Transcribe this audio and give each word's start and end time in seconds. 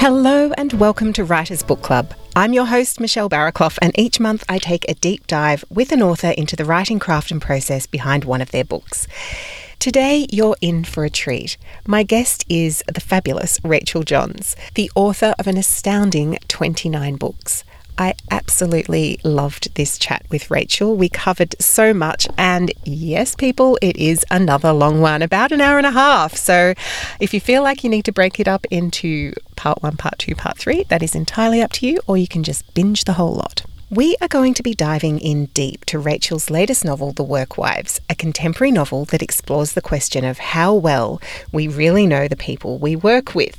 Hello 0.00 0.52
and 0.56 0.72
welcome 0.74 1.12
to 1.14 1.24
Writers 1.24 1.64
Book 1.64 1.82
Club. 1.82 2.14
I'm 2.36 2.52
your 2.52 2.66
host, 2.66 3.00
Michelle 3.00 3.28
Barraclough, 3.28 3.78
and 3.82 3.92
each 3.98 4.20
month 4.20 4.44
I 4.48 4.58
take 4.58 4.88
a 4.88 4.94
deep 4.94 5.26
dive 5.26 5.64
with 5.70 5.90
an 5.90 6.02
author 6.02 6.28
into 6.28 6.54
the 6.54 6.64
writing 6.64 7.00
craft 7.00 7.32
and 7.32 7.42
process 7.42 7.84
behind 7.88 8.24
one 8.24 8.40
of 8.40 8.52
their 8.52 8.62
books. 8.62 9.08
Today, 9.80 10.28
you're 10.30 10.56
in 10.60 10.84
for 10.84 11.04
a 11.04 11.10
treat. 11.10 11.56
My 11.84 12.04
guest 12.04 12.44
is 12.48 12.84
the 12.86 13.00
fabulous 13.00 13.58
Rachael 13.64 14.04
Johns, 14.04 14.54
the 14.74 14.88
author 14.94 15.34
of 15.36 15.48
an 15.48 15.56
astounding 15.56 16.38
29 16.46 17.16
books. 17.16 17.64
I 17.98 18.14
absolutely 18.30 19.18
loved 19.24 19.74
this 19.74 19.98
chat 19.98 20.24
with 20.30 20.52
Rachael. 20.52 20.94
We 20.96 21.08
covered 21.08 21.56
so 21.60 21.92
much, 21.92 22.28
and 22.38 22.72
yes, 22.84 23.34
people, 23.34 23.76
it 23.82 23.96
is 23.96 24.24
another 24.30 24.72
long 24.72 25.00
one, 25.00 25.20
about 25.20 25.50
an 25.50 25.60
hour 25.60 25.78
and 25.78 25.86
a 25.86 25.90
half. 25.90 26.36
So 26.36 26.74
if 27.18 27.34
you 27.34 27.40
feel 27.40 27.64
like 27.64 27.82
you 27.82 27.90
need 27.90 28.04
to 28.04 28.12
break 28.12 28.38
it 28.38 28.46
up 28.46 28.64
into 28.70 29.34
part 29.56 29.82
one, 29.82 29.96
part 29.96 30.20
two, 30.20 30.36
part 30.36 30.56
three, 30.56 30.84
that 30.84 31.02
is 31.02 31.16
entirely 31.16 31.60
up 31.60 31.72
to 31.72 31.88
you, 31.88 31.98
or 32.06 32.16
you 32.16 32.28
can 32.28 32.44
just 32.44 32.72
binge 32.72 33.02
the 33.02 33.14
whole 33.14 33.34
lot. 33.34 33.64
We 33.90 34.16
are 34.20 34.28
going 34.28 34.52
to 34.52 34.62
be 34.62 34.74
diving 34.74 35.18
in 35.18 35.46
deep 35.46 35.86
to 35.86 35.98
Rachael's 35.98 36.50
latest 36.50 36.84
novel, 36.84 37.12
The 37.12 37.24
Workwives, 37.24 38.00
a 38.10 38.14
contemporary 38.14 38.70
novel 38.70 39.06
that 39.06 39.22
explores 39.22 39.72
the 39.72 39.80
question 39.80 40.26
of 40.26 40.36
how 40.36 40.74
well 40.74 41.22
we 41.52 41.68
really 41.68 42.06
know 42.06 42.28
the 42.28 42.36
people 42.36 42.76
we 42.76 42.94
work 42.94 43.34
with. 43.34 43.58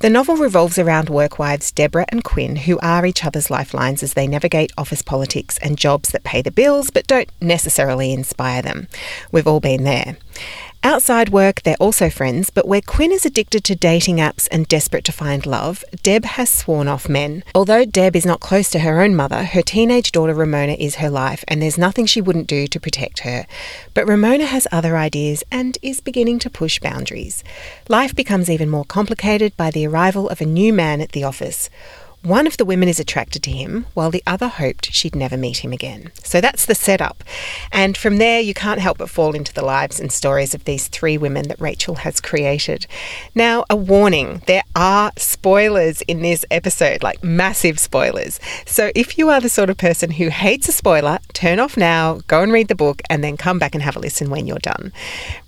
The 0.00 0.10
novel 0.10 0.34
revolves 0.34 0.76
around 0.76 1.06
workwives 1.06 1.72
Deborah 1.72 2.06
and 2.08 2.24
Quinn, 2.24 2.56
who 2.56 2.80
are 2.80 3.06
each 3.06 3.24
other's 3.24 3.48
lifelines 3.48 4.02
as 4.02 4.14
they 4.14 4.26
navigate 4.26 4.72
office 4.76 5.02
politics 5.02 5.56
and 5.58 5.78
jobs 5.78 6.08
that 6.08 6.24
pay 6.24 6.42
the 6.42 6.50
bills 6.50 6.90
but 6.90 7.06
don't 7.06 7.30
necessarily 7.40 8.12
inspire 8.12 8.62
them. 8.62 8.88
We've 9.30 9.46
all 9.46 9.60
been 9.60 9.84
there. 9.84 10.16
Outside 10.82 11.28
work, 11.28 11.60
they're 11.60 11.76
also 11.76 12.08
friends, 12.08 12.48
but 12.48 12.66
where 12.66 12.80
Quinn 12.80 13.12
is 13.12 13.26
addicted 13.26 13.64
to 13.64 13.76
dating 13.76 14.16
apps 14.16 14.48
and 14.50 14.66
desperate 14.66 15.04
to 15.04 15.12
find 15.12 15.44
love, 15.44 15.84
Deb 16.02 16.24
has 16.24 16.48
sworn 16.48 16.88
off 16.88 17.06
men. 17.06 17.44
Although 17.54 17.84
Deb 17.84 18.16
is 18.16 18.24
not 18.24 18.40
close 18.40 18.70
to 18.70 18.78
her 18.78 19.02
own 19.02 19.14
mother, 19.14 19.44
her 19.44 19.60
teenage 19.60 20.10
daughter 20.10 20.32
Ramona 20.32 20.72
is 20.72 20.94
her 20.96 21.10
life, 21.10 21.44
and 21.46 21.60
there's 21.60 21.76
nothing 21.76 22.06
she 22.06 22.22
wouldn't 22.22 22.46
do 22.46 22.66
to 22.66 22.80
protect 22.80 23.20
her. 23.20 23.46
But 23.92 24.08
Ramona 24.08 24.46
has 24.46 24.66
other 24.72 24.96
ideas 24.96 25.44
and 25.50 25.76
is 25.82 26.00
beginning 26.00 26.38
to 26.40 26.50
push 26.50 26.80
boundaries. 26.80 27.44
Life 27.90 28.14
becomes 28.14 28.48
even 28.48 28.70
more 28.70 28.86
complicated 28.86 29.54
by 29.58 29.70
the 29.70 29.86
arrival 29.86 30.30
of 30.30 30.40
a 30.40 30.46
new 30.46 30.72
man 30.72 31.02
at 31.02 31.12
the 31.12 31.24
office. 31.24 31.68
One 32.22 32.46
of 32.46 32.58
the 32.58 32.66
women 32.66 32.90
is 32.90 33.00
attracted 33.00 33.42
to 33.44 33.50
him, 33.50 33.86
while 33.94 34.10
the 34.10 34.22
other 34.26 34.48
hoped 34.48 34.92
she'd 34.92 35.16
never 35.16 35.38
meet 35.38 35.64
him 35.64 35.72
again. 35.72 36.12
So 36.22 36.42
that's 36.42 36.66
the 36.66 36.74
setup. 36.74 37.24
And 37.72 37.96
from 37.96 38.18
there, 38.18 38.40
you 38.40 38.52
can't 38.52 38.78
help 38.78 38.98
but 38.98 39.08
fall 39.08 39.34
into 39.34 39.54
the 39.54 39.64
lives 39.64 39.98
and 39.98 40.12
stories 40.12 40.54
of 40.54 40.64
these 40.64 40.88
three 40.88 41.16
women 41.16 41.48
that 41.48 41.58
Rachael 41.58 41.94
has 41.94 42.20
created. 42.20 42.86
Now, 43.34 43.64
a 43.70 43.76
warning 43.76 44.42
there 44.46 44.64
are 44.76 45.12
spoilers 45.16 46.02
in 46.02 46.20
this 46.20 46.44
episode, 46.50 47.02
like 47.02 47.24
massive 47.24 47.80
spoilers. 47.80 48.38
So 48.66 48.90
if 48.94 49.16
you 49.16 49.30
are 49.30 49.40
the 49.40 49.48
sort 49.48 49.70
of 49.70 49.78
person 49.78 50.10
who 50.10 50.28
hates 50.28 50.68
a 50.68 50.72
spoiler, 50.72 51.20
turn 51.32 51.58
off 51.58 51.78
now, 51.78 52.20
go 52.26 52.42
and 52.42 52.52
read 52.52 52.68
the 52.68 52.74
book, 52.74 53.00
and 53.08 53.24
then 53.24 53.38
come 53.38 53.58
back 53.58 53.74
and 53.74 53.82
have 53.82 53.96
a 53.96 54.00
listen 54.00 54.28
when 54.28 54.46
you're 54.46 54.58
done. 54.58 54.92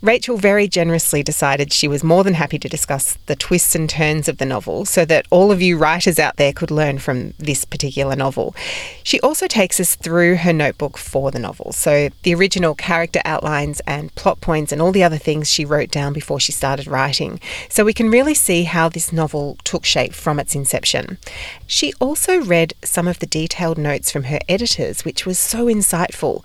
Rachel 0.01 0.39
very 0.39 0.69
generously 0.69 1.23
decided 1.23 1.71
she 1.71 1.87
was 1.87 2.03
more 2.03 2.25
than 2.25 2.33
happy 2.33 2.59
to 2.59 2.69
discuss 2.69 3.19
the 3.27 3.37
twists 3.37 3.75
and 3.75 3.91
turns 3.91 4.27
of 4.27 4.39
the 4.39 4.47
novel 4.47 4.87
so 4.87 5.05
that 5.05 5.27
all 5.29 5.53
of 5.53 5.61
you 5.61 5.77
writers 5.77 6.19
out 6.19 6.39
there 6.39 6.55
could 6.63 6.71
learn 6.71 6.97
from 6.97 7.35
this 7.39 7.65
particular 7.65 8.15
novel. 8.15 8.55
She 9.03 9.19
also 9.21 9.49
takes 9.49 9.81
us 9.81 9.97
through 9.97 10.37
her 10.37 10.53
notebook 10.53 10.97
for 10.97 11.33
the 11.33 11.41
novel. 11.41 11.73
So, 11.73 12.09
the 12.23 12.37
original 12.37 12.77
character 12.77 13.21
outlines 13.25 13.81
and 13.85 14.15
plot 14.15 14.41
points 14.41 14.71
and 14.71 14.81
all 14.81 14.93
the 14.93 15.03
other 15.03 15.19
things 15.19 15.51
she 15.51 15.65
wrote 15.65 15.91
down 15.91 16.13
before 16.13 16.39
she 16.39 16.53
started 16.53 16.87
writing. 16.87 17.41
So, 17.69 17.85
we 17.85 17.93
can 17.93 18.13
really 18.13 18.35
see 18.35 18.63
how 18.63 18.89
this 18.89 19.13
novel 19.13 19.59
took 19.65 19.85
shape 19.85 20.13
from 20.13 20.39
its 20.39 20.55
inception. 20.55 21.19
She 21.67 21.93
also 21.95 22.41
read 22.41 22.75
some 22.85 23.09
of 23.09 23.19
the 23.19 23.27
detailed 23.27 23.77
notes 23.77 24.13
from 24.13 24.25
her 24.25 24.39
editors, 24.49 25.05
which 25.05 25.27
was 25.27 25.41
so 25.41 25.67
insightful. 25.67 26.45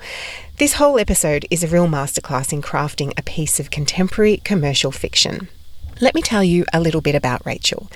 This 0.57 0.73
whole 0.73 0.97
episode 0.97 1.45
is 1.51 1.63
a 1.63 1.67
real 1.67 1.87
masterclass 1.87 2.51
in 2.51 2.63
crafting 2.63 3.13
a 3.15 3.21
piece 3.21 3.59
of 3.59 3.69
contemporary 3.69 4.37
commercial 4.37 4.91
fiction. 4.91 5.47
Let 6.01 6.15
me 6.15 6.23
tell 6.23 6.43
you 6.43 6.65
a 6.73 6.79
little 6.79 7.01
bit 7.01 7.13
about 7.13 7.45
Rachael. 7.45 7.87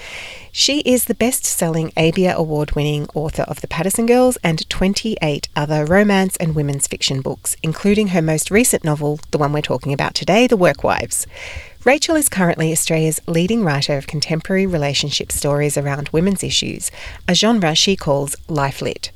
She 0.54 0.80
is 0.82 1.06
the 1.06 1.16
best 1.16 1.46
selling 1.46 1.94
ABIA 1.96 2.36
award 2.36 2.74
winning 2.74 3.08
author 3.14 3.44
of 3.44 3.62
The 3.62 3.70
Patterson 3.70 4.06
Girls 4.06 4.38
and 4.44 4.70
28 4.70 5.48
other 5.56 5.86
romance 5.86 6.36
and 6.38 6.54
women's 6.54 6.88
fiction 6.88 7.22
books, 7.22 7.56
including 7.64 8.10
her 8.10 8.22
most 8.22 8.52
recent 8.52 8.84
novel, 8.84 9.22
the 9.32 9.38
one 9.38 9.54
we're 9.54 9.62
talking 9.62 9.94
about 9.94 10.14
today, 10.14 10.48
The 10.48 10.58
Workwives. 10.58 11.26
Rachael 11.86 12.18
is 12.18 12.28
currently 12.28 12.74
Australia's 12.74 13.22
leading 13.28 13.64
writer 13.64 13.98
of 13.98 14.08
contemporary 14.08 14.66
relationship 14.66 15.32
stories 15.32 15.78
around 15.78 16.10
women's 16.10 16.44
issues, 16.44 16.92
a 17.30 17.34
genre 17.34 17.74
she 17.74 17.96
calls 17.96 18.36
life 18.50 18.82
lit. 18.82 19.12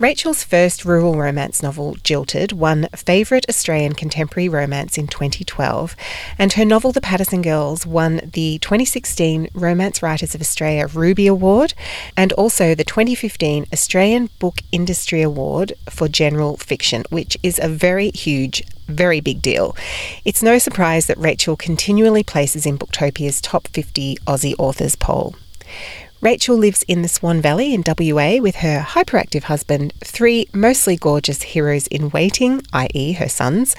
Rachael's 0.00 0.42
first 0.42 0.86
rural 0.86 1.14
romance 1.14 1.62
novel, 1.62 1.94
Jilted, 1.96 2.54
won 2.54 2.88
Favourite 2.96 3.46
Australian 3.50 3.92
Contemporary 3.92 4.48
Romance 4.48 4.96
in 4.96 5.06
2012, 5.06 5.94
and 6.38 6.54
her 6.54 6.64
novel, 6.64 6.90
The 6.90 7.02
Patterson 7.02 7.42
Girls, 7.42 7.86
won 7.86 8.22
the 8.32 8.58
2016 8.60 9.50
Romance 9.52 10.02
Writers 10.02 10.34
of 10.34 10.40
Australia 10.40 10.86
Ruby 10.86 11.26
Award 11.26 11.74
and 12.16 12.32
also 12.32 12.74
the 12.74 12.82
2015 12.82 13.66
Australian 13.74 14.30
Book 14.38 14.60
Industry 14.72 15.20
Award 15.20 15.74
for 15.90 16.08
General 16.08 16.56
Fiction, 16.56 17.04
which 17.10 17.36
is 17.42 17.60
a 17.62 17.68
very 17.68 18.10
huge 18.12 18.62
very 18.88 19.20
big 19.20 19.42
deal. 19.42 19.76
It's 20.24 20.42
no 20.42 20.58
surprise 20.58 21.06
that 21.06 21.18
Rachael 21.18 21.56
continually 21.56 22.24
places 22.24 22.64
in 22.64 22.78
Booktopia's 22.78 23.40
top 23.40 23.68
50 23.68 24.16
Aussie 24.26 24.54
authors 24.58 24.96
poll. 24.96 25.36
Rachael 26.22 26.58
lives 26.58 26.82
in 26.82 27.00
the 27.00 27.08
Swan 27.08 27.40
Valley 27.40 27.72
in 27.72 27.82
WA 27.86 28.36
with 28.42 28.56
her 28.56 28.80
hyperactive 28.80 29.44
husband, 29.44 29.94
three 30.04 30.46
mostly 30.52 30.94
gorgeous 30.96 31.40
heroes 31.40 31.86
in 31.86 32.10
waiting, 32.10 32.60
i.e., 32.74 33.12
her 33.14 33.28
sons, 33.28 33.74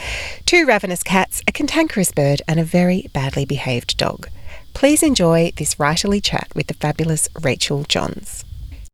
two 0.48 0.66
ravenous 0.66 1.04
cats, 1.04 1.44
a 1.48 1.52
cantankerous 1.52 2.12
bird, 2.12 2.42
and 2.48 2.60
a 2.60 2.64
very 2.64 3.08
badly 3.14 3.46
behaved 3.46 3.96
dog. 3.96 4.28
Please 4.74 5.04
enjoy 5.04 5.52
this 5.58 5.76
writerly 5.76 6.24
chat 6.24 6.48
with 6.56 6.66
the 6.66 6.74
fabulous 6.74 7.30
Rachael 7.44 7.84
Johns. 7.84 8.44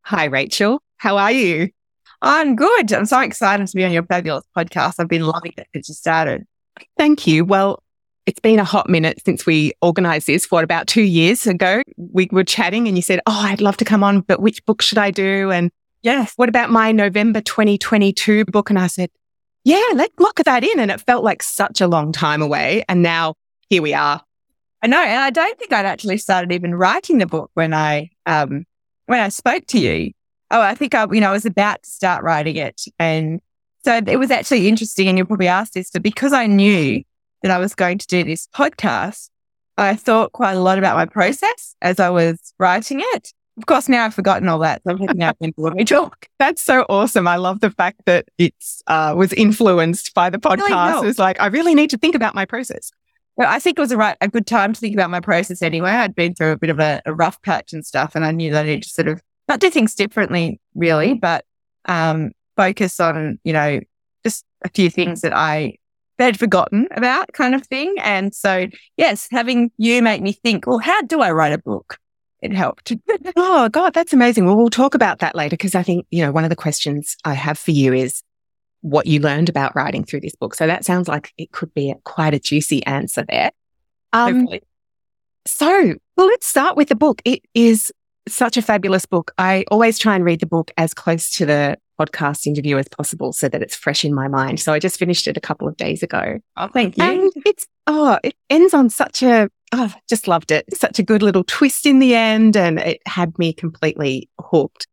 Hi, 0.04 0.24
Rachel. 0.24 0.82
How 0.98 1.16
are 1.16 1.32
you? 1.32 1.70
I'm 2.20 2.54
good. 2.54 2.92
I'm 2.92 3.06
so 3.06 3.20
excited 3.20 3.66
to 3.66 3.76
be 3.76 3.84
on 3.84 3.92
your 3.92 4.02
fabulous 4.02 4.44
podcast. 4.54 4.96
I've 4.98 5.08
been 5.08 5.24
loving 5.24 5.54
it 5.56 5.68
since 5.72 5.88
you 5.88 5.94
started. 5.94 6.44
Thank 6.98 7.26
you. 7.26 7.46
Well, 7.46 7.82
it's 8.28 8.40
been 8.40 8.58
a 8.58 8.64
hot 8.64 8.90
minute 8.90 9.22
since 9.24 9.46
we 9.46 9.72
organized 9.80 10.26
this. 10.26 10.50
What, 10.50 10.62
about 10.62 10.86
two 10.86 11.00
years 11.00 11.46
ago? 11.46 11.80
We 11.96 12.28
were 12.30 12.44
chatting 12.44 12.86
and 12.86 12.94
you 12.94 13.00
said, 13.00 13.20
Oh, 13.26 13.40
I'd 13.46 13.62
love 13.62 13.78
to 13.78 13.86
come 13.86 14.04
on, 14.04 14.20
but 14.20 14.38
which 14.38 14.62
book 14.66 14.82
should 14.82 14.98
I 14.98 15.10
do? 15.10 15.50
And 15.50 15.70
yes, 16.02 16.34
what 16.36 16.50
about 16.50 16.68
my 16.68 16.92
November 16.92 17.40
2022 17.40 18.44
book? 18.44 18.68
And 18.68 18.78
I 18.78 18.86
said, 18.86 19.08
Yeah, 19.64 19.82
let's 19.94 20.12
lock 20.18 20.36
that 20.44 20.62
in. 20.62 20.78
And 20.78 20.90
it 20.90 21.00
felt 21.00 21.24
like 21.24 21.42
such 21.42 21.80
a 21.80 21.88
long 21.88 22.12
time 22.12 22.42
away. 22.42 22.84
And 22.86 23.02
now 23.02 23.32
here 23.70 23.80
we 23.80 23.94
are. 23.94 24.20
I 24.82 24.88
know. 24.88 25.02
And 25.02 25.20
I 25.20 25.30
don't 25.30 25.58
think 25.58 25.72
I'd 25.72 25.86
actually 25.86 26.18
started 26.18 26.52
even 26.52 26.74
writing 26.74 27.16
the 27.16 27.26
book 27.26 27.50
when 27.54 27.72
I, 27.72 28.10
um, 28.26 28.66
when 29.06 29.20
I 29.20 29.30
spoke 29.30 29.64
to 29.68 29.78
you. 29.78 30.12
Oh, 30.50 30.60
I 30.60 30.74
think 30.74 30.94
I, 30.94 31.06
you 31.10 31.22
know, 31.22 31.30
I 31.30 31.32
was 31.32 31.46
about 31.46 31.82
to 31.82 31.88
start 31.88 32.22
writing 32.22 32.56
it. 32.56 32.82
And 32.98 33.40
so 33.86 34.02
it 34.06 34.18
was 34.18 34.30
actually 34.30 34.68
interesting. 34.68 35.08
And 35.08 35.16
you'll 35.16 35.26
probably 35.26 35.48
ask 35.48 35.72
this, 35.72 35.90
but 35.90 36.02
because 36.02 36.34
I 36.34 36.46
knew 36.46 37.02
that 37.42 37.50
I 37.50 37.58
was 37.58 37.74
going 37.74 37.98
to 37.98 38.06
do 38.06 38.24
this 38.24 38.48
podcast, 38.54 39.30
I 39.76 39.94
thought 39.94 40.32
quite 40.32 40.54
a 40.54 40.60
lot 40.60 40.78
about 40.78 40.96
my 40.96 41.06
process 41.06 41.76
as 41.80 42.00
I 42.00 42.10
was 42.10 42.52
writing 42.58 43.00
it. 43.00 43.32
Of 43.56 43.66
course, 43.66 43.88
now 43.88 44.04
I've 44.04 44.14
forgotten 44.14 44.48
all 44.48 44.60
that. 44.60 44.82
So 44.84 44.92
I'm 44.92 44.98
picking 44.98 45.22
up 45.22 45.36
into 45.40 45.60
what 45.60 45.74
we 45.74 45.84
talk. 45.84 46.26
That's 46.38 46.62
so 46.62 46.86
awesome. 46.88 47.26
I 47.26 47.36
love 47.36 47.58
the 47.60 47.70
fact 47.70 48.02
that 48.06 48.26
it 48.38 48.54
uh, 48.86 49.14
was 49.16 49.32
influenced 49.32 50.14
by 50.14 50.30
the 50.30 50.38
podcast. 50.38 51.02
It 51.02 51.06
was 51.06 51.18
like, 51.18 51.40
I 51.40 51.46
really 51.46 51.74
need 51.74 51.90
to 51.90 51.98
think 51.98 52.14
about 52.14 52.36
my 52.36 52.44
process. 52.44 52.92
Well, 53.36 53.48
I 53.48 53.58
think 53.58 53.78
it 53.78 53.80
was 53.80 53.92
a 53.92 53.96
right, 53.96 54.16
a 54.20 54.28
good 54.28 54.46
time 54.46 54.72
to 54.72 54.80
think 54.80 54.94
about 54.94 55.10
my 55.10 55.20
process 55.20 55.62
anyway. 55.62 55.90
I'd 55.90 56.14
been 56.14 56.34
through 56.34 56.52
a 56.52 56.56
bit 56.56 56.70
of 56.70 56.80
a, 56.80 57.02
a 57.06 57.14
rough 57.14 57.40
patch 57.42 57.72
and 57.72 57.86
stuff, 57.86 58.14
and 58.14 58.24
I 58.24 58.32
knew 58.32 58.52
that 58.52 58.64
I 58.64 58.68
needed 58.68 58.82
to 58.82 58.88
sort 58.88 59.08
of 59.08 59.22
not 59.48 59.60
do 59.60 59.70
things 59.70 59.94
differently, 59.94 60.60
really, 60.74 61.14
but 61.14 61.44
um, 61.86 62.32
focus 62.56 62.98
on, 63.00 63.38
you 63.44 63.52
know, 63.52 63.80
just 64.24 64.44
a 64.64 64.68
few 64.68 64.90
things 64.90 65.20
that 65.20 65.32
I 65.32 65.76
they'd 66.18 66.38
forgotten 66.38 66.88
about 66.90 67.32
kind 67.32 67.54
of 67.54 67.66
thing. 67.66 67.94
And 67.98 68.34
so, 68.34 68.66
yes, 68.96 69.28
having 69.30 69.70
you 69.78 70.02
make 70.02 70.20
me 70.20 70.32
think, 70.32 70.66
well, 70.66 70.78
how 70.78 71.02
do 71.02 71.20
I 71.20 71.30
write 71.30 71.52
a 71.52 71.58
book? 71.58 71.98
It 72.42 72.52
helped. 72.52 72.92
oh, 73.36 73.68
God, 73.68 73.94
that's 73.94 74.12
amazing. 74.12 74.44
Well, 74.44 74.56
we'll 74.56 74.70
talk 74.70 74.94
about 74.94 75.20
that 75.20 75.34
later 75.34 75.56
because 75.56 75.74
I 75.74 75.82
think, 75.82 76.06
you 76.10 76.24
know, 76.24 76.30
one 76.30 76.44
of 76.44 76.50
the 76.50 76.56
questions 76.56 77.16
I 77.24 77.34
have 77.34 77.58
for 77.58 77.70
you 77.70 77.92
is 77.92 78.22
what 78.80 79.06
you 79.06 79.20
learned 79.20 79.48
about 79.48 79.74
writing 79.74 80.04
through 80.04 80.20
this 80.20 80.36
book. 80.36 80.54
So 80.54 80.66
that 80.66 80.84
sounds 80.84 81.08
like 81.08 81.32
it 81.36 81.50
could 81.50 81.72
be 81.74 81.90
a, 81.90 81.96
quite 82.04 82.34
a 82.34 82.38
juicy 82.38 82.84
answer 82.86 83.24
there. 83.28 83.50
Um, 84.12 84.40
Hopefully. 84.40 84.62
so, 85.46 85.94
well, 86.16 86.26
let's 86.26 86.46
start 86.46 86.76
with 86.76 86.88
the 86.88 86.94
book. 86.94 87.20
It 87.24 87.42
is 87.54 87.92
such 88.34 88.56
a 88.56 88.62
fabulous 88.62 89.06
book. 89.06 89.32
I 89.38 89.64
always 89.70 89.98
try 89.98 90.14
and 90.14 90.24
read 90.24 90.40
the 90.40 90.46
book 90.46 90.70
as 90.76 90.94
close 90.94 91.30
to 91.36 91.46
the 91.46 91.78
podcast 91.98 92.46
interview 92.46 92.78
as 92.78 92.88
possible 92.88 93.32
so 93.32 93.48
that 93.48 93.62
it's 93.62 93.74
fresh 93.74 94.04
in 94.04 94.14
my 94.14 94.28
mind. 94.28 94.60
So 94.60 94.72
I 94.72 94.78
just 94.78 94.98
finished 94.98 95.26
it 95.26 95.36
a 95.36 95.40
couple 95.40 95.66
of 95.66 95.76
days 95.76 96.02
ago. 96.02 96.38
Oh, 96.56 96.68
thank 96.68 96.96
you. 96.96 97.04
And 97.04 97.32
it's, 97.44 97.66
oh, 97.86 98.18
it 98.22 98.34
ends 98.50 98.74
on 98.74 98.90
such 98.90 99.22
a 99.22 99.48
oh, 99.72 99.92
just 100.08 100.28
loved 100.28 100.50
it. 100.50 100.64
Such 100.76 100.98
a 100.98 101.02
good 101.02 101.22
little 101.22 101.44
twist 101.44 101.86
in 101.86 101.98
the 101.98 102.14
end, 102.14 102.56
and 102.56 102.78
it 102.78 103.00
had 103.06 103.38
me 103.38 103.52
completely 103.52 104.28
hooked. 104.40 104.86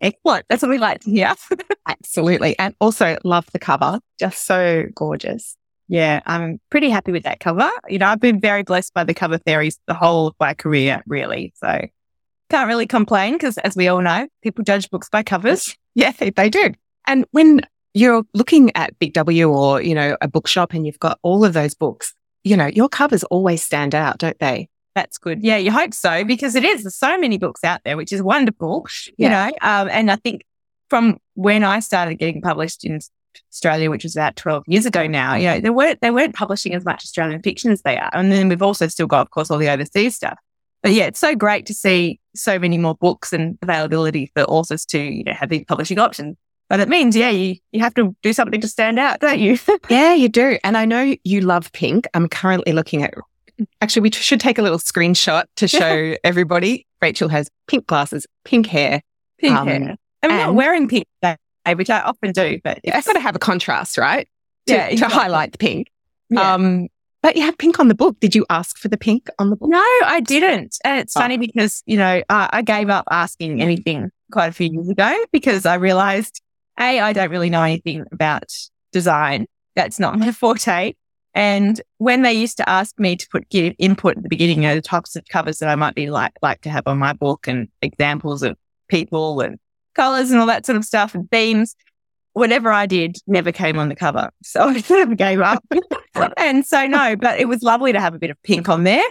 Excellent. 0.00 0.46
That's 0.48 0.62
what 0.62 0.70
we 0.70 0.78
like 0.78 1.00
to 1.00 1.10
hear. 1.10 1.34
Absolutely. 1.88 2.56
And 2.58 2.74
also 2.80 3.18
love 3.24 3.46
the 3.52 3.58
cover. 3.58 3.98
Just 4.18 4.46
so 4.46 4.84
gorgeous. 4.94 5.56
Yeah, 5.88 6.20
I'm 6.26 6.60
pretty 6.70 6.90
happy 6.90 7.10
with 7.10 7.24
that 7.24 7.40
cover. 7.40 7.68
You 7.88 7.98
know, 7.98 8.06
I've 8.06 8.20
been 8.20 8.40
very 8.40 8.62
blessed 8.62 8.94
by 8.94 9.02
the 9.02 9.14
cover 9.14 9.38
fairies 9.38 9.78
the 9.88 9.94
whole 9.94 10.28
of 10.28 10.34
my 10.38 10.54
career, 10.54 11.02
really. 11.06 11.52
So 11.56 11.88
can't 12.50 12.68
really 12.68 12.86
complain 12.86 13.34
because, 13.34 13.56
as 13.58 13.76
we 13.76 13.88
all 13.88 14.02
know, 14.02 14.26
people 14.42 14.64
judge 14.64 14.90
books 14.90 15.08
by 15.08 15.22
covers. 15.22 15.76
Yeah, 15.96 16.12
they 16.12 16.48
do. 16.48 16.72
And 17.08 17.24
when 17.32 17.62
you're 17.94 18.22
looking 18.32 18.70
at 18.76 18.96
Big 19.00 19.12
W 19.14 19.50
or, 19.50 19.82
you 19.82 19.92
know, 19.92 20.16
a 20.20 20.28
bookshop 20.28 20.72
and 20.72 20.86
you've 20.86 21.00
got 21.00 21.18
all 21.22 21.44
of 21.44 21.52
those 21.52 21.74
books, 21.74 22.14
you 22.44 22.56
know, 22.56 22.66
your 22.66 22.88
covers 22.88 23.24
always 23.24 23.64
stand 23.64 23.92
out, 23.92 24.18
don't 24.18 24.38
they? 24.38 24.68
That's 24.94 25.18
good. 25.18 25.42
Yeah, 25.42 25.56
you 25.56 25.72
hope 25.72 25.92
so 25.92 26.24
because 26.24 26.54
it 26.54 26.62
is. 26.62 26.84
There's 26.84 26.94
so 26.94 27.18
many 27.18 27.38
books 27.38 27.64
out 27.64 27.80
there, 27.84 27.96
which 27.96 28.12
is 28.12 28.22
wonderful, 28.22 28.86
you 29.06 29.14
yeah. 29.18 29.48
know. 29.48 29.56
Um, 29.62 29.88
and 29.90 30.12
I 30.12 30.16
think 30.16 30.42
from 30.88 31.18
when 31.34 31.64
I 31.64 31.80
started 31.80 32.14
getting 32.20 32.40
published 32.40 32.84
in 32.84 33.00
Australia, 33.52 33.90
which 33.90 34.04
was 34.04 34.14
about 34.14 34.36
12 34.36 34.62
years 34.68 34.86
ago 34.86 35.08
now, 35.08 35.34
you 35.34 35.46
know, 35.46 35.60
they 35.60 35.70
weren't, 35.70 36.00
they 36.02 36.12
weren't 36.12 36.36
publishing 36.36 36.72
as 36.74 36.84
much 36.84 37.02
Australian 37.04 37.42
fiction 37.42 37.72
as 37.72 37.82
they 37.82 37.96
are. 37.96 38.10
And 38.12 38.30
then 38.30 38.48
we've 38.48 38.62
also 38.62 38.86
still 38.86 39.08
got, 39.08 39.22
of 39.22 39.30
course, 39.30 39.50
all 39.50 39.58
the 39.58 39.70
overseas 39.70 40.14
stuff. 40.14 40.38
But 40.82 40.92
yeah, 40.92 41.04
it's 41.04 41.20
so 41.20 41.34
great 41.34 41.66
to 41.66 41.74
see 41.74 42.20
so 42.34 42.58
many 42.58 42.78
more 42.78 42.94
books 42.94 43.32
and 43.32 43.58
availability 43.62 44.30
for 44.34 44.42
authors 44.44 44.86
to, 44.86 44.98
you 44.98 45.24
know, 45.24 45.32
have 45.32 45.48
these 45.48 45.64
publishing 45.64 45.98
options. 45.98 46.36
But 46.68 46.80
it 46.80 46.88
means, 46.88 47.16
yeah, 47.16 47.30
you, 47.30 47.56
you 47.72 47.80
have 47.80 47.94
to 47.94 48.14
do 48.22 48.32
something 48.32 48.60
to 48.60 48.68
stand 48.68 48.98
out, 48.98 49.20
don't 49.20 49.40
you? 49.40 49.58
yeah, 49.90 50.14
you 50.14 50.28
do. 50.28 50.56
And 50.62 50.76
I 50.76 50.84
know 50.84 51.16
you 51.24 51.40
love 51.40 51.72
pink. 51.72 52.06
I'm 52.14 52.28
currently 52.28 52.72
looking 52.72 53.02
at, 53.02 53.12
actually, 53.80 54.02
we 54.02 54.12
should 54.12 54.40
take 54.40 54.56
a 54.56 54.62
little 54.62 54.78
screenshot 54.78 55.44
to 55.56 55.68
show 55.68 56.16
everybody. 56.22 56.86
Rachel 57.02 57.28
has 57.28 57.50
pink 57.66 57.86
glasses, 57.86 58.26
pink 58.44 58.66
hair. 58.66 59.02
Pink 59.38 59.56
um, 59.56 59.66
hair. 59.66 59.96
I'm 60.22 60.30
not 60.30 60.54
wearing 60.54 60.86
pink 60.86 61.06
today, 61.22 61.36
which 61.74 61.90
I 61.90 62.00
often 62.00 62.32
do, 62.32 62.60
but 62.62 62.78
it's 62.84 63.06
got 63.06 63.14
to 63.14 63.20
have 63.20 63.34
a 63.34 63.40
contrast, 63.40 63.98
right? 63.98 64.28
To, 64.66 64.74
yeah, 64.74 64.86
exactly. 64.86 65.14
to 65.14 65.20
highlight 65.20 65.52
the 65.52 65.58
pink. 65.58 65.90
Yeah. 66.28 66.54
Um, 66.54 66.88
but 67.22 67.36
you 67.36 67.42
have 67.42 67.58
pink 67.58 67.78
on 67.78 67.88
the 67.88 67.94
book. 67.94 68.18
Did 68.20 68.34
you 68.34 68.46
ask 68.48 68.78
for 68.78 68.88
the 68.88 68.96
pink 68.96 69.28
on 69.38 69.50
the 69.50 69.56
book? 69.56 69.68
No, 69.70 69.78
I 69.78 70.20
didn't. 70.20 70.76
And 70.84 70.98
it's 70.98 71.16
oh. 71.16 71.20
funny 71.20 71.36
because, 71.36 71.82
you 71.86 71.96
know, 71.96 72.22
uh, 72.28 72.48
I 72.50 72.62
gave 72.62 72.88
up 72.88 73.04
asking 73.10 73.60
anything 73.60 74.10
quite 74.32 74.46
a 74.46 74.52
few 74.52 74.70
years 74.70 74.88
ago 74.88 75.14
because 75.32 75.66
I 75.66 75.74
realized, 75.74 76.40
A, 76.78 77.00
I 77.00 77.12
don't 77.12 77.30
really 77.30 77.50
know 77.50 77.62
anything 77.62 78.04
about 78.12 78.50
design. 78.92 79.46
That's 79.76 79.98
not 79.98 80.18
my 80.18 80.32
forte. 80.32 80.94
And 81.34 81.80
when 81.98 82.22
they 82.22 82.32
used 82.32 82.56
to 82.56 82.68
ask 82.68 82.98
me 82.98 83.16
to 83.16 83.28
put 83.30 83.48
give 83.50 83.74
input 83.78 84.16
at 84.16 84.22
the 84.22 84.28
beginning, 84.28 84.62
you 84.62 84.68
know, 84.68 84.74
the 84.74 84.82
types 84.82 85.14
of 85.14 85.24
covers 85.28 85.58
that 85.58 85.68
I 85.68 85.76
might 85.76 85.94
be 85.94 86.10
like 86.10 86.32
like 86.42 86.62
to 86.62 86.70
have 86.70 86.82
on 86.86 86.98
my 86.98 87.12
book 87.12 87.46
and 87.46 87.68
examples 87.82 88.42
of 88.42 88.56
people 88.88 89.40
and 89.40 89.58
colors 89.94 90.30
and 90.30 90.40
all 90.40 90.46
that 90.46 90.66
sort 90.66 90.76
of 90.76 90.84
stuff 90.84 91.14
and 91.14 91.30
themes, 91.30 91.76
whatever 92.32 92.70
I 92.70 92.86
did 92.86 93.16
never 93.26 93.52
came 93.52 93.78
on 93.78 93.88
the 93.88 93.96
cover. 93.96 94.30
So 94.42 94.62
I 94.68 94.80
sort 94.80 95.08
of 95.08 95.16
gave 95.16 95.40
up. 95.40 95.64
and 96.36 96.66
so, 96.66 96.86
no, 96.86 97.16
but 97.16 97.40
it 97.40 97.48
was 97.48 97.62
lovely 97.62 97.92
to 97.92 98.00
have 98.00 98.14
a 98.14 98.18
bit 98.18 98.30
of 98.30 98.42
pink 98.42 98.68
on 98.68 98.84
there. 98.84 99.04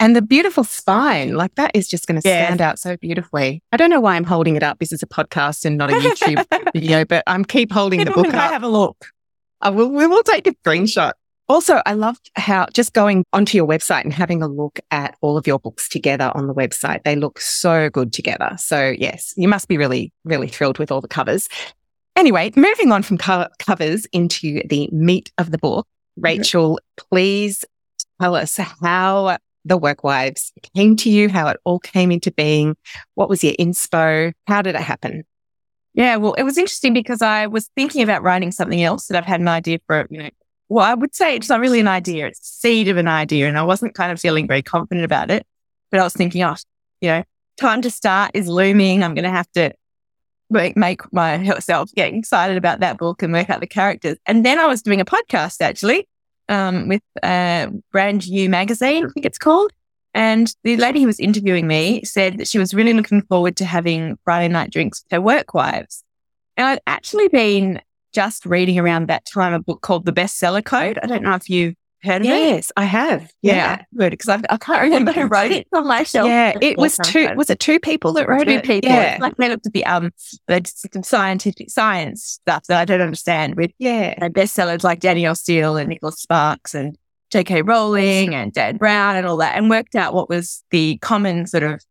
And 0.00 0.14
the 0.14 0.22
beautiful 0.22 0.64
spine, 0.64 1.34
like 1.34 1.54
that 1.54 1.70
is 1.72 1.88
just 1.88 2.06
going 2.06 2.16
to 2.16 2.20
stand 2.20 2.60
out 2.60 2.78
so 2.78 2.96
beautifully. 2.96 3.62
I 3.72 3.76
don't 3.76 3.90
know 3.90 4.00
why 4.00 4.16
I'm 4.16 4.24
holding 4.24 4.56
it 4.56 4.62
up. 4.62 4.80
This 4.80 4.92
is 4.92 5.02
a 5.02 5.06
podcast 5.06 5.64
and 5.64 5.78
not 5.78 5.90
a 5.90 5.94
YouTube 5.94 6.72
video, 6.74 7.04
but 7.04 7.22
I'm 7.26 7.44
keep 7.44 7.72
holding 7.72 8.00
People 8.00 8.22
the 8.22 8.28
book 8.28 8.34
up. 8.34 8.50
have 8.50 8.64
a 8.64 8.68
look. 8.68 9.06
I 9.60 9.70
will, 9.70 9.88
we 9.90 10.06
will 10.06 10.24
take 10.24 10.46
a 10.46 10.52
screenshot. 10.52 11.12
Also, 11.48 11.80
I 11.86 11.94
loved 11.94 12.30
how 12.34 12.66
just 12.74 12.92
going 12.92 13.24
onto 13.32 13.56
your 13.56 13.66
website 13.66 14.02
and 14.02 14.12
having 14.12 14.42
a 14.42 14.48
look 14.48 14.80
at 14.90 15.16
all 15.22 15.38
of 15.38 15.46
your 15.46 15.58
books 15.58 15.88
together 15.88 16.30
on 16.34 16.46
the 16.46 16.54
website. 16.54 17.04
They 17.04 17.16
look 17.16 17.40
so 17.40 17.88
good 17.88 18.12
together. 18.12 18.56
So 18.58 18.94
yes, 18.98 19.32
you 19.36 19.48
must 19.48 19.66
be 19.68 19.78
really, 19.78 20.12
really 20.24 20.48
thrilled 20.48 20.78
with 20.78 20.92
all 20.92 21.00
the 21.00 21.08
covers. 21.08 21.48
Anyway, 22.18 22.50
moving 22.56 22.90
on 22.90 23.04
from 23.04 23.16
co- 23.16 23.46
covers 23.60 24.04
into 24.06 24.60
the 24.66 24.88
meat 24.90 25.30
of 25.38 25.52
the 25.52 25.58
book, 25.58 25.86
Rachael, 26.16 26.80
please 26.96 27.64
tell 28.20 28.34
us 28.34 28.56
how 28.56 29.38
the 29.64 29.76
work 29.76 30.02
wives 30.02 30.52
came 30.74 30.96
to 30.96 31.10
you, 31.10 31.28
how 31.28 31.46
it 31.46 31.58
all 31.62 31.78
came 31.78 32.10
into 32.10 32.32
being. 32.32 32.74
What 33.14 33.28
was 33.28 33.44
your 33.44 33.52
inspo? 33.52 34.32
How 34.48 34.62
did 34.62 34.74
it 34.74 34.80
happen? 34.80 35.22
Yeah, 35.94 36.16
well, 36.16 36.34
it 36.34 36.42
was 36.42 36.58
interesting 36.58 36.92
because 36.92 37.22
I 37.22 37.46
was 37.46 37.70
thinking 37.76 38.02
about 38.02 38.24
writing 38.24 38.50
something 38.50 38.82
else 38.82 39.06
that 39.06 39.16
I've 39.16 39.24
had 39.24 39.38
an 39.38 39.46
idea 39.46 39.78
for, 39.86 40.08
you 40.10 40.18
know, 40.18 40.30
well, 40.68 40.84
I 40.84 40.94
would 40.94 41.14
say 41.14 41.36
it's 41.36 41.48
not 41.48 41.60
really 41.60 41.78
an 41.78 41.86
idea. 41.86 42.26
It's 42.26 42.44
seed 42.44 42.88
of 42.88 42.96
an 42.96 43.06
idea. 43.06 43.46
And 43.46 43.56
I 43.56 43.62
wasn't 43.62 43.94
kind 43.94 44.10
of 44.10 44.20
feeling 44.20 44.48
very 44.48 44.62
confident 44.62 45.04
about 45.04 45.30
it, 45.30 45.46
but 45.92 46.00
I 46.00 46.02
was 46.02 46.14
thinking, 46.14 46.42
oh, 46.42 46.56
you 47.00 47.10
know, 47.10 47.22
time 47.60 47.80
to 47.82 47.92
start 47.92 48.32
is 48.34 48.48
looming. 48.48 49.04
I'm 49.04 49.14
going 49.14 49.22
to 49.22 49.30
have 49.30 49.50
to 49.52 49.72
make, 50.50 50.76
make 50.76 51.12
myself 51.12 51.92
get 51.94 52.12
excited 52.14 52.56
about 52.56 52.80
that 52.80 52.98
book 52.98 53.22
and 53.22 53.32
work 53.32 53.50
out 53.50 53.60
the 53.60 53.66
characters. 53.66 54.16
And 54.26 54.44
then 54.44 54.58
I 54.58 54.66
was 54.66 54.82
doing 54.82 55.00
a 55.00 55.04
podcast 55.04 55.60
actually 55.60 56.08
um, 56.48 56.88
with 56.88 57.02
uh, 57.22 57.68
Brand 57.92 58.28
New 58.28 58.48
Magazine, 58.48 59.06
I 59.06 59.08
think 59.10 59.26
it's 59.26 59.38
called. 59.38 59.72
And 60.14 60.52
the 60.64 60.76
lady 60.76 61.00
who 61.00 61.06
was 61.06 61.20
interviewing 61.20 61.66
me 61.66 62.02
said 62.04 62.38
that 62.38 62.48
she 62.48 62.58
was 62.58 62.74
really 62.74 62.92
looking 62.92 63.22
forward 63.22 63.56
to 63.58 63.64
having 63.64 64.18
Friday 64.24 64.48
night 64.48 64.70
drinks 64.70 65.04
with 65.04 65.12
her 65.12 65.20
work 65.20 65.54
wives. 65.54 66.02
And 66.56 66.66
I'd 66.66 66.80
actually 66.86 67.28
been 67.28 67.80
just 68.12 68.46
reading 68.46 68.78
around 68.78 69.08
that 69.08 69.26
time 69.26 69.52
a 69.52 69.60
book 69.60 69.82
called 69.82 70.06
The 70.06 70.12
Bestseller 70.12 70.64
Code. 70.64 70.98
I 71.02 71.06
don't 71.06 71.22
know 71.22 71.34
if 71.34 71.48
you've 71.48 71.74
heard 72.02 72.22
of 72.22 72.26
yes, 72.26 72.70
it? 72.70 72.72
I 72.76 72.84
have. 72.84 73.32
Yeah, 73.42 73.82
yeah. 73.92 74.08
because 74.08 74.28
I, 74.28 74.40
I 74.50 74.56
can't 74.56 74.82
remember 74.82 75.12
who 75.12 75.26
wrote 75.26 75.50
it 75.50 75.66
on 75.72 75.86
my 75.86 76.02
shelf. 76.02 76.28
Yeah, 76.28 76.56
it 76.62 76.76
was 76.78 76.96
two. 76.98 77.28
Was 77.36 77.50
it 77.50 77.60
two 77.60 77.80
people 77.80 78.12
that 78.14 78.28
wrote 78.28 78.44
two 78.44 78.52
it? 78.52 78.62
Two 78.62 78.66
people. 78.66 78.90
Yeah. 78.90 79.18
Like 79.20 79.36
they 79.36 79.48
looked 79.48 79.66
at 79.66 79.72
the 79.72 79.84
um 79.84 80.10
the 80.46 80.62
some 80.64 81.02
scientific 81.02 81.70
science 81.70 82.24
stuff 82.24 82.64
that 82.68 82.80
I 82.80 82.84
don't 82.84 83.00
understand 83.00 83.56
with 83.56 83.72
yeah 83.78 84.14
you 84.16 84.20
know, 84.20 84.30
bestsellers 84.30 84.84
like 84.84 85.00
Danielle 85.00 85.34
Steel 85.34 85.76
and 85.76 85.88
Nicholas 85.88 86.16
Sparks 86.16 86.74
and 86.74 86.96
J.K. 87.30 87.62
Rowling 87.62 88.34
and 88.34 88.52
Dan 88.52 88.76
Brown 88.76 89.16
and 89.16 89.26
all 89.26 89.36
that, 89.38 89.56
and 89.56 89.68
worked 89.68 89.94
out 89.94 90.14
what 90.14 90.28
was 90.28 90.64
the 90.70 90.98
common 90.98 91.46
sort 91.46 91.62
of 91.62 91.82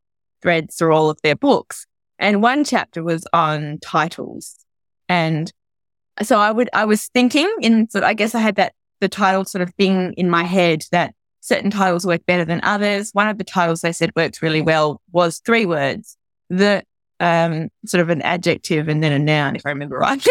threads 0.41 0.75
through 0.75 0.93
all 0.93 1.09
of 1.09 1.19
their 1.21 1.35
books. 1.35 1.85
And 2.19 2.41
one 2.41 2.63
chapter 2.63 3.03
was 3.03 3.27
on 3.33 3.77
titles, 3.81 4.55
and 5.07 5.51
so 6.23 6.39
I 6.39 6.51
would 6.51 6.69
I 6.73 6.85
was 6.85 7.07
thinking 7.07 7.51
in 7.61 7.89
so 7.89 8.01
I 8.01 8.13
guess 8.13 8.33
I 8.33 8.39
had 8.39 8.55
that 8.55 8.73
the 8.99 9.09
title 9.09 9.45
sort 9.45 9.61
of 9.61 9.73
thing 9.75 10.13
in 10.13 10.29
my 10.29 10.43
head 10.43 10.83
that 10.91 11.13
certain 11.41 11.71
titles 11.71 12.05
work 12.05 12.25
better 12.25 12.45
than 12.45 12.59
others. 12.63 13.11
One 13.13 13.27
of 13.27 13.37
the 13.37 13.43
titles 13.43 13.81
they 13.81 13.91
said 13.91 14.11
works 14.15 14.41
really 14.41 14.61
well 14.61 15.01
was 15.11 15.39
three 15.39 15.65
words, 15.65 16.17
the 16.49 16.83
um, 17.19 17.69
sort 17.85 18.01
of 18.01 18.09
an 18.09 18.21
adjective 18.21 18.87
and 18.87 19.03
then 19.03 19.11
a 19.11 19.19
noun, 19.19 19.55
if 19.55 19.65
I 19.65 19.69
remember 19.69 19.97
right. 19.97 20.21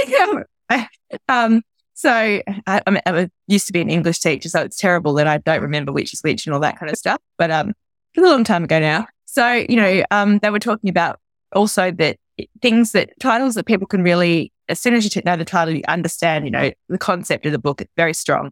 um, 1.28 1.62
so 1.94 2.10
I, 2.10 2.42
I, 2.66 3.00
I, 3.06 3.30
used 3.46 3.66
to 3.68 3.72
be 3.72 3.80
an 3.80 3.88
English 3.88 4.20
teacher, 4.20 4.48
so 4.48 4.60
it's 4.60 4.76
terrible 4.76 5.14
that 5.14 5.26
I 5.26 5.38
don't 5.38 5.62
remember 5.62 5.92
which 5.92 6.12
is 6.12 6.20
which 6.20 6.46
and 6.46 6.52
all 6.52 6.60
that 6.60 6.78
kind 6.78 6.92
of 6.92 6.98
stuff. 6.98 7.18
But 7.38 7.50
um, 7.50 7.72
a 8.16 8.20
long 8.20 8.44
time 8.44 8.64
ago 8.64 8.78
now. 8.78 9.06
So 9.24 9.64
you 9.68 9.76
know, 9.76 10.04
um, 10.10 10.38
they 10.38 10.50
were 10.50 10.58
talking 10.58 10.90
about 10.90 11.18
also 11.54 11.90
that 11.92 12.18
things 12.60 12.92
that 12.92 13.10
titles 13.20 13.54
that 13.54 13.66
people 13.66 13.86
can 13.86 14.02
really, 14.02 14.52
as 14.68 14.80
soon 14.80 14.94
as 14.94 15.14
you 15.14 15.22
know 15.24 15.36
the 15.36 15.44
title, 15.44 15.74
you 15.74 15.82
understand, 15.88 16.44
you 16.44 16.50
know, 16.50 16.70
the 16.88 16.98
concept 16.98 17.46
of 17.46 17.52
the 17.52 17.58
book. 17.58 17.80
It's 17.80 17.92
very 17.96 18.14
strong. 18.14 18.50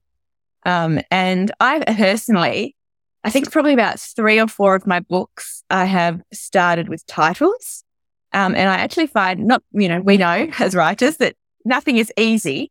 Um, 0.65 1.01
and 1.11 1.53
I 1.61 1.81
personally, 1.81 2.77
I 3.23 3.31
think 3.31 3.51
probably 3.51 3.73
about 3.73 4.01
three 4.01 4.41
or 4.41 4.49
four 4.49 4.75
of 4.75 4.87
my 4.87 5.01
books 5.01 5.63
I 5.71 5.87
have 5.87 6.21
started 6.33 6.89
with 6.89 7.07
titles. 7.07 7.85
Um, 8.33 8.55
and 8.55 8.69
I 8.69 8.75
actually 8.75 9.07
find 9.07 9.47
not, 9.47 9.63
you 9.73 9.89
know, 9.89 10.01
we 10.01 10.17
know 10.17 10.49
as 10.59 10.75
writers 10.75 11.19
that 11.19 11.37
nothing 11.65 11.97
is 11.97 12.13
easy, 12.17 12.71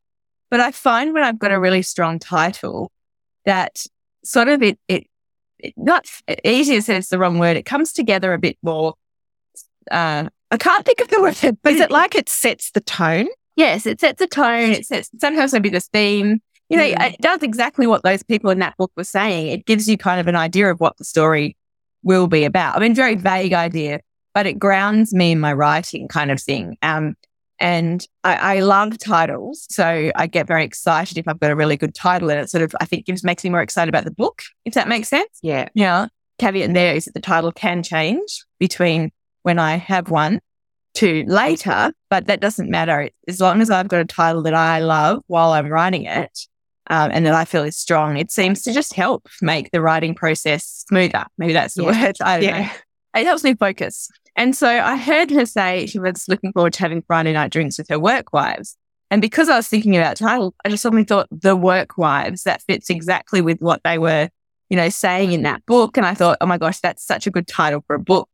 but 0.51 0.59
I 0.59 0.71
find 0.71 1.13
when 1.13 1.23
I've 1.23 1.39
got 1.39 1.51
a 1.51 1.59
really 1.59 1.81
strong 1.81 2.19
title 2.19 2.91
that 3.45 3.85
sort 4.23 4.47
of 4.47 4.62
it, 4.62 4.79
it, 4.88 5.07
it 5.59 5.73
not 5.75 6.07
easier 6.43 6.81
says 6.81 7.09
the 7.09 7.17
wrong 7.17 7.39
word. 7.39 7.57
It 7.57 7.65
comes 7.65 7.91
together 7.91 8.33
a 8.33 8.39
bit 8.39 8.57
more, 8.62 8.93
uh, 9.89 10.29
I 10.53 10.57
can't 10.57 10.86
think 10.86 11.01
of 11.01 11.07
the 11.07 11.19
word, 11.19 11.57
but 11.63 11.74
is 11.74 11.81
it 11.81 11.89
like 11.89 12.13
it 12.13 12.29
sets 12.29 12.69
the 12.72 12.79
tone? 12.79 13.27
Yes, 13.55 13.88
it 13.88 14.00
sets 14.00 14.22
a 14.22 14.27
tone. 14.27 14.69
It 14.69 14.86
sets 14.86 15.10
sometimes 15.19 15.51
maybe 15.51 15.69
the 15.69 15.79
theme. 15.79 16.41
You 16.69 16.77
know, 16.77 16.83
mm. 16.83 17.12
it 17.12 17.19
does 17.22 17.41
exactly 17.41 17.88
what 17.88 18.03
those 18.03 18.22
people 18.22 18.51
in 18.51 18.60
that 18.60 18.77
book 18.77 18.91
were 18.95 19.03
saying. 19.03 19.48
It 19.48 19.65
gives 19.65 19.89
you 19.89 19.98
kind 19.98 20.19
of 20.19 20.27
an 20.27 20.36
idea 20.36 20.69
of 20.69 20.79
what 20.79 20.95
the 20.98 21.05
story 21.05 21.57
will 22.03 22.27
be 22.27 22.45
about. 22.45 22.75
I 22.75 22.79
mean, 22.79 22.93
very 22.93 23.15
vague 23.15 23.53
idea, 23.53 24.01
but 24.36 24.45
it 24.45 24.60
grounds 24.60 25.12
me 25.12 25.31
in 25.31 25.39
my 25.39 25.53
writing 25.53 26.07
kind 26.07 26.29
of 26.29 26.39
thing. 26.39 26.77
Um, 26.83 27.15
and 27.60 28.05
I, 28.24 28.57
I, 28.57 28.60
love 28.60 29.00
titles. 29.00 29.65
So 29.72 30.12
I 30.15 30.27
get 30.27 30.45
very 30.48 30.65
excited 30.65 31.17
if 31.17 31.27
I've 31.27 31.39
got 31.39 31.50
a 31.50 31.55
really 31.55 31.77
good 31.77 31.95
title 31.95 32.29
and 32.29 32.39
it 32.39 32.50
sort 32.50 32.62
of, 32.62 32.75
I 32.79 32.86
think 32.86 33.05
gives, 33.07 33.24
makes 33.24 33.43
me 33.43 33.50
more 33.50 33.62
excited 33.62 33.89
about 33.89 34.05
the 34.05 34.12
book, 34.12 34.43
if 34.65 34.75
that 34.75 34.88
makes 34.88 35.07
sense. 35.07 35.39
Yeah. 35.41 35.69
Yeah. 35.74 36.07
Caveat 36.39 36.74
there 36.74 36.95
is 36.95 37.05
that 37.05 37.13
the 37.13 37.22
title 37.22 37.51
can 37.51 37.81
change 37.81 38.43
between 38.60 39.12
when 39.43 39.59
I 39.59 39.77
have 39.77 40.09
one 40.09 40.39
to 40.95 41.23
later, 41.27 41.91
but 42.09 42.27
that 42.27 42.39
doesn't 42.39 42.69
matter. 42.69 43.09
As 43.27 43.39
long 43.39 43.62
as 43.62 43.69
I've 43.69 43.88
got 43.88 44.01
a 44.01 44.05
title 44.05 44.41
that 44.43 44.53
I 44.53 44.79
love 44.79 45.21
while 45.27 45.51
I'm 45.51 45.67
writing 45.67 46.05
it, 46.05 46.47
um, 46.88 47.12
and 47.13 47.25
that 47.25 47.33
I 47.33 47.45
feel 47.45 47.63
is 47.63 47.77
strong, 47.77 48.17
it 48.17 48.31
seems 48.31 48.62
to 48.63 48.73
just 48.73 48.93
help 48.93 49.27
make 49.41 49.71
the 49.71 49.81
writing 49.81 50.13
process 50.13 50.85
smoother. 50.88 51.25
Maybe 51.38 51.53
that's 51.53 51.75
the 51.75 51.83
Yeah. 51.83 52.03
word. 52.05 52.15
I 52.21 52.39
don't 52.39 52.43
Yeah. 52.50 52.62
know. 52.65 52.69
It 53.21 53.25
helps 53.25 53.43
me 53.43 53.55
focus. 53.55 54.09
And 54.35 54.55
so 54.55 54.67
I 54.67 54.97
heard 54.97 55.29
her 55.31 55.45
say 55.45 55.85
she 55.85 56.00
was 56.00 56.27
looking 56.27 56.51
forward 56.51 56.73
to 56.73 56.79
having 56.79 57.03
Friday 57.03 57.31
night 57.33 57.51
drinks 57.51 57.77
with 57.77 57.88
her 57.89 58.00
work 58.00 58.33
wives. 58.33 58.75
And 59.12 59.21
because 59.21 59.47
I 59.47 59.55
was 59.55 59.67
thinking 59.67 59.95
about 59.95 60.17
title, 60.17 60.55
I 60.65 60.69
just 60.69 60.81
suddenly 60.81 61.03
thought 61.05 61.27
the 61.31 61.55
work 61.55 61.97
wives, 61.97 62.43
that 62.43 62.63
fits 62.63 62.89
exactly 62.89 63.41
with 63.41 63.59
what 63.59 63.81
they 63.83 64.00
were, 64.00 64.29
you 64.69 64.77
know, 64.77 64.89
saying 64.89 65.31
in 65.33 65.43
that 65.43 65.63
book. 65.67 65.97
And 65.97 66.05
I 66.05 66.15
thought, 66.15 66.38
oh 66.41 66.47
my 66.47 66.57
gosh, 66.57 66.79
that's 66.79 67.05
such 67.05 67.27
a 67.27 67.31
good 67.31 67.47
title 67.47 67.83
for 67.85 67.95
a 67.95 68.00
book. 68.00 68.27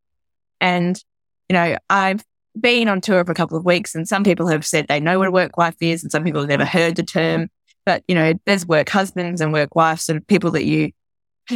And, 0.62 1.02
you 1.48 1.54
know, 1.54 1.78
I've 1.90 2.24
been 2.60 2.88
on 2.90 3.02
tour 3.02 3.24
for 3.24 3.32
a 3.32 3.36
couple 3.36 3.58
of 3.58 3.66
weeks 3.66 3.96
and 3.96 4.08
some 4.08 4.24
people 4.24 4.48
have 4.48 4.66
said 4.66 4.88
they 4.88 5.00
know 5.00 5.20
what 5.20 5.28
a 5.28 5.32
work 5.32 5.58
wife 5.58 5.76
is 5.82 6.04
and 6.04 6.12
some 6.12 6.24
people 6.24 6.42
have 6.42 6.50
never 6.50 6.66
heard 6.66 6.96
the 6.96 7.04
term. 7.04 7.50
But, 7.86 8.04
you 8.08 8.16
know, 8.16 8.34
there's 8.46 8.66
work 8.66 8.90
husbands 8.90 9.42
and 9.42 9.54
work 9.54 9.76
wives 9.76 10.10
and 10.10 10.26
people 10.28 10.52
that 10.52 10.66
you 10.66 10.92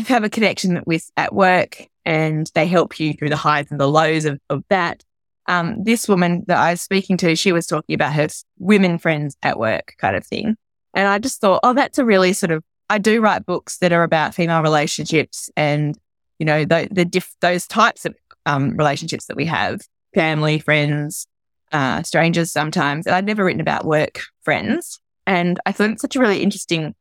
have 0.08 0.24
a 0.24 0.30
connection 0.30 0.82
with 0.86 1.12
at 1.18 1.34
work 1.34 1.88
and 2.06 2.50
they 2.56 2.66
help 2.66 3.00
you 3.00 3.14
through 3.14 3.30
the 3.30 3.36
highs 3.36 3.70
and 3.70 3.80
the 3.80 3.88
lows 3.88 4.26
of, 4.26 4.40
of 4.50 4.64
that. 4.70 5.04
Um, 5.48 5.84
this 5.84 6.08
woman 6.08 6.44
that 6.48 6.58
I 6.58 6.72
was 6.72 6.82
speaking 6.82 7.18
to, 7.18 7.36
she 7.36 7.52
was 7.52 7.68
talking 7.68 7.94
about 7.94 8.14
her 8.14 8.28
women 8.58 8.98
friends 8.98 9.36
at 9.44 9.60
work 9.60 9.94
kind 9.98 10.16
of 10.16 10.26
thing. 10.26 10.56
And 10.94 11.08
I 11.08 11.20
just 11.20 11.42
thought, 11.42 11.60
oh, 11.64 11.74
that's 11.74 11.98
a 11.98 12.06
really 12.06 12.34
sort 12.34 12.52
of, 12.52 12.64
I 12.90 12.98
do 12.98 13.22
write 13.22 13.46
books 13.46 13.78
that 13.80 13.92
are 13.92 14.04
about 14.04 14.36
female 14.36 14.62
relationships 14.62 15.50
and, 15.58 15.98
you 16.40 16.46
know, 16.46 16.66
the, 16.66 16.88
the 16.92 17.06
diff, 17.06 17.36
those 17.42 17.68
types 17.68 18.06
of 18.06 18.16
um, 18.46 18.76
relationships 18.78 19.26
that 19.26 19.38
we 19.38 19.46
have, 19.46 19.82
family, 20.14 20.60
friends, 20.60 21.28
uh, 21.72 22.04
strangers 22.04 22.52
sometimes. 22.52 23.06
And 23.06 23.16
I'd 23.16 23.26
never 23.26 23.44
written 23.44 23.62
about 23.62 23.86
work 23.86 24.22
friends. 24.44 25.00
And 25.26 25.60
I 25.66 25.72
thought 25.72 25.92
it's 25.92 26.02
such 26.02 26.16
a 26.16 26.20
really 26.20 26.44
interesting 26.44 26.94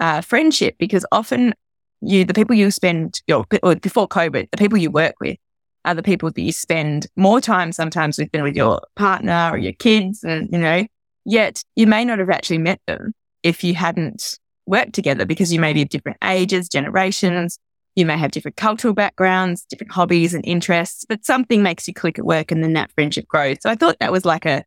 uh, 0.00 0.20
friendship 0.20 0.76
because 0.78 1.06
often 1.12 1.54
you, 2.00 2.24
the 2.24 2.34
people 2.34 2.56
you 2.56 2.70
spend, 2.70 3.20
your, 3.26 3.44
or 3.62 3.76
before 3.76 4.08
COVID, 4.08 4.50
the 4.50 4.56
people 4.56 4.78
you 4.78 4.90
work 4.90 5.14
with 5.20 5.38
are 5.84 5.94
the 5.94 6.02
people 6.02 6.30
that 6.30 6.40
you 6.40 6.52
spend 6.52 7.06
more 7.16 7.40
time 7.40 7.72
sometimes 7.72 8.18
with 8.18 8.30
than 8.32 8.42
with 8.42 8.54
your 8.54 8.80
partner 8.96 9.50
or 9.52 9.58
your 9.58 9.72
kids. 9.72 10.22
And, 10.22 10.48
you 10.52 10.58
know, 10.58 10.86
yet 11.24 11.62
you 11.76 11.86
may 11.86 12.04
not 12.04 12.18
have 12.18 12.30
actually 12.30 12.58
met 12.58 12.80
them 12.86 13.12
if 13.42 13.64
you 13.64 13.74
hadn't 13.74 14.38
worked 14.66 14.92
together 14.92 15.24
because 15.24 15.52
you 15.52 15.60
may 15.60 15.72
be 15.72 15.82
of 15.82 15.88
different 15.88 16.18
ages, 16.22 16.68
generations. 16.68 17.58
You 17.94 18.06
may 18.06 18.16
have 18.16 18.30
different 18.30 18.56
cultural 18.56 18.94
backgrounds, 18.94 19.66
different 19.68 19.92
hobbies 19.92 20.34
and 20.34 20.44
interests, 20.46 21.04
but 21.08 21.24
something 21.24 21.62
makes 21.62 21.86
you 21.86 21.94
click 21.94 22.18
at 22.18 22.24
work 22.24 22.50
and 22.50 22.62
then 22.62 22.72
that 22.72 22.90
friendship 22.92 23.26
grows. 23.28 23.58
So 23.60 23.70
I 23.70 23.74
thought 23.74 23.96
that 24.00 24.12
was 24.12 24.24
like 24.24 24.46
a, 24.46 24.64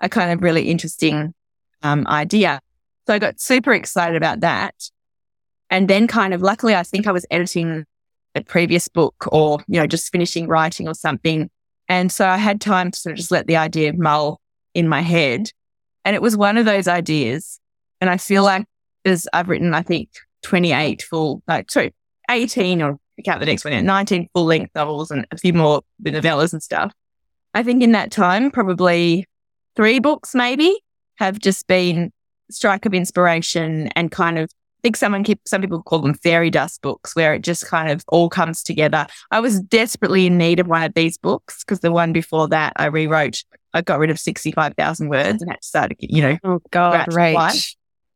a 0.00 0.08
kind 0.08 0.30
of 0.30 0.42
really 0.42 0.68
interesting 0.68 1.32
um, 1.82 2.06
idea. 2.06 2.60
So 3.06 3.14
I 3.14 3.18
got 3.18 3.40
super 3.40 3.72
excited 3.72 4.16
about 4.16 4.40
that. 4.40 4.74
And 5.70 5.88
then 5.88 6.06
kind 6.06 6.34
of 6.34 6.42
luckily, 6.42 6.74
I 6.74 6.82
think 6.82 7.06
I 7.06 7.12
was 7.12 7.26
editing 7.30 7.84
a 8.34 8.42
previous 8.42 8.88
book 8.88 9.26
or, 9.32 9.58
you 9.66 9.80
know, 9.80 9.86
just 9.86 10.12
finishing 10.12 10.46
writing 10.46 10.86
or 10.86 10.94
something. 10.94 11.50
And 11.88 12.12
so 12.12 12.26
I 12.28 12.36
had 12.36 12.60
time 12.60 12.90
to 12.90 12.98
sort 12.98 13.12
of 13.12 13.16
just 13.16 13.30
let 13.30 13.46
the 13.46 13.56
idea 13.56 13.92
mull 13.94 14.40
in 14.74 14.88
my 14.88 15.00
head. 15.00 15.50
And 16.04 16.14
it 16.14 16.22
was 16.22 16.36
one 16.36 16.56
of 16.56 16.66
those 16.66 16.86
ideas. 16.86 17.58
And 18.00 18.10
I 18.10 18.18
feel 18.18 18.42
like 18.42 18.66
as 19.04 19.26
I've 19.32 19.48
written, 19.48 19.74
I 19.74 19.82
think 19.82 20.10
28 20.42 21.02
full, 21.02 21.42
like, 21.48 21.70
sorry, 21.70 21.94
18 22.30 22.82
or 22.82 22.98
count 23.24 23.40
the 23.40 23.46
next 23.46 23.64
one, 23.64 23.72
yeah, 23.72 23.80
19 23.80 24.28
full 24.34 24.44
length 24.44 24.74
novels 24.74 25.10
and 25.10 25.26
a 25.30 25.38
few 25.38 25.52
more 25.52 25.82
novellas 26.02 26.52
and 26.52 26.62
stuff. 26.62 26.92
I 27.54 27.62
think 27.62 27.82
in 27.82 27.92
that 27.92 28.10
time, 28.10 28.50
probably 28.50 29.26
three 29.74 29.98
books 29.98 30.34
maybe 30.34 30.78
have 31.16 31.38
just 31.38 31.66
been 31.66 32.12
strike 32.50 32.84
of 32.86 32.94
inspiration 32.94 33.88
and 33.96 34.10
kind 34.10 34.38
of 34.38 34.50
I 34.78 34.82
think 34.86 34.96
someone 34.98 35.24
keep, 35.24 35.40
some 35.46 35.62
people 35.62 35.82
call 35.82 36.00
them 36.00 36.14
fairy 36.14 36.50
dust 36.50 36.80
books 36.82 37.16
where 37.16 37.34
it 37.34 37.40
just 37.40 37.66
kind 37.66 37.90
of 37.90 38.04
all 38.08 38.28
comes 38.28 38.62
together. 38.62 39.06
I 39.30 39.40
was 39.40 39.58
desperately 39.60 40.26
in 40.26 40.36
need 40.38 40.60
of 40.60 40.68
one 40.68 40.82
of 40.84 40.94
these 40.94 41.16
books 41.18 41.64
because 41.64 41.80
the 41.80 41.90
one 41.90 42.12
before 42.12 42.46
that 42.48 42.74
I 42.76 42.86
rewrote. 42.86 43.42
I 43.74 43.80
got 43.80 43.98
rid 43.98 44.10
of 44.10 44.20
65,000 44.20 45.08
words 45.08 45.42
and 45.42 45.50
had 45.50 45.60
to 45.60 45.66
start, 45.66 45.92
you 45.98 46.22
know, 46.22 46.38
Oh 46.44 46.60
God, 46.70 47.12
right. 47.12 47.52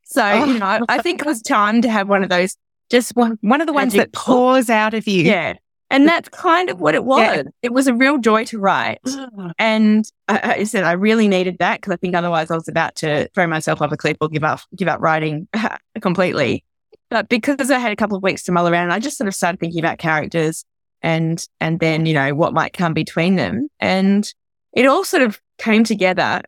So, 0.04 0.22
Oh. 0.24 0.44
you 0.44 0.58
know, 0.58 0.66
I, 0.66 0.80
I 0.88 0.98
think 1.02 1.20
it 1.22 1.26
was 1.26 1.42
time 1.42 1.82
to 1.82 1.88
have 1.90 2.08
one 2.08 2.22
of 2.22 2.28
those 2.28 2.56
just 2.90 3.14
one, 3.16 3.38
One 3.40 3.60
of 3.60 3.66
the 3.66 3.72
ones 3.72 3.92
that 3.94 4.12
pours 4.12 4.68
out 4.70 4.94
of 4.94 5.06
you. 5.08 5.22
yeah. 5.24 5.54
And 5.92 6.06
that's 6.06 6.28
kind 6.46 6.70
of 6.70 6.80
what 6.80 6.94
it 6.94 7.04
was. 7.04 7.20
Yeah. 7.20 7.42
It 7.62 7.72
was 7.72 7.86
a 7.88 7.94
real 7.94 8.18
joy 8.18 8.44
to 8.46 8.58
write. 8.58 9.00
And 9.58 10.04
I, 10.28 10.54
I 10.58 10.64
said 10.64 10.84
I 10.84 10.92
really 10.92 11.26
needed 11.28 11.56
that 11.58 11.80
because 11.80 11.92
I 11.92 11.96
think 11.96 12.14
otherwise 12.14 12.50
I 12.50 12.54
was 12.54 12.68
about 12.68 12.94
to 12.96 13.28
throw 13.34 13.46
myself 13.46 13.80
off 13.82 13.90
a 13.92 13.96
cliff 13.96 14.16
or 14.20 14.28
give 14.28 14.44
up, 14.44 14.60
give 14.76 14.88
up 14.88 15.00
writing 15.00 15.48
completely. 16.00 16.64
But 17.10 17.28
because 17.28 17.70
I 17.70 17.78
had 17.78 17.90
a 17.92 17.96
couple 17.96 18.16
of 18.16 18.22
weeks 18.22 18.44
to 18.44 18.52
mull 18.52 18.68
around, 18.68 18.92
I 18.92 19.00
just 19.00 19.18
sort 19.18 19.26
of 19.28 19.34
started 19.34 19.58
thinking 19.58 19.80
about 19.80 19.98
characters 19.98 20.64
and, 21.02 21.44
and 21.60 21.80
then, 21.80 22.06
you 22.06 22.14
know, 22.14 22.34
what 22.34 22.52
might 22.54 22.72
come 22.72 22.94
between 22.94 23.34
them. 23.36 23.68
And 23.80 24.32
it 24.72 24.86
all 24.86 25.02
sort 25.04 25.24
of 25.24 25.40
came 25.58 25.82
together 25.82 26.42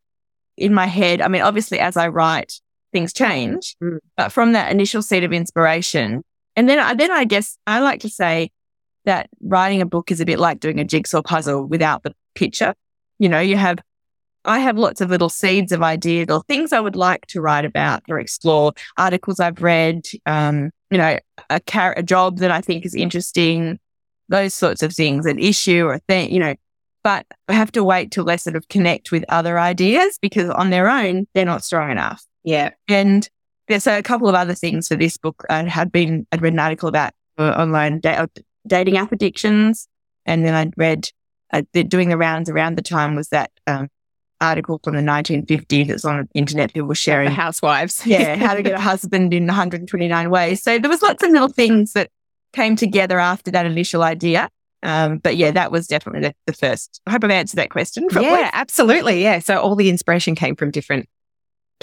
in 0.56 0.72
my 0.72 0.86
head. 0.86 1.20
I 1.20 1.26
mean, 1.28 1.42
obviously 1.42 1.80
as 1.80 1.96
I 1.96 2.08
write, 2.08 2.60
things 2.92 3.12
change, 3.12 3.74
Mm. 3.82 3.98
but 4.16 4.30
from 4.30 4.52
that 4.52 4.70
initial 4.70 5.02
seed 5.02 5.24
of 5.24 5.32
inspiration, 5.32 6.22
and 6.56 6.68
then, 6.68 6.78
I 6.78 6.94
then 6.94 7.10
I 7.10 7.24
guess 7.24 7.58
I 7.66 7.80
like 7.80 8.00
to 8.00 8.08
say 8.08 8.50
that 9.04 9.28
writing 9.40 9.80
a 9.80 9.86
book 9.86 10.10
is 10.10 10.20
a 10.20 10.26
bit 10.26 10.38
like 10.38 10.60
doing 10.60 10.78
a 10.78 10.84
jigsaw 10.84 11.22
puzzle 11.22 11.64
without 11.64 12.02
the 12.02 12.14
picture. 12.34 12.74
You 13.18 13.28
know, 13.28 13.40
you 13.40 13.56
have, 13.56 13.78
I 14.44 14.58
have 14.58 14.76
lots 14.76 15.00
of 15.00 15.10
little 15.10 15.28
seeds 15.28 15.72
of 15.72 15.82
ideas 15.82 16.28
or 16.30 16.42
things 16.44 16.72
I 16.72 16.80
would 16.80 16.96
like 16.96 17.26
to 17.28 17.40
write 17.40 17.64
about 17.64 18.02
or 18.08 18.18
explore, 18.18 18.72
articles 18.96 19.40
I've 19.40 19.62
read, 19.62 20.06
um, 20.26 20.70
you 20.90 20.98
know, 20.98 21.18
a, 21.50 21.60
car- 21.60 21.94
a 21.96 22.02
job 22.02 22.38
that 22.38 22.50
I 22.50 22.60
think 22.60 22.84
is 22.84 22.94
interesting, 22.94 23.78
those 24.28 24.54
sorts 24.54 24.82
of 24.82 24.92
things, 24.92 25.26
an 25.26 25.38
issue 25.38 25.84
or 25.84 25.94
a 25.94 26.00
thing, 26.00 26.32
you 26.32 26.40
know. 26.40 26.54
But 27.04 27.26
I 27.48 27.54
have 27.54 27.72
to 27.72 27.82
wait 27.82 28.12
till 28.12 28.24
they 28.24 28.36
sort 28.36 28.54
of 28.54 28.68
connect 28.68 29.10
with 29.10 29.24
other 29.28 29.58
ideas 29.58 30.18
because 30.22 30.48
on 30.50 30.70
their 30.70 30.88
own, 30.88 31.26
they're 31.34 31.44
not 31.44 31.64
strong 31.64 31.90
enough. 31.90 32.24
Yeah. 32.44 32.70
And 32.86 33.28
there's 33.68 33.86
a 33.86 34.02
couple 34.02 34.28
of 34.28 34.34
other 34.34 34.54
things 34.54 34.88
for 34.88 34.96
this 34.96 35.16
book. 35.16 35.44
I 35.48 35.62
had 35.64 35.92
been, 35.92 36.26
I'd 36.32 36.42
read 36.42 36.52
an 36.52 36.58
article 36.58 36.88
about 36.88 37.12
uh, 37.38 37.50
online 37.50 38.00
da- 38.00 38.26
dating 38.66 38.96
app 38.96 39.12
addictions. 39.12 39.88
And 40.26 40.44
then 40.44 40.54
I'd 40.54 40.74
read, 40.76 41.10
uh, 41.52 41.62
the, 41.72 41.84
doing 41.84 42.08
the 42.08 42.16
rounds 42.16 42.48
around 42.48 42.76
the 42.76 42.82
time 42.82 43.14
was 43.14 43.28
that 43.28 43.50
um, 43.66 43.88
article 44.40 44.80
from 44.82 44.94
the 44.96 45.02
1950s 45.02 45.86
that's 45.88 46.04
on 46.04 46.22
the 46.22 46.28
internet. 46.34 46.72
People 46.72 46.88
were 46.88 46.94
The 46.94 46.98
sharing, 46.98 47.30
housewives. 47.30 48.02
yeah, 48.06 48.36
how 48.36 48.54
to 48.54 48.62
get 48.62 48.74
a 48.74 48.80
husband 48.80 49.32
in 49.32 49.46
129 49.46 50.30
ways. 50.30 50.62
So 50.62 50.78
there 50.78 50.90
was 50.90 51.02
lots 51.02 51.22
of 51.22 51.30
little 51.30 51.48
things 51.48 51.92
that 51.92 52.10
came 52.52 52.76
together 52.76 53.18
after 53.18 53.50
that 53.52 53.66
initial 53.66 54.02
idea. 54.02 54.48
Um, 54.82 55.18
but 55.18 55.36
yeah, 55.36 55.52
that 55.52 55.70
was 55.70 55.86
definitely 55.86 56.22
the, 56.28 56.34
the 56.46 56.52
first. 56.52 57.00
I 57.06 57.12
hope 57.12 57.22
I've 57.22 57.30
answered 57.30 57.56
that 57.58 57.70
question. 57.70 58.08
probably. 58.08 58.30
Yeah, 58.30 58.50
absolutely. 58.52 59.22
Yeah. 59.22 59.38
So 59.38 59.60
all 59.60 59.76
the 59.76 59.88
inspiration 59.88 60.34
came 60.34 60.56
from 60.56 60.72
different 60.72 61.08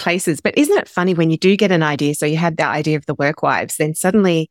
places. 0.00 0.40
But 0.40 0.58
isn't 0.58 0.76
it 0.76 0.88
funny 0.88 1.14
when 1.14 1.30
you 1.30 1.36
do 1.36 1.56
get 1.56 1.70
an 1.70 1.82
idea? 1.84 2.14
So 2.16 2.26
you 2.26 2.36
had 2.36 2.56
that 2.56 2.70
idea 2.70 2.96
of 2.96 3.06
the 3.06 3.14
work 3.14 3.42
wives, 3.42 3.76
then 3.76 3.94
suddenly 3.94 4.50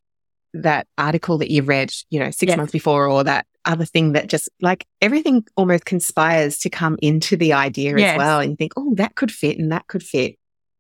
that 0.54 0.88
article 0.98 1.38
that 1.40 1.52
you 1.52 1.62
read, 1.64 1.92
you 2.10 2.20
know, 2.20 2.32
six 2.32 2.50
Yeah. 2.52 2.56
months 2.56 2.72
before 2.72 3.08
or 3.08 3.24
that 3.26 3.46
other 3.66 3.86
thing 3.86 4.14
that 4.14 4.28
just 4.30 4.50
like 4.62 4.86
everything 5.02 5.44
almost 5.58 5.86
conspires 5.86 6.58
to 6.60 6.70
come 6.70 6.98
into 7.02 7.36
the 7.36 7.52
idea 7.54 7.98
Yes. 7.98 8.14
as 8.14 8.18
well. 8.18 8.40
And 8.40 8.52
you 8.52 8.56
think, 8.56 8.72
oh, 8.78 8.94
that 8.96 9.16
could 9.16 9.32
fit 9.32 9.60
and 9.60 9.72
that 9.72 9.86
could 9.88 10.02
fit. 10.04 10.36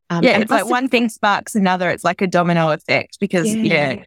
Um, 0.10 0.24
yeah, 0.24 0.32
and 0.32 0.42
it's 0.44 0.50
like 0.52 0.60
have- 0.62 0.70
one 0.70 0.88
thing 0.88 1.10
sparks 1.10 1.54
another. 1.56 1.90
It's 1.90 2.04
like 2.06 2.22
a 2.22 2.28
domino 2.28 2.70
effect 2.72 3.20
because 3.20 3.54
Yeah. 3.54 3.92
yeah, 3.92 4.04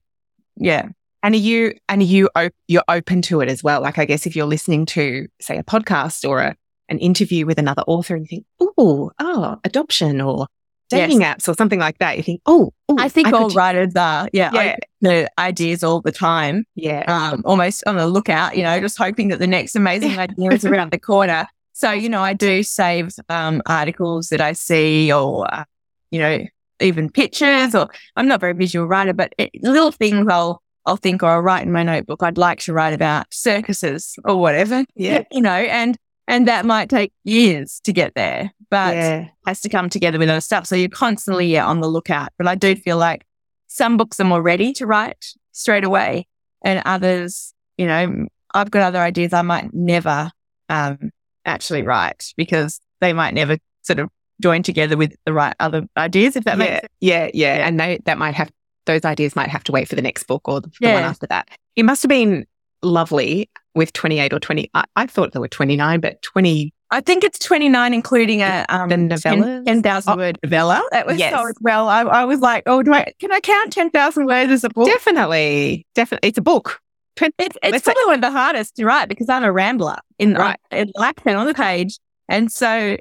yeah, 0.57 0.89
And 1.23 1.35
are 1.35 1.39
you 1.39 1.75
and 1.89 2.01
are 2.03 2.05
you 2.05 2.29
op- 2.35 2.55
you're 2.67 2.83
open 2.89 3.23
to 3.23 3.41
it 3.41 3.49
as 3.49 3.63
well? 3.63 3.81
Like 3.83 3.99
I 3.99 4.05
guess 4.05 4.27
if 4.27 4.35
you're 4.35 4.47
listening 4.47 4.87
to 4.87 5.29
say 5.41 5.57
a 5.59 5.63
podcast 5.63 6.29
or 6.29 6.41
a, 6.41 6.57
an 6.89 6.99
interview 6.99 7.47
with 7.47 7.59
another 7.59 7.83
author 7.87 8.15
and 8.15 8.25
you 8.25 8.29
think, 8.29 8.47
oh, 8.61 9.11
oh, 9.19 9.57
adoption 9.65 10.21
or 10.21 10.47
dating 10.91 11.21
apps 11.21 11.49
or 11.49 11.55
something 11.55 11.79
like 11.81 11.97
that, 11.99 12.19
you 12.19 12.23
think, 12.23 12.43
oh, 12.45 12.71
I 12.99 13.09
think 13.09 13.33
all 13.33 13.49
could- 13.49 13.57
writers 13.57 13.95
are 13.97 14.29
yeah, 14.35 14.51
Yeah. 14.53 14.77
to 15.05 15.29
ideas 15.39 15.83
all 15.83 16.03
the 16.03 16.13
time. 16.13 16.65
yeah, 16.75 17.05
Um, 17.07 17.43
almost 17.47 17.83
on 17.87 17.97
the 17.97 18.07
lookout, 18.07 18.57
you 18.59 18.63
know, 18.63 18.79
just 18.79 18.99
hoping 18.99 19.29
that 19.29 19.39
the 19.39 19.47
next 19.47 19.75
amazing 19.75 20.19
idea 20.19 20.51
is 20.51 20.65
around 20.67 20.91
the 20.93 20.99
corner. 20.99 21.47
So 21.73 21.91
you 21.91 22.11
know, 22.11 22.21
I 22.21 22.35
do 22.35 22.63
save 22.63 23.15
um, 23.31 23.63
articles 23.65 24.29
that 24.29 24.43
I 24.43 24.53
see, 24.53 25.11
or 25.11 25.53
uh, 25.53 25.65
you 26.11 26.19
know, 26.21 26.41
even 26.81 27.09
pictures. 27.11 27.75
Or 27.75 27.89
I'm 28.15 28.29
not 28.29 28.41
very 28.41 28.53
visual 28.53 28.87
writer, 28.87 29.15
but 29.15 29.33
it, 29.39 29.51
little 29.63 29.91
things 29.91 30.27
I'll 30.31 30.63
I'll 30.85 30.97
think 30.99 31.23
or 31.23 31.29
I'll 31.31 31.41
write 31.41 31.63
in 31.63 31.73
my 31.73 31.83
notebook. 31.83 32.23
I'd 32.23 32.37
like 32.37 32.61
to 32.65 32.75
write 32.75 32.93
about 32.93 33.27
circuses 33.33 34.15
or 34.27 34.37
whatever. 34.37 34.85
Yeah. 34.95 35.23
you 35.33 35.41
know, 35.41 35.51
and 35.51 35.97
and 36.33 36.49
that 36.49 36.65
might 36.65 36.89
take 36.89 37.13
years 37.25 37.81
to 37.85 37.93
get 37.93 38.15
there, 38.15 38.51
but 38.71 38.97
yeah, 38.97 39.29
has 39.47 39.61
to 39.61 39.69
come 39.69 39.91
together 39.91 40.19
with 40.19 40.31
other 40.31 40.41
stuff. 40.41 40.67
So 40.67 40.75
you're 40.75 40.89
constantly 40.89 41.47
yeah, 41.47 41.67
on 41.67 41.81
the 41.81 41.89
lookout. 41.89 42.31
But 42.39 42.49
I 42.49 42.55
do 42.55 42.75
feel 42.75 42.97
like 42.97 43.27
some 43.67 43.99
books 43.99 44.19
are 44.19 44.25
more 44.25 44.41
ready 44.41 44.73
to 44.75 44.87
write 44.87 45.35
straight 45.53 45.85
away, 45.85 46.27
and 46.63 46.83
others, 46.87 47.53
you 47.77 47.87
know, 47.87 48.27
I've 48.55 48.71
got 48.71 48.83
other 48.83 48.99
ideas 48.99 49.35
I 49.35 49.43
might 49.43 49.75
never 49.75 50.31
um, 50.71 51.11
actually 51.45 51.83
write 51.83 52.33
because 52.37 52.81
they 53.01 53.13
might 53.13 53.35
never 53.35 53.59
sort 53.83 53.99
of 53.99 54.09
join 54.41 54.63
together 54.63 54.97
with 54.97 55.15
the 55.27 55.35
right 55.35 55.55
other 55.61 55.87
ideas, 55.99 56.37
if 56.37 56.45
that 56.45 56.53
yeah, 56.53 56.65
makes 56.65 56.73
sense. 56.73 56.93
Yeah, 57.01 57.25
yeah, 57.25 57.31
yeah. 57.35 57.69
And 57.69 57.79
they, 57.79 58.01
that 58.07 58.17
might 58.17 58.35
have, 58.35 58.51
those 58.87 59.05
ideas 59.05 59.37
might 59.37 59.51
have 59.51 59.65
to 59.65 59.73
wait 59.73 59.87
for 59.87 59.97
the 59.97 60.03
next 60.03 60.25
book 60.25 60.49
or 60.49 60.61
the, 60.63 60.71
the 60.81 60.93
one 60.93 61.03
after 61.03 61.27
that. 61.27 61.49
It 61.77 61.85
must 61.85 62.03
have 62.03 62.09
been 62.09 62.47
lovely 62.83 63.51
with 63.75 63.93
28 63.93 64.33
or 64.33 64.41
20. 64.41 64.71
I, 64.75 64.85
I 64.97 65.07
thought 65.07 65.33
there 65.33 65.41
were 65.41 65.49
29, 65.49 66.01
but 66.01 66.21
20 66.23 66.73
I 66.95 67.01
think 67.01 67.25
it's 67.25 67.39
29, 67.39 67.95
including 67.95 68.43
a 68.43 68.67
um, 68.69 68.91
the 68.91 68.97
novellas. 68.97 69.65
10,000 69.65 70.19
word 70.19 70.39
novella. 70.43 70.83
That 70.91 71.07
was 71.07 71.19
Yes. 71.19 71.33
so 71.33 71.51
well. 71.63 71.89
I, 71.89 72.03
I 72.03 72.25
was 72.27 72.41
like, 72.41 72.65
oh, 72.67 72.83
do 72.83 72.93
I, 72.93 73.11
can 73.19 73.33
I 73.33 73.41
count 73.41 73.73
10,000 73.73 74.27
words 74.27 74.53
as 74.53 74.63
a 74.63 74.69
book? 74.69 74.87
definitely, 74.87 75.87
definitely, 75.95 76.29
it's 76.29 76.37
a 76.37 76.43
book. 76.43 76.81
It's, 77.19 77.35
Let's 77.39 77.57
it's 77.63 77.85
say- 77.87 77.93
probably 77.93 78.05
one 78.07 78.15
of 78.17 78.21
the 78.21 78.31
hardest 78.31 78.77
to 78.77 78.85
write 78.85 79.09
because 79.09 79.31
I'm 79.31 79.43
a 79.43 79.51
rambler 79.53 79.97
in 80.19 80.35
Right. 80.35 80.59
in 80.71 80.91
accent 81.01 81.37
on 81.37 81.47
the 81.47 81.55
page. 81.55 81.99
And 82.29 82.53
so, 82.53 82.99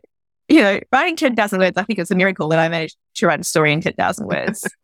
you 0.47 0.61
know, 0.61 0.79
writing 0.93 1.17
10,000 1.17 1.59
words, 1.59 1.77
I 1.77 1.83
think 1.83 1.99
it's 1.99 2.11
a 2.11 2.15
miracle 2.15 2.47
that 2.49 2.59
I 2.59 2.69
managed 2.69 2.95
to 3.15 3.27
write 3.27 3.41
a 3.41 3.43
story 3.43 3.73
in 3.73 3.81
10,000 3.81 4.25
words. 4.25 4.69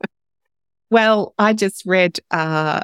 Well, 0.89 1.33
I 1.37 1.51
just 1.53 1.83
read 1.85 2.19
uh, 2.31 2.81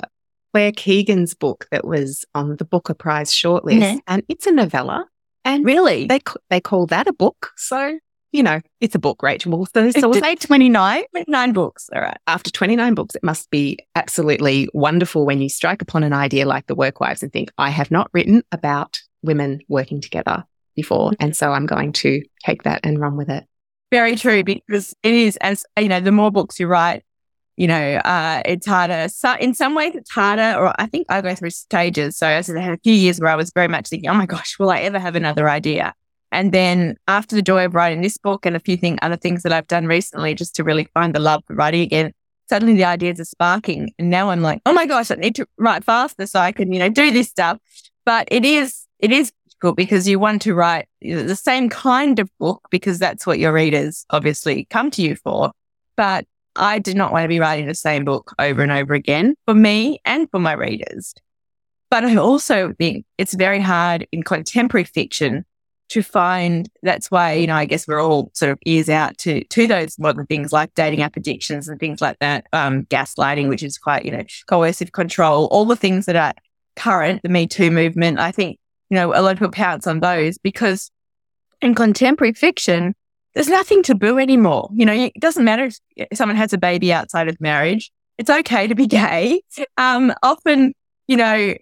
Claire 0.53 0.71
Keegan's 0.71 1.33
book 1.33 1.65
that 1.71 1.85
was 1.85 2.25
on 2.35 2.55
the 2.57 2.65
Booker 2.65 2.93
Prize 2.93 3.31
shortlist, 3.31 3.79
Mhm. 3.81 3.99
and 4.07 4.23
it's 4.29 4.45
a 4.47 4.51
novella, 4.51 5.07
and 5.43 5.65
really? 5.65 6.05
they 6.07 6.19
they 6.49 6.61
call 6.61 6.85
that 6.87 7.07
a 7.07 7.13
book. 7.13 7.51
So 7.57 7.99
you 8.31 8.41
know, 8.41 8.59
it's 8.81 8.95
a 8.95 8.99
book, 8.99 9.21
Rachael. 9.21 9.67
So, 9.67 9.91
So 9.91 10.09
we'll 10.09 10.19
say 10.19 10.33
29, 10.33 11.03
nine 11.27 11.53
books. 11.53 11.87
All 11.93 12.01
right. 12.01 12.17
after 12.25 12.49
29 12.49 12.95
books, 12.95 13.13
it 13.13 13.23
must 13.23 13.47
be 13.51 13.77
absolutely 13.95 14.67
wonderful 14.73 15.23
when 15.27 15.39
you 15.39 15.49
strike 15.49 15.83
upon 15.83 16.01
an 16.01 16.13
idea 16.13 16.47
like 16.47 16.65
the 16.65 16.73
Work 16.73 16.99
Wives 16.99 17.21
and 17.21 17.31
think, 17.31 17.51
I 17.59 17.69
have 17.69 17.91
not 17.91 18.09
written 18.11 18.41
about 18.51 18.99
women 19.21 19.59
working 19.67 20.01
together 20.01 20.45
before. 20.75 21.11
And 21.19 21.35
so 21.35 21.51
I'm 21.51 21.67
going 21.67 21.91
to 21.93 22.23
take 22.43 22.63
that 22.63 22.79
and 22.83 22.99
run 22.99 23.17
with 23.17 23.29
it. 23.29 23.43
Very 23.91 24.15
true, 24.15 24.43
because 24.43 24.95
it 25.03 25.13
is 25.13 25.37
as 25.37 25.63
you 25.79 25.87
know, 25.87 25.99
the 25.99 26.11
more 26.11 26.31
books 26.31 26.59
you 26.59 26.65
write, 26.65 27.03
you 27.55 27.67
know, 27.67 27.95
uh, 27.97 28.41
it's 28.45 28.65
harder. 28.65 29.07
So 29.09 29.35
in 29.35 29.53
some 29.53 29.75
ways, 29.75 29.93
it's 29.95 30.11
harder. 30.11 30.57
Or 30.57 30.73
I 30.79 30.87
think 30.87 31.07
I 31.09 31.21
go 31.21 31.35
through 31.35 31.51
stages. 31.51 32.17
So 32.17 32.27
I 32.27 32.41
had 32.41 32.73
a 32.73 32.79
few 32.83 32.93
years 32.93 33.19
where 33.19 33.29
I 33.29 33.35
was 33.35 33.51
very 33.53 33.67
much 33.67 33.89
thinking, 33.89 34.09
"Oh 34.09 34.13
my 34.15 34.25
gosh, 34.25 34.57
will 34.59 34.71
I 34.71 34.79
ever 34.79 34.99
have 34.99 35.15
another 35.15 35.49
idea?" 35.49 35.93
And 36.31 36.51
then 36.51 36.95
after 37.07 37.35
the 37.35 37.43
joy 37.43 37.65
of 37.65 37.75
writing 37.75 38.01
this 38.01 38.17
book 38.17 38.45
and 38.45 38.55
a 38.55 38.59
few 38.59 38.75
thing, 38.75 38.97
other 39.01 39.17
things 39.17 39.43
that 39.43 39.53
I've 39.53 39.67
done 39.67 39.85
recently, 39.85 40.33
just 40.33 40.55
to 40.55 40.63
really 40.63 40.87
find 40.93 41.13
the 41.13 41.19
love 41.19 41.43
for 41.45 41.55
writing 41.55 41.81
again, 41.81 42.11
suddenly 42.49 42.73
the 42.73 42.85
ideas 42.85 43.19
are 43.19 43.25
sparking. 43.25 43.91
And 43.99 44.09
now 44.09 44.31
I'm 44.31 44.41
like, 44.41 44.61
"Oh 44.65 44.73
my 44.73 44.87
gosh, 44.87 45.11
I 45.11 45.15
need 45.15 45.35
to 45.35 45.45
write 45.57 45.83
faster 45.83 46.25
so 46.25 46.39
I 46.39 46.51
can, 46.51 46.73
you 46.73 46.79
know, 46.79 46.89
do 46.89 47.11
this 47.11 47.29
stuff." 47.29 47.59
But 48.05 48.27
it 48.31 48.45
is, 48.45 48.85
it 48.99 49.11
is 49.11 49.31
difficult 49.47 49.77
because 49.77 50.07
you 50.07 50.19
want 50.19 50.41
to 50.41 50.55
write 50.55 50.87
the 51.01 51.35
same 51.35 51.69
kind 51.69 52.19
of 52.19 52.29
book 52.39 52.67
because 52.71 52.99
that's 52.99 53.25
what 53.27 53.39
your 53.39 53.53
readers 53.53 54.05
obviously 54.09 54.65
come 54.69 54.89
to 54.91 55.01
you 55.03 55.15
for. 55.15 55.51
But 55.95 56.25
I 56.55 56.79
do 56.79 56.93
not 56.93 57.11
want 57.11 57.23
to 57.23 57.27
be 57.27 57.39
writing 57.39 57.67
the 57.67 57.75
same 57.75 58.05
book 58.05 58.33
over 58.39 58.61
and 58.61 58.71
over 58.71 58.93
again 58.93 59.35
for 59.45 59.53
me 59.53 59.99
and 60.05 60.29
for 60.29 60.39
my 60.39 60.53
readers. 60.53 61.13
But 61.89 62.05
I 62.05 62.15
also 62.15 62.73
think 62.73 63.05
it's 63.17 63.33
very 63.33 63.59
hard 63.59 64.07
in 64.11 64.23
contemporary 64.23 64.83
fiction 64.83 65.45
to 65.89 66.01
find 66.01 66.67
that's 66.81 67.11
why, 67.11 67.33
you 67.33 67.45
know, 67.45 67.55
I 67.55 67.65
guess 67.65 67.87
we're 67.87 68.01
all 68.01 68.31
sort 68.33 68.51
of 68.51 68.57
ears 68.65 68.89
out 68.89 69.17
to 69.19 69.43
to 69.43 69.67
those 69.67 69.99
modern 69.99 70.25
things 70.25 70.51
like 70.51 70.73
dating 70.73 71.01
app 71.01 71.15
addictions 71.15 71.67
and 71.67 71.79
things 71.79 72.01
like 72.01 72.17
that, 72.19 72.47
um, 72.51 72.85
gaslighting, 72.85 73.47
which 73.47 73.61
is 73.61 73.77
quite, 73.77 74.05
you 74.05 74.11
know, 74.11 74.23
coercive 74.47 74.91
control, 74.91 75.45
all 75.51 75.65
the 75.65 75.75
things 75.75 76.07
that 76.07 76.15
are 76.15 76.33
current, 76.75 77.21
the 77.21 77.29
Me 77.29 77.45
Too 77.45 77.69
movement. 77.69 78.17
I 78.17 78.31
think, 78.31 78.57
you 78.89 78.95
know, 78.95 79.13
a 79.13 79.21
lot 79.21 79.33
of 79.33 79.37
people 79.37 79.51
pounce 79.51 79.85
on 79.85 79.99
those 79.99 80.37
because 80.39 80.89
in 81.61 81.75
contemporary 81.75 82.33
fiction, 82.33 82.95
there's 83.35 83.49
nothing 83.49 83.83
taboo 83.83 84.17
anymore. 84.19 84.69
You 84.73 84.85
know, 84.85 84.93
it 84.93 85.13
doesn't 85.19 85.43
matter 85.43 85.69
if 85.95 86.07
someone 86.17 86.35
has 86.37 86.53
a 86.53 86.57
baby 86.57 86.93
outside 86.93 87.27
of 87.27 87.39
marriage. 87.41 87.91
It's 88.17 88.29
okay 88.29 88.67
to 88.67 88.75
be 88.75 88.87
gay. 88.87 89.41
Um, 89.77 90.13
often, 90.21 90.73
you 91.07 91.17
know, 91.17 91.55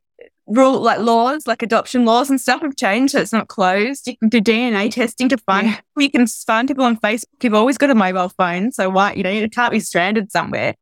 rule 0.47 0.81
like 0.81 0.99
laws, 0.99 1.47
like 1.47 1.63
adoption 1.63 2.03
laws 2.03 2.29
and 2.29 2.41
stuff 2.41 2.61
have 2.61 2.75
changed, 2.75 3.13
so 3.13 3.19
it's 3.21 3.31
not 3.31 3.47
closed. 3.47 4.05
You 4.07 4.17
can 4.17 4.27
do 4.29 4.41
DNA 4.41 4.91
testing 4.91 5.29
to 5.29 5.37
find 5.37 5.67
Yeah. 5.67 5.79
you 5.97 6.09
can 6.11 6.27
find 6.27 6.67
people 6.67 6.83
on 6.83 6.97
Facebook. 6.97 7.25
You've 7.41 7.53
always 7.53 7.77
got 7.77 7.89
a 7.89 7.95
mobile 7.95 8.29
phone, 8.29 8.71
so 8.73 8.89
why 8.89 9.13
you 9.13 9.23
know 9.23 9.29
you 9.29 9.49
can't 9.49 9.71
be 9.71 9.79
stranded 9.79 10.31
somewhere. 10.31 10.75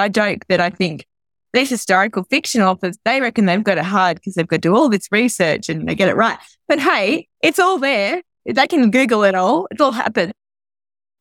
I 0.00 0.08
joke 0.08 0.46
that 0.48 0.60
I 0.60 0.70
think 0.70 1.06
these 1.52 1.70
historical 1.70 2.24
fiction 2.24 2.60
authors 2.60 2.98
they 3.04 3.20
reckon 3.20 3.46
they've 3.46 3.62
got 3.62 3.78
it 3.78 3.84
hard 3.84 4.16
because 4.16 4.34
they've 4.34 4.46
got 4.48 4.56
to 4.56 4.60
do 4.60 4.74
all 4.74 4.88
this 4.88 5.06
research 5.12 5.68
and 5.68 5.88
they 5.88 5.94
get 5.94 6.08
it 6.08 6.16
right. 6.16 6.38
But 6.66 6.80
hey, 6.80 7.28
it's 7.40 7.58
all 7.60 7.78
there. 7.78 8.22
They 8.52 8.66
can 8.66 8.90
Google 8.90 9.24
it 9.24 9.34
all. 9.34 9.68
It's 9.70 9.80
all 9.80 9.92
happened. 9.92 10.32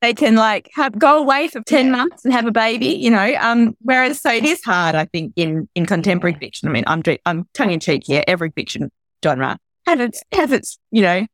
They 0.01 0.13
can 0.13 0.35
like 0.35 0.69
have 0.75 0.97
go 0.97 1.17
away 1.19 1.47
for 1.47 1.61
ten 1.61 1.87
Yeah. 1.87 1.91
months 1.93 2.23
and 2.23 2.33
have 2.33 2.45
a 2.45 2.51
baby, 2.51 2.87
you 2.87 3.09
know. 3.09 3.35
Um, 3.39 3.75
whereas 3.81 4.21
so 4.21 4.31
it 4.31 4.45
is 4.45 4.63
hard, 4.63 4.93
I 4.95 5.05
think, 5.05 5.33
in 5.35 5.67
in 5.75 5.85
contemporary 5.85 6.37
fiction. 6.39 6.69
I 6.69 6.71
mean, 6.71 6.83
I'm 6.87 7.01
I'm 7.25 7.47
tongue 7.53 7.71
in 7.71 7.79
cheek 7.79 8.03
here. 8.05 8.23
Every 8.27 8.51
fiction 8.51 8.91
genre 9.23 9.57
has 9.87 9.99
its 9.99 10.21
has 10.31 10.51
its 10.51 10.77
you 10.91 11.01
know 11.01 11.25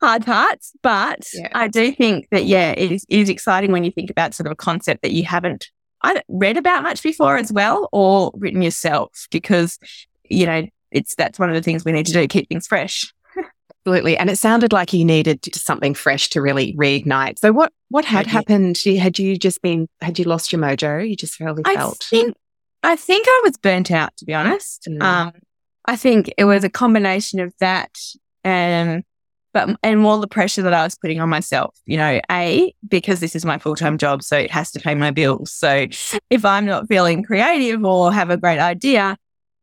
hard 0.00 0.24
parts, 0.24 0.72
but 0.82 1.26
Yeah. 1.34 1.48
I 1.54 1.68
do 1.68 1.92
think 1.92 2.28
that 2.30 2.44
yeah, 2.46 2.72
it 2.76 2.90
is, 2.92 3.04
it 3.08 3.18
is 3.18 3.28
exciting 3.28 3.70
when 3.72 3.84
you 3.84 3.90
think 3.90 4.10
about 4.10 4.34
sort 4.34 4.46
of 4.46 4.52
a 4.52 4.56
concept 4.56 5.02
that 5.02 5.12
you 5.12 5.24
haven't 5.24 5.68
either 6.02 6.22
read 6.28 6.56
about 6.56 6.82
much 6.82 7.02
before 7.02 7.36
as 7.36 7.52
well 7.52 7.88
or 7.92 8.30
written 8.34 8.62
yourself 8.62 9.26
because 9.30 9.78
you 10.28 10.46
know 10.46 10.66
it's 10.90 11.14
that's 11.16 11.38
one 11.38 11.48
of 11.50 11.54
the 11.54 11.62
things 11.62 11.84
we 11.84 11.92
need 11.92 12.06
to 12.06 12.12
do 12.12 12.26
keep 12.28 12.48
things 12.48 12.66
fresh. 12.66 13.12
Absolutely. 13.86 14.18
And 14.18 14.28
it 14.28 14.36
sounded 14.36 14.72
like 14.72 14.92
you 14.92 15.04
needed 15.04 15.54
something 15.54 15.94
fresh 15.94 16.28
to 16.30 16.42
really 16.42 16.74
reignite. 16.74 17.38
So 17.38 17.52
what, 17.52 17.72
what 17.88 18.04
had 18.04 18.26
Yeah. 18.26 18.32
happened? 18.32 18.80
Had 18.98 19.16
you 19.18 19.36
just 19.36 19.62
been, 19.62 19.88
had 20.00 20.18
you 20.18 20.24
lost 20.24 20.52
your 20.52 20.60
mojo? 20.60 21.08
You 21.08 21.14
just 21.14 21.38
really 21.38 21.62
felt 21.62 22.04
I 22.12 22.16
think 22.16 22.36
I 22.82 22.96
think 22.96 23.26
I 23.28 23.40
was 23.44 23.56
burnt 23.56 23.92
out 23.92 24.16
to 24.16 24.24
be 24.24 24.34
honest. 24.34 24.88
Mm. 24.90 25.02
Um, 25.02 25.32
I 25.84 25.94
think 25.94 26.32
it 26.36 26.44
was 26.44 26.64
a 26.64 26.68
combination 26.68 27.38
of 27.38 27.54
that 27.60 27.96
and 28.42 29.04
but 29.54 29.76
and 29.84 30.00
more 30.00 30.18
the 30.18 30.26
pressure 30.26 30.62
that 30.62 30.74
I 30.74 30.82
was 30.82 30.96
putting 30.96 31.20
on 31.20 31.28
myself. 31.28 31.76
You 31.86 31.96
know, 31.96 32.20
a 32.28 32.74
because 32.88 33.20
this 33.20 33.36
is 33.36 33.44
my 33.44 33.58
full 33.58 33.76
time 33.76 33.98
job, 33.98 34.24
so 34.24 34.36
it 34.36 34.50
has 34.50 34.72
to 34.72 34.80
pay 34.80 34.96
my 34.96 35.12
bills. 35.12 35.52
So 35.52 35.86
if 36.28 36.44
I'm 36.44 36.66
not 36.66 36.88
feeling 36.88 37.22
creative 37.22 37.84
or 37.84 38.12
have 38.12 38.30
a 38.30 38.36
great 38.36 38.58
idea, 38.58 39.16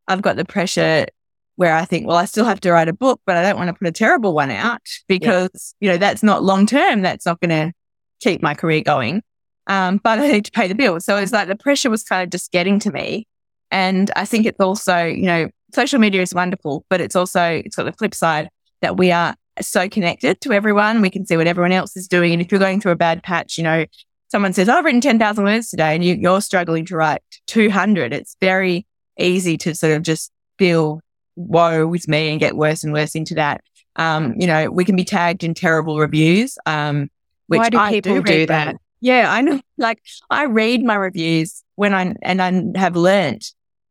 I've 0.08 0.22
got 0.22 0.38
the 0.38 0.46
pressure 0.46 1.08
where 1.56 1.76
I 1.76 1.86
think, 1.86 2.08
well, 2.08 2.18
I 2.18 2.26
still 2.26 2.46
have 2.46 2.60
to 2.62 2.72
write 2.72 2.89
a 2.89 2.94
book, 2.94 3.22
but 3.26 3.38
I 3.38 3.44
don't 3.44 3.58
want 3.58 3.68
to 3.70 3.74
put 3.74 3.88
a 3.88 3.92
terrible 3.92 4.34
one 4.34 4.52
out 4.52 4.82
because 5.08 5.76
you 5.80 5.89
know 5.89 5.98
that's 5.98 6.24
not 6.24 6.44
long 6.44 6.66
term. 6.66 7.02
That's 7.02 7.26
not 7.26 7.39
going 7.39 7.50
to 7.50 7.74
keep 8.20 8.42
my 8.42 8.54
career 8.54 8.82
going. 8.82 9.22
Um, 9.68 10.00
but 10.04 10.20
I 10.20 10.32
need 10.32 10.46
to 10.46 10.52
pay 10.52 10.68
the 10.68 10.76
bills. 10.76 11.06
So 11.06 11.18
it's 11.18 11.32
like 11.32 11.48
the 11.48 11.56
pressure 11.56 11.89
was 11.89 12.04
kind 12.04 12.24
of 12.24 12.30
just 12.30 12.52
getting 12.52 12.80
to 12.80 12.92
me. 12.92 13.28
And 13.72 14.12
I 14.16 14.26
think 14.26 14.46
it's 14.46 14.60
also, 14.60 15.06
you 15.06 15.26
know, 15.26 15.50
social 15.74 16.00
media 16.00 16.22
is 16.22 16.34
wonderful, 16.34 16.86
but 16.89 17.02
it's 17.02 17.16
also, 17.16 17.44
it's 17.44 17.76
got 17.76 17.84
the 17.84 17.94
flip 17.94 18.13
side 18.13 18.50
that 18.82 18.98
we 18.98 19.12
are 19.12 19.36
so 19.62 19.88
connected 19.88 20.42
to 20.42 20.52
everyone. 20.52 21.02
We 21.02 21.10
can 21.10 21.26
see 21.26 21.38
what 21.38 21.48
everyone 21.48 21.72
else 21.72 21.96
is 21.96 22.08
doing. 22.08 22.34
And 22.34 22.42
if 22.42 22.52
you're 22.52 22.60
going 22.60 22.82
through 22.82 22.92
a 22.92 22.98
bad 22.98 23.24
patch, 23.24 23.58
you 23.58 23.63
know, 23.63 23.86
someone 24.28 24.54
says, 24.54 24.68
"Oh, 24.68 24.74
I've 24.74 24.86
written 24.86 25.02
10,000 25.02 25.44
words 25.44 25.70
today 25.70 25.96
and 25.96 26.04
you, 26.04 26.16
you're 26.16 26.42
struggling 26.42 26.86
to 26.88 26.96
write 26.96 27.22
200. 27.48 28.13
It's 28.13 28.36
very 28.42 28.86
easy 29.18 29.58
to 29.60 29.74
sort 29.76 29.94
of 29.94 30.04
just 30.04 30.32
feel 30.58 31.02
woe 31.36 31.88
with 31.88 32.08
me 32.08 32.30
and 32.30 32.39
get 32.39 32.56
worse 32.56 32.84
and 32.84 32.93
worse 32.93 33.15
into 33.15 33.36
that. 33.36 33.62
Um, 33.96 34.36
you 34.38 34.48
know, 34.48 34.72
we 34.72 34.86
can 34.86 34.96
be 34.96 35.06
tagged 35.06 35.43
in 35.43 35.54
terrible 35.54 36.00
reviews. 36.00 36.58
Um, 36.65 37.10
which 37.48 37.60
Why 37.60 37.69
do 37.69 37.78
I 37.78 37.91
people 37.91 38.22
do 38.22 38.46
them. 38.46 38.48
that? 38.48 38.76
Yeah, 39.02 39.32
I 39.32 39.41
know. 39.41 39.60
Like 39.78 40.02
I 40.30 40.46
read 40.46 40.84
my 40.84 40.96
reviews 40.96 41.63
when 41.76 41.93
I 41.93 42.15
and 42.22 42.41
I 42.41 42.80
have 42.80 42.96
learned 42.96 43.43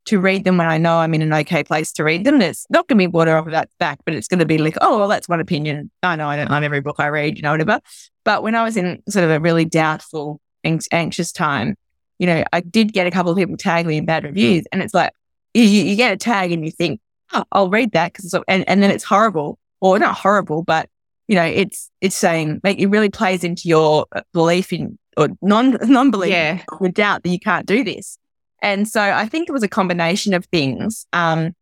to 0.04 0.20
read 0.20 0.44
them 0.44 0.56
when 0.56 0.68
I 0.68 0.78
know 0.78 0.98
I'm 0.98 1.14
in 1.14 1.22
an 1.22 1.32
okay 1.32 1.62
place 1.62 1.92
to 1.94 2.04
read 2.04 2.24
them. 2.24 2.40
It's 2.40 2.66
not 2.70 2.88
going 2.88 2.98
to 2.98 3.02
be 3.02 3.06
water 3.06 3.36
off 3.36 3.46
of 3.46 3.52
that 3.52 3.68
back, 3.78 3.98
but 4.04 4.14
it's 4.14 4.26
going 4.26 4.40
to 4.40 4.46
be 4.46 4.58
like, 4.58 4.76
oh, 4.80 4.98
well, 4.98 5.08
that's 5.08 5.28
one 5.28 5.40
opinion. 5.40 5.90
I 6.02 6.16
know 6.16 6.28
I 6.28 6.36
don't 6.36 6.50
love 6.50 6.62
every 6.62 6.80
book 6.80 6.96
I 6.98 7.08
read, 7.08 7.36
you 7.36 7.42
know, 7.42 7.52
whatever. 7.52 7.80
But 8.24 8.42
when 8.42 8.54
I 8.54 8.64
was 8.64 8.76
in 8.76 9.02
sort 9.08 9.24
of 9.24 9.30
a 9.30 9.40
really 9.40 9.64
doubtful, 9.64 10.40
anx- 10.64 10.88
anxious 10.92 11.30
time, 11.30 11.76
you 12.18 12.26
know, 12.26 12.44
I 12.52 12.60
did 12.60 12.92
get 12.92 13.06
a 13.06 13.10
couple 13.10 13.32
of 13.32 13.38
people 13.38 13.56
tag 13.56 13.86
me 13.86 13.96
in 13.96 14.06
bad 14.06 14.24
reviews, 14.24 14.64
and 14.72 14.82
it's 14.82 14.94
like 14.94 15.12
you, 15.54 15.64
you 15.64 15.96
get 15.96 16.12
a 16.12 16.16
tag 16.16 16.52
and 16.52 16.64
you 16.64 16.70
think, 16.70 17.00
oh, 17.32 17.44
I'll 17.52 17.70
read 17.70 17.92
that 17.92 18.12
because 18.12 18.34
and 18.48 18.68
and 18.68 18.82
then 18.82 18.90
it's 18.90 19.04
horrible 19.04 19.58
or 19.80 19.98
not 19.98 20.16
horrible, 20.16 20.62
but 20.62 20.88
you 21.28 21.36
know, 21.36 21.44
it's 21.44 21.90
it's 22.00 22.16
saying 22.16 22.60
like 22.64 22.78
it 22.78 22.86
really 22.86 23.08
plays 23.10 23.44
into 23.44 23.68
your 23.68 24.06
uh, 24.14 24.22
belief 24.32 24.72
in 24.72 24.98
or 25.16 25.28
non 25.42 25.76
non 25.82 26.10
belief, 26.10 26.30
Yeah. 26.32 26.62
the 26.80 26.88
doubt 26.90 27.22
that 27.22 27.30
you 27.30 27.38
can't 27.38 27.66
do 27.66 27.84
this. 27.84 28.18
And 28.60 28.86
so 28.88 29.00
I 29.00 29.26
think 29.26 29.48
it 29.48 29.52
was 29.52 29.62
a 29.62 29.68
combination 29.68 30.34
of 30.34 30.44
things. 30.46 31.06
Um, 31.12 31.52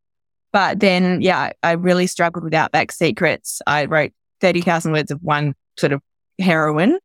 but 0.52 0.80
then 0.80 1.20
yeah, 1.22 1.38
I, 1.38 1.52
I 1.62 1.72
really 1.72 2.06
struggled 2.06 2.44
with 2.44 2.54
Outback 2.54 2.92
Secrets. 2.92 3.60
I 3.66 3.84
wrote 3.86 4.12
thirty 4.40 4.60
thousand 4.60 4.92
words 4.92 5.10
of 5.10 5.20
one 5.22 5.54
sort 5.78 5.92
of 5.92 6.02
heroine 6.40 6.98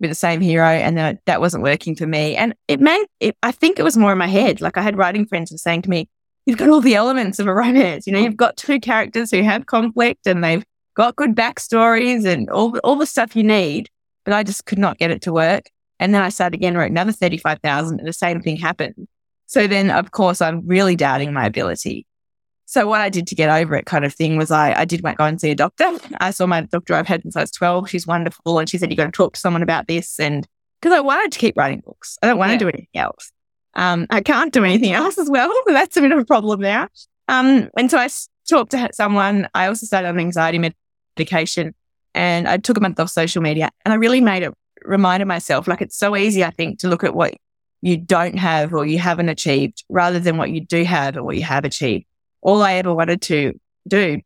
with 0.00 0.10
the 0.10 0.14
same 0.14 0.40
hero, 0.40 0.66
and 0.66 0.96
then 0.96 1.18
that 1.26 1.40
wasn't 1.40 1.62
working 1.62 1.94
for 1.96 2.06
me. 2.06 2.36
And 2.36 2.54
it 2.68 2.80
made 2.80 3.04
it. 3.20 3.36
I 3.42 3.52
think 3.52 3.78
it 3.78 3.82
was 3.84 3.96
more 3.96 4.12
in 4.12 4.18
my 4.18 4.26
head. 4.26 4.60
Like 4.60 4.76
I 4.76 4.82
had 4.82 4.96
writing 4.98 5.26
friends 5.26 5.50
were 5.50 5.58
saying 5.58 5.82
to 5.82 5.90
me, 5.90 6.08
"You've 6.48 6.58
got 6.58 6.70
all 6.70 6.80
the 6.80 6.96
elements 6.96 7.38
of 7.38 7.46
a 7.46 7.54
romance. 7.54 8.06
You 8.06 8.12
know, 8.12 8.18
mm. 8.18 8.24
you've 8.24 8.36
got 8.36 8.56
two 8.56 8.80
characters 8.80 9.30
who 9.30 9.42
have 9.42 9.66
conflict, 9.66 10.26
and 10.26 10.42
they've 10.42 10.64
got 10.94 11.14
good 11.14 11.36
backstories 11.36 12.24
and 12.26 12.50
all 12.50 12.76
all 12.78 12.96
the 12.96 13.06
stuff 13.06 13.36
you 13.36 13.44
need." 13.44 13.88
but 14.28 14.36
I 14.36 14.42
just 14.42 14.66
could 14.66 14.78
not 14.78 14.98
get 14.98 15.10
it 15.10 15.22
to 15.22 15.32
work. 15.32 15.70
And 15.98 16.12
then 16.12 16.20
I 16.20 16.28
started 16.28 16.54
again, 16.54 16.76
wrote 16.76 16.90
another 16.90 17.12
35,000 17.12 17.98
and 17.98 18.06
the 18.06 18.12
same 18.12 18.42
thing 18.42 18.58
happened. 18.58 19.08
So 19.46 19.66
then, 19.66 19.90
of 19.90 20.10
course, 20.10 20.42
I'm 20.42 20.66
really 20.66 20.96
doubting 20.96 21.32
my 21.32 21.46
ability. 21.46 22.04
So 22.66 22.86
what 22.86 23.00
I 23.00 23.08
did 23.08 23.26
to 23.28 23.34
get 23.34 23.48
over 23.48 23.74
it 23.74 23.86
kind 23.86 24.04
of 24.04 24.12
thing 24.12 24.36
was 24.36 24.50
I, 24.50 24.80
I 24.80 24.84
did 24.84 25.00
went 25.00 25.16
go 25.16 25.24
and 25.24 25.40
see 25.40 25.50
a 25.50 25.54
doctor. 25.54 25.90
I 26.20 26.30
saw 26.30 26.46
my 26.46 26.60
doctor 26.60 26.94
I've 26.94 27.06
had 27.06 27.22
since 27.22 27.36
I 27.36 27.40
was 27.40 27.50
12. 27.52 27.88
She's 27.88 28.06
wonderful. 28.06 28.58
And 28.58 28.68
she 28.68 28.76
said, 28.76 28.90
you've 28.90 28.98
got 28.98 29.06
to 29.06 29.12
talk 29.12 29.32
to 29.32 29.40
someone 29.40 29.62
about 29.62 29.86
this. 29.86 30.20
And 30.20 30.46
because 30.82 30.94
I 30.94 31.00
wanted 31.00 31.32
to 31.32 31.38
keep 31.38 31.56
writing 31.56 31.80
books, 31.80 32.18
I 32.22 32.26
don't 32.26 32.36
want 32.36 32.50
yeah. 32.50 32.58
to 32.58 32.64
do 32.66 32.68
anything 32.68 32.88
else. 32.96 33.32
Um, 33.74 34.06
I 34.10 34.20
can't 34.20 34.52
do 34.52 34.64
anything 34.64 34.92
else 34.92 35.18
as 35.18 35.30
well. 35.30 35.52
That's 35.66 35.96
a 35.96 36.00
bit 36.00 36.12
of 36.12 36.18
a 36.18 36.24
problem 36.24 36.60
now. 36.60 36.88
Um, 37.28 37.68
and 37.76 37.90
so 37.90 37.98
I 37.98 38.08
talked 38.48 38.70
to 38.72 38.88
someone. 38.92 39.48
I 39.54 39.66
also 39.66 39.86
started 39.86 40.08
on 40.08 40.18
anxiety 40.18 40.58
medication 40.58 41.74
and 42.14 42.48
I 42.48 42.56
took 42.56 42.76
a 42.76 42.80
month 42.80 42.98
off 42.98 43.10
social 43.10 43.42
media 43.42 43.70
and 43.84 43.92
I 43.92 43.96
really 43.96 44.20
made 44.20 44.42
it 44.42 44.54
reminded 44.82 45.26
myself 45.26 45.68
like 45.68 45.82
it's 45.82 45.96
so 45.96 46.16
easy, 46.16 46.44
I 46.44 46.50
think, 46.50 46.78
to 46.80 46.88
look 46.88 47.04
at 47.04 47.14
what 47.14 47.34
you 47.82 47.96
don't 47.96 48.38
have 48.38 48.72
or 48.72 48.86
you 48.86 48.98
haven't 48.98 49.28
achieved 49.28 49.84
rather 49.88 50.18
than 50.18 50.36
what 50.36 50.50
you 50.50 50.60
do 50.60 50.84
have 50.84 51.16
or 51.16 51.22
what 51.22 51.36
you 51.36 51.44
have 51.44 51.64
achieved 51.64 52.06
all 52.42 52.62
I 52.62 52.74
ever 52.74 52.94
wanted 52.94 53.22
to 53.22 53.58
do 53.86 54.20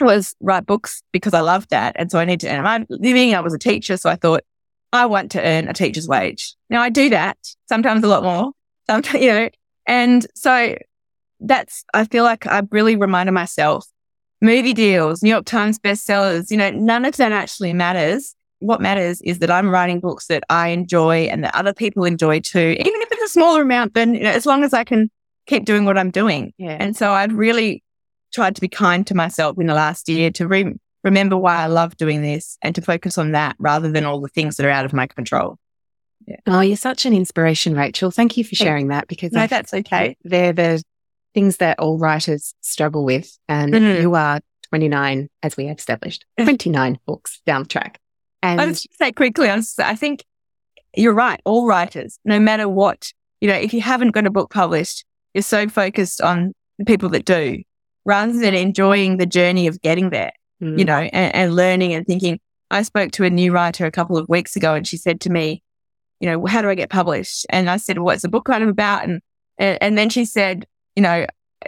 was 0.00 0.34
write 0.40 0.66
books 0.66 1.02
because 1.12 1.34
I 1.34 1.40
loved 1.40 1.70
that. 1.70 1.94
And 1.98 2.10
so 2.10 2.18
I 2.18 2.24
need 2.24 2.40
to 2.40 2.48
earn 2.48 2.64
my 2.64 2.84
living. 2.88 3.34
I 3.34 3.40
was 3.40 3.54
a 3.54 3.58
teacher. 3.58 3.96
So 3.96 4.10
I 4.10 4.16
thought, 4.16 4.42
I 4.92 5.06
want 5.06 5.32
to 5.32 5.42
earn 5.42 5.68
a 5.68 5.72
teacher's 5.72 6.06
wage. 6.06 6.54
Now 6.70 6.80
I 6.80 6.88
do 6.88 7.10
that 7.10 7.36
sometimes 7.68 8.04
a 8.04 8.08
lot 8.08 8.22
more, 8.22 8.52
sometimes, 8.88 9.20
you 9.22 9.28
know, 9.28 9.48
and 9.86 10.26
so 10.34 10.76
that's, 11.40 11.84
I 11.92 12.04
feel 12.04 12.24
like 12.24 12.46
I've 12.46 12.68
really 12.70 12.96
reminded 12.96 13.32
myself 13.32 13.86
movie 14.40 14.74
deals, 14.74 15.22
New 15.22 15.30
York 15.30 15.46
Times 15.46 15.78
bestsellers, 15.78 16.50
you 16.50 16.56
know, 16.56 16.70
none 16.70 17.04
of 17.04 17.16
that 17.16 17.32
actually 17.32 17.72
matters. 17.72 18.34
What 18.60 18.80
matters 18.80 19.20
is 19.22 19.40
that 19.40 19.50
I'm 19.50 19.70
writing 19.70 20.00
books 20.00 20.26
that 20.28 20.44
I 20.48 20.68
enjoy 20.68 21.24
and 21.24 21.44
that 21.44 21.54
other 21.54 21.74
people 21.74 22.04
enjoy 22.04 22.40
too, 22.40 22.76
even 22.78 23.00
if 23.02 23.08
it's 23.12 23.22
a 23.22 23.28
smaller 23.28 23.62
amount, 23.62 23.94
then 23.94 24.14
you 24.14 24.22
know, 24.22 24.30
as 24.30 24.46
long 24.46 24.64
as 24.64 24.72
I 24.72 24.84
can 24.84 25.10
keep 25.46 25.64
doing 25.64 25.84
what 25.84 25.98
I'm 25.98 26.10
doing. 26.10 26.52
Yeah. 26.56 26.76
And 26.80 26.96
so 26.96 27.12
I've 27.12 27.34
really 27.34 27.82
tried 28.32 28.54
to 28.54 28.60
be 28.60 28.68
kind 28.68 29.06
to 29.06 29.14
myself 29.14 29.58
in 29.58 29.66
the 29.66 29.74
last 29.74 30.08
year 30.08 30.30
to 30.32 30.46
re- 30.46 30.74
remember 31.02 31.36
why 31.36 31.56
I 31.56 31.66
love 31.66 31.96
doing 31.96 32.22
this 32.22 32.58
and 32.62 32.74
to 32.74 32.82
focus 32.82 33.18
on 33.18 33.32
that 33.32 33.56
rather 33.58 33.90
than 33.90 34.04
all 34.04 34.20
the 34.20 34.28
things 34.28 34.56
that 34.56 34.66
are 34.66 34.70
out 34.70 34.84
of 34.84 34.92
my 34.92 35.06
control. 35.06 35.58
Yeah. 36.26 36.36
Oh, 36.46 36.60
you're 36.60 36.76
such 36.76 37.06
an 37.06 37.12
inspiration, 37.12 37.74
Rachael. 37.74 38.10
Thank 38.10 38.36
you 38.36 38.44
for 38.44 38.54
sharing 38.54 38.88
that 38.88 39.08
because 39.08 39.32
no, 39.32 39.46
that's 39.46 39.74
okay. 39.74 40.16
They're 40.24 40.52
the 40.52 40.82
things 41.34 41.58
that 41.58 41.78
all 41.78 41.98
writers 41.98 42.54
struggle 42.60 43.04
with. 43.04 43.36
And 43.48 43.74
mm-hmm. 43.74 44.02
you 44.02 44.14
are 44.14 44.40
29, 44.70 45.28
as 45.42 45.56
we 45.56 45.66
have 45.66 45.78
established, 45.78 46.24
29 46.40 46.98
books 47.06 47.40
down 47.44 47.64
the 47.64 47.68
track. 47.68 48.00
And 48.42 48.60
I 48.60 48.66
was 48.66 48.82
just 48.82 48.98
say 48.98 49.12
quickly, 49.12 49.50
I 49.50 49.94
think 49.94 50.24
you're 50.96 51.14
right. 51.14 51.40
All 51.44 51.66
writers, 51.66 52.18
no 52.24 52.38
matter 52.38 52.68
what, 52.68 53.12
you 53.40 53.48
know, 53.48 53.54
if 53.54 53.74
you 53.74 53.80
haven't 53.80 54.10
got 54.10 54.26
a 54.26 54.30
book 54.30 54.50
published, 54.50 55.04
you're 55.32 55.42
so 55.42 55.68
focused 55.68 56.20
on 56.20 56.52
the 56.78 56.84
people 56.84 57.08
that 57.10 57.24
do 57.24 57.62
rather 58.04 58.32
than 58.32 58.54
enjoying 58.54 59.16
the 59.16 59.26
journey 59.26 59.66
of 59.66 59.80
getting 59.80 60.10
there, 60.10 60.32
mm. 60.62 60.78
you 60.78 60.84
know, 60.84 60.98
and, 60.98 61.34
and, 61.34 61.56
learning 61.56 61.94
and 61.94 62.06
thinking. 62.06 62.38
I 62.70 62.82
spoke 62.82 63.12
to 63.12 63.24
a 63.24 63.30
new 63.30 63.52
writer 63.52 63.86
a 63.86 63.90
couple 63.90 64.16
of 64.16 64.28
weeks 64.28 64.56
ago 64.56 64.74
and 64.74 64.86
she 64.86 64.96
said 64.96 65.20
to 65.22 65.30
me, 65.30 65.62
you 66.20 66.28
know, 66.28 66.44
how 66.46 66.62
do 66.62 66.68
I 66.68 66.74
get 66.74 66.90
published? 66.90 67.46
And 67.50 67.68
I 67.68 67.76
said, 67.76 67.98
what's 67.98 68.22
the 68.22 68.28
book 68.28 68.44
kind 68.44 68.62
of 68.62 68.68
about? 68.68 69.04
And, 69.04 69.20
and, 69.58 69.78
and 69.80 69.98
then 69.98 70.08
she 70.08 70.24
said, 70.24 70.66
you 70.96 71.02
know, 71.02 71.26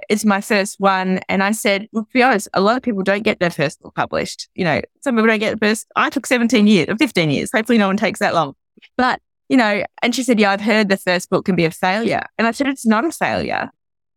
it's 0.09 0.25
my 0.25 0.41
first 0.41 0.77
one. 0.79 1.21
And 1.29 1.43
I 1.43 1.53
said, 1.53 1.89
well, 1.93 2.05
to 2.05 2.11
be 2.13 2.23
honest, 2.23 2.49
a 2.55 2.61
lot 2.61 2.77
of 2.77 2.83
people 2.83 3.03
don't 3.03 3.23
get 3.23 3.41
their 3.41 3.51
first 3.51 3.81
book 3.81 3.95
published. 3.95 4.49
You 4.55 4.65
know, 4.65 4.83
some 5.03 5.17
people 5.17 5.29
don't 5.29 5.39
get 5.39 5.59
the 5.59 5.67
first. 5.67 5.87
I 5.97 6.11
took 6.11 6.27
17 6.27 6.67
years 6.67 6.89
or 6.89 6.97
15 6.97 7.31
years. 7.31 7.51
Hopefully 7.55 7.79
no 7.79 7.87
one 7.87 7.97
takes 7.97 8.21
that 8.21 8.35
long. 8.35 8.55
But 8.97 9.21
you 9.49 9.57
know, 9.57 9.85
and 10.03 10.15
she 10.15 10.23
said, 10.23 10.41
yeah, 10.41 10.51
I've 10.51 10.61
heard 10.61 10.89
the 10.89 10.97
first 10.97 11.31
book 11.31 11.45
can 11.45 11.57
be 11.57 11.65
a 11.65 11.71
failure. 11.71 12.23
And 12.39 12.47
I 12.47 12.51
said, 12.51 12.67
it's 12.67 12.87
not 12.87 13.05
a 13.05 13.13
failure. 13.13 13.71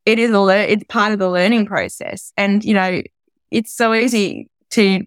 It 0.06 0.18
is 0.18 0.32
a, 0.32 0.40
le- 0.40 0.58
it's 0.58 0.84
part 0.86 1.14
of 1.14 1.20
the 1.20 1.30
learning 1.30 1.68
process. 1.68 2.34
And, 2.36 2.64
you 2.64 2.74
know, 2.74 3.02
it's 3.52 3.72
so 3.72 3.94
easy 3.94 4.50
to 4.72 5.04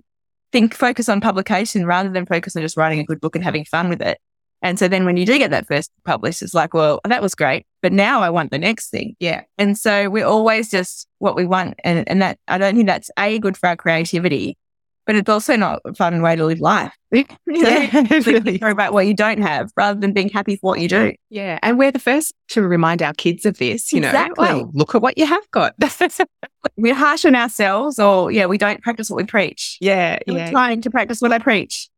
think, 0.52 0.74
focus 0.74 1.08
on 1.08 1.20
publication 1.20 1.86
rather 1.86 2.08
than 2.08 2.26
focus 2.26 2.54
on 2.54 2.62
just 2.62 2.76
writing 2.76 3.00
a 3.00 3.04
good 3.04 3.20
book 3.20 3.34
and 3.34 3.44
having 3.44 3.64
fun 3.64 3.88
with 3.88 4.00
it. 4.00 4.18
And 4.62 4.78
so 4.78 4.86
then 4.86 5.04
when 5.04 5.16
you 5.16 5.26
do 5.26 5.38
get 5.38 5.50
that 5.50 5.66
first 5.66 5.90
published, 6.04 6.40
it's 6.40 6.54
like, 6.54 6.72
well, 6.72 7.00
that 7.04 7.20
was 7.20 7.34
great, 7.34 7.66
but 7.82 7.92
now 7.92 8.20
I 8.20 8.30
want 8.30 8.52
the 8.52 8.58
next 8.58 8.90
thing. 8.90 9.16
Yeah. 9.18 9.42
And 9.58 9.76
so 9.76 10.08
we're 10.08 10.26
always 10.26 10.70
just 10.70 11.08
what 11.18 11.34
we 11.34 11.44
want. 11.44 11.74
And, 11.82 12.08
and 12.08 12.22
that, 12.22 12.38
I 12.46 12.58
don't 12.58 12.76
think 12.76 12.86
that's 12.86 13.10
A, 13.18 13.40
good 13.40 13.56
for 13.56 13.68
our 13.68 13.76
creativity, 13.76 14.56
but 15.04 15.16
it's 15.16 15.28
also 15.28 15.56
not 15.56 15.80
a 15.84 15.94
fun 15.94 16.22
way 16.22 16.36
to 16.36 16.46
live 16.46 16.60
life. 16.60 16.94
yeah, 17.10 18.06
really. 18.24 18.60
about 18.62 18.92
what 18.92 19.06
you 19.06 19.14
don't 19.14 19.42
have 19.42 19.70
rather 19.76 19.98
than 19.98 20.12
being 20.12 20.28
happy 20.28 20.56
for 20.56 20.70
what 20.70 20.80
you 20.80 20.88
do. 20.88 21.12
Yeah. 21.28 21.58
And 21.62 21.76
we're 21.76 21.90
the 21.90 21.98
first 21.98 22.32
to 22.50 22.62
remind 22.62 23.02
our 23.02 23.12
kids 23.14 23.44
of 23.44 23.58
this, 23.58 23.92
you 23.92 24.00
know, 24.00 24.08
exactly. 24.08 24.46
well, 24.46 24.70
look 24.72 24.94
at 24.94 25.02
what 25.02 25.18
you 25.18 25.26
have 25.26 25.50
got. 25.50 25.74
we're 26.76 26.94
harsh 26.94 27.24
on 27.24 27.34
ourselves 27.34 27.98
or 27.98 28.30
yeah, 28.30 28.46
we 28.46 28.58
don't 28.58 28.80
practice 28.80 29.10
what 29.10 29.16
we 29.16 29.24
preach. 29.24 29.76
Yeah. 29.80 30.20
yeah. 30.26 30.32
We're 30.32 30.50
trying 30.50 30.80
to 30.82 30.90
practice 30.90 31.20
what 31.20 31.32
I 31.32 31.40
preach. 31.40 31.90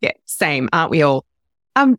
Yeah. 0.00 0.12
Same, 0.24 0.68
aren't 0.72 0.90
we 0.90 1.02
all? 1.02 1.26
Um, 1.76 1.98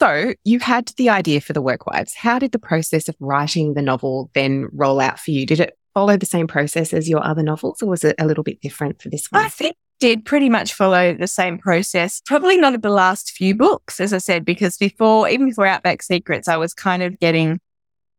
so 0.00 0.34
you 0.44 0.58
had 0.58 0.88
the 0.96 1.08
idea 1.08 1.40
for 1.40 1.52
the 1.52 1.62
Workwives. 1.62 2.14
How 2.14 2.38
did 2.38 2.52
the 2.52 2.58
process 2.58 3.08
of 3.08 3.16
writing 3.20 3.74
the 3.74 3.82
novel 3.82 4.30
then 4.34 4.68
roll 4.72 5.00
out 5.00 5.18
for 5.18 5.30
you? 5.30 5.46
Did 5.46 5.60
it 5.60 5.78
follow 5.94 6.16
the 6.16 6.26
same 6.26 6.46
process 6.46 6.92
as 6.92 7.08
your 7.08 7.24
other 7.24 7.42
novels 7.42 7.82
or 7.82 7.88
was 7.88 8.04
it 8.04 8.16
a 8.18 8.26
little 8.26 8.44
bit 8.44 8.60
different 8.60 9.00
for 9.00 9.08
this 9.08 9.26
one? 9.30 9.44
I 9.44 9.48
think 9.48 9.72
it 9.72 9.76
did 10.00 10.24
pretty 10.24 10.48
much 10.48 10.74
follow 10.74 11.14
the 11.14 11.26
same 11.26 11.58
process. 11.58 12.20
Probably 12.26 12.56
not 12.56 12.80
the 12.80 12.90
last 12.90 13.30
few 13.30 13.54
books, 13.54 14.00
as 14.00 14.12
I 14.12 14.18
said, 14.18 14.44
because 14.44 14.76
before, 14.76 15.28
even 15.28 15.48
before 15.48 15.66
Outback 15.66 16.02
Secrets, 16.02 16.48
I 16.48 16.56
was 16.56 16.74
kind 16.74 17.02
of 17.02 17.18
getting 17.20 17.60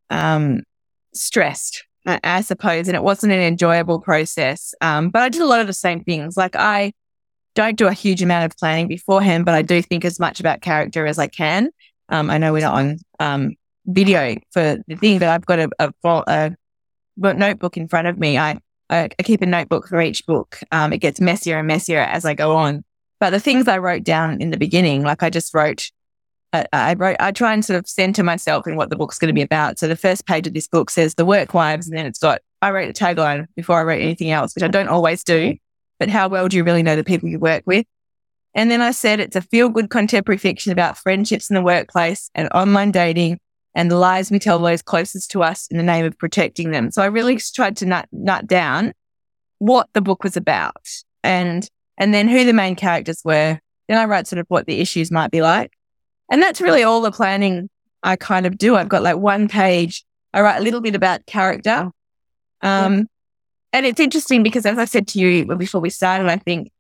um, 0.09 0.63
stressed, 1.13 1.83
I 2.05 2.41
suppose, 2.41 2.87
and 2.87 2.95
it 2.95 3.03
wasn't 3.03 3.33
an 3.33 3.41
enjoyable 3.41 3.99
process. 3.99 4.73
Um, 4.81 5.09
but 5.09 5.21
I 5.21 5.29
did 5.29 5.41
a 5.41 5.47
lot 5.47 5.61
of 5.61 5.67
the 5.67 5.73
same 5.73 6.03
things. 6.03 6.37
Like 6.37 6.55
I 6.55 6.93
don't 7.55 7.77
do 7.77 7.87
a 7.87 7.93
huge 7.93 8.21
amount 8.21 8.45
of 8.45 8.57
planning 8.57 8.87
beforehand, 8.87 9.45
but 9.45 9.53
I 9.53 9.61
do 9.61 9.81
think 9.81 10.05
as 10.05 10.19
much 10.19 10.39
about 10.39 10.61
character 10.61 11.05
as 11.05 11.19
I 11.19 11.27
can. 11.27 11.69
Um, 12.09 12.29
I 12.29 12.37
know 12.37 12.53
we're 12.53 12.61
not 12.61 12.75
on 12.75 12.97
um, 13.19 13.55
video 13.85 14.35
for 14.51 14.83
the 14.87 14.95
thing, 14.95 15.19
but 15.19 15.29
I've 15.29 15.45
got 15.45 15.59
a, 15.59 15.69
a, 15.79 15.93
a 16.27 16.55
notebook 17.33 17.77
in 17.77 17.87
front 17.87 18.07
of 18.07 18.17
me. 18.17 18.37
I 18.37 18.59
I, 18.89 19.09
I 19.17 19.23
keep 19.23 19.41
a 19.41 19.45
notebook 19.45 19.87
for 19.87 20.01
each 20.01 20.25
book. 20.25 20.59
Um, 20.71 20.93
it 20.93 20.99
gets 20.99 21.19
messier 21.19 21.57
and 21.57 21.67
messier 21.67 21.99
as 21.99 22.25
I 22.25 22.33
go 22.33 22.55
on. 22.55 22.83
But 23.19 23.31
the 23.31 23.39
things 23.39 23.67
I 23.67 23.77
wrote 23.77 24.03
down 24.03 24.41
in 24.41 24.51
the 24.51 24.57
beginning, 24.57 25.03
like 25.03 25.23
I 25.23 25.29
just 25.29 25.53
wrote, 25.53 25.89
I, 26.51 26.65
I 26.73 26.93
wrote, 26.93 27.15
I 27.19 27.31
try 27.31 27.53
and 27.53 27.63
sort 27.63 27.79
of 27.79 27.87
center 27.87 28.23
myself 28.23 28.67
in 28.67 28.75
what 28.75 28.89
the 28.89 28.95
book's 28.95 29.17
going 29.17 29.29
to 29.29 29.33
be 29.33 29.41
about. 29.41 29.79
So 29.79 29.87
the 29.87 29.95
first 29.95 30.27
page 30.27 30.45
of 30.45 30.53
this 30.53 30.67
book 30.67 30.89
says 30.89 31.15
the 31.15 31.25
work 31.25 31.53
wives, 31.53 31.87
and 31.87 31.97
then 31.97 32.05
it's 32.05 32.19
got, 32.19 32.41
I 32.61 32.71
wrote 32.71 32.89
a 32.89 32.93
tagline 32.93 33.47
before 33.55 33.79
I 33.79 33.83
wrote 33.83 34.01
anything 34.01 34.29
else, 34.29 34.53
which 34.53 34.63
I 34.63 34.67
don't 34.67 34.89
always 34.89 35.23
do. 35.23 35.55
But 36.03 36.09
how 36.09 36.27
well 36.27 36.49
do 36.49 36.57
you 36.57 36.65
really 36.65 36.83
know 36.83 36.97
the 36.97 37.03
people 37.05 37.29
you 37.29 37.39
work 37.39 37.63
with? 37.65 37.85
And 38.53 38.69
then 38.69 38.81
I 38.81 38.91
said 38.91 39.21
it's 39.21 39.37
a 39.37 39.41
feel 39.41 39.69
good 39.69 39.89
contemporary 39.89 40.37
fiction 40.37 40.73
about 40.73 40.97
friendships 40.97 41.49
in 41.49 41.53
the 41.53 41.61
workplace 41.61 42.29
and 42.35 42.49
online 42.53 42.91
dating 42.91 43.39
and 43.73 43.89
the 43.89 43.95
lies 43.95 44.29
we 44.29 44.37
tell 44.37 44.59
those 44.59 44.81
closest 44.81 45.31
to 45.31 45.43
us 45.43 45.65
in 45.71 45.77
the 45.77 45.83
name 45.83 46.03
of 46.03 46.17
protecting 46.17 46.71
them. 46.71 46.91
So 46.91 47.01
I 47.01 47.05
really 47.05 47.37
tried 47.37 47.77
to 47.77 47.85
nut, 47.85 48.09
nut 48.11 48.47
down 48.47 48.91
what 49.59 49.87
the 49.93 50.01
book 50.01 50.25
was 50.25 50.35
about 50.35 50.85
and, 51.23 51.65
and 51.97 52.13
then 52.13 52.27
who 52.27 52.43
the 52.43 52.51
main 52.51 52.75
characters 52.75 53.21
were. 53.23 53.57
Then 53.87 53.97
I 53.97 54.03
write 54.03 54.27
sort 54.27 54.41
of 54.41 54.45
what 54.49 54.65
the 54.65 54.81
issues 54.81 55.09
might 55.09 55.31
be 55.31 55.41
like. 55.41 55.71
And 56.29 56.41
that's 56.41 56.59
really 56.59 56.83
all 56.83 56.99
the 56.99 57.13
planning 57.13 57.69
I 58.03 58.17
kind 58.17 58.45
of 58.45 58.57
do. 58.57 58.75
I've 58.75 58.89
got 58.89 59.03
like 59.03 59.15
one 59.15 59.47
page. 59.47 60.03
I 60.33 60.41
write 60.41 60.57
a 60.57 60.63
little 60.63 60.81
bit 60.81 60.95
about 60.95 61.25
character. 61.27 61.91
Um, 62.61 62.97
yeah. 62.97 63.03
And 63.73 63.85
it's 63.85 63.99
interesting 63.99 64.43
because 64.43 64.65
as 64.65 64.77
I 64.77 64.85
said 64.85 65.07
to 65.09 65.19
you 65.19 65.45
before 65.45 65.81
we 65.81 65.89
started, 65.89 66.27
I 66.27 66.37
think 66.37 66.71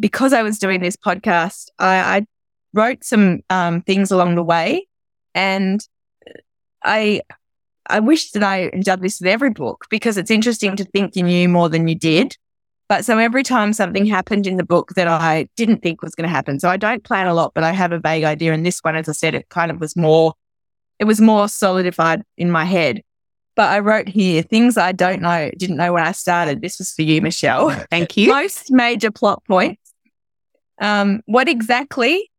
because 0.00 0.32
I 0.32 0.42
was 0.42 0.58
doing 0.58 0.80
this 0.80 0.96
podcast, 0.96 1.68
I, 1.78 1.96
I 1.96 2.26
wrote 2.72 3.04
some, 3.04 3.40
um, 3.50 3.82
things 3.82 4.10
along 4.10 4.36
the 4.36 4.42
way 4.42 4.86
and 5.34 5.80
I 6.82 7.22
I 7.90 8.00
wish 8.00 8.32
that 8.32 8.42
I 8.42 8.70
had 8.72 8.84
done 8.84 9.00
this 9.00 9.20
with 9.20 9.28
every 9.28 9.50
book 9.50 9.86
because 9.90 10.18
it's 10.18 10.30
interesting 10.30 10.76
to 10.76 10.84
think 10.84 11.16
you 11.16 11.22
knew 11.22 11.48
more 11.48 11.68
than 11.68 11.88
you 11.88 11.94
did. 11.94 12.36
But 12.88 13.04
so 13.04 13.18
every 13.18 13.42
time 13.42 13.72
something 13.72 14.06
happened 14.06 14.46
in 14.46 14.56
the 14.56 14.64
book 14.64 14.94
that 14.94 15.08
I 15.08 15.48
didn't 15.56 15.82
think 15.82 16.02
was 16.02 16.14
going 16.14 16.28
to 16.28 16.34
happen. 16.34 16.58
So 16.58 16.68
I 16.68 16.76
don't 16.76 17.04
plan 17.04 17.26
a 17.26 17.34
lot, 17.34 17.52
but 17.54 17.64
I 17.64 17.72
have 17.72 17.92
a 17.92 17.98
vague 17.98 18.24
idea. 18.24 18.52
And 18.52 18.64
this 18.64 18.80
one, 18.80 18.96
as 18.96 19.08
I 19.08 19.12
said, 19.12 19.34
it 19.34 19.48
kind 19.50 19.70
of 19.70 19.80
was 19.80 19.94
more, 19.96 20.34
it 20.98 21.04
was 21.04 21.20
more 21.20 21.48
solidified 21.48 22.22
in 22.36 22.50
my 22.50 22.64
head. 22.64 23.02
But 23.58 23.70
I 23.70 23.80
wrote 23.80 24.06
here 24.08 24.42
things 24.42 24.76
I 24.76 24.92
don't 24.92 25.20
know, 25.20 25.50
didn't 25.58 25.78
know 25.78 25.92
when 25.92 26.04
I 26.04 26.12
started. 26.12 26.62
This 26.62 26.78
was 26.78 26.92
for 26.92 27.02
you, 27.02 27.20
Michelle. 27.20 27.70
Thank 27.90 28.16
you. 28.16 28.28
Most 28.28 28.70
major 28.70 29.10
plot 29.10 29.42
points. 29.48 29.82
Um, 30.80 31.22
what 31.26 31.48
exactly 31.48 32.30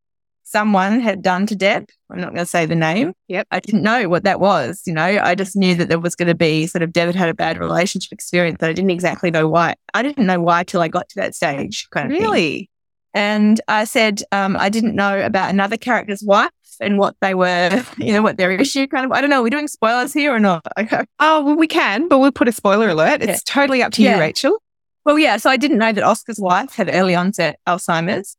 someone 0.46 1.02
had 1.02 1.22
done 1.22 1.46
to 1.48 1.58
Deb. 1.58 1.90
I'm 2.10 2.22
not 2.22 2.30
going 2.30 2.38
to 2.38 2.46
say 2.46 2.66
the 2.66 2.74
name. 2.74 3.12
Yep. 3.28 3.48
I 3.52 3.60
didn't 3.60 3.84
know 3.84 4.08
what 4.08 4.24
that 4.24 4.40
was. 4.40 4.82
You 4.86 4.94
know, 4.94 5.04
I 5.04 5.36
just 5.36 5.58
knew 5.58 5.76
that 5.76 5.90
there 5.90 6.00
was 6.00 6.16
going 6.16 6.30
to 6.30 6.36
be 6.36 6.68
sort 6.68 6.84
of 6.84 6.94
Deb 6.94 7.08
had 7.08 7.16
had 7.16 7.28
a 7.28 7.34
bad 7.34 7.60
relationship 7.60 8.14
experience, 8.14 8.56
but 8.58 8.70
I 8.70 8.74
didn't 8.74 8.92
exactly 8.92 9.30
know 9.30 9.50
why. 9.50 9.76
I 9.94 10.02
didn't 10.02 10.26
know 10.26 10.40
why 10.40 10.64
till 10.64 10.80
I 10.80 10.88
got 10.88 11.10
to 11.10 11.16
that 11.16 11.36
stage. 11.36 11.86
Kind 11.92 12.14
of 12.14 12.18
really. 12.18 12.70
And 13.14 13.60
I 13.68 13.84
said, 13.84 14.24
um, 14.32 14.56
I 14.58 14.70
didn't 14.70 14.96
know 14.96 15.20
about 15.20 15.50
another 15.50 15.76
character's 15.76 16.24
wife 16.24 16.52
and 16.80 16.98
what 16.98 17.16
they 17.22 17.34
were, 17.34 17.84
you 17.98 18.14
know, 18.14 18.22
what 18.22 18.38
their 18.38 18.52
issue 18.52 18.88
kind 18.88 19.06
of, 19.06 19.12
I 19.12 19.22
don't 19.22 19.30
know, 19.30 19.40
are 19.40 19.44
we 19.44 19.50
doing 19.50 19.68
spoilers 19.68 20.14
here 20.14 20.34
or 20.34 20.40
not? 20.40 20.66
Okay. 20.80 21.04
Oh, 21.20 21.44
well, 21.44 21.56
we 21.56 21.68
can, 21.68 22.08
but 22.08 22.20
we'll 22.20 22.32
put 22.32 22.48
a 22.48 22.54
spoiler 22.54 22.90
alert. 22.90 23.22
It's 23.22 23.44
yeah. 23.46 23.54
totally 23.54 23.84
up 23.84 23.92
to 23.94 24.02
yeah. 24.02 24.16
you, 24.16 24.22
Rachael. 24.22 24.58
Well, 25.06 25.20
yeah. 25.20 25.38
So 25.38 25.50
I 25.50 25.58
didn't 25.58 25.78
know 25.78 25.92
that 25.92 26.04
Oscar's 26.04 26.40
wife 26.40 26.74
had 26.74 26.90
early 26.94 27.16
onset 27.16 27.60
Alzheimer's, 27.68 28.38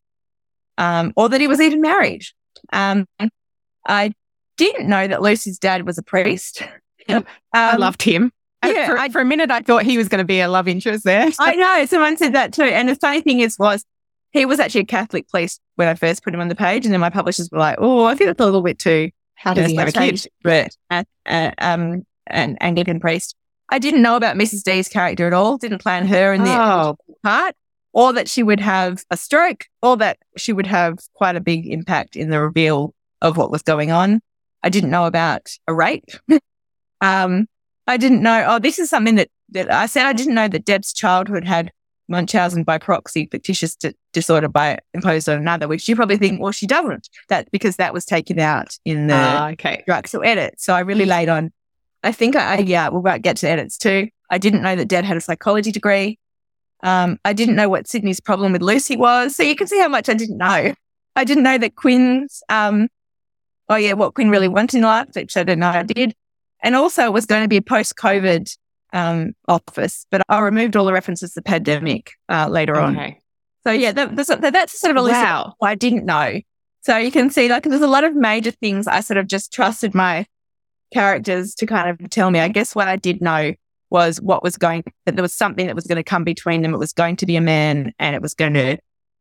um, 0.78 1.12
or 1.16 1.28
that 1.28 1.40
he 1.40 1.46
was 1.46 1.60
even 1.60 1.82
married. 1.82 2.22
Um, 2.72 3.06
I 3.86 4.12
didn't 4.56 4.88
know 4.88 5.06
that 5.06 5.20
Lucy's 5.20 5.58
dad 5.58 5.86
was 5.86 5.98
a 5.98 6.02
priest. 6.02 6.62
Um, 7.08 7.24
I 7.52 7.74
loved 7.74 8.02
him. 8.02 8.30
Yeah, 8.64 8.86
for, 8.86 8.96
I, 8.96 9.08
for, 9.08 9.20
a 9.20 9.24
minute, 9.24 9.50
I 9.50 9.62
thought 9.62 9.82
he 9.82 9.98
was 9.98 10.08
going 10.08 10.20
to 10.20 10.24
be 10.24 10.38
a 10.38 10.48
love 10.48 10.68
interest 10.68 11.02
there. 11.02 11.28
I 11.40 11.56
know. 11.56 11.84
Someone 11.86 12.16
said 12.16 12.34
that 12.34 12.52
too. 12.52 12.62
And 12.62 12.88
the 12.88 12.94
funny 12.94 13.20
thing 13.20 13.40
is, 13.40 13.58
was 13.58 13.84
he 14.32 14.46
was 14.46 14.60
actually 14.60 14.82
a 14.82 14.86
Catholic 14.86 15.28
priest 15.28 15.60
when 15.76 15.88
I 15.88 15.94
first 15.94 16.22
put 16.22 16.34
him 16.34 16.40
on 16.40 16.48
the 16.48 16.54
page, 16.54 16.84
and 16.84 16.92
then 16.92 17.00
my 17.00 17.10
publishers 17.10 17.48
were 17.50 17.58
like, 17.58 17.76
"Oh, 17.78 18.04
I 18.04 18.14
think 18.14 18.28
that's 18.28 18.40
a 18.40 18.44
little 18.44 18.62
bit 18.62 18.78
too." 18.78 19.10
How 19.34 19.54
does 19.54 19.70
he 19.70 19.76
have 19.76 19.88
a 19.88 19.92
kid? 19.92 20.26
But 20.42 20.76
uh, 20.90 21.04
uh, 21.26 21.52
um, 21.58 22.04
an 22.26 22.56
Anglican 22.60 23.00
priest. 23.00 23.34
I 23.70 23.78
didn't 23.78 24.02
know 24.02 24.16
about 24.16 24.36
Mrs. 24.36 24.62
D's 24.62 24.88
character 24.88 25.26
at 25.26 25.32
all. 25.32 25.56
Didn't 25.56 25.80
plan 25.80 26.06
her 26.08 26.32
in 26.32 26.44
the 26.44 26.50
oh. 26.50 26.96
part, 27.22 27.54
or 27.92 28.12
that 28.12 28.28
she 28.28 28.42
would 28.42 28.60
have 28.60 29.02
a 29.10 29.16
stroke, 29.16 29.66
or 29.82 29.96
that 29.96 30.18
she 30.36 30.52
would 30.52 30.66
have 30.66 30.98
quite 31.14 31.36
a 31.36 31.40
big 31.40 31.66
impact 31.66 32.16
in 32.16 32.30
the 32.30 32.40
reveal 32.40 32.94
of 33.22 33.36
what 33.36 33.50
was 33.50 33.62
going 33.62 33.90
on. 33.90 34.20
I 34.62 34.68
didn't 34.68 34.90
know 34.90 35.06
about 35.06 35.50
a 35.66 35.74
rape. 35.74 36.10
um, 37.00 37.46
I 37.86 37.96
didn't 37.96 38.22
know. 38.22 38.44
Oh, 38.46 38.58
this 38.58 38.78
is 38.78 38.90
something 38.90 39.16
that 39.16 39.28
that 39.50 39.72
I 39.72 39.86
said 39.86 40.06
I 40.06 40.12
didn't 40.12 40.34
know 40.34 40.48
that 40.48 40.64
Deb's 40.64 40.92
childhood 40.92 41.44
had 41.44 41.72
Munchausen 42.10 42.64
by 42.64 42.78
proxy, 42.78 43.28
fictitious 43.30 43.74
d- 43.76 43.94
disorder 44.12 44.48
by 44.48 44.78
imposed 44.92 45.28
on 45.28 45.38
another, 45.38 45.68
which 45.68 45.88
you 45.88 45.96
probably 45.96 46.16
think, 46.16 46.40
well, 46.40 46.52
she 46.52 46.66
doesn't. 46.66 47.08
That 47.28 47.50
because 47.50 47.76
that 47.76 47.94
was 47.94 48.04
taken 48.04 48.38
out 48.38 48.76
in 48.84 49.06
the 49.06 49.14
uh, 49.14 49.50
okay. 49.52 49.80
structural 49.82 50.24
edit. 50.24 50.60
So 50.60 50.74
I 50.74 50.80
really 50.80 51.06
laid 51.06 51.28
on. 51.28 51.52
I 52.02 52.12
think 52.12 52.36
I, 52.36 52.56
I 52.56 52.58
yeah, 52.58 52.88
we'll 52.88 53.18
get 53.18 53.36
to 53.38 53.48
edits 53.48 53.78
too. 53.78 54.08
I 54.30 54.38
didn't 54.38 54.62
know 54.62 54.76
that 54.76 54.88
Dad 54.88 55.04
had 55.04 55.16
a 55.16 55.20
psychology 55.20 55.72
degree. 55.72 56.18
Um, 56.82 57.18
I 57.24 57.32
didn't 57.32 57.56
know 57.56 57.68
what 57.68 57.88
Sydney's 57.88 58.20
problem 58.20 58.52
with 58.52 58.62
Lucy 58.62 58.96
was. 58.96 59.36
So 59.36 59.42
you 59.42 59.54
can 59.54 59.66
see 59.66 59.78
how 59.78 59.88
much 59.88 60.08
I 60.08 60.14
didn't 60.14 60.38
know. 60.38 60.74
I 61.16 61.24
didn't 61.24 61.42
know 61.42 61.58
that 61.58 61.76
Quinn's, 61.76 62.42
um, 62.48 62.88
oh 63.68 63.76
yeah, 63.76 63.92
what 63.92 64.14
Quinn 64.14 64.30
really 64.30 64.48
wanted 64.48 64.78
in 64.78 64.82
life, 64.84 65.08
which 65.14 65.36
I 65.36 65.42
didn't 65.42 65.60
know 65.60 65.68
I 65.68 65.82
did. 65.82 66.14
And 66.62 66.74
also 66.74 67.04
it 67.04 67.12
was 67.12 67.26
going 67.26 67.42
to 67.42 67.48
be 67.48 67.56
a 67.56 67.62
post 67.62 67.96
COVID 67.96 68.56
um, 68.92 69.32
office, 69.48 70.06
but 70.10 70.22
I 70.28 70.40
removed 70.40 70.76
all 70.76 70.84
the 70.84 70.92
references 70.92 71.32
to 71.32 71.40
the 71.40 71.42
pandemic 71.42 72.12
uh, 72.28 72.48
later 72.48 72.76
okay. 72.76 72.84
on. 72.84 73.16
So 73.64 73.72
yeah, 73.72 73.92
that, 73.92 74.16
that's, 74.16 74.28
that's 74.28 74.80
sort 74.80 74.90
of 74.90 74.96
a 74.96 75.02
list 75.02 75.14
wow. 75.14 75.54
I 75.62 75.74
didn't 75.74 76.06
know. 76.06 76.40
So 76.82 76.96
you 76.96 77.10
can 77.10 77.30
see 77.30 77.48
like 77.48 77.64
there's 77.64 77.82
a 77.82 77.86
lot 77.86 78.04
of 78.04 78.14
major 78.14 78.50
things 78.50 78.86
I 78.86 79.00
sort 79.00 79.18
of 79.18 79.26
just 79.26 79.52
trusted 79.52 79.94
my 79.94 80.26
characters 80.92 81.54
to 81.56 81.66
kind 81.66 81.90
of 81.90 82.10
tell 82.10 82.30
me. 82.30 82.40
I 82.40 82.48
guess 82.48 82.74
what 82.74 82.88
I 82.88 82.96
did 82.96 83.20
know 83.20 83.52
was 83.90 84.20
what 84.20 84.42
was 84.42 84.56
going 84.56 84.84
that 85.04 85.16
there 85.16 85.22
was 85.22 85.34
something 85.34 85.66
that 85.66 85.74
was 85.74 85.86
going 85.86 85.96
to 85.96 86.02
come 86.02 86.24
between 86.24 86.62
them. 86.62 86.72
It 86.72 86.78
was 86.78 86.92
going 86.92 87.16
to 87.16 87.26
be 87.26 87.36
a 87.36 87.40
man 87.40 87.92
and 87.98 88.14
it 88.14 88.22
was 88.22 88.34
going 88.34 88.54
to 88.54 88.78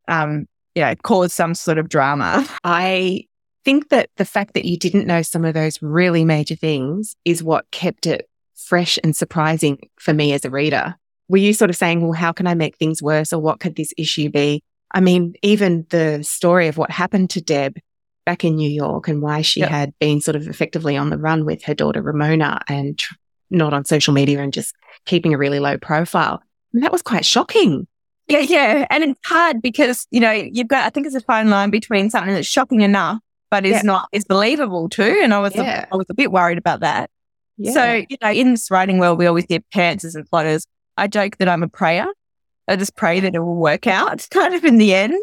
um 0.08 0.45
you 0.75 0.84
know 0.84 0.95
cause 1.03 1.34
some 1.34 1.53
sort 1.53 1.77
of 1.77 1.89
drama. 1.89 2.47
I 2.63 3.25
think 3.65 3.89
that 3.89 4.10
the 4.15 4.25
fact 4.25 4.53
that 4.53 4.65
you 4.65 4.77
didn't 4.77 5.05
know 5.05 5.21
some 5.21 5.43
of 5.43 5.53
those 5.53 5.82
really 5.82 6.23
major 6.23 6.55
things 6.55 7.15
is 7.25 7.43
what 7.43 7.69
kept 7.71 8.08
it 8.08 8.28
fresh 8.65 8.99
and 9.03 9.15
surprising 9.15 9.89
for 9.99 10.13
me 10.13 10.33
as 10.33 10.45
a 10.45 10.49
reader. 10.49 10.95
Were 11.27 11.37
you 11.37 11.53
sort 11.53 11.69
of 11.69 11.75
saying, 11.75 12.01
well, 12.01 12.13
how 12.13 12.31
can 12.31 12.47
I 12.47 12.55
make 12.55 12.77
things 12.77 13.01
worse 13.01 13.31
or 13.31 13.39
what 13.39 13.59
could 13.59 13.75
this 13.75 13.93
issue 13.97 14.29
be? 14.29 14.63
I 14.91 15.01
mean, 15.01 15.35
even 15.43 15.85
the 15.89 16.23
story 16.23 16.67
of 16.67 16.77
what 16.77 16.89
happened 16.89 17.29
to 17.31 17.41
Deb 17.41 17.77
back 18.25 18.43
in 18.43 18.55
New 18.55 18.69
York 18.69 19.07
and 19.07 19.21
why 19.21 19.41
she 19.41 19.59
yep. 19.59 19.69
had 19.69 19.93
been 19.99 20.21
sort 20.21 20.35
of 20.35 20.47
effectively 20.47 20.97
on 20.97 21.09
the 21.09 21.17
run 21.17 21.45
with 21.45 21.63
her 21.63 21.73
daughter 21.73 22.01
Ramona 22.01 22.61
and 22.67 22.97
tr- 22.97 23.15
not 23.51 23.73
on 23.73 23.85
social 23.85 24.13
media 24.13 24.39
and 24.39 24.53
just 24.53 24.75
keeping 25.05 25.33
a 25.33 25.37
really 25.37 25.59
low 25.59 25.77
profile. 25.77 26.41
And 26.73 26.83
that 26.83 26.91
was 26.91 27.01
quite 27.01 27.25
shocking. 27.25 27.87
Yeah, 28.27 28.39
yeah. 28.39 28.85
And 28.89 29.03
it's 29.03 29.19
hard 29.25 29.61
because, 29.61 30.07
you 30.11 30.19
know, 30.19 30.31
you've 30.31 30.67
got, 30.67 30.85
I 30.85 30.89
think 30.89 31.07
it's 31.07 31.15
a 31.15 31.21
fine 31.21 31.49
line 31.49 31.71
between 31.71 32.09
something 32.11 32.33
that's 32.33 32.47
shocking 32.47 32.81
enough, 32.81 33.19
but 33.49 33.65
is 33.65 33.77
yeah. 33.77 33.81
not, 33.83 34.09
is 34.11 34.25
believable 34.25 34.89
too. 34.89 35.19
And 35.23 35.33
I 35.33 35.39
was, 35.39 35.55
yeah. 35.55 35.85
a, 35.89 35.93
I 35.93 35.97
was 35.97 36.05
a 36.09 36.13
bit 36.13 36.31
worried 36.31 36.59
about 36.59 36.81
that. 36.81 37.09
Yeah. 37.59 37.73
So, 37.73 38.05
you 38.09 38.17
know, 38.21 38.31
in 38.31 38.51
this 38.51 38.71
writing 38.71 38.99
world, 38.99 39.19
we 39.19 39.27
always 39.27 39.45
hear 39.49 39.59
pantsers 39.75 40.15
and 40.15 40.27
plotters. 40.27 40.65
I 40.95 41.07
joke 41.07 41.37
that 41.37 41.49
I'm 41.49 41.61
a 41.61 41.67
prayer. 41.67 42.07
I 42.69 42.75
just 42.77 42.95
pray 42.95 43.19
that 43.19 43.35
it 43.35 43.39
will 43.39 43.55
work 43.55 43.85
out 43.85 44.25
kind 44.31 44.55
of 44.55 44.63
in 44.63 44.77
the 44.77 44.93
end. 44.93 45.21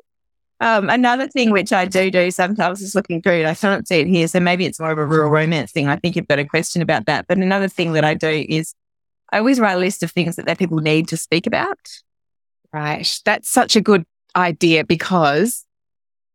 Um, 0.61 0.89
another 0.91 1.29
thing 1.29 1.51
which 1.51 1.73
I 1.73 1.87
do 1.87 2.11
do 2.11 2.31
sometimes 2.31 2.81
is 2.83 2.95
looking 2.95 3.23
through 3.23 3.41
it. 3.41 3.47
I 3.47 3.55
can't 3.55 3.89
see 3.89 4.01
it 4.01 4.07
here, 4.07 4.29
so 4.29 4.41
maybe 4.41 4.65
it's 4.67 4.81
more 4.81 4.91
of 4.91 4.99
a 4.99 5.05
rural 5.05 5.31
romance 5.31 5.73
thing. 5.73 5.89
I 5.89 5.97
think 5.97 6.15
you've 6.15 6.29
got 6.29 6.39
a 6.39 6.45
question 6.45 6.83
about 6.83 7.07
that. 7.07 7.27
But 7.27 7.39
another 7.39 7.69
thing 7.69 7.93
that 7.95 8.05
I 8.05 8.15
do 8.15 8.47
is 8.49 8.75
I 9.33 9.39
always 9.39 9.59
write 9.59 9.75
a 9.75 9.79
list 9.79 10.03
of 10.03 10.13
things 10.13 10.37
that, 10.37 10.47
that 10.47 10.59
people 10.59 10.79
need 10.79 11.09
to 11.09 11.17
speak 11.17 11.47
about. 11.47 11.79
Right. 12.73 13.21
That's 13.25 13.49
such 13.49 13.77
a 13.77 13.81
good 13.81 14.05
idea 14.35 14.85
because, 14.85 15.65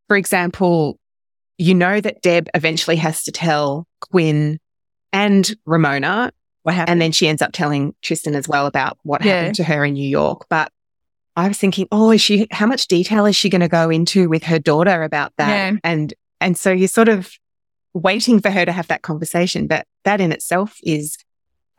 for 0.08 0.18
example, 0.18 1.00
you 1.58 1.76
know 1.76 2.02
that 2.02 2.22
Deb 2.22 2.48
eventually 2.56 2.96
has 2.98 3.24
to 3.24 3.32
tell 3.32 3.88
Quinn 4.02 4.60
and 5.14 5.56
Ramona. 5.66 6.32
What 6.64 6.76
happened? 6.76 6.94
And 6.94 7.02
then 7.02 7.12
she 7.12 7.28
ends 7.28 7.42
up 7.42 7.52
telling 7.54 7.96
Tristan 8.02 8.36
as 8.36 8.48
well 8.48 8.68
about 8.68 8.98
what 9.04 9.24
yeah. 9.24 9.38
happened 9.38 9.56
to 9.56 9.64
her 9.64 9.84
in 9.84 9.94
New 9.94 10.08
York. 10.08 10.46
But 10.50 10.72
I 11.36 11.48
was 11.48 11.58
thinking, 11.58 11.88
oh, 11.92 12.12
is 12.12 12.22
she, 12.22 12.48
how 12.52 12.68
much 12.68 12.88
detail 12.88 13.26
is 13.26 13.36
she 13.36 13.50
going 13.50 13.62
to 13.62 13.68
go 13.68 13.90
into 13.90 14.30
with 14.30 14.44
her 14.44 14.60
daughter 14.60 15.04
about 15.04 15.34
that? 15.38 15.50
Yeah. 15.50 15.78
And, 15.84 16.14
and 16.40 16.58
so 16.58 16.72
you're 16.72 16.88
sort 16.88 17.10
of 17.10 17.32
waiting 17.94 18.40
for 18.40 18.52
her 18.52 18.66
to 18.66 18.72
have 18.72 18.88
that 18.88 19.02
conversation. 19.02 19.68
But 19.68 19.88
that 20.04 20.22
in 20.22 20.32
itself 20.32 20.78
is, 20.84 21.18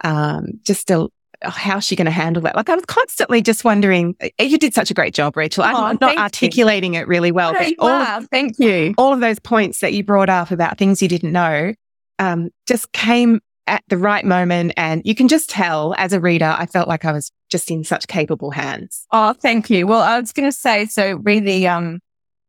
um, 0.03 0.61
just 0.65 0.91
a, 0.91 1.09
how's 1.43 1.85
she 1.85 1.97
going 1.97 2.07
to 2.07 2.11
handle 2.11 2.43
that? 2.43 2.57
Like 2.57 2.69
I 2.69 2.75
was 2.75 2.85
constantly 2.87 3.41
just 3.41 3.65
wondering, 3.65 4.17
eh, 4.21 4.31
you 4.41 4.59
did 4.59 4.75
such 4.75 4.91
a 4.91 4.95
great 4.95 5.15
job, 5.15 5.37
Rachael. 5.37 5.65
I'm 5.65 5.77
oh, 5.77 5.99
not 6.01 6.17
articulating 6.17 6.95
you. 6.95 7.01
it 7.01 7.09
really 7.09 7.31
well. 7.31 7.53
but 7.53 7.73
all 7.79 7.89
of, 7.89 8.29
thank 8.31 8.59
you. 8.59 8.95
All 8.99 9.13
of 9.13 9.21
those 9.21 9.39
points 9.39 9.81
that 9.81 9.93
you 9.93 10.03
brought 10.03 10.29
up 10.29 10.51
about 10.51 10.79
things 10.79 11.03
you 11.03 11.09
didn't 11.09 11.33
know 11.33 11.75
um, 12.19 12.51
just 12.67 12.93
came 12.93 13.41
at 13.67 13.83
the 13.89 13.97
right 13.97 14.25
moment. 14.25 14.73
And 14.77 15.03
you 15.05 15.15
can 15.15 15.29
just 15.29 15.49
tell 15.49 15.95
as 15.99 16.13
a 16.13 16.21
reader, 16.21 16.55
I 16.57 16.67
felt 16.67 16.89
like 16.89 17.05
I 17.05 17.13
was 17.13 17.31
just 17.49 17.71
in 17.71 17.85
such 17.85 18.07
capable 18.07 18.51
hands. 18.51 19.07
Oh, 19.13 19.33
thank 19.33 19.71
you. 19.71 19.87
Well, 19.87 20.01
I 20.01 20.19
was 20.19 20.33
going 20.33 20.49
to 20.49 20.57
say, 20.57 20.87
so 20.87 21.15
read 21.23 21.47
the, 21.47 21.69
um, 21.69 22.01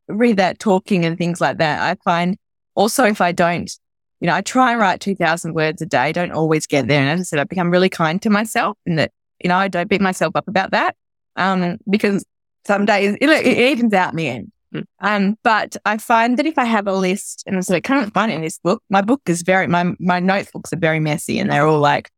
read 0.07 0.37
that 0.37 0.59
talking 0.59 1.05
and 1.05 1.17
things 1.17 1.39
like 1.39 1.57
that. 1.57 1.81
I 1.81 1.95
find 2.03 2.37
also 2.75 3.05
if 3.05 3.21
I 3.21 3.31
don't, 3.31 3.71
you 4.19 4.27
know, 4.27 4.35
I 4.35 4.41
try 4.41 4.71
and 4.71 4.79
write 4.79 5.01
2000 5.01 5.53
words 5.53 5.81
a 5.81 5.85
day. 5.85 6.11
don't 6.11 6.31
always 6.31 6.65
get 6.65 6.87
there. 6.87 7.01
And 7.01 7.09
as 7.09 7.19
I 7.19 7.23
said, 7.23 7.39
I 7.39 7.43
become 7.43 7.69
really 7.69 7.89
kind 7.89 8.21
to 8.21 8.29
myself 8.29 8.77
and 8.85 8.97
that, 8.97 9.11
you 9.43 9.49
know, 9.49 9.57
I 9.57 9.67
don't 9.67 9.89
beat 9.89 10.01
myself 10.01 10.35
up 10.35 10.47
about 10.47 10.71
that. 10.71 10.95
Um, 11.35 11.77
because 11.89 12.25
some 12.65 12.85
days 12.85 13.17
it, 13.19 13.29
it 13.29 13.57
evens 13.57 13.93
out 13.93 14.13
me 14.13 14.27
in 14.27 14.33
the 14.33 14.39
end. 14.39 14.51
Um, 14.99 15.37
but 15.43 15.77
I 15.85 15.97
find 15.97 16.37
that 16.37 16.45
if 16.45 16.57
I 16.57 16.65
have 16.65 16.87
a 16.87 16.93
list, 16.93 17.43
and 17.45 17.65
so 17.65 17.75
I 17.75 17.81
kind 17.81 18.05
of 18.05 18.13
find 18.13 18.31
it 18.31 18.35
in 18.35 18.41
this 18.41 18.59
book, 18.59 18.81
my 18.89 19.01
book 19.01 19.21
is 19.27 19.41
very, 19.41 19.67
my, 19.67 19.93
my 19.99 20.19
notebooks 20.19 20.73
are 20.73 20.77
very 20.77 20.99
messy 20.99 21.39
and 21.39 21.51
they're 21.51 21.67
all 21.67 21.79
like, 21.79 22.09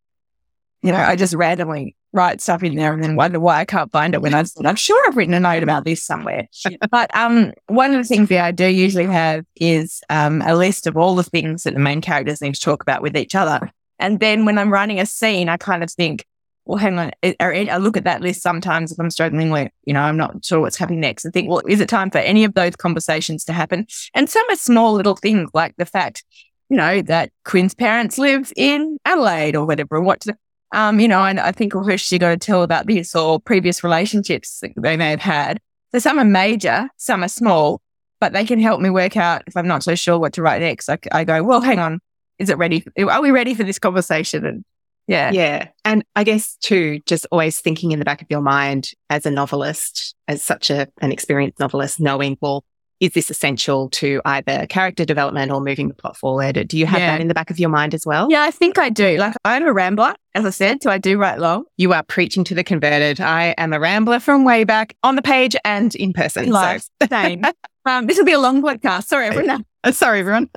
you 0.81 0.91
know, 0.91 0.97
I 0.97 1.15
just 1.15 1.33
randomly 1.33 1.95
write 2.15 2.41
stuff 2.41 2.63
in 2.63 2.75
there 2.75 2.93
and 2.93 3.03
then 3.03 3.15
wonder 3.15 3.39
why 3.39 3.59
I 3.59 3.65
can't 3.65 3.91
find 3.91 4.13
it 4.13 4.21
when 4.21 4.33
I 4.33 4.43
I'm 4.63 4.75
sure 4.75 5.03
I've 5.07 5.17
written 5.17 5.33
a 5.33 5.39
note 5.39 5.63
about 5.63 5.83
this 5.83 6.01
somewhere. 6.01 6.47
but 6.91 7.13
um, 7.15 7.53
one 7.67 7.93
of 7.93 7.97
the 7.97 8.07
things 8.07 8.29
that 8.29 8.43
I 8.43 8.51
do 8.51 8.67
usually 8.67 9.05
have 9.05 9.45
is 9.55 10.01
um, 10.09 10.41
a 10.43 10.55
list 10.55 10.87
of 10.87 10.95
all 10.95 11.15
the 11.15 11.23
things 11.23 11.63
that 11.63 11.73
the 11.73 11.79
main 11.79 12.01
characters 12.01 12.41
need 12.41 12.55
to 12.55 12.61
talk 12.61 12.81
about 12.81 13.01
with 13.01 13.17
each 13.17 13.35
other. 13.35 13.71
And 13.99 14.19
then 14.19 14.45
when 14.45 14.57
I'm 14.57 14.71
writing 14.71 14.99
a 14.99 15.05
scene, 15.05 15.49
I 15.49 15.57
kind 15.57 15.83
of 15.83 15.91
think, 15.91 16.25
well, 16.65 16.78
hang 16.78 16.97
on. 16.97 17.12
I 17.23 17.78
look 17.78 17.95
at 17.95 18.06
that 18.06 18.21
list 18.21 18.41
sometimes 18.41 18.91
if 18.91 18.99
I'm 18.99 19.12
struggling 19.12 19.51
with, 19.51 19.71
you 19.86 19.93
know, 19.93 20.01
I'm 20.01 20.17
not 20.17 20.43
sure 20.43 20.60
what's 20.60 20.78
happening 20.78 20.99
next 20.99 21.23
and 21.23 21.34
think, 21.34 21.47
well, 21.47 21.62
is 21.67 21.80
it 21.80 21.88
time 21.88 22.10
for 22.10 22.17
any 22.17 22.43
of 22.43 22.56
those 22.56 22.75
conversations 22.75 23.43
to 23.45 23.54
happen? 23.54 23.86
And 24.15 24.30
some 24.30 24.43
are 24.49 24.56
small 24.56 24.93
little 24.93 25.15
things 25.15 25.49
like 25.54 25.75
the 25.78 25.86
fact, 25.86 26.23
you 26.69 26.78
know, 26.78 27.04
that 27.04 27.32
Quinn's 27.43 27.75
parents 27.75 28.17
live 28.17 28.51
in 28.56 28.97
Adelaide 29.06 29.56
or 29.56 29.65
whatever. 29.65 30.01
What, 30.01 30.25
um, 30.73 30.99
you 30.99 31.08
know, 31.08 31.23
and 31.23 31.39
I 31.39 31.51
think 31.51 31.75
of 31.75 31.84
course 31.84 32.01
she 32.01 32.17
got 32.17 32.30
to 32.30 32.38
tell 32.38 32.63
about 32.63 32.88
this 32.88 33.15
or 33.15 33.39
previous 33.39 33.84
relationships 33.84 34.63
they 34.75 34.97
may 34.97 35.12
have 35.12 35.21
had. 35.21 35.60
So 35.91 35.99
some 35.99 36.17
are 36.17 36.25
major, 36.25 36.89
some 36.97 37.23
are 37.23 37.30
small, 37.30 37.80
but 38.19 38.34
they 38.34 38.43
can 38.43 38.60
help 38.60 38.82
me 38.82 38.89
work 38.89 39.17
out 39.17 39.43
if 39.45 39.56
I'm 39.56 39.67
not 39.67 39.84
so 39.84 39.93
sure 39.93 40.17
what 40.17 40.34
to 40.34 40.41
write 40.41 40.62
next. 40.62 40.89
I, 40.89 40.97
I 41.12 41.23
go, 41.25 41.43
well, 41.43 41.62
hang 41.62 41.78
on. 41.78 41.99
Is 42.39 42.49
it 42.49 42.58
ready? 42.58 42.84
Are 42.97 43.21
we 43.21 43.32
ready 43.32 43.54
for 43.54 43.63
this 43.63 43.80
conversation? 43.80 44.45
And 44.45 44.65
yeah. 45.07 45.31
Yeah. 45.31 45.67
And 45.83 46.03
I 46.15 46.23
guess 46.23 46.55
too, 46.61 46.99
just 47.05 47.27
always 47.31 47.59
thinking 47.59 47.91
in 47.91 47.99
the 47.99 48.05
back 48.05 48.21
of 48.21 48.27
your 48.29 48.41
mind 48.41 48.91
as 49.09 49.25
a 49.25 49.31
novelist, 49.31 50.15
as 50.27 50.41
such 50.41 50.69
a, 50.69 50.87
an 51.01 51.11
experienced 51.11 51.59
novelist, 51.59 51.99
knowing, 51.99 52.37
well, 52.41 52.63
is 53.01 53.11
this 53.11 53.29
essential 53.29 53.89
to 53.89 54.21
either 54.23 54.65
character 54.67 55.03
development 55.03 55.51
or 55.51 55.59
moving 55.59 55.89
the 55.89 55.93
plot 55.93 56.15
forward? 56.15 56.65
Do 56.67 56.77
you 56.77 56.85
have 56.85 56.99
Yeah. 57.01 57.07
that 57.11 57.21
in 57.21 57.27
the 57.27 57.33
back 57.33 57.51
of 57.51 57.59
your 57.59 57.69
mind 57.69 57.93
as 57.93 58.05
well? 58.05 58.27
Yeah, 58.31 58.43
I 58.43 58.51
think 58.51 58.79
I 58.79 58.89
do. 58.89 59.17
Like 59.17 59.35
I'm 59.43 59.67
a 59.67 59.73
rambler, 59.73 60.15
as 60.33 60.45
I 60.45 60.49
said, 60.49 60.81
so 60.81 60.89
I 60.89 60.97
do 60.97 61.17
write 61.17 61.39
long. 61.39 61.65
You 61.75 61.91
are 61.91 62.03
preaching 62.03 62.45
to 62.45 62.55
the 62.55 62.63
converted. 62.63 63.19
I 63.19 63.47
am 63.57 63.73
a 63.73 63.79
rambler 63.81 64.19
from 64.21 64.45
way 64.45 64.63
back 64.63 64.95
on 65.03 65.17
the 65.17 65.21
page 65.21 65.57
and 65.65 65.93
in 65.95 66.13
person. 66.13 66.45
In 66.45 66.51
life. 66.51 66.87
Same. 67.09 67.43
um, 67.85 68.07
this 68.07 68.17
will 68.17 68.25
be 68.25 68.31
a 68.31 68.39
long 68.39 68.61
podcast. 68.61 69.03
Sorry, 69.07 69.27
everyone. 69.27 69.65
Sorry, 69.91 70.21
everyone. 70.21 70.49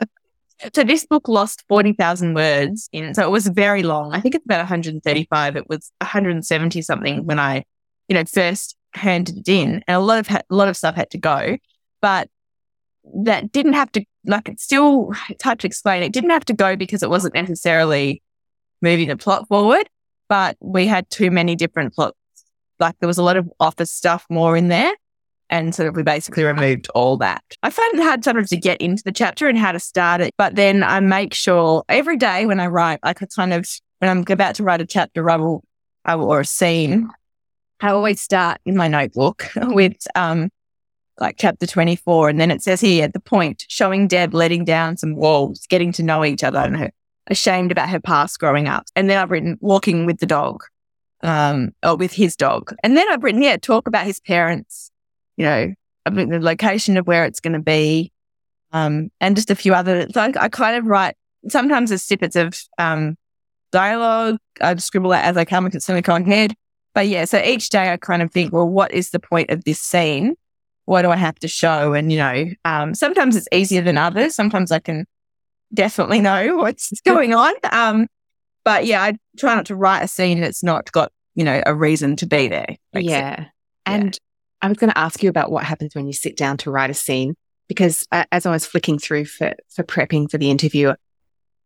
So 0.75 0.83
this 0.83 1.07
book 1.07 1.29
lost 1.29 1.65
40,000 1.69 2.35
words 2.35 2.89
in. 2.93 3.15
So 3.15 3.23
it 3.23 3.31
was 3.31 3.47
very 3.47 3.83
long. 3.83 4.13
I 4.13 4.21
think 4.21 4.35
it's 4.35 4.45
about 4.45 4.59
135. 4.59 5.57
It 5.57 5.69
was 5.69 5.93
170 6.01 6.83
something 6.83 7.25
when 7.25 7.39
I, 7.39 7.65
you 8.09 8.15
know, 8.15 8.25
first 8.25 8.77
handed 8.95 9.39
it 9.39 9.49
in 9.49 9.85
and 9.87 9.97
a 9.97 10.01
lot 10.01 10.19
of, 10.19 10.29
a 10.31 10.43
lot 10.55 10.69
of 10.69 10.77
stuff 10.77 10.97
had 10.97 11.11
to 11.11 11.19
go, 11.19 11.59
but 12.03 12.29
that 13.23 13.53
didn't 13.53 13.75
have 13.75 13.93
to, 13.93 14.05
like, 14.27 14.49
it's 14.49 14.65
still, 14.65 15.13
it's 15.31 15.45
hard 15.45 15.61
to 15.61 15.67
explain. 15.67 16.03
It 16.03 16.13
didn't 16.13 16.31
have 16.31 16.45
to 16.47 16.53
go 16.53 16.75
because 16.77 17.03
it 17.03 17.11
wasn't 17.11 17.35
necessarily 17.35 18.23
moving 18.83 19.09
the 19.09 19.17
plot 19.17 19.47
forward, 19.49 19.89
but 20.29 20.57
we 20.61 20.87
had 20.87 21.09
too 21.09 21.31
many 21.31 21.55
different 21.55 21.95
plots. 21.95 22.17
Like 22.81 22.97
there 23.01 23.07
was 23.07 23.19
a 23.19 23.23
lot 23.23 23.37
of 23.37 23.49
office 23.61 23.93
stuff 23.93 24.27
more 24.31 24.57
in 24.57 24.69
there. 24.69 24.93
And 25.51 25.75
so 25.75 25.91
we 25.91 26.03
basically 26.03 26.45
removed 26.45 26.89
all 26.95 27.17
that. 27.19 27.43
I 27.63 27.71
find 27.71 27.95
it 27.95 28.03
hard 28.03 28.25
sometimes 28.25 28.51
to 28.51 28.57
get 28.57 28.81
into 28.81 29.03
the 29.03 29.13
chapter 29.13 29.49
and 29.49 29.59
how 29.59 29.73
to 29.73 29.81
start 29.81 30.21
it, 30.21 30.35
but 30.37 30.57
then 30.57 30.83
I 30.83 31.01
make 31.01 31.35
sure 31.35 31.85
every 31.89 32.17
day 32.17 32.47
when 32.47 32.61
I 32.61 32.67
write, 32.67 33.01
I 33.03 33.15
could 33.15 33.31
kind 33.35 33.53
of, 33.53 33.67
when 33.99 34.11
I'm 34.11 34.25
about 34.29 34.57
to 34.57 34.63
write 34.63 34.81
a 34.81 34.87
chapter, 34.87 35.29
I 35.31 35.37
will, 35.37 35.65
I 36.05 36.17
will 36.17 36.31
or 36.31 36.41
a 36.41 36.45
scene, 36.45 37.09
I 37.81 37.91
always 37.91 38.21
start 38.21 38.61
in 38.65 38.77
my 38.77 38.89
notebook 38.89 39.49
with, 39.57 39.97
um, 40.15 40.51
like 41.21 41.37
chapter 41.39 41.67
24. 41.67 42.29
And 42.29 42.41
then 42.41 42.51
it 42.51 42.63
says 42.63 42.81
here 42.81 43.05
at 43.05 43.13
the 43.13 43.21
point, 43.21 43.65
showing 43.69 44.07
Deb 44.07 44.35
letting 44.35 44.65
down 44.65 44.97
some 44.97 45.17
walls, 45.17 45.67
getting 45.69 45.93
to 45.93 46.03
know 46.03 46.25
each 46.25 46.45
other 46.45 46.59
and 46.59 46.77
her 46.77 46.91
ashamed 47.29 47.71
about 47.73 47.89
her 47.89 48.01
past 48.01 48.39
growing 48.39 48.69
up. 48.69 48.87
And 48.97 49.09
then 49.09 49.19
I've 49.19 49.31
written 49.31 49.59
walking 49.61 50.07
with 50.07 50.19
the 50.19 50.27
dog, 50.27 50.63
um, 51.23 51.73
or 51.85 51.97
with 51.97 52.13
his 52.13 52.37
dog. 52.37 52.75
And 52.83 52.97
then 52.97 53.11
I've 53.11 53.23
written, 53.23 53.43
yeah, 53.43 53.57
talk 53.57 53.87
about 53.87 54.07
his 54.07 54.21
parents, 54.21 54.91
you 55.39 55.45
know, 55.45 55.73
I've 56.05 56.15
the 56.15 56.41
location 56.41 56.97
of 56.97 57.07
where 57.07 57.25
it's 57.25 57.41
going 57.41 57.53
to 57.53 57.59
be, 57.61 58.13
um, 58.73 59.11
and 59.21 59.37
just 59.37 59.51
a 59.51 59.55
few 59.55 59.73
other. 59.73 60.07
So 60.11 60.21
I, 60.21 60.33
I 60.39 60.49
kind 60.49 60.77
of 60.77 60.87
write 60.87 61.15
sometimes 61.49 61.91
there's 61.91 62.03
snippets 62.03 62.37
of 62.37 62.59
um, 62.79 63.17
dialogue. 63.71 64.39
I 64.61 64.75
scribble 64.77 65.11
that 65.11 65.25
as 65.25 65.37
I 65.37 65.45
come. 65.45 65.67
It's 65.67 65.89
only 65.89 66.05
on 66.07 66.25
head. 66.25 66.55
But 66.95 67.07
yeah, 67.07 67.25
so 67.25 67.41
each 67.41 67.69
day 67.69 67.93
I 67.93 67.97
kind 67.97 68.23
of 68.23 68.33
think, 68.33 68.53
well, 68.53 68.69
what 68.69 68.93
is 68.93 69.11
the 69.11 69.21
point 69.21 69.51
of 69.51 69.63
this 69.65 69.81
scene? 69.81 70.35
What 70.87 71.03
do 71.03 71.11
I 71.11 71.17
have 71.17 71.39
to 71.41 71.49
show? 71.49 71.93
And 71.93 72.11
you 72.11 72.19
know, 72.19 72.47
um, 72.65 72.95
sometimes 72.95 73.37
it's 73.37 73.49
easier 73.53 73.83
than 73.83 73.97
others. 73.97 74.35
Sometimes 74.35 74.73
I 74.73 74.81
can 74.81 75.07
definitely 75.73 76.21
know 76.21 76.57
what's 76.59 76.93
going 77.07 77.35
on. 77.35 77.55
Um, 77.71 78.09
but 78.65 78.87
yeah, 78.87 79.03
I 79.03 79.15
try 79.39 79.55
not 79.55 79.67
to 79.67 79.77
write 79.77 80.03
a 80.03 80.09
scene 80.09 80.41
that's 80.41 80.63
not 80.63 80.91
got 80.93 81.13
you 81.35 81.45
know 81.45 81.63
a 81.67 81.75
reason 81.75 82.17
to 82.17 82.27
be 82.27 82.49
there. 82.49 82.77
Sense. 82.95 83.07
Yeah. 83.07 83.45
And 83.87 84.19
I 84.61 84.69
was 84.69 84.79
going 84.79 84.91
to 84.91 84.99
ask 84.99 85.23
you 85.23 85.31
about 85.31 85.51
what 85.51 85.65
happens 85.65 85.95
when 85.95 86.07
you 86.07 86.13
sit 86.13 86.37
down 86.37 86.57
to 86.59 86.71
write 86.71 86.91
a 86.91 86.95
scene, 86.95 87.35
because 87.69 88.07
uh, 88.13 88.25
as 88.33 88.47
I 88.47 88.51
was 88.51 88.67
flicking 88.67 88.99
through 88.99 89.27
for, 89.27 89.55
for 89.69 89.85
prepping 89.85 90.31
for 90.31 90.39
the 90.39 90.51
interview, 90.51 90.95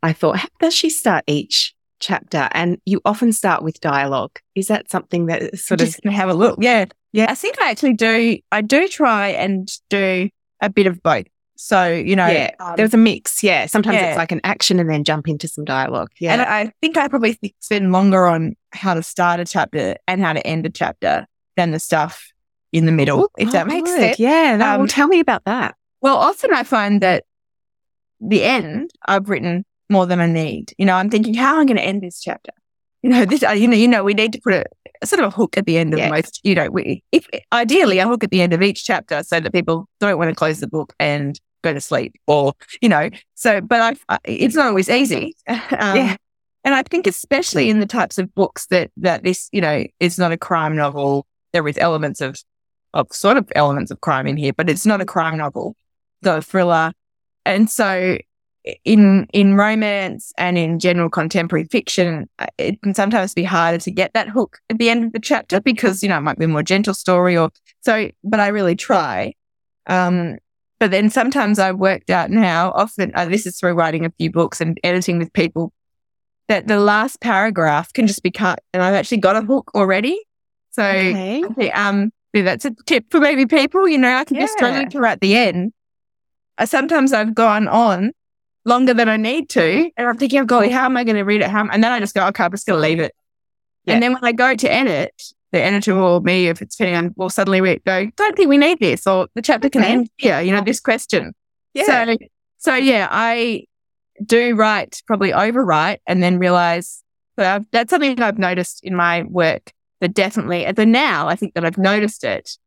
I 0.03 0.13
thought, 0.13 0.39
how 0.39 0.49
does 0.61 0.75
she 0.75 0.91
start 0.91 1.25
each 1.27 1.75
chapter? 2.01 2.49
And 2.53 2.79
you 2.85 3.01
often 3.05 3.33
start 3.33 3.63
with 3.63 3.81
dialogue. 3.81 4.39
Is 4.55 4.69
that 4.69 4.91
something 4.91 5.27
that 5.27 5.59
sort 5.59 5.81
just 5.81 5.99
of, 5.99 6.05
gonna 6.05 6.17
have 6.17 6.29
a 6.29 6.35
look. 6.35 6.59
Yeah. 6.61 6.87
Yeah. 7.13 7.27
I 7.29 7.35
think 7.35 7.61
I 7.61 7.71
actually 7.71 7.95
do, 7.95 8.39
I 8.51 8.63
do 8.63 8.89
try 8.89 9.29
and 9.29 9.71
do 9.89 10.29
a 10.61 10.69
bit 10.69 10.87
of 10.87 11.03
both. 11.03 11.27
So, 11.57 11.87
you 11.87 12.17
know, 12.17 12.27
yeah, 12.27 12.51
um, 12.59 12.75
there's 12.77 12.95
a 12.95 12.99
mix. 12.99 13.43
Yeah. 13.43 13.67
Sometimes 13.67 13.97
yeah. 13.97 14.09
it's 14.09 14.17
like 14.19 14.33
an 14.33 14.41
action 14.43 14.81
and 14.81 14.91
then 14.91 15.05
jump 15.05 15.29
into 15.29 15.47
some 15.47 15.65
dialogue. 15.65 16.11
Yeah. 16.19 16.33
and 16.33 16.43
I 16.43 16.73
think 16.81 16.97
I 16.97 17.07
probably 17.07 17.39
spend 17.61 17.93
longer 17.93 18.27
on 18.27 18.57
how 18.73 18.95
to 18.95 19.03
start 19.03 19.39
a 19.39 19.45
chapter 19.45 19.97
and 20.09 20.21
how 20.21 20.33
to 20.33 20.45
end 20.45 20.67
a 20.67 20.71
chapter 20.71 21.27
than 21.57 21.71
the 21.71 21.79
stuff 21.79 22.32
in 22.73 22.87
the 22.87 22.93
middle, 22.93 23.31
if 23.39 23.49
Oh, 23.49 23.53
that 23.53 23.67
makes 23.67 23.91
good. 23.91 24.01
sense. 24.01 24.19
Yeah. 24.19 24.57
No, 24.57 24.67
Um, 24.73 24.79
well, 24.81 24.87
tell 24.89 25.09
me 25.09 25.21
about 25.21 25.45
that. 25.45 25.75
Well, 26.01 26.17
often 26.17 26.53
I 26.55 26.63
find 26.63 27.01
that 27.03 27.25
the 28.21 28.43
end 28.45 28.91
I've 29.07 29.29
written 29.29 29.65
more 29.91 30.07
than 30.07 30.21
I 30.21 30.27
need. 30.27 30.73
You 30.79 30.87
know, 30.87 30.95
I'm 30.95 31.11
thinking, 31.11 31.35
how 31.35 31.55
I'm 31.57 31.63
I 31.63 31.65
going 31.67 31.77
to 31.77 31.83
end 31.83 32.03
this 32.03 32.21
chapter? 32.21 32.53
You 33.03 33.11
know, 33.11 33.25
this, 33.25 33.43
uh, 33.43 33.51
you 33.51 33.67
know, 33.69 33.77
you 33.77 33.89
know, 33.89 34.05
we 34.05 34.15
need 34.15 34.33
to 34.33 34.41
put 34.41 34.55
a, 34.55 34.65
a 35.03 35.07
sort 35.07 35.21
of 35.21 35.33
a 35.33 35.37
hook 35.37 35.57
at 35.59 35.67
the 35.67 35.77
end 35.77 35.93
of 35.93 35.99
Yes. 35.99 36.11
most, 36.11 36.41
you 36.45 36.55
know, 36.55 36.71
we, 36.71 37.03
if 37.13 37.27
ideally 37.53 37.99
a 37.99 38.07
hook 38.07 38.23
at 38.25 38.31
the 38.31 38.41
end 38.41 38.53
of 38.53 38.63
each 38.63 38.85
chapter 38.85 39.23
so 39.23 39.41
that 39.41 39.53
people 39.53 39.89
don't 40.01 40.19
want 40.19 40.31
to 40.31 40.35
close 40.35 40.61
the 40.61 40.69
book 40.69 40.95
and 41.01 41.39
go 41.63 41.73
to 41.75 41.81
sleep 41.81 42.15
or, 42.27 42.53
you 42.81 42.89
know, 42.89 43.11
so, 43.35 43.61
but 43.61 43.81
I, 44.09 44.15
I 44.15 44.19
it's 44.25 44.55
not 44.55 44.67
always 44.67 44.89
easy. 44.89 45.37
um, 45.49 45.59
Yeah. 45.97 46.17
And 46.65 46.75
I 46.77 46.85
think 46.85 47.09
especially 47.09 47.69
in 47.71 47.81
the 47.81 47.87
types 47.87 48.19
of 48.19 48.33
books 48.37 48.67
that, 48.69 48.93
that 48.99 49.25
this, 49.25 49.49
you 49.53 49.61
know, 49.61 49.85
is 49.99 50.17
not 50.17 50.31
a 50.31 50.37
crime 50.37 50.77
novel. 50.77 51.27
There 51.53 51.67
is 51.67 51.77
elements 51.77 52.21
of, 52.21 52.41
of 52.95 53.13
sort 53.13 53.37
of 53.37 53.51
elements 53.55 53.91
of 53.91 54.01
crime 54.01 54.27
in 54.27 54.37
here, 54.37 54.53
but 54.53 54.69
it's 54.69 54.87
not 54.87 55.01
a 55.01 55.07
crime 55.07 55.37
novel, 55.37 55.77
the 56.23 56.43
thriller. 56.43 56.93
And 57.45 57.69
so 57.69 58.19
in, 58.85 59.27
in 59.33 59.55
romance 59.55 60.33
and 60.39 60.57
in 60.57 60.79
general 60.79 61.09
contemporary 61.09 61.65
fiction, 61.65 62.29
uh, 62.39 62.47
it 62.59 62.81
can 62.83 62.95
sometimes 62.95 63.35
be 63.35 63.45
harder 63.45 63.79
to 63.79 63.91
get 63.91 64.13
that 64.15 64.29
hook 64.29 64.59
at 64.71 64.79
the 64.79 64.91
end 64.91 65.05
of 65.05 65.13
the 65.13 65.21
chapter 65.21 65.61
because, 65.61 66.03
you 66.03 66.09
know, 66.09 66.19
it 66.19 66.23
might 66.23 66.39
be 66.39 66.45
a 66.45 66.49
more 66.49 66.63
gentle 66.63 66.95
story 66.95 67.37
or 67.37 67.51
so, 67.81 68.11
but 68.23 68.41
I 68.41 68.49
really 68.49 68.77
try. 68.77 69.35
Um, 69.87 70.39
but 70.79 70.91
then 70.91 71.11
sometimes 71.11 71.59
I've 71.59 71.79
worked 71.79 72.11
out 72.11 72.31
now, 72.31 72.73
often, 72.73 73.13
uh, 73.15 73.25
this 73.27 73.47
is 73.47 73.59
through 73.59 73.75
writing 73.75 74.05
a 74.05 74.11
few 74.19 74.31
books 74.31 74.61
and 74.61 74.79
editing 74.85 75.19
with 75.19 75.33
people, 75.33 75.73
that 76.49 76.67
the 76.67 76.79
last 76.79 77.21
paragraph 77.21 77.93
can 77.93 78.07
just 78.07 78.23
be 78.23 78.31
cut. 78.31 78.61
And 78.73 78.83
I've 78.83 78.95
actually 78.95 79.19
got 79.19 79.37
a 79.37 79.43
hook 79.43 79.71
already. 79.75 80.21
So. 80.73 80.83
Okay, 81.53 81.71
um, 81.71 82.13
that's 82.41 82.65
a 82.65 82.71
tip 82.87 83.05
for 83.11 83.21
maybe 83.21 83.47
people. 83.47 83.87
You 83.87 83.99
know, 83.99 84.15
I 84.15 84.25
can 84.25 84.37
just 84.37 84.55
Yeah. 84.55 84.69
struggle 84.69 84.91
to 84.91 84.99
write 85.01 85.21
the 85.21 85.37
end. 85.37 85.73
Uh, 86.59 86.67
sometimes 86.67 87.13
I've 87.13 87.35
gone 87.35 87.69
on 87.69 88.13
longer 88.65 88.95
than 88.95 89.09
I 89.09 89.17
need 89.17 89.49
to, 89.51 89.91
and 89.97 90.09
I'm 90.09 90.17
thinking, 90.17 90.41
oh 90.41 90.45
golly, 90.45 90.71
how 90.71 90.85
am 90.87 90.97
I 90.97 91.05
going 91.05 91.17
to 91.17 91.23
read 91.25 91.43
it? 91.43 91.49
How? 91.49 91.67
And 91.69 91.83
then 91.85 91.93
I 91.93 92.01
just 92.01 92.15
go, 92.15 92.27
okay, 92.29 92.45
I'm 92.45 92.51
just 92.53 92.67
going 92.67 92.79
to 92.79 92.89
leave 92.89 93.01
it. 93.01 93.15
Yeah. 93.85 93.95
And 93.95 94.03
then 94.03 94.13
when 94.15 94.25
I 94.25 94.33
go 94.33 94.55
to 94.55 94.73
edit, 94.73 95.21
the 95.51 95.61
editor 95.61 95.93
or 95.99 96.21
me, 96.21 96.47
if 96.47 96.63
it's 96.63 96.81
on, 96.81 97.13
will 97.17 97.29
suddenly 97.29 97.61
re- 97.61 97.81
go, 97.85 98.07
don't 98.17 98.37
think 98.37 98.49
we 98.49 98.57
need 98.57 98.79
this, 98.81 99.07
or 99.07 99.29
the 99.35 99.43
chapter 99.43 99.69
can 99.69 99.85
end 99.85 100.09
here. 100.17 100.41
You 100.41 100.53
know, 100.53 100.63
this 100.63 100.81
question. 100.81 101.35
Yeah. 101.75 101.85
So, 102.07 102.17
so 102.59 102.75
yeah, 102.77 103.09
I 103.11 103.65
do 104.25 104.55
write, 104.55 105.03
probably 105.07 105.33
overwrite, 105.33 105.99
and 106.07 106.23
then 106.23 106.39
realize 106.39 107.03
so 107.39 107.45
I've, 107.45 107.65
that's 107.73 107.91
something 107.91 108.21
I've 108.21 108.39
noticed 108.39 108.81
in 108.85 108.95
my 108.95 109.23
work. 109.23 109.73
That 110.03 110.15
definitely, 110.15 110.67
uh, 110.67 110.71
at 110.71 110.77
the 110.77 110.85
now, 110.85 111.29
I 111.29 111.37
think 111.37 111.55
that 111.55 111.65
I've 111.65 111.79
noticed 111.79 112.25
it. 112.25 112.59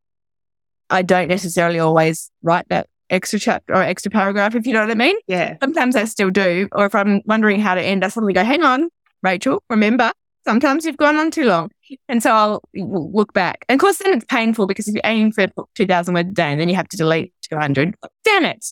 I 0.89 1.01
don't 1.01 1.27
necessarily 1.27 1.79
always 1.79 2.31
write 2.41 2.69
that 2.69 2.87
extra 3.09 3.37
chapter 3.37 3.73
or 3.73 3.83
extra 3.83 4.09
paragraph, 4.09 4.55
if 4.55 4.65
you 4.65 4.71
know 4.71 4.79
what 4.79 4.89
I 4.89 4.95
mean. 4.95 5.17
yeah. 5.27 5.57
Sometimes 5.61 5.97
I 5.97 6.05
still 6.05 6.29
do, 6.29 6.69
or 6.71 6.85
if 6.85 6.95
I'm 6.95 7.21
wondering 7.25 7.59
how 7.59 7.75
to 7.75 7.81
end, 7.81 8.05
I 8.05 8.07
suddenly 8.07 8.31
go, 8.31 8.45
"Hang 8.45 8.63
on, 8.63 8.87
Rachael, 9.21 9.61
remember." 9.69 10.13
Sometimes 10.47 10.85
you've 10.85 10.95
gone 10.95 11.17
on 11.17 11.29
too 11.29 11.43
long. 11.43 11.71
And 12.07 12.23
so 12.23 12.31
I'll 12.31 12.61
look 12.73 13.33
back. 13.33 13.65
And 13.67 13.75
of 13.77 13.81
course, 13.81 13.97
then 13.97 14.13
it's 14.13 14.25
painful 14.25 14.65
because 14.65 14.87
if 14.87 14.93
you're 14.93 15.01
aiming 15.03 15.33
for 15.33 15.47
2,000 15.73 16.13
words 16.13 16.29
a 16.29 16.33
day 16.33 16.51
and 16.51 16.61
then 16.61 16.69
you 16.69 16.75
have 16.75 16.87
to 16.89 16.97
delete 16.97 17.33
200, 17.41 17.95
damn 18.23 18.45
it. 18.45 18.65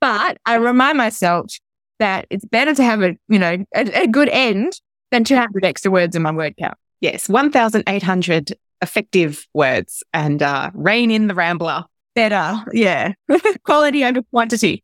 But 0.00 0.38
I 0.44 0.56
remind 0.56 0.98
myself 0.98 1.52
that 1.98 2.26
it's 2.30 2.44
better 2.46 2.74
to 2.74 2.82
have 2.82 3.02
a, 3.02 3.16
you 3.28 3.38
know, 3.38 3.64
a, 3.74 4.02
a 4.02 4.06
good 4.06 4.28
end 4.30 4.80
than 5.10 5.22
200 5.22 5.64
extra 5.64 5.90
words 5.90 6.16
in 6.16 6.22
my 6.22 6.32
word 6.32 6.54
count. 6.58 6.78
Yes. 7.00 7.28
1,800 7.28 8.52
effective 8.82 9.46
words 9.54 10.02
and 10.12 10.42
uh, 10.42 10.70
rein 10.74 11.10
in 11.10 11.26
the 11.26 11.34
rambler. 11.34 11.84
Better. 12.14 12.64
Yeah. 12.72 13.12
Quality 13.64 14.04
over 14.04 14.22
quantity. 14.32 14.82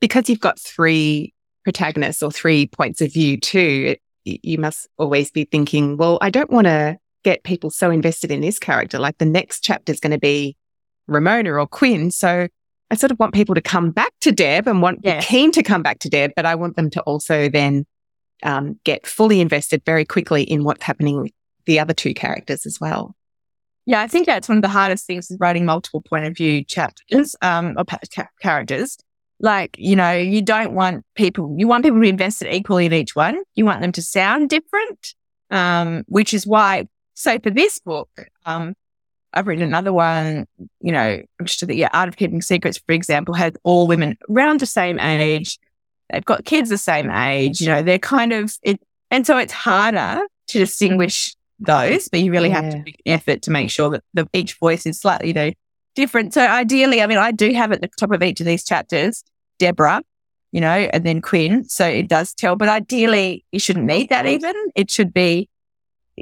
because 0.00 0.28
you've 0.28 0.40
got 0.40 0.58
three 0.60 1.32
protagonists 1.64 2.22
or 2.22 2.30
three 2.30 2.66
points 2.68 3.00
of 3.00 3.12
view 3.12 3.38
too, 3.38 3.96
it, 4.24 4.40
you 4.44 4.58
must 4.58 4.88
always 4.98 5.30
be 5.30 5.44
thinking, 5.44 5.96
well, 5.96 6.18
I 6.20 6.30
don't 6.30 6.50
want 6.50 6.66
to 6.66 6.96
get 7.24 7.42
people 7.42 7.70
so 7.70 7.90
invested 7.90 8.30
in 8.30 8.40
this 8.40 8.58
character. 8.58 8.98
Like 9.00 9.18
the 9.18 9.24
next 9.24 9.60
chapter 9.64 9.92
is 9.92 9.98
going 10.00 10.12
to 10.12 10.18
be 10.18 10.56
Ramona 11.08 11.52
or 11.54 11.66
Quinn. 11.66 12.10
So 12.12 12.46
I 12.90 12.94
sort 12.94 13.10
of 13.10 13.18
want 13.18 13.34
people 13.34 13.56
to 13.56 13.60
come 13.60 13.90
back 13.90 14.12
to 14.20 14.30
Deb 14.30 14.68
and 14.68 14.80
want 14.80 15.00
Yeah. 15.02 15.18
be 15.18 15.26
keen 15.26 15.50
to 15.52 15.62
come 15.64 15.82
back 15.82 15.98
to 16.00 16.08
Deb, 16.08 16.30
but 16.36 16.46
I 16.46 16.54
want 16.54 16.76
them 16.76 16.90
to 16.90 17.00
also 17.02 17.48
then 17.48 17.84
um, 18.44 18.78
get 18.84 19.06
fully 19.06 19.40
invested 19.40 19.82
very 19.84 20.04
quickly 20.04 20.42
in 20.44 20.62
what's 20.62 20.84
happening 20.84 21.20
with 21.22 21.32
the 21.66 21.80
other 21.80 21.94
two 21.94 22.14
characters 22.14 22.66
as 22.66 22.80
well. 22.80 23.14
Yeah, 23.84 24.00
I 24.00 24.08
think 24.08 24.26
that's 24.26 24.48
one 24.48 24.58
of 24.58 24.62
the 24.62 24.68
hardest 24.68 25.06
things 25.06 25.30
is 25.30 25.38
writing 25.38 25.64
multiple 25.64 26.00
point 26.00 26.26
of 26.26 26.36
view 26.36 26.64
chapters 26.64 27.36
um, 27.40 27.74
or 27.78 27.84
pa- 27.84 27.98
ca- 28.12 28.28
characters. 28.42 28.98
Like, 29.38 29.76
you 29.78 29.94
know, 29.94 30.12
you 30.12 30.42
don't 30.42 30.72
want 30.72 31.04
people, 31.14 31.54
you 31.56 31.68
want 31.68 31.84
people 31.84 31.98
to 31.98 32.02
be 32.02 32.08
invested 32.08 32.52
equally 32.52 32.86
in 32.86 32.92
each 32.92 33.14
one. 33.14 33.42
You 33.54 33.64
want 33.64 33.82
them 33.82 33.92
to 33.92 34.02
sound 34.02 34.48
different, 34.48 35.14
um, 35.50 36.04
which 36.08 36.34
is 36.34 36.46
why, 36.46 36.88
so 37.14 37.38
for 37.38 37.50
this 37.50 37.78
book, 37.78 38.08
um, 38.44 38.74
I've 39.32 39.46
written 39.46 39.62
another 39.62 39.92
one, 39.92 40.46
you 40.80 40.92
know, 40.92 41.22
which 41.38 41.60
the 41.60 41.76
yeah, 41.76 41.90
Art 41.92 42.08
of 42.08 42.16
Keeping 42.16 42.40
Secrets, 42.40 42.78
for 42.78 42.92
example, 42.92 43.34
has 43.34 43.52
all 43.62 43.86
women 43.86 44.16
around 44.30 44.60
the 44.60 44.66
same 44.66 44.98
age. 44.98 45.58
They've 46.10 46.24
got 46.24 46.44
kids 46.44 46.70
the 46.70 46.78
same 46.78 47.10
age, 47.10 47.60
you 47.60 47.68
know, 47.68 47.82
they're 47.82 47.98
kind 47.98 48.32
of 48.32 48.54
it. 48.62 48.80
And 49.10 49.26
so 49.26 49.36
it's 49.36 49.52
harder 49.52 50.22
to 50.48 50.58
distinguish 50.58 51.34
those, 51.58 52.08
but 52.08 52.20
you 52.20 52.30
really 52.32 52.48
yeah. 52.48 52.62
have 52.62 52.72
to 52.72 52.78
make 52.78 53.00
effort 53.06 53.42
to 53.42 53.50
make 53.50 53.70
sure 53.70 53.90
that 53.90 54.04
the, 54.14 54.28
each 54.32 54.54
voice 54.54 54.86
is 54.86 55.00
slightly, 55.00 55.28
you 55.28 55.34
know, 55.34 55.52
different. 55.94 56.34
So 56.34 56.46
ideally, 56.46 57.02
I 57.02 57.06
mean, 57.06 57.18
I 57.18 57.32
do 57.32 57.52
have 57.52 57.72
at 57.72 57.80
the 57.80 57.88
top 57.98 58.12
of 58.12 58.22
each 58.22 58.40
of 58.40 58.46
these 58.46 58.64
chapters, 58.64 59.24
Deborah, 59.58 60.02
you 60.52 60.60
know, 60.60 60.68
and 60.68 61.04
then 61.04 61.20
Quinn. 61.20 61.64
So 61.64 61.86
it 61.86 62.08
does 62.08 62.34
tell, 62.34 62.56
but 62.56 62.68
ideally 62.68 63.44
you 63.52 63.58
shouldn't 63.58 63.86
need 63.86 64.10
that 64.10 64.26
even. 64.26 64.54
It 64.74 64.90
should 64.90 65.12
be 65.12 65.48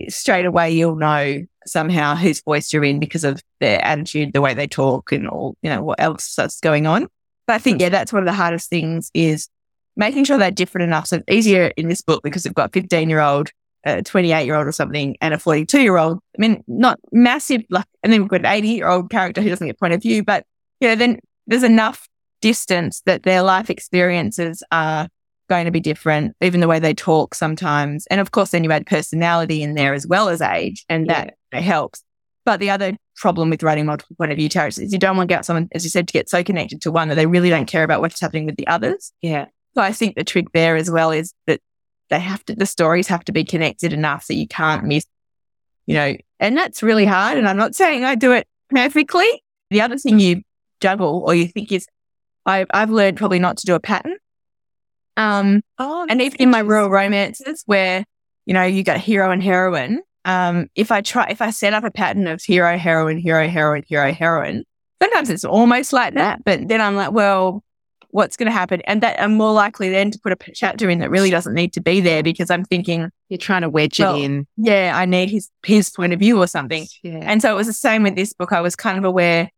straight 0.09 0.47
away 0.47 0.73
you'll 0.73 0.97
know 0.97 1.45
somehow 1.67 2.15
whose 2.15 2.43
voice 2.43 2.73
you're 2.73 2.85
in 2.85 2.99
because 2.99 3.25
of 3.25 3.43
their 3.61 3.83
attitude, 3.85 4.33
the 4.33 4.41
way 4.41 4.55
they 4.55 4.67
talk 4.67 5.13
and 5.13 5.29
all, 5.29 5.57
you 5.63 5.71
know, 5.71 5.83
what 5.83 6.01
else 6.01 6.35
that's 6.35 6.61
going 6.61 6.87
on. 6.87 7.09
But 7.47 7.55
I 7.55 7.59
think, 7.59 7.81
yeah, 7.81 7.91
that's 7.91 8.13
one 8.13 8.23
of 8.23 8.27
the 8.27 8.33
hardest 8.33 8.71
things 8.71 9.11
is 9.15 9.49
making 9.97 10.25
sure 10.25 10.39
they're 10.39 10.51
different 10.51 10.85
enough. 10.85 11.07
So 11.07 11.17
it's 11.17 11.25
easier 11.29 11.73
in 11.77 11.89
this 11.89 12.03
book 12.03 12.23
because 12.23 12.45
we've 12.45 12.55
got 12.55 12.73
15 12.73 13.09
year 13.09 13.21
old, 13.21 13.51
a 13.85 14.03
28 14.03 14.45
year 14.45 14.55
old 14.55 14.67
or 14.67 14.73
something 14.73 15.17
and 15.21 15.35
a 15.35 15.39
42 15.39 15.81
year 15.81 15.97
old. 15.97 16.19
I 16.37 16.41
mean, 16.41 16.65
not 16.67 16.99
massive, 17.13 17.63
like, 17.71 17.87
and 18.03 18.13
then 18.13 18.21
we've 18.21 18.31
got 18.31 18.41
an 18.41 18.47
80 18.47 18.69
year 18.69 18.89
old 18.89 19.11
character 19.11 19.41
who 19.41 19.49
doesn't 19.49 19.67
get 19.67 19.79
point 19.79 19.95
of 19.95 20.03
view, 20.03 20.23
but, 20.25 20.45
you 20.81 20.89
know, 20.89 20.95
then 20.95 21.19
there's 21.47 21.63
enough 21.63 22.09
distance 22.41 23.03
that 23.07 23.23
their 23.23 23.43
life 23.43 23.71
experiences 23.71 24.63
are 24.71 25.09
going 25.49 25.67
to 25.67 25.71
be 25.71 25.81
different, 25.81 26.35
even 26.41 26.61
the 26.61 26.69
way 26.69 26.79
they 26.79 26.95
talk 26.95 27.35
sometimes. 27.35 28.07
And 28.09 28.21
of 28.21 28.31
course, 28.31 28.51
then 28.51 28.65
you 28.65 28.73
add 28.73 28.87
personality 28.87 29.63
in 29.63 29.75
there 29.75 29.95
as 29.95 30.07
well 30.07 30.29
as 30.29 30.41
age, 30.41 30.85
and 30.89 31.07
yeah. 31.07 31.31
that 31.53 31.63
helps. 31.63 32.03
But 32.45 32.61
the 32.61 32.71
other 32.71 32.97
problem 33.17 33.51
with 33.51 33.63
writing 33.63 33.87
multiple 33.87 34.17
point 34.17 34.33
of 34.33 34.37
view 34.37 34.49
characters 34.49 34.85
is 34.85 34.93
you 34.93 34.99
don't 34.99 35.17
want 35.17 35.29
to 35.29 35.35
get 35.35 35.45
someone, 35.45 35.69
as 35.73 35.85
you 35.85 35.91
said, 35.91 36.09
to 36.09 36.13
get 36.13 36.29
so 36.29 36.43
connected 36.43 36.83
to 36.83 36.93
one 36.93 37.09
that 37.09 37.15
they 37.15 37.27
really 37.27 37.51
don't 37.51 37.67
care 37.67 37.85
about 37.85 38.01
what's 38.01 38.21
happening 38.21 38.47
with 38.47 38.57
the 38.57 38.67
others. 38.67 39.13
Yeah. 39.23 39.47
So 39.75 39.83
I 39.83 39.93
think 39.93 40.17
the 40.17 40.25
trick 40.25 40.47
there 40.53 40.77
as 40.77 40.91
well 40.91 41.11
is 41.11 41.33
that 41.47 41.61
they 42.11 42.21
have 42.21 42.45
to, 42.47 42.55
the 42.55 42.67
stories 42.67 43.09
have 43.09 43.25
to 43.25 43.33
be 43.33 43.45
connected 43.45 43.93
enough 43.93 44.27
that 44.27 44.35
you 44.35 44.47
can't 44.47 44.85
miss, 44.85 45.07
you 45.87 45.95
know, 45.95 46.17
and 46.41 46.57
that's 46.57 46.83
really 46.83 47.05
hard. 47.05 47.39
And 47.39 47.49
I'm 47.49 47.57
not 47.57 47.75
saying 47.75 48.05
I 48.05 48.15
do 48.15 48.33
it 48.33 48.47
perfectly. 48.71 49.43
The 49.71 49.81
other 49.81 49.97
thing 49.97 50.21
you 50.21 50.43
juggle 50.81 51.25
or 51.27 51.35
you 51.35 51.49
think 51.49 51.73
is, 51.73 51.87
I've, 52.47 52.67
I've 52.73 52.91
learned 52.91 53.17
probably 53.17 53.39
not 53.39 53.57
to 53.59 53.67
do 53.67 53.75
a 53.75 53.81
pattern. 53.81 54.17
Um, 55.17 55.63
oh, 55.79 56.07
and 56.09 56.21
even 56.21 56.37
in 56.41 56.51
my 56.51 56.59
real 56.59 56.91
romances 56.91 57.63
where, 57.67 58.05
you 58.47 58.53
know, 58.53 58.65
you 58.65 58.83
got 58.83 58.99
hero 58.99 59.31
and 59.31 59.43
heroine, 59.43 60.01
um, 60.25 60.69
if 60.75 60.91
I 60.91 61.01
try, 61.01 61.29
if 61.31 61.41
I 61.41 61.51
set 61.51 61.73
up 61.73 61.85
a 61.85 61.91
pattern 61.91 62.27
of 62.27 62.43
hero, 62.43 62.77
heroine, 62.77 63.19
hero, 63.19 63.49
heroine, 63.49 63.85
hero, 63.87 64.13
heroine, 64.13 64.65
sometimes 65.03 65.31
it's 65.31 65.45
almost 65.45 65.93
like 65.93 66.15
that. 66.15 66.45
But 66.45 66.69
then 66.69 66.81
I'm 66.81 66.97
like, 66.97 67.13
well, 67.13 67.63
what's 68.15 68.37
going 68.37 68.47
to 68.47 68.53
happen? 68.53 68.81
And 68.83 69.03
that 69.03 69.21
I'm 69.21 69.35
more 69.35 69.53
likely 69.53 69.91
then 69.91 70.13
to 70.13 70.19
put 70.21 70.33
a 70.33 70.53
chapter 70.53 70.89
in 70.89 71.01
that 71.01 71.11
really 71.11 71.31
doesn't 71.31 71.53
need 71.53 71.73
to 71.73 71.81
be 71.81 72.01
there 72.01 72.23
because 72.23 72.49
I'm 72.49 72.65
thinking 72.65 73.11
you're 73.29 73.39
trying 73.39 73.63
to 73.63 73.69
wedge 73.69 73.99
well, 73.99 74.15
it 74.15 74.23
in. 74.23 74.47
Yeah, 74.57 74.93
I 74.95 75.05
need 75.05 75.31
his 75.31 75.51
his 75.67 75.91
point 75.91 76.13
of 76.13 76.21
view 76.21 76.41
or 76.41 76.47
something. 76.47 76.87
Yeah. 77.03 77.19
And 77.23 77.43
so 77.43 77.51
it 77.53 77.57
was 77.57 77.67
the 77.67 77.73
same 77.73 78.05
with 78.05 78.15
this 78.15 78.33
book. 78.33 78.53
I 78.53 78.61
was 78.61 78.77
kind 78.77 78.99
of 78.99 79.05
aware 79.05 79.51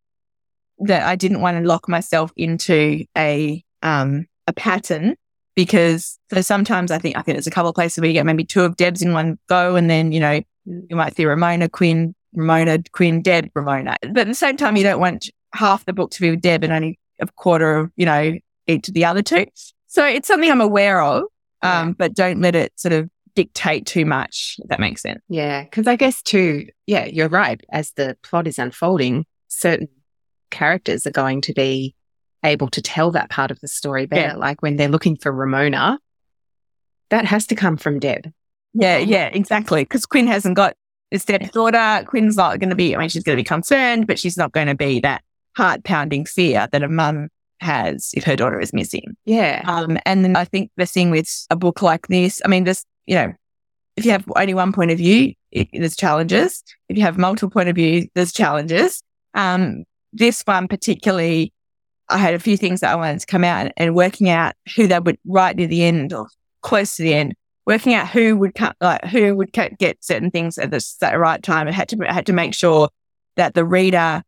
that 0.79 1.03
I 1.03 1.15
didn't 1.15 1.41
want 1.41 1.59
to 1.59 1.67
lock 1.67 1.87
myself 1.87 2.31
into 2.35 3.05
a 3.15 3.63
um 3.83 4.25
a 4.47 4.53
pattern 4.53 5.15
because 5.55 6.17
so 6.33 6.41
sometimes 6.41 6.89
I 6.89 6.97
think 6.97 7.15
I 7.15 7.21
think 7.21 7.35
there's 7.35 7.45
a 7.45 7.51
couple 7.51 7.69
of 7.69 7.75
places 7.75 8.01
where 8.01 8.07
you 8.07 8.13
get 8.13 8.25
maybe 8.25 8.43
two 8.43 8.63
of 8.63 8.75
Debs 8.75 9.03
in 9.03 9.13
one 9.13 9.37
go, 9.47 9.75
and 9.75 9.87
then 9.87 10.11
you 10.11 10.19
know 10.19 10.41
you 10.65 10.95
might 10.95 11.15
see 11.15 11.25
Ramona, 11.25 11.69
Quinn, 11.69 12.15
Ramona, 12.33 12.79
Quinn, 12.91 13.21
Deb, 13.21 13.51
Ramona. 13.53 13.97
But 14.01 14.17
at 14.17 14.27
the 14.27 14.33
same 14.33 14.57
time, 14.57 14.77
you 14.77 14.83
don't 14.83 14.99
want 14.99 15.29
half 15.53 15.85
the 15.85 15.93
book 15.93 16.09
to 16.11 16.21
be 16.21 16.31
with 16.31 16.41
Deb 16.41 16.63
and 16.63 16.73
only 16.73 16.97
a 17.19 17.27
quarter 17.27 17.77
of 17.77 17.91
you 17.95 18.05
know 18.07 18.35
each 18.67 18.87
of 18.87 18.93
the 18.93 19.05
other 19.05 19.21
two. 19.21 19.45
So 19.87 20.05
it's 20.05 20.27
something 20.27 20.51
I'm 20.51 20.61
aware 20.61 21.01
of, 21.01 21.23
um, 21.61 21.89
yeah. 21.89 21.93
but 21.97 22.13
don't 22.13 22.41
let 22.41 22.55
it 22.55 22.73
sort 22.75 22.93
of 22.93 23.09
dictate 23.35 23.85
too 23.85 24.05
much. 24.05 24.55
If 24.59 24.69
that 24.69 24.79
makes 24.79 25.01
sense. 25.01 25.21
Yeah, 25.29 25.63
because 25.63 25.87
I 25.87 25.95
guess 25.95 26.21
too, 26.21 26.67
yeah, 26.85 27.05
you're 27.05 27.29
right. 27.29 27.61
As 27.71 27.91
the 27.91 28.17
plot 28.23 28.47
is 28.47 28.59
unfolding, 28.59 29.25
certain 29.47 29.87
characters 30.51 31.07
are 31.07 31.11
going 31.11 31.41
to 31.41 31.53
be 31.53 31.95
able 32.43 32.69
to 32.69 32.81
tell 32.81 33.11
that 33.11 33.29
part 33.29 33.51
of 33.51 33.59
the 33.59 33.67
story 33.67 34.05
better. 34.05 34.21
Yeah. 34.21 34.35
Like 34.35 34.61
when 34.61 34.75
they're 34.75 34.87
looking 34.87 35.15
for 35.15 35.31
Ramona, 35.31 35.99
that 37.09 37.25
has 37.25 37.47
to 37.47 37.55
come 37.55 37.77
from 37.77 37.99
Deb. 37.99 38.31
Yeah, 38.73 38.97
yeah, 38.97 39.27
exactly. 39.27 39.83
Because 39.83 40.05
Quinn 40.05 40.27
hasn't 40.27 40.55
got 40.55 40.75
this 41.11 41.25
Deb's 41.25 41.49
daughter. 41.51 42.05
Quinn's 42.05 42.35
not 42.35 42.59
going 42.59 42.69
to 42.69 42.75
be, 42.75 42.95
I 42.95 42.99
mean, 42.99 43.09
she's 43.09 43.23
going 43.23 43.37
to 43.37 43.41
be 43.41 43.47
concerned, 43.47 44.07
but 44.07 44.19
she's 44.19 44.37
not 44.37 44.51
going 44.51 44.67
to 44.67 44.75
be 44.75 44.99
that 44.99 45.23
heart 45.55 45.83
pounding 45.83 46.25
fear 46.25 46.67
that 46.71 46.83
a 46.83 46.87
mum 46.87 47.29
has 47.59 48.11
if 48.13 48.23
her 48.23 48.35
daughter 48.35 48.59
is 48.59 48.73
missing. 48.73 49.15
Yeah. 49.25 49.63
Um, 49.65 49.97
and 50.05 50.23
then 50.23 50.35
I 50.35 50.45
think 50.45 50.71
the 50.77 50.85
thing 50.85 51.11
with 51.11 51.45
a 51.49 51.55
book 51.55 51.81
like 51.81 52.07
this, 52.07 52.41
I 52.45 52.47
mean, 52.47 52.63
this, 52.63 52.85
you 53.05 53.15
know, 53.15 53.33
if 53.95 54.05
you 54.05 54.11
have 54.11 54.25
only 54.35 54.53
one 54.53 54.73
point 54.73 54.91
of 54.91 54.97
view, 54.97 55.33
it, 55.51 55.69
there's 55.73 55.95
challenges. 55.95 56.63
If 56.89 56.97
you 56.97 57.03
have 57.03 57.17
multiple 57.17 57.49
point 57.49 57.69
of 57.69 57.75
view, 57.75 58.07
there's 58.13 58.31
challenges. 58.31 59.01
Um, 59.33 59.85
this 60.13 60.41
one 60.43 60.67
particularly 60.67 61.51
I 62.09 62.17
had 62.17 62.33
a 62.33 62.39
few 62.39 62.57
things 62.57 62.79
that 62.79 62.91
I 62.91 62.95
wanted 62.95 63.19
to 63.19 63.25
come 63.25 63.43
out 63.43 63.71
and, 63.75 63.95
working 63.95 64.29
out 64.29 64.55
who 64.75 64.87
they 64.87 64.99
would 64.99 65.17
right 65.25 65.55
near 65.55 65.67
the 65.67 65.83
end 65.83 66.13
or 66.13 66.27
close 66.61 66.95
to 66.95 67.03
the 67.03 67.13
end, 67.13 67.35
working 67.65 67.93
out 67.93 68.07
who 68.07 68.37
would 68.37 68.55
cut, 68.55 68.75
like 68.79 69.03
who 69.05 69.35
would 69.35 69.51
cut, 69.51 69.77
get 69.77 70.03
certain 70.03 70.31
things 70.31 70.57
at 70.57 70.71
the, 70.71 70.77
at 71.01 71.11
the 71.11 71.19
right 71.19 71.43
time. 71.43 71.67
I 71.67 71.71
had 71.71 71.89
to, 71.89 71.97
I 72.07 72.13
had 72.13 72.25
to 72.27 72.33
make 72.33 72.53
sure 72.53 72.89
that 73.35 73.55
the 73.55 73.65
reader 73.65 74.23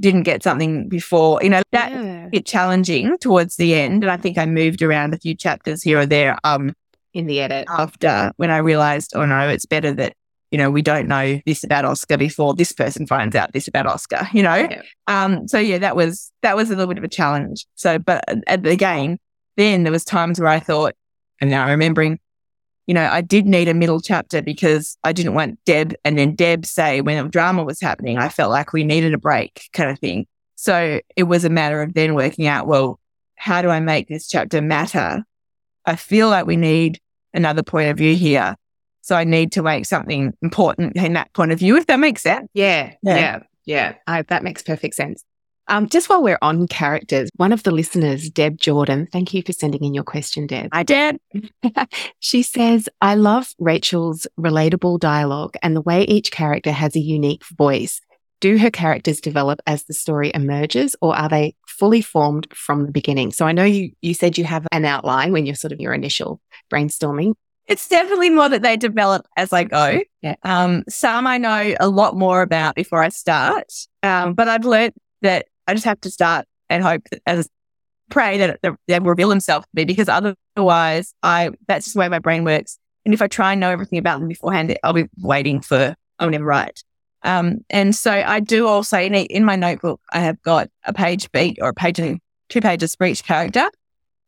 didn't 0.00 0.22
get 0.22 0.42
something 0.42 0.88
before, 0.88 1.42
you 1.42 1.50
know, 1.50 1.62
that 1.72 1.92
yeah. 1.92 2.28
bit 2.30 2.46
challenging 2.46 3.16
towards 3.18 3.56
the 3.56 3.74
end. 3.74 4.02
And 4.04 4.10
I 4.10 4.16
think 4.16 4.38
I 4.38 4.46
moved 4.46 4.82
around 4.82 5.14
a 5.14 5.18
few 5.18 5.34
chapters 5.34 5.82
here 5.82 6.00
or 6.00 6.06
there, 6.06 6.38
um, 6.44 6.74
in 7.14 7.26
the 7.26 7.40
edit 7.40 7.66
after 7.68 8.32
when 8.36 8.50
I 8.50 8.56
realized, 8.58 9.12
oh 9.14 9.26
no, 9.26 9.48
it's 9.48 9.66
better 9.66 9.92
that 9.94 10.14
you 10.52 10.58
know, 10.58 10.70
we 10.70 10.82
don't 10.82 11.08
know 11.08 11.40
this 11.46 11.64
about 11.64 11.86
Oscar 11.86 12.18
before 12.18 12.54
this 12.54 12.72
person 12.72 13.06
finds 13.06 13.34
out 13.34 13.54
this 13.54 13.68
about 13.68 13.86
Oscar, 13.86 14.28
you 14.34 14.42
know? 14.42 14.54
Yeah. 14.54 14.82
Um, 15.06 15.48
so 15.48 15.58
yeah, 15.58 15.78
that 15.78 15.96
was, 15.96 16.30
that 16.42 16.56
was 16.56 16.68
a 16.68 16.76
little 16.76 16.88
bit 16.88 16.98
of 16.98 17.04
a 17.04 17.08
challenge. 17.08 17.66
So, 17.74 17.98
but 17.98 18.22
uh, 18.28 18.36
again, 18.46 19.18
then 19.56 19.82
there 19.82 19.90
was 19.90 20.04
times 20.04 20.38
where 20.38 20.50
I 20.50 20.60
thought, 20.60 20.94
and 21.40 21.48
now 21.48 21.62
I'm 21.62 21.70
remembering, 21.70 22.20
you 22.86 22.94
know, 22.94 23.08
I 23.10 23.20
did 23.20 23.46
need 23.46 23.68
a 23.68 23.74
middle 23.74 24.00
chapter 24.00 24.42
because 24.42 24.96
I 25.04 25.12
didn't 25.12 25.34
want 25.34 25.58
Deb 25.64 25.94
and 26.04 26.18
then 26.18 26.34
Deb 26.34 26.66
say 26.66 27.00
when 27.00 27.24
a 27.24 27.28
drama 27.28 27.64
was 27.64 27.80
happening, 27.80 28.18
I 28.18 28.28
felt 28.28 28.50
like 28.50 28.72
we 28.72 28.84
needed 28.84 29.14
a 29.14 29.18
break 29.18 29.68
kind 29.72 29.90
of 29.90 29.98
thing. 29.98 30.26
So 30.56 31.00
it 31.16 31.24
was 31.24 31.44
a 31.44 31.50
matter 31.50 31.82
of 31.82 31.94
then 31.94 32.14
working 32.14 32.46
out, 32.46 32.66
well, 32.66 32.98
how 33.36 33.62
do 33.62 33.68
I 33.68 33.80
make 33.80 34.08
this 34.08 34.28
chapter 34.28 34.60
matter? 34.60 35.24
I 35.84 35.96
feel 35.96 36.28
like 36.28 36.46
we 36.46 36.56
need 36.56 37.00
another 37.34 37.62
point 37.62 37.90
of 37.90 37.96
view 37.96 38.14
here. 38.14 38.54
So 39.00 39.16
I 39.16 39.24
need 39.24 39.50
to 39.52 39.62
make 39.62 39.86
something 39.86 40.32
important 40.42 40.96
in 40.96 41.14
that 41.14 41.32
point 41.32 41.50
of 41.50 41.58
view, 41.58 41.76
if 41.76 41.86
that 41.86 41.98
makes 41.98 42.22
sense. 42.22 42.48
Yeah. 42.54 42.94
Yeah. 43.02 43.16
Yeah. 43.16 43.42
yeah. 43.64 43.94
I, 44.06 44.22
that 44.22 44.44
makes 44.44 44.62
perfect 44.62 44.94
sense. 44.94 45.24
Um, 45.68 45.88
just 45.88 46.08
while 46.08 46.22
we're 46.22 46.38
on 46.42 46.66
characters, 46.66 47.30
one 47.36 47.52
of 47.52 47.62
the 47.62 47.70
listeners, 47.70 48.28
Deb 48.30 48.58
Jordan, 48.58 49.08
thank 49.12 49.32
you 49.32 49.42
for 49.42 49.52
sending 49.52 49.84
in 49.84 49.94
your 49.94 50.04
question, 50.04 50.46
Deb. 50.46 50.70
Hi, 50.72 50.82
Deb. 50.82 51.16
she 52.18 52.42
says, 52.42 52.88
I 53.00 53.14
love 53.14 53.52
Rachael's 53.58 54.26
relatable 54.38 54.98
dialogue 55.00 55.54
and 55.62 55.76
the 55.76 55.80
way 55.80 56.02
each 56.02 56.30
character 56.30 56.72
has 56.72 56.96
a 56.96 57.00
unique 57.00 57.44
voice. 57.46 58.00
Do 58.40 58.58
her 58.58 58.70
characters 58.70 59.20
develop 59.20 59.60
as 59.66 59.84
the 59.84 59.94
story 59.94 60.32
emerges 60.34 60.96
or 61.00 61.16
are 61.16 61.28
they 61.28 61.54
fully 61.66 62.02
formed 62.02 62.48
from 62.52 62.86
the 62.86 62.92
beginning? 62.92 63.32
So 63.32 63.46
I 63.46 63.52
know 63.52 63.64
you, 63.64 63.92
you 64.02 64.14
said 64.14 64.36
you 64.36 64.44
have 64.44 64.66
an 64.72 64.84
outline 64.84 65.32
when 65.32 65.46
you're 65.46 65.54
sort 65.54 65.72
of 65.72 65.80
your 65.80 65.94
initial 65.94 66.40
brainstorming, 66.72 67.34
it's 67.68 67.88
definitely 67.88 68.30
more 68.30 68.48
that 68.48 68.62
they 68.62 68.76
develop 68.76 69.26
as 69.36 69.52
I 69.52 69.64
go. 69.64 70.00
Yeah. 70.20 70.34
Um, 70.42 70.84
some 70.88 71.26
I 71.26 71.38
know 71.38 71.74
a 71.78 71.88
lot 71.88 72.16
more 72.16 72.42
about 72.42 72.74
before 72.74 73.02
I 73.02 73.08
start. 73.08 73.72
Um, 74.02 74.34
but 74.34 74.48
I've 74.48 74.64
learned 74.64 74.94
that 75.22 75.46
I 75.66 75.74
just 75.74 75.84
have 75.84 76.00
to 76.02 76.10
start 76.10 76.46
and 76.68 76.82
hope 76.82 77.02
as 77.26 77.48
pray 78.10 78.38
that 78.38 78.60
they 78.88 78.98
reveal 79.00 79.28
themselves 79.28 79.66
to 79.66 79.70
me 79.74 79.84
because 79.84 80.08
otherwise 80.08 81.14
I, 81.22 81.50
that's 81.66 81.86
just 81.86 81.94
the 81.94 82.00
way 82.00 82.08
my 82.08 82.18
brain 82.18 82.44
works. 82.44 82.78
And 83.04 83.14
if 83.14 83.22
I 83.22 83.26
try 83.26 83.52
and 83.52 83.60
know 83.60 83.70
everything 83.70 83.98
about 83.98 84.20
them 84.20 84.28
beforehand, 84.28 84.76
I'll 84.82 84.92
be 84.92 85.08
waiting 85.18 85.60
for, 85.60 85.94
I'll 86.18 86.30
never 86.30 86.44
write. 86.44 86.84
Um, 87.22 87.64
and 87.70 87.94
so 87.94 88.12
I 88.12 88.40
do 88.40 88.66
also 88.66 88.98
in, 88.98 89.14
in 89.14 89.44
my 89.44 89.56
notebook, 89.56 90.00
I 90.12 90.20
have 90.20 90.40
got 90.42 90.68
a 90.84 90.92
page 90.92 91.30
beat 91.32 91.58
or 91.60 91.70
a 91.70 91.74
page 91.74 91.98
and 91.98 92.20
two 92.48 92.60
pages 92.60 92.94
for 92.94 93.06
each 93.06 93.24
character. 93.24 93.68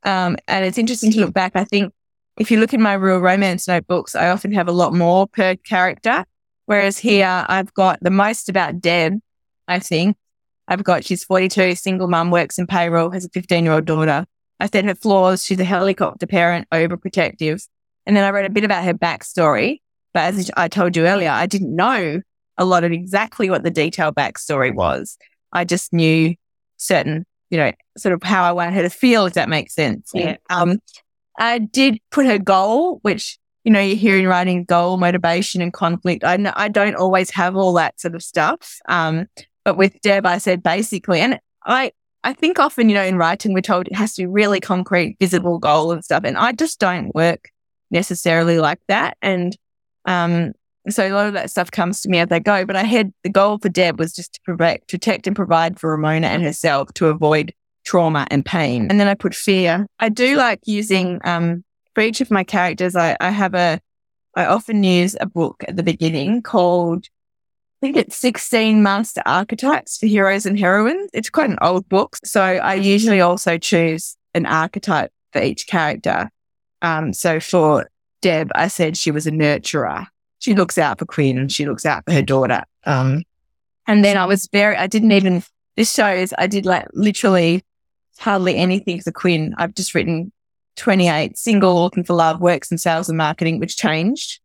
Um, 0.03 0.37
and 0.49 0.64
it's 0.64 0.78
interesting 0.78 1.11
to 1.12 1.20
look 1.20 1.35
back. 1.35 1.53
I 1.55 1.64
think 1.64 1.93
if 2.39 2.51
you 2.51 2.61
look 2.61 2.74
in 2.74 2.82
my 2.82 2.95
real 2.95 3.18
romance 3.18 3.68
notebooks, 3.68 4.14
I 4.14 4.30
often 4.30 4.53
have 4.53 4.68
a 4.68 4.72
lot 4.72 4.95
more 4.95 5.26
per 5.26 5.57
character. 5.57 6.24
Whereas 6.66 6.99
here 6.99 7.45
I've 7.49 7.72
got 7.74 7.99
the 8.01 8.11
most 8.11 8.49
about 8.49 8.80
Deb, 8.80 9.18
I 9.68 9.78
think. 9.78 10.16
I've 10.69 10.85
got 10.85 11.05
she's 11.05 11.25
42, 11.25 11.75
single 11.75 12.09
mum, 12.09 12.31
works 12.31 12.59
in 12.59 12.67
payroll, 12.67 13.11
has 13.11 13.25
a 13.25 13.31
15 13.31 13.65
year 13.65 13.75
old 13.75 13.85
daughter. 13.85 14.27
I 14.61 14.67
said 14.67 14.85
her 14.85 14.95
flaws. 14.95 15.45
She's 15.45 15.61
a 15.61 15.65
helicopter 15.65 16.27
parent, 16.27 16.69
overprotective. 16.71 17.67
And 18.07 18.17
then 18.17 18.25
I 18.25 18.31
wrote 18.31 18.47
a 18.47 18.51
bit 18.51 18.65
about 18.65 18.85
her 18.85 18.95
backstory. 18.95 19.81
But 20.12 20.35
as 20.35 20.51
I 20.57 20.69
told 20.69 20.97
you 20.97 21.07
earlier, 21.07 21.31
I 21.31 21.47
didn't 21.47 21.75
know 21.75 22.23
a 22.57 22.65
lot 22.65 22.85
of 22.85 22.93
exactly 22.93 23.51
what 23.51 23.65
the 23.65 23.71
detailed 23.71 24.15
backstory 24.15 24.73
was. 24.73 25.19
I 25.53 25.65
just 25.65 25.93
knew 25.93 26.35
certain, 26.77 27.27
you 27.51 27.59
know, 27.59 27.73
sort 27.99 28.12
of 28.12 28.23
how 28.23 28.45
I 28.45 28.53
wanted 28.53 28.75
her 28.75 28.83
to 28.83 28.91
feel, 28.91 29.27
if 29.27 29.35
that 29.35 29.49
makes 29.49 29.75
sense. 29.75 30.11
Yeah. 30.15 30.37
Um, 30.51 30.79
I 31.39 31.59
did 31.59 31.99
put 32.11 32.27
her 32.27 32.39
goal, 32.39 33.01
which, 33.03 33.39
you 33.65 33.73
know, 33.73 33.81
you 33.81 33.97
hear 33.97 34.17
in 34.17 34.29
writing 34.29 34.65
goal, 34.65 34.99
motivation 34.99 35.61
and 35.61 35.73
conflict. 35.73 36.23
I 36.23 36.39
I 36.55 36.69
don't 36.69 36.95
always 36.95 37.31
have 37.31 37.57
all 37.57 37.73
that 37.75 38.01
sort 38.01 38.15
of 38.15 38.23
stuff. 38.23 38.79
Um, 38.89 39.27
but 39.65 39.77
with 39.77 40.01
Deb, 40.03 40.27
I 40.27 40.39
said 40.39 40.62
basically, 40.62 41.21
and 41.21 41.39
I, 41.65 41.93
I 42.23 42.33
think 42.33 42.59
often, 42.59 42.89
you 42.89 42.95
know, 42.95 43.03
in 43.05 43.17
writing, 43.17 43.53
we're 43.53 43.61
told 43.61 43.87
it 43.87 43.97
has 43.97 44.15
to 44.15 44.23
be 44.23 44.27
really 44.27 44.61
concrete, 44.61 45.17
visible 45.19 45.59
goal 45.59 45.93
and 45.93 46.05
stuff. 46.05 46.25
And 46.25 46.37
I 46.37 46.53
just 46.53 46.79
don't 46.79 47.15
work 47.15 47.51
necessarily 47.91 48.59
like 48.59 48.81
that. 48.89 49.17
And, 49.23 49.57
um, 50.05 50.53
so 50.91 51.07
a 51.07 51.12
lot 51.12 51.27
of 51.27 51.33
that 51.33 51.51
stuff 51.51 51.71
comes 51.71 52.03
to 52.03 52.11
me 52.11 52.19
as 52.19 52.29
I 52.31 52.39
go, 52.41 52.67
but 52.67 52.77
I 52.77 52.85
had 52.85 53.12
the 53.23 53.31
goal 53.31 53.59
for 53.59 53.71
Deb 53.71 53.99
was 53.99 54.12
just 54.12 54.35
to 54.35 54.41
protect, 54.45 54.89
protect 54.89 55.27
and 55.27 55.35
provide 55.35 55.81
for 55.81 55.91
Ramona 55.91 56.27
and 56.27 56.43
herself 56.43 56.93
to 56.95 57.07
avoid 57.07 57.55
trauma 57.87 58.27
and 58.31 58.45
pain. 58.45 58.89
And 58.91 59.01
then 59.01 59.09
I 59.09 59.15
put 59.15 59.35
fear. 59.35 59.87
I 59.99 60.11
do 60.11 60.37
like 60.37 60.61
using, 60.67 61.21
um, 61.25 61.65
for 61.95 62.03
each 62.03 62.21
of 62.21 62.31
my 62.31 62.45
characters, 62.45 62.97
I, 62.97 63.17
I 63.21 63.31
have 63.31 63.55
a, 63.55 63.81
I 64.37 64.47
often 64.47 64.83
use 64.83 65.17
a 65.21 65.27
book 65.27 65.65
at 65.69 65.77
the 65.77 65.83
beginning 65.83 66.43
called, 66.43 67.07
think 67.85 67.97
it's 67.97 68.16
16 68.16 68.82
Master 68.82 69.22
Archetypes 69.26 69.99
for 69.99 70.07
Heroes 70.07 70.47
and 70.47 70.59
Heroines. 70.59 71.11
It's 71.12 71.30
quite 71.30 71.51
an 71.51 71.59
old 71.61 71.89
book. 71.89 72.16
So 72.24 72.43
I 72.43 72.74
usually 72.74 73.20
also 73.20 73.59
choose 73.59 74.16
an 74.35 74.47
archetype 74.47 75.12
for 75.32 75.43
each 75.43 75.66
character. 75.66 76.30
Um, 76.82 77.12
so 77.12 77.41
for 77.41 77.89
Deb, 78.22 78.51
I 78.55 78.68
said 78.68 78.97
she 78.97 79.11
was 79.11 79.26
a 79.26 79.30
nurturer 79.30 80.07
she 80.45 80.55
looks 80.55 80.76
out 80.76 80.99
for 80.99 81.07
Quinn 81.07 81.39
and 81.39 81.51
she 81.51 81.64
looks 81.64 81.87
out 81.87 82.05
for 82.05 82.12
her 82.12 82.20
daughter. 82.20 82.64
Um, 82.85 83.22
and 83.87 84.05
then 84.05 84.18
I 84.18 84.26
was 84.26 84.47
very, 84.53 84.76
I 84.76 84.87
didn't 84.87 85.12
even, 85.12 85.43
this 85.74 85.93
shows 85.93 86.35
I 86.37 86.47
did 86.47 86.66
like 86.66 86.87
literally 86.93 87.62
hardly 88.18 88.57
anything 88.57 89.01
for 89.01 89.11
Quinn. 89.11 89.55
I've 89.57 89.74
just 89.74 89.95
written 89.95 90.32
28 90.76 91.39
single 91.39 91.82
looking 91.82 92.05
for 92.05 92.12
love 92.12 92.43
works 92.43 92.70
and 92.70 92.78
sales 92.78 93.09
and 93.09 93.16
marketing, 93.16 93.59
which 93.59 93.78
changed. 93.78 94.41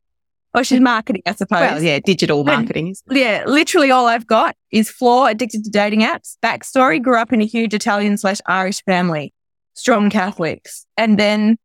Oh, 0.54 0.64
she's 0.64 0.80
marketing, 0.80 1.22
I 1.26 1.34
suppose. 1.34 1.60
Well, 1.60 1.84
yeah, 1.84 2.00
digital 2.00 2.44
marketing. 2.44 2.96
yeah, 3.12 3.44
literally 3.46 3.92
all 3.92 4.08
I've 4.08 4.26
got 4.26 4.56
is 4.72 4.90
Flor, 4.90 5.30
addicted 5.30 5.64
to 5.64 5.70
dating 5.70 6.02
apps. 6.02 6.38
Backstory, 6.44 7.02
grew 7.02 7.18
up 7.18 7.32
in 7.32 7.42
a 7.42 7.46
huge 7.46 7.74
Italian 7.74 8.18
slash 8.18 8.40
Irish 8.48 8.84
family, 8.84 9.32
strong 9.76 10.10
Catholics. 10.10 10.88
And 10.98 11.20
then 11.20 11.58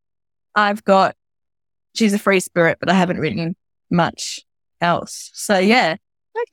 I've 0.55 0.85
got, 0.85 1.17
she's 1.95 2.13
a 2.13 2.19
free 2.19 2.41
spirit, 2.41 2.77
but 2.79 2.91
I 2.91 2.95
haven't 2.95 3.19
written 3.19 3.57
much 3.91 4.41
else. 4.83 5.31
So 5.33 5.59
yeah. 5.59 5.97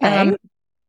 Okay. 0.02 0.18
Um, 0.18 0.38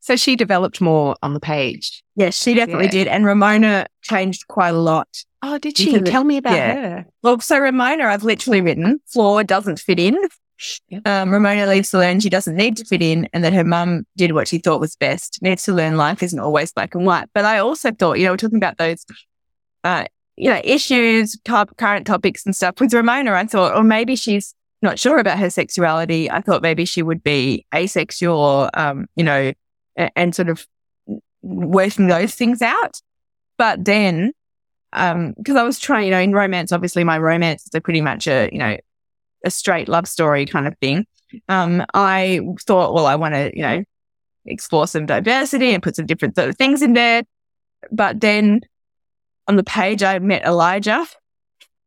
so 0.01 0.17
she 0.17 0.37
developed 0.37 0.81
more 0.81 1.17
on 1.23 1.35
the 1.35 1.41
page. 1.41 2.03
Yes, 2.17 2.41
she 2.41 2.55
definitely 2.55 2.87
yeah. 2.87 2.91
did. 2.91 3.09
And 3.09 3.25
Ramona 3.25 3.87
changed 4.03 4.47
quite 4.49 4.71
a 4.75 4.79
lot. 4.79 5.09
Oh, 5.43 5.59
did 5.59 5.77
she? 5.77 6.01
Tell 6.01 6.25
me 6.25 6.37
about 6.37 6.55
yeah. 6.55 6.75
her. 6.75 7.07
Well, 7.23 7.41
so 7.41 7.59
Ramona, 7.59 8.05
I've 8.05 8.23
literally 8.23 8.61
written, 8.61 9.01
Flor 9.07 9.43
doesn't 9.43 9.81
fit 9.81 9.99
in. 9.99 10.17
Um, 11.05 11.31
Ramona 11.31 11.67
leaves 11.67 11.91
to 11.91 11.99
learn 11.99 12.21
she 12.21 12.31
doesn't 12.31 12.55
need 12.55 12.77
to 12.77 12.85
fit 12.85 13.03
in 13.03 13.29
and 13.33 13.43
that 13.43 13.53
her 13.53 13.65
mum 13.65 14.07
did 14.17 14.33
what 14.33 14.49
she 14.49 14.59
thought 14.59 14.81
was 14.81 14.97
best. 14.97 15.39
Needs 15.43 15.65
to 15.65 15.73
learn 15.73 15.97
life 15.97 16.23
isn't 16.23 16.39
always 16.39 16.73
black 16.73 16.95
and 16.95 17.05
white. 17.05 17.29
But 17.35 17.45
I 17.45 17.59
also 17.59 17.91
thought, 17.91 18.19
you 18.19 18.25
know, 18.25 18.33
we're 18.33 18.37
talking 18.37 18.59
about 18.59 18.79
those, 18.79 19.05
uh, 19.85 20.05
you 20.37 20.51
know, 20.51 20.61
issues, 20.63 21.39
top, 21.45 21.77
current 21.77 22.07
topics 22.07 22.47
and 22.47 22.55
stuff. 22.55 22.81
With 22.81 22.95
Ramona, 22.95 23.33
I 23.33 23.47
thought, 23.47 23.75
or 23.77 23.83
maybe 23.83 24.17
she's 24.17 24.55
not 24.83 24.99
sure 24.99 25.19
about 25.19 25.39
her 25.39 25.51
sexuality. 25.51 26.31
I 26.31 26.41
thought 26.41 26.63
maybe 26.63 26.85
she 26.85 27.03
would 27.03 27.23
be 27.23 27.67
asexual 27.75 28.37
or, 28.39 28.71
um, 28.79 29.07
you 29.17 29.25
know, 29.25 29.53
and, 29.97 30.11
and 30.17 30.35
sort 30.35 30.49
of 30.49 30.67
working 31.43 32.07
those 32.07 32.35
things 32.35 32.63
out. 32.63 33.01
But 33.59 33.85
then, 33.85 34.33
um, 34.93 35.35
cause 35.45 35.57
I 35.57 35.63
was 35.63 35.79
trying, 35.79 36.07
you 36.07 36.11
know, 36.11 36.21
in 36.21 36.33
romance, 36.33 36.73
obviously 36.73 37.05
my 37.05 37.19
romances 37.19 37.71
are 37.75 37.81
pretty 37.81 38.01
much 38.01 38.27
a, 38.27 38.49
you 38.53 38.59
know, 38.59 38.77
a 39.45 39.51
straight 39.51 39.89
love 39.89 40.07
story 40.07 40.47
kind 40.47 40.67
of 40.67 40.77
thing. 40.79 41.07
Um, 41.49 41.85
I 41.95 42.41
thought, 42.67 42.95
well, 42.95 43.07
I 43.07 43.17
want 43.17 43.35
to, 43.35 43.51
you 43.55 43.63
know, 43.63 43.85
explore 44.45 44.87
some 44.87 45.07
diversity 45.07 45.73
and 45.73 45.83
put 45.83 45.97
some 45.97 46.07
different 46.07 46.37
sort 46.37 46.49
of 46.49 46.57
things 46.57 46.83
in 46.83 46.93
there. 46.93 47.23
But 47.91 48.21
then 48.21 48.61
on 49.49 49.57
the 49.57 49.65
page, 49.65 50.03
I 50.03 50.19
met 50.19 50.45
Elijah 50.45 51.07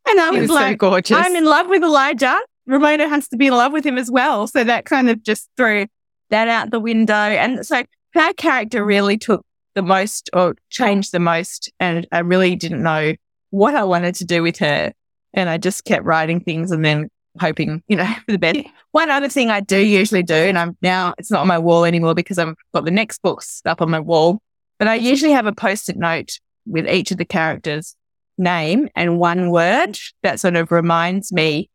and 0.07 0.19
I 0.19 0.29
was, 0.31 0.41
was 0.41 0.49
like, 0.51 0.73
so 0.73 0.77
gorgeous. 0.77 1.17
I'm 1.17 1.35
in 1.35 1.45
love 1.45 1.67
with 1.67 1.83
Elijah. 1.83 2.39
Ramona 2.67 3.07
has 3.07 3.27
to 3.29 3.37
be 3.37 3.47
in 3.47 3.53
love 3.53 3.71
with 3.73 3.85
him 3.85 3.97
as 3.97 4.09
well. 4.09 4.47
So 4.47 4.63
that 4.63 4.85
kind 4.85 5.09
of 5.09 5.23
just 5.23 5.49
threw 5.55 5.87
that 6.29 6.47
out 6.47 6.71
the 6.71 6.79
window. 6.79 7.13
And 7.13 7.65
so 7.65 7.83
her 8.13 8.33
character 8.33 8.83
really 8.83 9.17
took 9.17 9.45
the 9.75 9.81
most 9.81 10.29
or 10.33 10.55
changed 10.69 11.11
the 11.11 11.19
most. 11.19 11.71
And 11.79 12.07
I 12.11 12.19
really 12.19 12.55
didn't 12.55 12.81
know 12.81 13.13
what 13.51 13.75
I 13.75 13.83
wanted 13.83 14.15
to 14.15 14.25
do 14.25 14.41
with 14.41 14.57
her. 14.59 14.91
And 15.33 15.49
I 15.49 15.57
just 15.57 15.85
kept 15.85 16.05
writing 16.05 16.39
things 16.39 16.71
and 16.71 16.83
then 16.83 17.09
hoping, 17.39 17.83
you 17.87 17.95
know, 17.95 18.05
for 18.25 18.31
the 18.31 18.37
best. 18.37 18.59
One 18.91 19.09
other 19.09 19.29
thing 19.29 19.49
I 19.49 19.59
do 19.59 19.77
usually 19.77 20.23
do, 20.23 20.33
and 20.33 20.57
I'm 20.57 20.77
now, 20.81 21.13
it's 21.17 21.31
not 21.31 21.41
on 21.41 21.47
my 21.47 21.59
wall 21.59 21.85
anymore 21.85 22.13
because 22.13 22.37
I've 22.37 22.55
got 22.73 22.85
the 22.85 22.91
next 22.91 23.21
books 23.21 23.61
up 23.65 23.81
on 23.81 23.89
my 23.89 23.99
wall, 23.99 24.41
but 24.79 24.87
I 24.87 24.95
usually 24.95 25.31
have 25.31 25.45
a 25.45 25.53
post 25.53 25.89
it 25.89 25.97
note 25.97 26.39
with 26.65 26.87
each 26.87 27.11
of 27.11 27.17
the 27.17 27.25
characters' 27.25 27.95
name 28.37 28.89
and 28.95 29.19
one 29.19 29.49
word 29.49 29.97
that 30.23 30.39
sort 30.39 30.55
of 30.55 30.71
reminds 30.71 31.31
me 31.31 31.69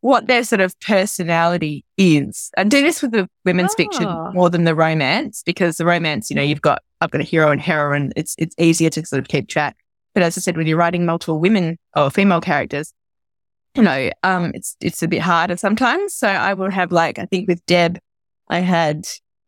what 0.00 0.26
their 0.26 0.44
sort 0.44 0.60
of 0.60 0.78
personality 0.80 1.82
is. 1.96 2.50
I 2.58 2.64
do 2.64 2.82
this 2.82 3.00
with 3.00 3.12
the 3.12 3.26
women's 3.46 3.72
oh. 3.72 3.76
fiction 3.76 4.04
ah. 4.04 4.32
more 4.32 4.50
than 4.50 4.64
the 4.64 4.74
romance 4.74 5.42
because 5.46 5.78
the 5.78 5.86
romance, 5.86 6.28
you 6.28 6.36
know, 6.36 6.42
you've 6.42 6.60
got, 6.60 6.82
I've 7.00 7.10
got 7.10 7.22
a 7.22 7.24
hero 7.24 7.50
and 7.50 7.60
heroine. 7.60 8.12
It's, 8.14 8.34
it's 8.36 8.54
easier 8.58 8.90
to 8.90 9.06
sort 9.06 9.20
of 9.20 9.28
keep 9.28 9.48
track. 9.48 9.76
But 10.12 10.22
as 10.22 10.36
I 10.36 10.42
said, 10.42 10.58
when 10.58 10.66
you're 10.66 10.76
writing 10.76 11.06
multiple 11.06 11.40
women 11.40 11.78
or 11.96 12.10
female 12.10 12.42
characters, 12.42 12.92
you 13.74 13.82
know, 13.82 14.10
um, 14.22 14.52
it's, 14.54 14.76
it's 14.80 15.02
a 15.02 15.08
bit 15.08 15.20
harder 15.20 15.56
sometimes. 15.56 16.14
So 16.14 16.28
I 16.28 16.54
will 16.54 16.70
have 16.70 16.92
like, 16.92 17.18
I 17.18 17.26
think 17.26 17.48
with 17.48 17.64
Deb, 17.66 17.98
I 18.48 18.60
had 18.60 19.06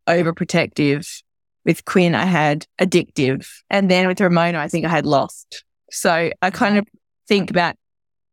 overprotective. 0.09 1.23
With 1.65 1.85
Quinn, 1.85 2.15
I 2.15 2.27
had 2.27 2.65
addictive. 2.81 3.49
And 3.71 3.91
then 3.91 4.07
with 4.07 4.21
Ramona, 4.21 4.59
I 4.59 4.69
think 4.69 4.87
I 4.87 4.89
had 4.89 5.05
lost. 5.05 5.65
So 5.91 6.31
I 6.41 6.51
kind 6.51 6.79
of 6.79 6.87
think 7.27 7.51
about 7.51 7.75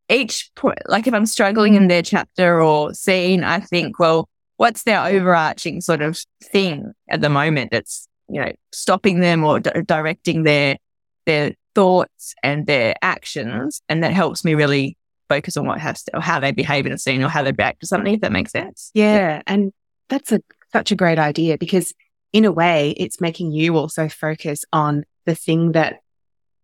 each 0.07 0.51
point, 0.55 0.77
like 0.87 1.07
if 1.07 1.15
I'm 1.15 1.25
struggling 1.25 1.73
in 1.73 1.87
their 1.87 2.03
chapter 2.03 2.61
or 2.61 2.93
scene, 2.93 3.43
I 3.43 3.59
think, 3.59 3.97
well, 3.97 4.29
what's 4.57 4.83
their 4.83 5.03
overarching 5.03 5.81
sort 5.81 6.03
of 6.03 6.21
thing 6.43 6.93
at 7.09 7.21
the 7.21 7.29
moment? 7.29 7.73
It's, 7.73 8.07
you 8.29 8.39
know, 8.39 8.51
stopping 8.71 9.19
them 9.19 9.43
or 9.43 9.59
d- 9.59 9.71
directing 9.85 10.43
their, 10.43 10.77
their 11.25 11.53
thoughts 11.73 12.35
and 12.43 12.67
their 12.67 12.93
actions. 13.01 13.81
And 13.89 14.03
that 14.03 14.13
helps 14.13 14.45
me 14.45 14.53
really 14.53 14.95
focus 15.33 15.57
on 15.57 15.65
what 15.65 15.79
has 15.79 16.03
to, 16.03 16.17
or 16.17 16.21
how 16.21 16.39
they 16.39 16.51
behave 16.51 16.85
in 16.85 16.91
a 16.91 16.97
scene 16.97 17.23
or 17.23 17.29
how 17.29 17.43
they 17.43 17.51
react 17.51 17.79
to 17.81 17.87
something, 17.87 18.13
if 18.13 18.21
that 18.21 18.31
makes 18.31 18.51
sense. 18.51 18.91
Yeah. 18.93 19.41
And 19.47 19.71
that's 20.09 20.31
a, 20.31 20.39
such 20.71 20.91
a 20.91 20.95
great 20.95 21.19
idea 21.19 21.57
because 21.57 21.93
in 22.31 22.45
a 22.45 22.51
way, 22.51 22.91
it's 22.97 23.21
making 23.21 23.51
you 23.51 23.77
also 23.77 24.09
focus 24.09 24.65
on 24.71 25.03
the 25.25 25.35
thing 25.35 25.71
that 25.73 26.01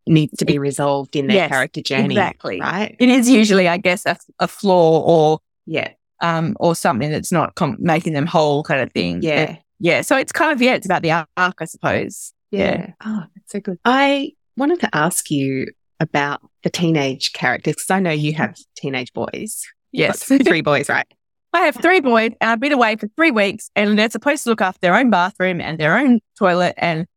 needs 0.07 0.38
to 0.38 0.45
be 0.45 0.57
resolved 0.57 1.15
in 1.15 1.28
their 1.28 1.38
yes, 1.38 1.49
character 1.49 1.82
journey. 1.82 2.15
Exactly. 2.15 2.59
Right. 2.59 2.95
It 2.99 3.09
is 3.09 3.30
usually, 3.30 3.67
I 3.67 3.78
guess, 3.78 4.05
a, 4.05 4.17
a 4.39 4.47
flaw 4.47 5.01
or, 5.01 5.39
yeah, 5.65 5.91
um, 6.22 6.55
or 6.59 6.76
something 6.76 7.11
that's 7.11 7.32
not 7.32 7.55
com- 7.55 7.78
making 7.80 8.13
them 8.13 8.26
whole 8.26 8.63
kind 8.63 8.82
of 8.82 8.91
thing. 8.91 9.22
Yeah. 9.22 9.57
yeah. 9.80 10.01
So 10.01 10.17
it's 10.17 10.32
kind 10.32 10.51
of, 10.51 10.61
yeah, 10.61 10.74
it's 10.74 10.88
about 10.88 11.03
the 11.03 11.11
arc, 11.11 11.61
I 11.61 11.65
suppose. 11.65 12.34
Yeah. 12.51 12.59
yeah. 12.59 12.93
Oh, 13.05 13.24
that's 13.36 13.51
so 13.51 13.59
good. 13.59 13.78
I 13.86 14.34
wanted 14.57 14.80
to 14.82 14.89
ask 14.93 15.30
you 15.30 15.67
about 16.00 16.41
the 16.64 16.70
teenage 16.70 17.34
characters 17.34 17.76
because 17.76 17.89
I 17.89 18.00
know 18.00 18.12
you 18.12 18.34
have 18.34 18.58
teenage 18.76 19.14
boys. 19.14 19.64
Yes. 19.91 20.24
three 20.24 20.62
boys, 20.62 20.89
right? 20.89 21.08
I 21.52 21.62
have 21.62 21.76
three 21.76 22.00
boys 22.00 22.32
and 22.39 22.52
I've 22.52 22.60
been 22.60 22.72
away 22.72 22.95
for 22.95 23.08
three 23.16 23.32
weeks 23.32 23.72
and 23.76 23.97
they're 23.97 24.10
supposed 24.10 24.43
to 24.43 24.50
look 24.50 24.62
after 24.62 24.80
their 24.82 24.95
own 24.95 25.10
bathroom 25.10 25.60
and 25.62 25.80
their 25.80 25.97
own 25.97 26.20
toilet 26.38 26.76
and 26.78 27.08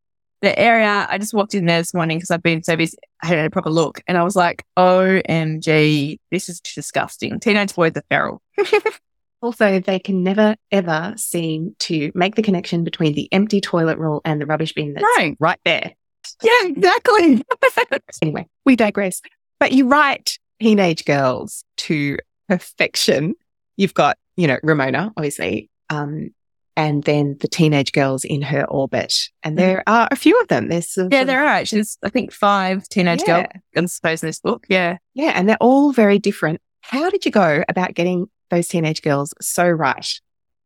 the 0.42 0.58
area, 0.58 1.06
I 1.08 1.18
just 1.18 1.32
walked 1.32 1.54
in 1.54 1.66
there 1.66 1.78
this 1.78 1.94
morning 1.94 2.18
because 2.18 2.30
I've 2.30 2.42
been 2.42 2.64
so 2.64 2.76
busy. 2.76 2.98
I 3.22 3.28
had 3.28 3.46
a 3.46 3.50
proper 3.50 3.70
look 3.70 4.02
and 4.08 4.18
I 4.18 4.24
was 4.24 4.34
like, 4.34 4.64
OMG, 4.76 6.18
this 6.30 6.48
is 6.48 6.60
disgusting. 6.60 7.38
Teenage 7.38 7.74
boys 7.74 7.92
are 7.94 8.02
feral. 8.10 8.42
also, 9.42 9.78
they 9.78 10.00
can 10.00 10.24
never, 10.24 10.56
ever 10.72 11.14
seem 11.16 11.76
to 11.80 12.10
make 12.14 12.34
the 12.34 12.42
connection 12.42 12.82
between 12.82 13.14
the 13.14 13.32
empty 13.32 13.60
toilet 13.60 13.98
roll 13.98 14.20
and 14.24 14.40
the 14.40 14.46
rubbish 14.46 14.72
bin 14.74 14.94
that's 14.94 15.06
no. 15.18 15.36
right 15.38 15.60
there. 15.64 15.92
Yeah, 16.42 16.66
exactly. 16.66 17.44
anyway, 18.22 18.46
we 18.64 18.76
digress. 18.76 19.20
But 19.60 19.72
you 19.72 19.88
write 19.88 20.38
teenage 20.60 21.04
girls 21.04 21.64
to 21.78 22.18
perfection. 22.48 23.34
You've 23.76 23.94
got, 23.94 24.18
you 24.36 24.46
know, 24.46 24.58
Ramona, 24.62 25.12
obviously, 25.16 25.70
um, 25.90 26.30
and 26.76 27.04
then 27.04 27.36
the 27.40 27.48
teenage 27.48 27.92
girls 27.92 28.24
in 28.24 28.42
her 28.42 28.64
orbit. 28.64 29.14
And 29.42 29.58
there 29.58 29.78
mm. 29.78 29.82
are 29.92 30.08
a 30.10 30.16
few 30.16 30.40
of 30.40 30.48
them. 30.48 30.68
There's 30.68 30.96
yeah, 30.96 31.24
there 31.24 31.42
are 31.42 31.46
actually, 31.46 31.84
I 32.02 32.08
think 32.08 32.32
five 32.32 32.88
teenage 32.88 33.22
yeah. 33.26 33.46
girls, 33.74 33.84
I 33.84 33.86
suppose, 33.86 34.22
in 34.22 34.28
this 34.28 34.40
book. 34.40 34.64
Yeah. 34.68 34.98
Yeah. 35.14 35.32
And 35.34 35.48
they're 35.48 35.56
all 35.60 35.92
very 35.92 36.18
different. 36.18 36.60
How 36.80 37.10
did 37.10 37.24
you 37.24 37.30
go 37.30 37.62
about 37.68 37.94
getting 37.94 38.26
those 38.50 38.68
teenage 38.68 39.02
girls 39.02 39.34
so 39.40 39.68
right? 39.68 40.08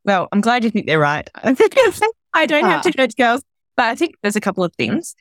Well, 0.05 0.27
I'm 0.31 0.41
glad 0.41 0.63
you 0.63 0.71
think 0.71 0.87
they're 0.87 0.99
right. 0.99 1.29
I 2.33 2.45
don't 2.45 2.65
have 2.65 2.79
Ah. 2.85 2.89
teenage 2.89 3.15
girls, 3.15 3.41
but 3.75 3.85
I 3.85 3.95
think 3.95 4.15
there's 4.21 4.35
a 4.35 4.41
couple 4.41 4.63
of 4.63 4.73
things. 4.75 5.15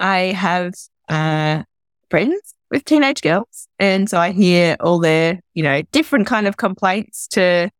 I 0.00 0.32
have 0.32 0.74
uh, 1.08 1.62
friends 2.10 2.54
with 2.70 2.84
teenage 2.84 3.22
girls, 3.22 3.68
and 3.78 4.08
so 4.08 4.18
I 4.18 4.32
hear 4.32 4.76
all 4.80 4.98
their, 4.98 5.40
you 5.54 5.62
know, 5.62 5.82
different 5.92 6.26
kind 6.26 6.48
of 6.48 6.56
complaints 6.56 7.28
to, 7.28 7.70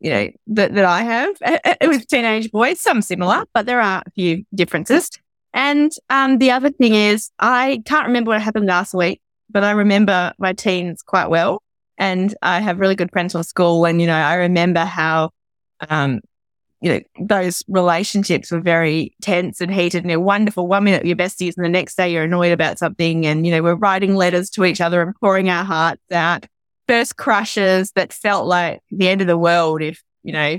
you 0.00 0.10
know, 0.10 0.30
that, 0.48 0.74
that 0.74 0.84
I 0.84 1.02
have 1.02 1.36
uh, 1.42 1.58
uh, 1.64 1.74
with 1.82 2.06
teenage 2.08 2.50
boys. 2.50 2.80
Some 2.80 3.00
similar, 3.02 3.44
but 3.54 3.66
there 3.66 3.80
are 3.80 4.02
a 4.04 4.10
few 4.10 4.44
differences. 4.54 5.10
And 5.52 5.92
um, 6.10 6.38
the 6.38 6.50
other 6.50 6.70
thing 6.70 6.94
is, 6.94 7.30
I 7.38 7.82
can't 7.84 8.06
remember 8.06 8.30
what 8.30 8.42
happened 8.42 8.66
last 8.66 8.94
week, 8.94 9.20
but 9.50 9.64
I 9.64 9.72
remember 9.72 10.32
my 10.38 10.52
teens 10.52 11.02
quite 11.02 11.28
well. 11.28 11.62
And 11.98 12.34
I 12.40 12.60
have 12.60 12.80
really 12.80 12.94
good 12.94 13.10
friends 13.12 13.32
from 13.32 13.42
school. 13.42 13.84
And, 13.84 14.00
you 14.00 14.06
know, 14.06 14.14
I 14.14 14.34
remember 14.34 14.84
how, 14.84 15.30
um, 15.88 16.20
you 16.80 16.92
know, 16.92 17.00
those 17.26 17.62
relationships 17.68 18.50
were 18.50 18.60
very 18.60 19.14
tense 19.20 19.60
and 19.60 19.72
heated 19.72 20.02
and 20.02 20.10
they're 20.10 20.18
wonderful. 20.18 20.66
One 20.66 20.84
minute 20.84 21.04
you're 21.04 21.16
besties 21.16 21.54
and 21.56 21.64
the 21.64 21.68
next 21.68 21.96
day 21.96 22.12
you're 22.12 22.24
annoyed 22.24 22.52
about 22.52 22.78
something. 22.78 23.26
And, 23.26 23.46
you 23.46 23.52
know, 23.52 23.62
we're 23.62 23.74
writing 23.74 24.16
letters 24.16 24.48
to 24.50 24.64
each 24.64 24.80
other 24.80 25.02
and 25.02 25.14
pouring 25.16 25.50
our 25.50 25.64
hearts 25.64 26.02
out. 26.10 26.46
First 26.88 27.16
crushes 27.16 27.92
that 27.92 28.12
felt 28.12 28.46
like 28.46 28.80
the 28.90 29.08
end 29.08 29.20
of 29.20 29.26
the 29.26 29.36
world 29.38 29.82
if, 29.82 30.02
you 30.22 30.32
know, 30.32 30.58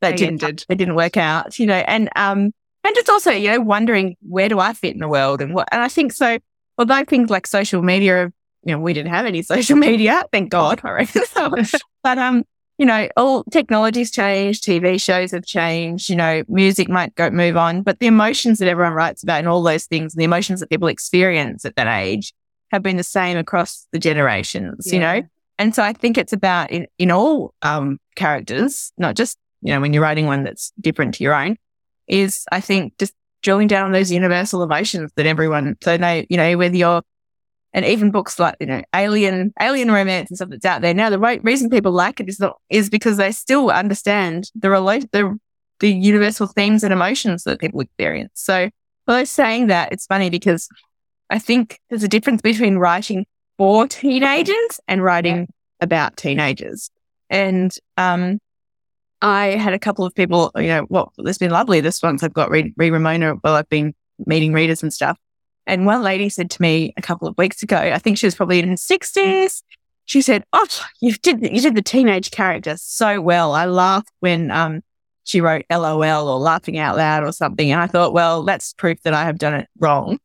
They 0.00 0.10
that 0.10 0.16
didn't, 0.16 0.42
ended. 0.42 0.64
it 0.68 0.74
didn't 0.74 0.96
work 0.96 1.16
out, 1.16 1.58
you 1.58 1.66
know, 1.66 1.74
and, 1.74 2.10
um, 2.16 2.52
and 2.82 2.94
just 2.94 3.08
also, 3.08 3.30
you 3.30 3.50
know, 3.50 3.60
wondering 3.60 4.16
where 4.22 4.48
do 4.48 4.58
I 4.58 4.72
fit 4.72 4.94
in 4.94 5.00
the 5.00 5.08
world 5.08 5.40
and 5.40 5.54
what, 5.54 5.68
and 5.70 5.80
I 5.80 5.88
think 5.88 6.12
so, 6.12 6.38
although 6.78 7.04
things 7.04 7.30
like 7.30 7.46
social 7.46 7.82
media, 7.82 8.32
you 8.64 8.72
know, 8.74 8.80
we 8.80 8.92
didn't 8.92 9.12
have 9.12 9.24
any 9.24 9.42
social 9.54 9.76
media, 9.76 10.24
thank 10.32 10.50
God, 10.50 10.80
I 10.82 10.90
reckon. 10.90 11.22
but, 12.02 12.18
um, 12.18 12.44
you 12.80 12.86
know, 12.86 13.10
all 13.14 13.44
technology's 13.44 14.10
changed, 14.10 14.64
TV 14.64 14.98
shows 14.98 15.32
have 15.32 15.44
changed, 15.44 16.08
you 16.08 16.16
know, 16.16 16.42
music 16.48 16.88
might 16.88 17.14
go 17.14 17.28
move 17.28 17.54
on, 17.58 17.82
but 17.82 17.98
the 17.98 18.06
emotions 18.06 18.58
that 18.58 18.68
everyone 18.68 18.94
writes 18.94 19.22
about 19.22 19.40
and 19.40 19.48
all 19.48 19.62
those 19.62 19.84
things, 19.84 20.14
and 20.14 20.20
the 20.20 20.24
emotions 20.24 20.60
that 20.60 20.70
people 20.70 20.88
experience 20.88 21.66
at 21.66 21.76
that 21.76 21.86
age 21.86 22.32
have 22.70 22.82
been 22.82 22.96
the 22.96 23.02
same 23.02 23.36
across 23.36 23.86
the 23.92 23.98
generations, 23.98 24.90
you 24.90 24.98
know? 24.98 25.20
And 25.58 25.74
so 25.74 25.82
I 25.82 25.92
think 25.92 26.16
it's 26.16 26.32
about 26.32 26.70
in, 26.70 26.86
in 26.96 27.10
all 27.10 27.52
um, 27.60 27.98
characters, 28.16 28.94
not 28.96 29.14
just, 29.14 29.36
you 29.60 29.74
know, 29.74 29.80
when 29.82 29.92
you're 29.92 30.02
writing 30.02 30.24
one 30.24 30.44
that's 30.44 30.72
different 30.80 31.12
to 31.16 31.22
your 31.22 31.34
own, 31.34 31.58
is 32.08 32.46
I 32.50 32.62
think 32.62 32.96
just 32.96 33.12
drilling 33.42 33.68
down 33.68 33.84
on 33.84 33.92
those 33.92 34.10
universal 34.10 34.62
emotions 34.62 35.12
that 35.16 35.26
everyone, 35.26 35.76
so 35.82 35.98
no, 35.98 36.24
you 36.30 36.38
know, 36.38 36.56
whether 36.56 36.76
you're, 36.76 37.02
and 37.72 37.84
even 37.84 38.10
books 38.10 38.38
like, 38.38 38.56
you 38.60 38.66
know, 38.66 38.82
alien, 38.94 39.52
alien 39.60 39.90
romance 39.90 40.30
and 40.30 40.36
stuff 40.36 40.48
that's 40.50 40.64
out 40.64 40.82
there 40.82 40.94
now, 40.94 41.10
the 41.10 41.18
right 41.18 41.42
reason 41.44 41.70
people 41.70 41.92
like 41.92 42.20
it 42.20 42.28
is 42.28 42.40
not, 42.40 42.56
is 42.68 42.90
because 42.90 43.16
they 43.16 43.32
still 43.32 43.70
understand 43.70 44.50
the 44.54 44.70
relate, 44.70 45.10
the, 45.12 45.38
the 45.78 45.92
universal 45.92 46.46
themes 46.46 46.82
and 46.82 46.92
emotions 46.92 47.44
that 47.44 47.60
people 47.60 47.80
experience. 47.80 48.32
So, 48.34 48.70
by 49.06 49.24
saying 49.24 49.68
that, 49.68 49.92
it's 49.92 50.06
funny 50.06 50.30
because 50.30 50.68
I 51.30 51.38
think 51.38 51.80
there's 51.88 52.02
a 52.02 52.08
difference 52.08 52.42
between 52.42 52.76
writing 52.76 53.26
for 53.56 53.86
teenagers 53.86 54.80
and 54.86 55.02
writing 55.02 55.48
about 55.80 56.16
teenagers. 56.16 56.90
And, 57.28 57.74
um, 57.96 58.38
I 59.22 59.48
had 59.48 59.74
a 59.74 59.78
couple 59.78 60.04
of 60.04 60.14
people, 60.14 60.50
you 60.56 60.68
know, 60.68 60.86
well, 60.88 61.12
it's 61.18 61.38
been 61.38 61.50
lovely 61.50 61.80
this 61.80 62.02
once 62.02 62.22
I've 62.22 62.32
got 62.32 62.50
Ree, 62.50 62.72
Ree 62.76 62.90
Ramona 62.90 63.34
while 63.34 63.54
I've 63.54 63.68
been 63.68 63.94
meeting 64.26 64.52
readers 64.52 64.82
and 64.82 64.92
stuff. 64.92 65.18
And 65.66 65.86
one 65.86 66.02
lady 66.02 66.28
said 66.28 66.50
to 66.50 66.62
me 66.62 66.92
a 66.96 67.02
couple 67.02 67.28
of 67.28 67.36
weeks 67.38 67.62
ago, 67.62 67.76
I 67.76 67.98
think 67.98 68.18
she 68.18 68.26
was 68.26 68.34
probably 68.34 68.58
in 68.60 68.68
her 68.68 68.76
sixties. 68.76 69.62
She 70.06 70.22
said, 70.22 70.42
"Oh, 70.52 70.66
you 71.00 71.12
did 71.14 71.40
you 71.42 71.60
did 71.60 71.74
the 71.76 71.82
teenage 71.82 72.30
character 72.32 72.74
so 72.78 73.20
well. 73.20 73.52
I 73.54 73.66
laughed 73.66 74.10
when 74.20 74.50
um 74.50 74.80
she 75.24 75.40
wrote 75.40 75.64
LOL 75.70 76.28
or 76.28 76.38
laughing 76.38 76.78
out 76.78 76.96
loud 76.96 77.22
or 77.22 77.32
something." 77.32 77.70
And 77.70 77.80
I 77.80 77.86
thought, 77.86 78.12
well, 78.12 78.42
that's 78.42 78.72
proof 78.72 79.00
that 79.02 79.14
I 79.14 79.24
have 79.24 79.38
done 79.38 79.54
it 79.54 79.68
wrong 79.78 80.18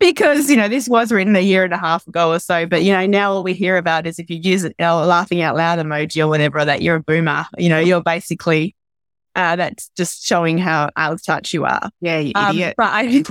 because 0.00 0.50
you 0.50 0.56
know 0.56 0.66
this 0.68 0.88
was 0.88 1.12
written 1.12 1.36
a 1.36 1.40
year 1.40 1.62
and 1.62 1.72
a 1.72 1.78
half 1.78 2.06
ago 2.08 2.32
or 2.32 2.40
so. 2.40 2.66
But 2.66 2.82
you 2.82 2.92
know 2.92 3.06
now 3.06 3.32
all 3.32 3.44
we 3.44 3.52
hear 3.54 3.76
about 3.76 4.06
is 4.06 4.18
if 4.18 4.28
you 4.30 4.38
use 4.42 4.64
it, 4.64 4.74
a 4.80 5.06
laughing 5.06 5.42
out 5.42 5.54
loud 5.56 5.78
emoji 5.78 6.24
or 6.24 6.26
whatever, 6.26 6.64
that 6.64 6.82
you're 6.82 6.96
a 6.96 7.00
boomer. 7.02 7.46
You 7.56 7.68
know, 7.68 7.78
you're 7.78 8.02
basically 8.02 8.74
uh, 9.36 9.54
that's 9.54 9.90
just 9.96 10.24
showing 10.26 10.58
how 10.58 10.90
out 10.96 11.12
of 11.12 11.24
touch 11.24 11.54
you 11.54 11.64
are. 11.66 11.88
Yeah, 12.00 12.18
you 12.18 12.32
Um, 12.34 12.56
idiot. 12.56 12.74
but 12.76 12.88
I, 12.92 13.22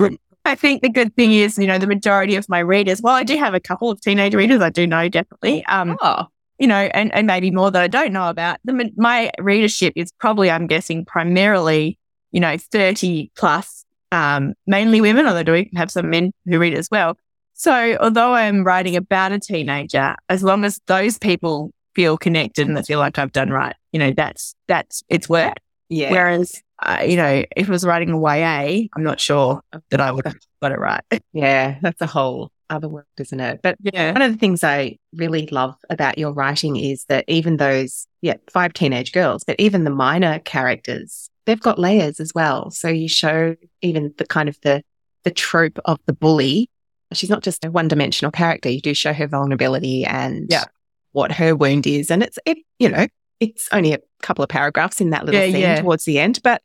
I 0.44 0.54
think 0.54 0.82
the 0.82 0.88
good 0.88 1.14
thing 1.16 1.32
is, 1.32 1.58
you 1.58 1.66
know, 1.66 1.78
the 1.78 1.86
majority 1.86 2.36
of 2.36 2.48
my 2.48 2.60
readers, 2.60 3.00
well, 3.02 3.14
I 3.14 3.24
do 3.24 3.36
have 3.36 3.54
a 3.54 3.60
couple 3.60 3.90
of 3.90 4.00
teenage 4.00 4.34
readers, 4.34 4.60
I 4.60 4.70
do 4.70 4.86
know 4.86 5.08
definitely. 5.08 5.64
Um, 5.66 5.98
oh, 6.00 6.26
you 6.58 6.66
know, 6.66 6.90
and, 6.94 7.12
and 7.14 7.26
maybe 7.26 7.50
more 7.50 7.70
that 7.70 7.82
I 7.82 7.88
don't 7.88 8.12
know 8.12 8.28
about. 8.28 8.58
The, 8.64 8.90
my 8.96 9.30
readership 9.38 9.94
is 9.96 10.12
probably, 10.12 10.50
I'm 10.50 10.66
guessing, 10.66 11.04
primarily, 11.04 11.98
you 12.32 12.40
know, 12.40 12.56
30 12.58 13.32
plus, 13.36 13.84
um, 14.12 14.54
mainly 14.66 15.00
women, 15.00 15.26
although 15.26 15.42
do 15.42 15.64
have 15.74 15.90
some 15.90 16.10
men 16.10 16.32
who 16.46 16.58
read 16.58 16.74
as 16.74 16.88
well. 16.90 17.16
So 17.54 17.96
although 18.00 18.34
I'm 18.34 18.64
writing 18.64 18.96
about 18.96 19.32
a 19.32 19.38
teenager, 19.38 20.16
as 20.28 20.42
long 20.42 20.64
as 20.64 20.80
those 20.86 21.18
people 21.18 21.72
feel 21.94 22.16
connected 22.16 22.66
and 22.66 22.76
they 22.76 22.82
feel 22.82 22.98
like 22.98 23.18
I've 23.18 23.32
done 23.32 23.50
right, 23.50 23.76
you 23.92 23.98
know, 23.98 24.12
that's, 24.12 24.54
that's, 24.68 25.02
it's 25.08 25.28
work. 25.28 25.54
Yeah. 25.90 26.10
Whereas, 26.10 26.62
uh, 26.80 27.02
you 27.06 27.16
know, 27.16 27.44
if 27.54 27.68
it 27.68 27.70
was 27.70 27.84
writing 27.84 28.10
a 28.12 28.18
YA, 28.18 28.86
I'm 28.96 29.02
not 29.02 29.20
sure 29.20 29.60
that 29.90 30.00
I 30.00 30.10
would 30.10 30.24
have 30.24 30.36
got 30.62 30.72
it 30.72 30.78
right. 30.78 31.02
Yeah, 31.32 31.78
that's 31.82 32.00
a 32.00 32.06
whole 32.06 32.50
other 32.70 32.88
world, 32.88 33.04
isn't 33.18 33.40
it? 33.40 33.60
But 33.62 33.76
yeah. 33.82 34.12
one 34.12 34.22
of 34.22 34.32
the 34.32 34.38
things 34.38 34.64
I 34.64 34.96
really 35.14 35.46
love 35.48 35.74
about 35.90 36.16
your 36.16 36.32
writing 36.32 36.76
is 36.76 37.04
that 37.08 37.24
even 37.28 37.56
those, 37.58 38.06
yeah, 38.22 38.34
five 38.50 38.72
teenage 38.72 39.12
girls, 39.12 39.44
but 39.44 39.56
even 39.58 39.84
the 39.84 39.90
minor 39.90 40.38
characters, 40.38 41.28
they've 41.46 41.60
got 41.60 41.78
layers 41.78 42.20
as 42.20 42.32
well. 42.34 42.70
So 42.70 42.88
you 42.88 43.08
show 43.08 43.56
even 43.82 44.14
the 44.16 44.26
kind 44.26 44.48
of 44.48 44.56
the 44.62 44.82
the 45.24 45.30
trope 45.30 45.78
of 45.84 45.98
the 46.06 46.14
bully. 46.14 46.70
She's 47.12 47.28
not 47.28 47.42
just 47.42 47.64
a 47.64 47.70
one 47.70 47.88
dimensional 47.88 48.30
character. 48.30 48.70
You 48.70 48.80
do 48.80 48.94
show 48.94 49.12
her 49.12 49.26
vulnerability 49.26 50.04
and 50.04 50.46
Yeah. 50.48 50.64
what 51.12 51.32
her 51.32 51.54
wound 51.56 51.86
is, 51.86 52.10
and 52.10 52.22
it's 52.22 52.38
it, 52.46 52.58
you 52.78 52.88
know, 52.88 53.06
it's 53.40 53.68
only 53.72 53.92
a 53.92 53.98
couple 54.22 54.42
of 54.42 54.48
paragraphs 54.48 55.00
in 55.00 55.10
that 55.10 55.24
little 55.24 55.40
Yeah, 55.40 55.46
scene 55.46 55.60
yeah. 55.60 55.80
towards 55.80 56.04
the 56.04 56.18
end, 56.18 56.40
but 56.44 56.62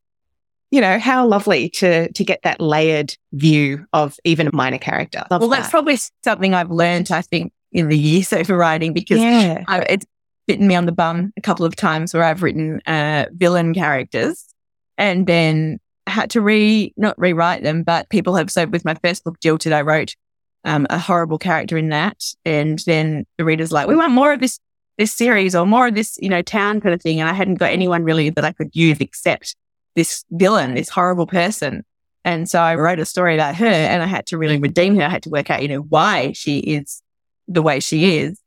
you 0.72 0.82
know 0.82 1.00
how 1.00 1.26
lovely 1.26 1.70
to 1.70 2.12
to 2.12 2.24
get 2.24 2.42
that 2.44 2.60
layered 2.60 3.16
view 3.34 3.86
of 3.94 4.18
even 4.24 4.48
a 4.48 4.56
minor 4.56 4.78
character. 4.78 5.26
Love 5.32 5.42
Well, 5.42 5.50
that's 5.50 5.70
probably 5.70 5.98
something 6.24 6.54
I've 6.54 6.72
learned, 6.72 7.12
I 7.12 7.22
think, 7.22 7.54
in 7.72 7.88
the 7.88 7.98
years 7.98 8.34
over 8.34 8.56
writing 8.58 8.94
because 8.94 9.20
yeah. 9.20 9.64
I, 9.68 9.80
it's 9.90 10.06
bitten 10.48 10.68
me 10.68 10.76
on 10.76 10.86
the 10.86 10.92
bum 10.92 11.32
a 11.38 11.42
couple 11.42 11.66
of 11.66 11.76
times 11.76 12.14
where 12.14 12.24
I've 12.24 12.44
written 12.44 12.82
uh, 12.86 13.26
villain 13.34 13.74
characters 13.74 14.46
and 14.98 15.26
then 15.26 15.80
had 16.08 16.30
to 16.32 16.42
re 16.42 16.94
not 16.98 17.18
rewrite 17.18 17.64
them, 17.64 17.84
but 17.84 18.10
people 18.10 18.36
have 18.36 18.52
said 18.52 18.72
with 18.72 18.86
my 18.86 18.96
first 18.96 19.24
book, 19.24 19.40
Jilted, 19.40 19.72
I 19.74 19.82
wrote 19.82 20.16
um, 20.64 20.88
a 20.90 20.98
horrible 20.98 21.38
character 21.38 21.78
in 21.78 21.90
that, 21.90 22.24
and 22.44 22.80
then 22.86 23.26
the 23.38 23.46
readers 23.46 23.72
like, 23.72 23.88
we 23.88 23.96
want 23.96 24.12
more 24.12 24.34
of 24.34 24.40
this 24.40 24.60
this 24.98 25.14
series 25.14 25.56
or 25.56 25.66
more 25.66 25.88
of 25.88 25.96
this, 25.96 26.18
you 26.22 26.30
know, 26.30 26.42
town 26.42 26.82
kind 26.82 26.94
of 26.94 27.02
thing, 27.02 27.20
and 27.20 27.30
I 27.30 27.34
hadn't 27.34 27.56
got 27.56 27.72
anyone 27.72 28.04
really 28.04 28.30
that 28.30 28.46
I 28.46 28.52
could 28.52 28.76
use 28.76 29.00
except 29.00 29.56
this 29.96 30.26
villain, 30.32 30.76
this 30.76 30.90
horrible 30.90 31.28
person. 31.28 31.84
And 32.24 32.50
so 32.50 32.60
I 32.60 32.76
wrote 32.76 33.00
a 33.00 33.06
story 33.06 33.36
about 33.36 33.56
her 33.56 33.66
and 33.66 34.02
I 34.02 34.08
had 34.08 34.26
to 34.28 34.38
really 34.38 34.58
redeem 34.58 34.96
her. 34.96 35.04
I 35.04 35.10
had 35.10 35.24
to 35.24 35.30
work 35.30 35.50
out, 35.50 35.62
you 35.62 35.68
know, 35.68 35.82
why 35.82 36.32
she 36.32 36.60
is 36.60 37.02
the 37.48 37.62
way 37.62 37.80
she 37.80 38.18
is. 38.18 38.40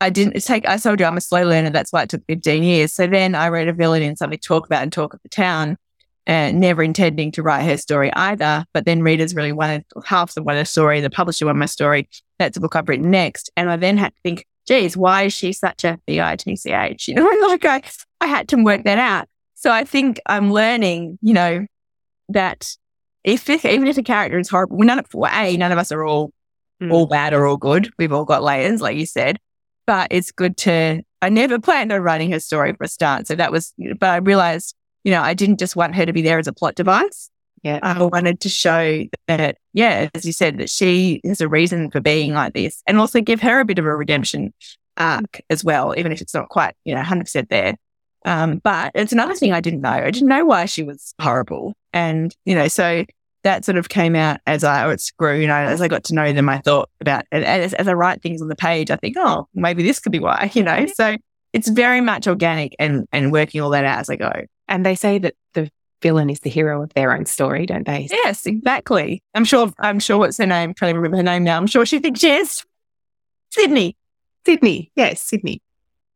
I 0.00 0.10
didn't 0.10 0.40
take, 0.40 0.66
I 0.66 0.78
told 0.78 1.00
you 1.00 1.06
I'm 1.06 1.16
a 1.16 1.20
slow 1.20 1.44
learner. 1.44 1.70
That's 1.70 1.92
why 1.92 2.02
it 2.02 2.08
took 2.08 2.22
15 2.28 2.62
years. 2.62 2.92
So 2.92 3.06
then 3.06 3.34
I 3.34 3.48
wrote 3.48 3.68
a 3.68 3.72
villain 3.72 4.02
in 4.02 4.16
something 4.16 4.38
to 4.38 4.48
talk 4.48 4.64
about 4.64 4.82
and 4.82 4.92
talk 4.92 5.12
of 5.12 5.20
the 5.22 5.28
town, 5.28 5.76
uh, 6.26 6.52
never 6.52 6.82
intending 6.82 7.32
to 7.32 7.42
write 7.42 7.64
her 7.64 7.76
story 7.76 8.12
either. 8.14 8.64
But 8.72 8.86
then 8.86 9.02
readers 9.02 9.34
really 9.34 9.52
wanted, 9.52 9.84
half 10.06 10.32
them 10.34 10.44
wanted 10.44 10.60
a 10.60 10.64
story. 10.64 11.00
The 11.00 11.10
publisher 11.10 11.46
wanted 11.46 11.58
my 11.58 11.66
story. 11.66 12.08
That's 12.38 12.54
the 12.54 12.60
book 12.60 12.76
I've 12.76 12.88
written 12.88 13.10
next. 13.10 13.50
And 13.56 13.68
I 13.68 13.76
then 13.76 13.98
had 13.98 14.14
to 14.14 14.20
think, 14.22 14.46
geez, 14.70 14.96
why 14.96 15.24
is 15.24 15.32
she 15.32 15.52
such 15.52 15.82
a 15.84 15.98
B-I-T-C-H? 16.06 17.08
You 17.08 17.14
know, 17.14 17.24
like 17.48 17.64
I, 17.64 17.82
I 18.20 18.26
had 18.26 18.48
to 18.48 18.62
work 18.62 18.84
that 18.84 18.98
out. 18.98 19.26
So 19.56 19.70
I 19.70 19.84
think 19.84 20.20
I'm 20.26 20.52
learning, 20.52 21.18
you 21.20 21.34
know, 21.34 21.66
that 22.28 22.76
if, 23.24 23.50
if 23.50 23.64
even 23.64 23.88
if 23.88 23.98
a 23.98 24.02
character 24.02 24.38
is 24.38 24.48
horrible, 24.48 24.76
well, 24.78 24.86
none 24.86 25.00
of, 25.00 25.06
well, 25.12 25.30
A, 25.34 25.56
none 25.56 25.72
of 25.72 25.78
us 25.78 25.92
are 25.92 26.04
all 26.04 26.30
Mm. 26.82 26.90
all 26.90 27.04
bad 27.06 27.34
or 27.34 27.46
all 27.46 27.58
good. 27.58 27.90
We've 27.98 28.10
all 28.10 28.24
got 28.24 28.42
layers, 28.42 28.80
like 28.80 28.96
you 28.96 29.04
said. 29.04 29.36
But 29.86 30.08
it's 30.10 30.32
good 30.32 30.56
to. 30.58 31.02
I 31.20 31.28
never 31.28 31.58
planned 31.60 31.92
on 31.92 32.00
writing 32.00 32.32
her 32.32 32.40
story 32.40 32.72
for 32.72 32.84
a 32.84 32.88
start, 32.88 33.26
so 33.26 33.34
that 33.34 33.52
was. 33.52 33.74
But 33.98 34.08
I 34.08 34.16
realized, 34.16 34.74
you 35.04 35.10
know, 35.10 35.20
I 35.20 35.34
didn't 35.34 35.58
just 35.58 35.76
want 35.76 35.94
her 35.96 36.06
to 36.06 36.12
be 36.14 36.22
there 36.22 36.38
as 36.38 36.46
a 36.46 36.54
plot 36.54 36.76
device. 36.76 37.28
Yeah. 37.62 37.78
I 37.82 38.02
wanted 38.02 38.40
to 38.40 38.48
show 38.48 39.04
that, 39.26 39.58
yeah, 39.74 40.08
as 40.14 40.24
you 40.24 40.32
said, 40.32 40.58
that 40.58 40.70
she 40.70 41.20
has 41.24 41.40
a 41.40 41.48
reason 41.48 41.90
for 41.90 42.00
being 42.00 42.32
like 42.32 42.54
this, 42.54 42.82
and 42.86 42.98
also 42.98 43.20
give 43.20 43.40
her 43.42 43.60
a 43.60 43.64
bit 43.64 43.78
of 43.78 43.84
a 43.84 43.94
redemption 43.94 44.54
arc 44.96 45.40
as 45.50 45.62
well, 45.62 45.94
even 45.96 46.12
if 46.12 46.20
it's 46.20 46.34
not 46.34 46.48
quite, 46.48 46.74
you 46.84 46.94
know, 46.94 47.02
hundred 47.02 47.24
percent 47.24 47.50
there. 47.50 47.76
Um, 48.24 48.60
but 48.62 48.92
it's 48.94 49.12
another 49.12 49.34
thing 49.34 49.52
I 49.52 49.60
didn't 49.60 49.80
know. 49.80 49.90
I 49.90 50.10
didn't 50.10 50.28
know 50.28 50.44
why 50.44 50.66
she 50.66 50.82
was 50.82 51.14
horrible, 51.20 51.74
and 51.92 52.34
you 52.44 52.54
know, 52.54 52.68
so 52.68 53.04
that 53.42 53.64
sort 53.64 53.78
of 53.78 53.88
came 53.88 54.14
out 54.14 54.40
as 54.46 54.64
I 54.64 54.84
oh, 54.84 54.90
it's 54.90 55.10
grew, 55.12 55.38
you 55.38 55.46
know, 55.46 55.54
as 55.54 55.80
I 55.80 55.88
got 55.88 56.04
to 56.04 56.14
know 56.14 56.32
them, 56.32 56.48
I 56.48 56.58
thought 56.58 56.90
about 57.00 57.24
and 57.32 57.44
as, 57.44 57.74
as 57.74 57.88
I 57.88 57.94
write 57.94 58.22
things 58.22 58.42
on 58.42 58.48
the 58.48 58.56
page, 58.56 58.90
I 58.90 58.96
think, 58.96 59.16
oh, 59.18 59.48
maybe 59.54 59.82
this 59.82 60.00
could 60.00 60.12
be 60.12 60.18
why, 60.18 60.50
you 60.54 60.62
know. 60.62 60.86
So 60.94 61.16
it's 61.52 61.68
very 61.68 62.00
much 62.00 62.26
organic 62.26 62.74
and 62.78 63.06
and 63.12 63.32
working 63.32 63.60
all 63.60 63.70
that 63.70 63.84
out 63.84 64.00
as 64.00 64.10
I 64.10 64.16
go. 64.16 64.32
And 64.68 64.84
they 64.86 64.94
say 64.94 65.18
that 65.18 65.34
villain 66.02 66.30
is 66.30 66.40
the 66.40 66.50
hero 66.50 66.82
of 66.82 66.92
their 66.94 67.12
own 67.12 67.26
story, 67.26 67.66
don't 67.66 67.86
they? 67.86 68.08
Yes, 68.10 68.46
exactly. 68.46 69.22
I'm 69.34 69.44
sure. 69.44 69.72
I'm 69.78 69.98
sure. 69.98 70.18
What's 70.18 70.38
her 70.38 70.46
name? 70.46 70.70
i 70.70 70.72
can't 70.72 70.90
even 70.90 70.96
remember 70.96 71.18
her 71.18 71.22
name 71.22 71.44
now. 71.44 71.56
I'm 71.56 71.66
sure 71.66 71.86
she 71.86 71.98
thinks 71.98 72.20
she 72.20 72.30
is 72.30 72.64
Sydney. 73.50 73.96
Sydney. 74.46 74.90
Yes, 74.96 75.20
Sydney. 75.20 75.62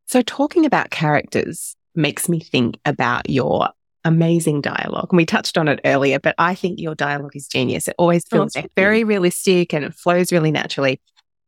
So 0.06 0.22
talking 0.22 0.66
about 0.66 0.90
characters 0.90 1.76
makes 1.94 2.28
me 2.28 2.40
think 2.40 2.78
about 2.84 3.28
your 3.28 3.70
amazing 4.04 4.60
dialogue. 4.60 5.08
And 5.10 5.16
we 5.16 5.24
touched 5.24 5.56
on 5.56 5.68
it 5.68 5.80
earlier, 5.84 6.18
but 6.18 6.34
I 6.38 6.54
think 6.54 6.78
your 6.78 6.94
dialogue 6.94 7.34
is 7.34 7.48
genius. 7.48 7.88
It 7.88 7.94
always 7.98 8.24
oh, 8.32 8.36
feels 8.36 8.56
oh, 8.56 8.62
very 8.76 9.04
realistic 9.04 9.72
and 9.72 9.84
it 9.84 9.94
flows 9.94 10.30
really 10.30 10.50
naturally. 10.50 11.00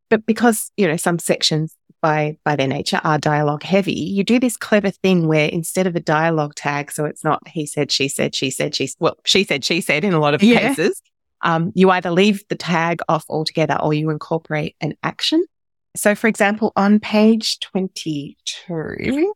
But 0.09 0.25
because, 0.25 0.71
you 0.77 0.87
know, 0.87 0.97
some 0.97 1.19
sections 1.19 1.76
by 2.07 2.39
by 2.45 2.55
their 2.57 2.69
nature 2.69 3.01
are 3.03 3.19
dialogue 3.19 3.65
heavy, 3.65 4.01
you 4.17 4.23
do 4.23 4.39
this 4.39 4.57
clever 4.57 4.93
thing 4.93 5.27
where 5.27 5.49
instead 5.49 5.87
of 5.89 5.97
a 5.97 6.01
dialogue 6.19 6.55
tag, 6.55 6.93
so 6.93 7.05
it's 7.05 7.25
not 7.25 7.41
he 7.49 7.67
said, 7.67 7.91
she 7.91 8.07
said, 8.09 8.35
she 8.35 8.51
said, 8.51 8.75
she 8.77 8.89
well, 9.01 9.17
she 9.25 9.45
said, 9.45 9.65
she 9.65 9.81
said 9.81 10.05
in 10.05 10.15
a 10.15 10.21
lot 10.21 10.35
of 10.35 10.43
yeah. 10.43 10.61
cases, 10.61 11.03
um, 11.41 11.73
you 11.75 11.91
either 11.91 12.13
leave 12.13 12.45
the 12.49 12.55
tag 12.55 13.01
off 13.09 13.25
altogether 13.29 13.77
or 13.83 13.93
you 13.93 14.11
incorporate 14.11 14.77
an 14.81 14.93
action. 15.03 15.45
So, 15.97 16.15
for 16.15 16.29
example, 16.29 16.73
on 16.77 17.01
page 17.01 17.59
twenty-two, 17.59 19.35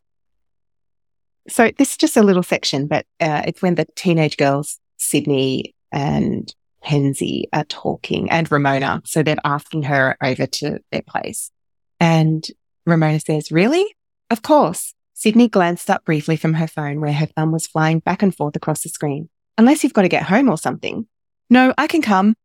so 1.49 1.71
this 1.79 1.91
is 1.91 1.97
just 1.97 2.16
a 2.16 2.23
little 2.23 2.45
section, 2.45 2.87
but 2.87 3.05
uh, 3.18 3.43
it's 3.47 3.62
when 3.62 3.75
the 3.75 3.87
teenage 3.97 4.37
girls, 4.37 4.79
Sydney 4.97 5.75
and 5.91 6.55
Kenzie, 6.85 7.49
are 7.53 7.64
talking, 7.64 8.31
and 8.31 8.51
Ramona. 8.53 9.03
So 9.05 9.23
they're 9.23 9.37
asking 9.45 9.83
her 9.85 10.16
over 10.23 10.47
to 10.47 10.79
their 10.93 11.03
place. 11.03 11.51
And 11.99 12.47
Ramona 12.87 13.20
says, 13.20 13.51
Really? 13.51 13.95
Of 14.31 14.43
course. 14.43 14.95
Sydney 15.14 15.49
glanced 15.49 15.91
up 15.91 16.05
briefly 16.05 16.37
from 16.37 16.55
her 16.55 16.66
phone 16.66 17.01
where 17.01 17.12
her 17.12 17.26
thumb 17.26 17.53
was 17.53 17.66
flying 17.66 17.99
back 17.99 18.22
and 18.22 18.35
forth 18.35 18.57
across 18.57 18.83
the 18.83 18.89
screen. 18.89 19.28
Unless 19.59 19.85
you've 19.85 19.93
got 19.93 20.03
to 20.03 20.09
get 20.09 20.22
home 20.22 20.49
or 20.49 20.57
something. 20.57 21.07
No, 21.51 21.74
I 21.76 21.87
can 21.87 22.01
come. 22.01 22.37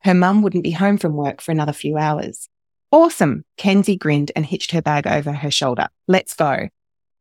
Her 0.00 0.14
mum 0.14 0.42
wouldn't 0.42 0.64
be 0.64 0.70
home 0.70 0.96
from 0.96 1.14
work 1.14 1.42
for 1.42 1.52
another 1.52 1.72
few 1.72 1.98
hours. 1.98 2.48
Awesome. 2.90 3.44
Kenzie 3.56 3.96
grinned 3.96 4.32
and 4.34 4.46
hitched 4.46 4.70
her 4.70 4.80
bag 4.80 5.06
over 5.06 5.32
her 5.32 5.50
shoulder. 5.50 5.88
Let's 6.08 6.34
go. 6.34 6.68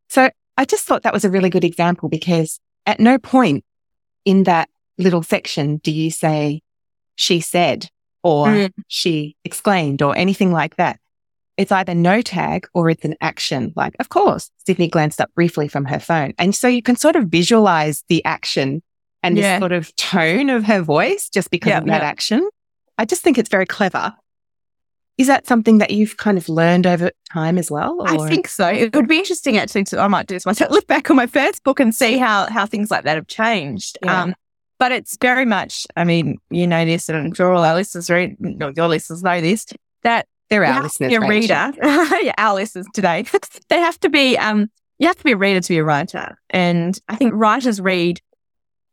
So 0.07 0.29
I 0.57 0.65
just 0.65 0.85
thought 0.85 1.03
that 1.03 1.13
was 1.13 1.25
a 1.25 1.29
really 1.29 1.49
good 1.49 1.63
example 1.63 2.07
because 2.07 2.59
at 2.85 2.99
no 2.99 3.17
point 3.17 3.65
in 4.25 4.43
that 4.43 4.69
little 4.97 5.23
section 5.23 5.77
do 5.77 5.91
you 5.91 6.11
say, 6.11 6.61
she 7.15 7.41
said, 7.41 7.89
or 8.23 8.47
mm. 8.47 8.71
she 8.87 9.35
exclaimed, 9.43 10.01
or 10.01 10.15
anything 10.15 10.51
like 10.51 10.75
that. 10.77 10.99
It's 11.61 11.71
either 11.71 11.93
no 11.93 12.21
tag 12.21 12.67
or 12.73 12.89
it's 12.89 13.05
an 13.05 13.15
action. 13.21 13.71
Like, 13.75 13.93
of 13.99 14.09
course, 14.09 14.49
Sydney 14.65 14.87
glanced 14.87 15.21
up 15.21 15.31
briefly 15.35 15.67
from 15.67 15.85
her 15.85 15.99
phone. 15.99 16.33
And 16.39 16.55
so 16.55 16.67
you 16.67 16.81
can 16.81 16.95
sort 16.95 17.15
of 17.15 17.25
visualize 17.25 18.03
the 18.09 18.25
action 18.25 18.81
and 19.21 19.37
yeah. 19.37 19.55
the 19.55 19.61
sort 19.61 19.71
of 19.71 19.95
tone 19.95 20.49
of 20.49 20.63
her 20.63 20.81
voice 20.81 21.29
just 21.29 21.51
because 21.51 21.73
of 21.73 21.85
that 21.85 22.01
action. 22.01 22.49
I 22.97 23.05
just 23.05 23.21
think 23.21 23.37
it's 23.37 23.49
very 23.49 23.67
clever. 23.67 24.13
Is 25.19 25.27
that 25.27 25.45
something 25.45 25.77
that 25.77 25.91
you've 25.91 26.17
kind 26.17 26.37
of 26.37 26.49
learned 26.49 26.87
over 26.87 27.11
time 27.31 27.59
as 27.59 27.69
well? 27.69 28.01
Or? 28.01 28.09
I 28.09 28.27
think 28.27 28.47
so. 28.47 28.67
It 28.67 28.95
would 28.95 29.07
be 29.07 29.19
interesting 29.19 29.57
actually 29.57 29.83
to, 29.85 29.99
I 29.99 30.07
might 30.07 30.25
do 30.25 30.33
this 30.33 30.47
myself, 30.47 30.71
look 30.71 30.87
back 30.87 31.11
on 31.11 31.15
my 31.15 31.27
first 31.27 31.63
book 31.63 31.79
and 31.79 31.93
see 31.93 32.17
how, 32.17 32.49
how 32.49 32.65
things 32.65 32.89
like 32.89 33.03
that 33.03 33.17
have 33.17 33.27
changed. 33.27 33.99
Yeah. 34.03 34.23
Um, 34.23 34.35
but 34.79 34.91
it's 34.91 35.15
very 35.21 35.45
much, 35.45 35.85
I 35.95 36.05
mean, 36.05 36.39
you 36.49 36.65
know 36.65 36.85
this, 36.85 37.07
and 37.07 37.15
I'm 37.15 37.33
sure 37.35 37.53
all 37.53 37.63
our 37.63 37.75
listeners, 37.75 38.09
read, 38.09 38.35
your 38.39 38.87
listeners 38.87 39.21
know 39.21 39.39
this, 39.39 39.67
that 40.01 40.25
they're 40.51 40.65
our 40.65 40.83
listeners. 40.83 41.13
A 41.13 41.21
reader, 41.21 41.71
yeah, 41.81 42.33
our 42.37 42.55
listeners 42.55 42.85
today. 42.93 43.25
they 43.69 43.79
have 43.79 43.97
to 44.01 44.09
be, 44.09 44.37
um, 44.37 44.69
you 44.99 45.07
have 45.07 45.15
to 45.15 45.23
be 45.23 45.31
a 45.31 45.37
reader 45.37 45.61
to 45.61 45.69
be 45.69 45.77
a 45.77 45.83
writer. 45.83 46.37
And 46.49 46.99
I 47.07 47.15
think 47.15 47.31
writers 47.33 47.79
read 47.79 48.21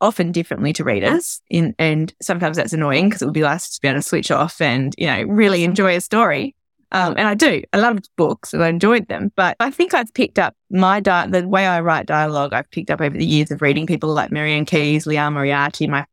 often 0.00 0.30
differently 0.30 0.72
to 0.74 0.84
readers. 0.84 1.42
In, 1.50 1.74
and 1.78 2.14
sometimes 2.22 2.56
that's 2.56 2.72
annoying 2.72 3.08
because 3.08 3.22
it 3.22 3.24
would 3.24 3.34
be 3.34 3.40
nice 3.40 3.74
to 3.74 3.80
be 3.80 3.88
able 3.88 3.98
to 3.98 4.02
switch 4.02 4.30
off 4.30 4.60
and, 4.60 4.94
you 4.96 5.08
know, 5.08 5.22
really 5.24 5.64
enjoy 5.64 5.96
a 5.96 6.00
story. 6.00 6.54
Um, 6.92 7.14
and 7.18 7.26
I 7.26 7.34
do. 7.34 7.62
I 7.72 7.78
loved 7.78 8.08
books 8.16 8.54
and 8.54 8.62
I 8.62 8.68
enjoyed 8.68 9.08
them. 9.08 9.32
But 9.34 9.56
I 9.58 9.72
think 9.72 9.94
I've 9.94 10.14
picked 10.14 10.38
up 10.38 10.54
my 10.70 11.00
di- 11.00 11.26
the 11.26 11.46
way 11.46 11.66
I 11.66 11.80
write 11.80 12.06
dialogue. 12.06 12.52
I've 12.52 12.70
picked 12.70 12.90
up 12.90 13.00
over 13.00 13.18
the 13.18 13.26
years 13.26 13.50
of 13.50 13.60
reading 13.60 13.86
people 13.86 14.14
like 14.14 14.30
Marianne 14.30 14.64
Keyes, 14.64 15.06
Liane 15.06 15.34
Moriarty, 15.34 15.88
my 15.88 16.06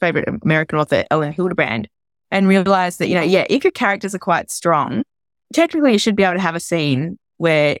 favorite 0.00 0.28
American 0.42 0.78
author, 0.78 1.04
Elin 1.10 1.34
Hilderbrand, 1.34 1.86
and 2.30 2.48
realize 2.48 2.98
that 2.98 3.08
you 3.08 3.14
know, 3.14 3.22
yeah, 3.22 3.46
if 3.50 3.64
your 3.64 3.70
characters 3.70 4.14
are 4.14 4.20
quite 4.20 4.50
strong, 4.50 5.02
technically 5.52 5.92
you 5.92 5.98
should 5.98 6.16
be 6.16 6.22
able 6.22 6.34
to 6.34 6.40
have 6.40 6.54
a 6.54 6.60
scene 6.60 7.18
where 7.38 7.76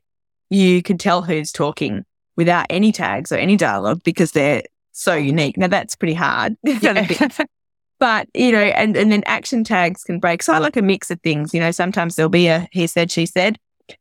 you 0.50 0.82
can 0.82 0.98
tell 0.98 1.22
who's 1.22 1.52
talking 1.52 2.04
without 2.36 2.66
any 2.70 2.92
tags 2.92 3.30
or 3.30 3.36
any 3.36 3.56
dialogue 3.56 4.02
because 4.04 4.32
they're 4.32 4.62
so 4.92 5.14
unique. 5.14 5.56
Now 5.56 5.68
that's 5.68 5.94
pretty 5.94 6.14
hard. 6.14 6.56
but, 7.98 8.28
you 8.34 8.52
know, 8.52 8.58
and, 8.58 8.96
and 8.96 9.12
then 9.12 9.22
action 9.26 9.62
tags 9.62 10.02
can 10.02 10.18
break. 10.18 10.42
So 10.42 10.52
I 10.52 10.58
like 10.58 10.76
a 10.76 10.82
mix 10.82 11.10
of 11.10 11.20
things. 11.20 11.54
You 11.54 11.60
know, 11.60 11.70
sometimes 11.70 12.16
there'll 12.16 12.30
be 12.30 12.48
a 12.48 12.68
he 12.72 12.86
said, 12.86 13.10
she 13.10 13.26
said. 13.26 13.58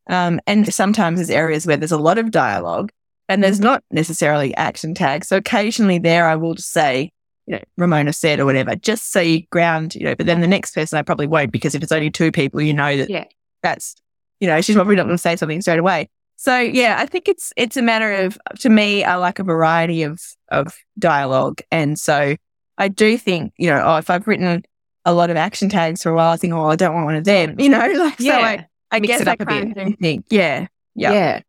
Um, 0.07 0.39
and 0.47 0.71
sometimes 0.73 1.17
there's 1.17 1.29
areas 1.29 1.65
where 1.65 1.77
there's 1.77 1.91
a 1.91 1.97
lot 1.97 2.17
of 2.17 2.31
dialogue 2.31 2.91
and 3.27 3.43
there's 3.43 3.59
not 3.59 3.83
necessarily 3.91 4.55
action 4.55 4.93
tags. 4.93 5.27
So 5.27 5.37
occasionally 5.37 5.99
there 5.99 6.27
I 6.27 6.35
will 6.35 6.55
just 6.55 6.71
say, 6.71 7.11
you 7.49 7.55
know, 7.55 7.63
Ramona 7.77 8.13
said 8.13 8.39
or 8.39 8.45
whatever, 8.45 8.75
just 8.75 9.11
so 9.11 9.19
you 9.19 9.41
ground, 9.47 9.95
you 9.95 10.03
know, 10.03 10.13
but 10.13 10.27
then 10.27 10.39
the 10.39 10.47
next 10.47 10.75
person 10.75 10.99
I 10.99 11.01
probably 11.01 11.25
won't 11.25 11.51
because 11.51 11.73
if 11.73 11.81
it's 11.81 11.91
only 11.91 12.11
two 12.11 12.31
people, 12.31 12.61
you 12.61 12.75
know 12.75 12.95
that 12.95 13.09
yeah. 13.09 13.25
that's, 13.63 13.95
you 14.39 14.47
know, 14.47 14.61
she's 14.61 14.75
probably 14.75 14.95
not 14.95 15.05
going 15.05 15.15
to 15.15 15.21
say 15.21 15.35
something 15.35 15.59
straight 15.59 15.79
away. 15.79 16.09
So 16.35 16.59
yeah, 16.59 16.97
I 16.99 17.07
think 17.07 17.27
it's 17.27 17.51
it's 17.57 17.75
a 17.75 17.81
matter 17.81 18.13
of 18.13 18.37
to 18.59 18.69
me, 18.69 19.03
I 19.03 19.15
like 19.15 19.39
a 19.39 19.43
variety 19.43 20.03
of 20.03 20.21
of 20.49 20.75
dialogue, 20.99 21.61
and 21.71 21.99
so 21.99 22.35
I 22.77 22.87
do 22.87 23.17
think 23.17 23.51
you 23.57 23.67
know, 23.69 23.83
oh, 23.83 23.97
if 23.97 24.11
I've 24.11 24.27
written 24.27 24.63
a 25.03 25.13
lot 25.13 25.31
of 25.31 25.35
action 25.35 25.69
tags 25.69 26.03
for 26.03 26.11
a 26.11 26.15
while, 26.15 26.31
I 26.31 26.37
think, 26.37 26.53
oh, 26.53 26.67
I 26.67 26.75
don't 26.75 26.93
want 26.93 27.07
one 27.07 27.15
of 27.15 27.23
them, 27.23 27.59
you 27.59 27.67
know, 27.67 27.79
like 27.97 28.19
yeah. 28.19 28.35
so 28.35 28.41
I, 28.41 28.67
I 28.91 28.99
guess 28.99 29.25
I 29.25 29.35
kind 29.35 29.75
of 29.75 29.95
think, 29.99 30.27
yeah, 30.29 30.67
yeah, 30.93 31.11
yeah. 31.11 31.41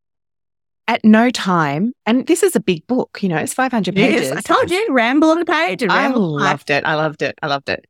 At 0.90 1.04
no 1.04 1.30
time, 1.30 1.92
and 2.04 2.26
this 2.26 2.42
is 2.42 2.56
a 2.56 2.60
big 2.60 2.84
book, 2.88 3.20
you 3.22 3.28
know, 3.28 3.36
it's 3.36 3.54
500 3.54 3.94
pages. 3.94 4.28
Yes, 4.28 4.36
I 4.36 4.40
told 4.40 4.72
you, 4.72 4.88
ramble 4.90 5.30
on 5.30 5.40
a 5.40 5.44
page. 5.44 5.84
I 5.84 6.08
loved 6.08 6.68
it. 6.68 6.84
I 6.84 6.96
loved 6.96 7.22
it. 7.22 7.38
I 7.40 7.46
loved 7.46 7.68
it 7.68 7.86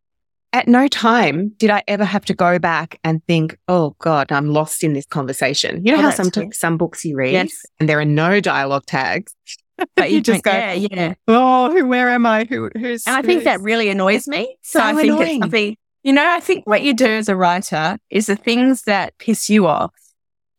at 0.53 0.67
no 0.67 0.89
time 0.89 1.51
did 1.59 1.71
I 1.71 1.83
ever 1.87 2.05
have 2.05 2.25
to 2.27 2.35
go 2.35 2.59
back 2.59 2.99
and 3.05 3.25
think, 3.27 3.57
oh 3.69 3.95
God, 3.99 4.33
I'm 4.33 4.49
lost 4.49 4.83
in 4.83 4.95
this 4.95 5.07
conversation. 5.07 5.85
You 5.85 5.93
know 5.93 5.99
oh, 5.99 6.03
how 6.03 6.11
sometimes 6.11 6.59
some 6.59 6.77
books 6.77 7.05
you 7.05 7.17
read 7.17 7.33
yes. 7.33 7.65
and 7.79 7.89
there 7.89 8.01
are 8.01 8.05
no 8.05 8.41
dialogue 8.41 8.87
tags, 8.87 9.35
but 9.97 10.11
you 10.11 10.21
just 10.21 10.43
go, 10.43 10.51
yeah, 10.51 10.73
yeah. 10.73 11.15
Oh, 11.29 11.85
where 11.85 12.09
am 12.09 12.27
I? 12.27 12.45
Who, 12.45 12.71
who's? 12.77 13.07
And 13.07 13.17
I 13.17 13.23
think 13.23 13.41
who's... 13.41 13.45
that 13.45 13.61
really 13.61 13.89
annoys 13.89 14.27
me. 14.27 14.57
So, 14.63 14.81
so 14.81 14.85
I 14.85 14.95
think 14.95 15.13
annoying. 15.13 15.29
it's 15.29 15.41
something. 15.41 15.77
You 16.03 16.15
know, 16.15 16.27
I 16.27 16.41
think 16.41 16.67
what 16.67 16.83
you 16.83 16.95
do 16.95 17.07
as 17.07 17.29
a 17.29 17.37
writer 17.37 17.99
is 18.09 18.27
the 18.27 18.37
things 18.37 18.83
that 18.83 19.17
piss 19.19 19.51
you 19.51 19.67
off. 19.67 19.93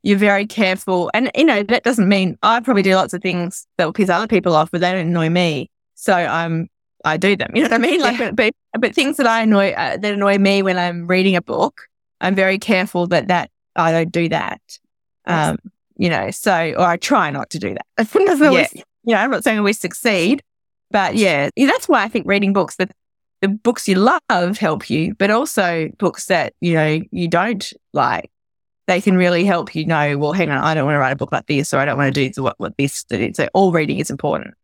You're 0.03 0.17
very 0.17 0.47
careful, 0.47 1.11
and 1.13 1.29
you 1.35 1.45
know 1.45 1.63
that 1.63 1.83
doesn't 1.83 2.09
mean 2.09 2.37
I 2.41 2.59
probably 2.59 2.81
do 2.81 2.95
lots 2.95 3.13
of 3.13 3.21
things 3.21 3.67
that 3.77 3.85
will 3.85 3.93
piss 3.93 4.09
other 4.09 4.27
people 4.27 4.55
off, 4.55 4.71
but 4.71 4.81
they 4.81 4.91
don't 4.91 5.07
annoy 5.07 5.29
me. 5.29 5.69
So 5.95 6.13
I'm 6.13 6.69
I 7.05 7.17
do 7.17 7.35
them. 7.35 7.51
You 7.55 7.63
know 7.63 7.69
what 7.69 7.75
I 7.75 7.77
mean? 7.77 8.01
Like, 8.01 8.19
yeah. 8.19 8.31
but, 8.31 8.53
but 8.79 8.95
things 8.95 9.17
that 9.17 9.27
I 9.27 9.41
annoy 9.41 9.71
uh, 9.71 9.97
that 9.97 10.13
annoy 10.13 10.37
me 10.37 10.63
when 10.63 10.77
I'm 10.77 11.07
reading 11.07 11.35
a 11.35 11.41
book, 11.41 11.81
I'm 12.19 12.35
very 12.35 12.57
careful 12.57 13.07
that 13.07 13.27
that 13.27 13.51
I 13.75 13.91
don't 13.91 14.11
do 14.11 14.29
that. 14.29 14.61
Um, 15.25 15.57
you 15.97 16.09
know, 16.09 16.31
so 16.31 16.73
or 16.77 16.85
I 16.85 16.97
try 16.97 17.29
not 17.29 17.49
to 17.51 17.59
do 17.59 17.75
that. 17.75 17.85
always, 18.41 18.73
yeah. 18.73 18.83
You 19.03 19.15
know, 19.15 19.21
I'm 19.21 19.31
not 19.31 19.43
saying 19.43 19.57
always 19.57 19.79
succeed, 19.79 20.41
but 20.89 21.15
yeah, 21.15 21.49
that's 21.55 21.87
why 21.87 22.03
I 22.03 22.07
think 22.07 22.27
reading 22.27 22.53
books 22.53 22.75
that 22.77 22.91
the 23.41 23.47
books 23.47 23.87
you 23.87 23.95
love 23.95 24.57
help 24.57 24.89
you, 24.89 25.15
but 25.15 25.31
also 25.31 25.89
books 25.97 26.25
that 26.25 26.53
you 26.61 26.73
know 26.73 27.01
you 27.11 27.27
don't 27.27 27.71
like. 27.93 28.29
They 28.87 28.99
can 29.01 29.15
really 29.15 29.45
help 29.45 29.75
you 29.75 29.85
know. 29.85 30.17
Well, 30.17 30.33
hang 30.33 30.49
on, 30.49 30.57
I 30.57 30.73
don't 30.73 30.85
want 30.85 30.95
to 30.95 30.99
write 30.99 31.13
a 31.13 31.15
book 31.15 31.31
like 31.31 31.47
this, 31.47 31.73
or 31.73 31.77
I 31.77 31.85
don't 31.85 31.97
want 31.97 32.13
to 32.13 32.29
do 32.29 32.43
what, 32.43 32.59
what 32.59 32.75
this. 32.77 33.05
So 33.33 33.47
all 33.53 33.71
reading 33.71 33.99
is 33.99 34.09
important. 34.09 34.55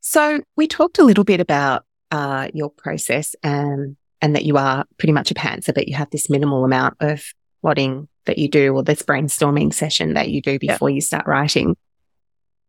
So 0.00 0.40
we 0.56 0.68
talked 0.68 0.98
a 0.98 1.04
little 1.04 1.24
bit 1.24 1.40
about 1.40 1.84
uh, 2.10 2.48
your 2.54 2.70
process 2.70 3.34
and 3.42 3.96
and 4.22 4.34
that 4.34 4.44
you 4.44 4.56
are 4.56 4.84
pretty 4.98 5.12
much 5.12 5.30
a 5.30 5.34
pantser, 5.34 5.74
but 5.74 5.88
you 5.88 5.94
have 5.94 6.10
this 6.10 6.30
minimal 6.30 6.64
amount 6.64 6.96
of 7.00 7.22
plotting 7.60 8.08
that 8.24 8.38
you 8.38 8.48
do 8.48 8.74
or 8.74 8.82
this 8.82 9.02
brainstorming 9.02 9.72
session 9.74 10.14
that 10.14 10.30
you 10.30 10.40
do 10.40 10.58
before 10.58 10.90
you 10.90 11.00
start 11.00 11.26
writing. 11.26 11.76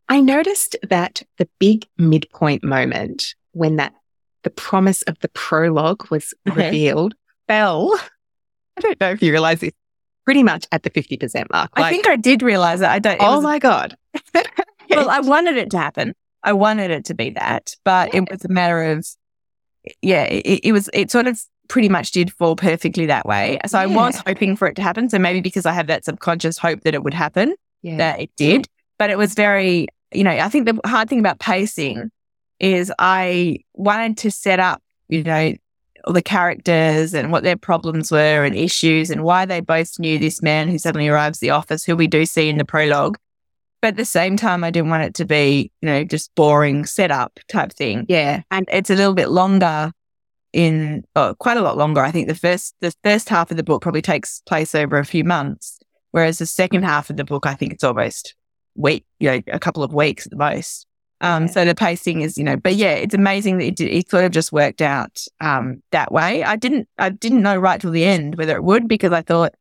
I 0.10 0.22
noticed 0.22 0.76
that 0.90 1.24
the 1.38 1.48
big 1.60 1.88
midpoint 1.98 2.64
moment 2.64 3.36
when 3.52 3.76
that 3.78 3.94
the 4.44 4.50
promise 4.50 5.02
of 5.04 5.20
the 5.20 5.30
prologue 5.30 6.10
was 6.10 6.34
okay. 6.50 6.66
revealed 6.68 7.16
Bell. 7.48 7.94
I 8.78 8.82
don't 8.82 9.00
know 9.00 9.12
if 9.12 9.22
you 9.22 9.32
realize 9.32 9.60
this 9.60 9.74
pretty 10.28 10.44
much 10.44 10.68
at 10.74 10.84
the 10.84 10.90
50% 10.90 11.50
mark. 11.54 11.72
Like, 11.78 11.86
I 11.86 11.90
think 11.90 12.06
I 12.06 12.18
did 12.18 12.42
realize 12.42 12.82
it. 12.82 12.90
I 12.90 13.00
don't. 13.00 13.18
Oh 13.22 13.36
was, 13.36 13.44
my 13.44 13.60
God. 13.60 13.96
well, 14.90 15.10
I 15.10 15.22
wanted 15.22 15.56
it 15.56 15.70
to 15.72 15.78
happen. 15.78 16.14
I 16.44 16.52
wanted 16.52 16.92
it 16.92 17.06
to 17.06 17.14
be 17.14 17.30
that, 17.30 17.78
but 17.86 18.14
it 18.14 18.30
was 18.30 18.44
a 18.44 18.50
matter 18.50 18.84
of, 18.84 19.08
yeah, 20.02 20.26
it, 20.26 20.60
it, 20.66 20.72
was, 20.74 20.90
it 20.94 21.12
sort 21.12 21.28
of 21.28 21.40
pretty 21.70 21.88
much 21.88 22.12
did 22.12 22.34
fall 22.34 22.58
perfectly 22.58 23.06
that 23.06 23.26
way. 23.26 23.58
So 23.68 23.78
yeah. 23.78 23.84
I 23.84 23.86
was 23.88 24.22
hoping 24.28 24.58
for 24.58 24.68
it 24.68 24.76
to 24.76 24.82
happen. 24.82 25.10
So 25.10 25.18
maybe 25.18 25.40
because 25.40 25.66
I 25.66 25.72
have 25.72 25.88
that 25.88 26.04
subconscious 26.04 26.58
hope 26.58 26.82
that 26.82 26.94
it 26.94 27.04
would 27.04 27.14
happen, 27.14 27.56
yeah. 27.82 27.96
that 27.96 28.20
it 28.20 28.30
did. 28.36 28.68
But 29.00 29.10
it 29.10 29.18
was 29.18 29.34
very, 29.34 29.88
you 30.14 30.26
know, 30.26 30.32
I 30.32 30.50
think 30.50 30.66
the 30.66 30.78
hard 30.86 31.08
thing 31.08 31.20
about 31.20 31.40
pacing 31.40 32.12
is 32.60 32.92
I 33.00 33.60
wanted 33.76 34.18
to 34.18 34.32
set 34.32 34.60
up, 34.60 34.82
you 35.08 35.24
know, 35.24 35.54
all 36.08 36.14
the 36.14 36.22
characters 36.22 37.14
and 37.14 37.34
what 37.34 37.44
their 37.44 37.58
problems 37.58 38.12
were 38.12 38.46
and 38.46 38.56
issues 38.56 39.10
and 39.10 39.24
why 39.24 39.46
they 39.46 39.60
both 39.60 40.00
knew 40.00 40.18
this 40.18 40.42
man 40.42 40.70
who 40.70 40.78
suddenly 40.78 41.10
arrives 41.10 41.40
at 41.40 41.42
the 41.42 41.50
office, 41.50 41.84
who 41.84 41.98
we 41.98 42.08
do 42.08 42.26
see 42.26 42.48
in 42.48 42.58
the 42.58 42.64
prologue. 42.64 43.18
But 43.82 43.90
at 43.90 43.98
the 43.98 44.06
same 44.06 44.38
time, 44.38 44.64
I 44.64 44.72
didn't 44.72 44.90
want 44.90 45.04
it 45.04 45.14
to 45.16 45.26
be, 45.26 45.70
you 45.82 45.86
know, 45.86 46.06
just 46.06 46.34
boring 46.34 46.86
setup 46.86 47.40
type 47.50 47.74
thing. 47.74 48.06
Yeah. 48.08 48.44
And 48.50 48.66
it's 48.72 48.90
a 48.90 48.96
little 48.96 49.14
bit 49.14 49.30
longer 49.30 49.92
in, 50.54 51.04
oh, 51.18 51.36
quite 51.40 51.58
a 51.58 51.62
lot 51.62 51.78
longer. 51.78 52.00
I 52.00 52.12
think 52.12 52.30
the 52.30 52.36
first, 52.36 52.74
the 52.80 52.94
first 53.04 53.28
half 53.28 53.52
of 53.52 53.58
the 53.58 53.64
book 53.64 53.82
probably 53.82 54.02
takes 54.02 54.42
place 54.48 54.74
over 54.74 54.98
a 54.98 55.06
few 55.06 55.26
months. 55.26 55.78
Whereas 56.12 56.38
the 56.38 56.46
second 56.46 56.84
half 56.84 57.10
of 57.10 57.18
the 57.18 57.26
book, 57.26 57.46
I 57.46 57.54
think 57.54 57.74
it's 57.74 57.84
almost 57.84 58.34
week, 58.76 59.06
you 59.20 59.30
know, 59.30 59.42
a 59.48 59.60
couple 59.60 59.84
of 59.84 59.94
weeks 59.94 60.26
at 60.26 60.32
the 60.32 60.38
most. 60.38 60.87
Um, 61.22 61.44
Yeah. 61.44 61.50
so 61.50 61.66
the 61.66 61.74
pacing 61.76 62.22
is, 62.22 62.38
you 62.38 62.44
know, 62.44 62.58
but 62.58 62.76
yeah, 62.76 62.92
it's 62.94 63.16
amazing 63.16 63.58
that 63.58 63.66
it, 63.66 63.76
did- 63.76 63.92
it 63.92 64.10
sort 64.10 64.24
of 64.26 64.32
just 64.32 64.52
worked 64.52 64.82
out, 64.82 65.24
um, 65.42 65.82
that 65.92 66.12
way. 66.12 66.44
I 66.44 66.56
didn't, 66.56 66.88
I 67.00 67.10
didn't 67.10 67.42
know 67.42 67.58
right 67.58 67.82
till 67.82 67.92
the 67.92 68.06
end 68.06 68.36
whether 68.36 68.56
it 68.56 68.64
would 68.64 68.88
because 68.88 69.12
I 69.12 69.22
thought 69.24 69.56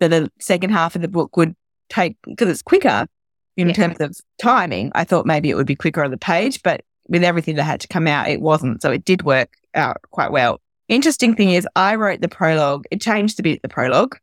that 0.00 0.08
the 0.08 0.30
second 0.40 0.70
half 0.70 0.96
of 0.96 1.02
the 1.02 1.08
book 1.08 1.36
would 1.36 1.54
take, 1.90 2.16
because 2.24 2.48
it's 2.48 2.62
quicker 2.62 3.06
in 3.56 3.68
Yeah. 3.68 3.74
terms 3.74 4.00
of 4.00 4.16
timing. 4.40 4.90
I 4.94 5.04
thought 5.04 5.26
maybe 5.26 5.50
it 5.50 5.54
would 5.56 5.66
be 5.66 5.76
quicker 5.76 6.02
on 6.02 6.10
the 6.10 6.16
page, 6.16 6.62
but 6.62 6.80
with 7.08 7.22
everything 7.22 7.56
that 7.56 7.64
had 7.64 7.80
to 7.80 7.88
come 7.88 8.06
out, 8.06 8.28
it 8.28 8.40
wasn't. 8.40 8.80
So 8.80 8.90
it 8.90 9.04
did 9.04 9.22
work 9.24 9.52
out 9.74 9.98
quite 10.10 10.32
well. 10.32 10.60
Interesting 10.88 11.34
thing 11.34 11.50
is 11.50 11.66
I 11.76 11.96
wrote 11.96 12.20
the 12.22 12.28
prologue. 12.28 12.84
It 12.90 13.00
changed 13.02 13.38
a 13.38 13.42
bit, 13.42 13.60
the 13.62 13.68
prologue. 13.68 14.16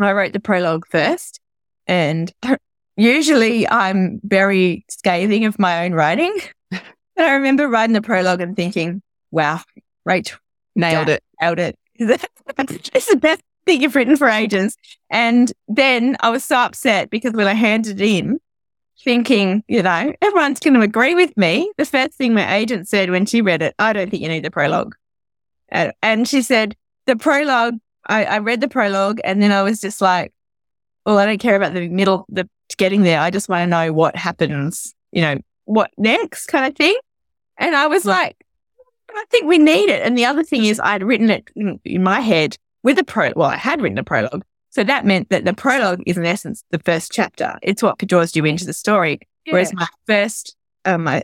I 0.00 0.12
wrote 0.12 0.32
the 0.32 0.40
prologue 0.40 0.86
first 0.86 1.40
and 1.86 2.32
usually 2.98 3.66
I'm 3.68 4.20
very 4.24 4.84
scathing 4.90 5.46
of 5.46 5.58
my 5.58 5.84
own 5.84 5.92
writing. 5.94 6.36
and 6.70 6.82
I 7.16 7.32
remember 7.32 7.68
writing 7.68 7.94
the 7.94 8.02
prologue 8.02 8.40
and 8.40 8.54
thinking, 8.54 9.00
wow, 9.30 9.60
Rachael 10.04 10.38
Nailed 10.76 11.08
Yeah. 11.08 11.14
it. 11.14 11.22
nailed 11.40 11.58
it. 11.58 11.78
it's 11.98 13.06
the 13.06 13.16
best 13.16 13.40
thing 13.66 13.80
you've 13.82 13.96
written 13.96 14.16
for 14.16 14.28
ages. 14.28 14.76
And 15.10 15.50
then 15.66 16.16
I 16.20 16.30
was 16.30 16.44
so 16.44 16.56
upset 16.56 17.10
because 17.10 17.32
when 17.32 17.46
I 17.48 17.54
handed 17.54 18.00
it 18.00 18.04
in, 18.04 18.38
thinking, 19.04 19.62
you 19.68 19.82
know, 19.82 20.12
everyone's 20.20 20.60
going 20.60 20.74
to 20.74 20.80
agree 20.80 21.14
with 21.14 21.36
me. 21.36 21.70
The 21.78 21.84
first 21.84 22.14
thing 22.14 22.34
my 22.34 22.56
agent 22.56 22.88
said 22.88 23.10
when 23.10 23.26
she 23.26 23.42
read 23.42 23.62
it, 23.62 23.74
I 23.78 23.92
don't 23.92 24.10
think 24.10 24.22
you 24.22 24.28
need 24.28 24.44
the 24.44 24.50
prologue. 24.50 24.94
And, 25.68 25.92
and 26.02 26.28
she 26.28 26.42
said, 26.42 26.76
the 27.06 27.16
prologue, 27.16 27.74
I, 28.08 28.24
I 28.24 28.38
read 28.38 28.60
the 28.60 28.68
prologue 28.68 29.20
and 29.24 29.40
then 29.40 29.52
I 29.52 29.62
was 29.62 29.80
just 29.80 30.00
like, 30.00 30.32
well, 31.06 31.18
I 31.18 31.26
don't 31.26 31.38
care 31.38 31.56
about 31.56 31.74
the 31.74 31.88
middle, 31.88 32.26
the 32.28 32.48
getting 32.76 33.02
there. 33.02 33.20
I 33.20 33.30
just 33.30 33.48
want 33.48 33.62
to 33.62 33.66
know 33.66 33.92
what 33.92 34.16
happens, 34.16 34.94
you 35.12 35.22
know, 35.22 35.38
what 35.64 35.90
next 35.96 36.46
kind 36.46 36.66
of 36.66 36.76
thing. 36.76 36.96
And 37.56 37.74
I 37.74 37.86
was 37.86 38.04
like, 38.04 38.36
I 39.10 39.24
think 39.30 39.46
we 39.46 39.58
need 39.58 39.88
it. 39.88 40.02
And 40.02 40.16
the 40.16 40.24
other 40.26 40.44
thing 40.44 40.64
is 40.64 40.78
I'd 40.80 41.02
written 41.02 41.30
it 41.30 41.48
in, 41.56 42.02
my 42.02 42.20
head 42.20 42.56
with 42.82 42.98
a 42.98 43.04
pro, 43.04 43.32
well, 43.34 43.48
I 43.48 43.56
had 43.56 43.80
written 43.80 43.98
a 43.98 44.04
prologue. 44.04 44.44
So 44.70 44.84
that 44.84 45.06
meant 45.06 45.30
that 45.30 45.44
the 45.44 45.54
prologue 45.54 46.02
is 46.06 46.16
in 46.18 46.24
essence 46.26 46.62
the 46.70 46.78
first 46.78 47.10
chapter. 47.10 47.58
It's 47.62 47.82
what 47.82 47.98
draws 47.98 48.36
you 48.36 48.44
into 48.44 48.64
the 48.66 48.72
story. 48.72 49.20
Whereas 49.48 49.72
my 49.74 49.86
first, 50.06 50.54
um, 50.84 51.04
my 51.04 51.22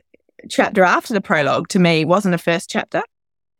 chapter 0.48 0.82
after 0.82 1.12
the 1.14 1.20
prologue 1.20 1.68
to 1.68 1.78
me 1.78 2.04
wasn't 2.04 2.34
a 2.34 2.38
first 2.38 2.70
chapter. 2.70 3.02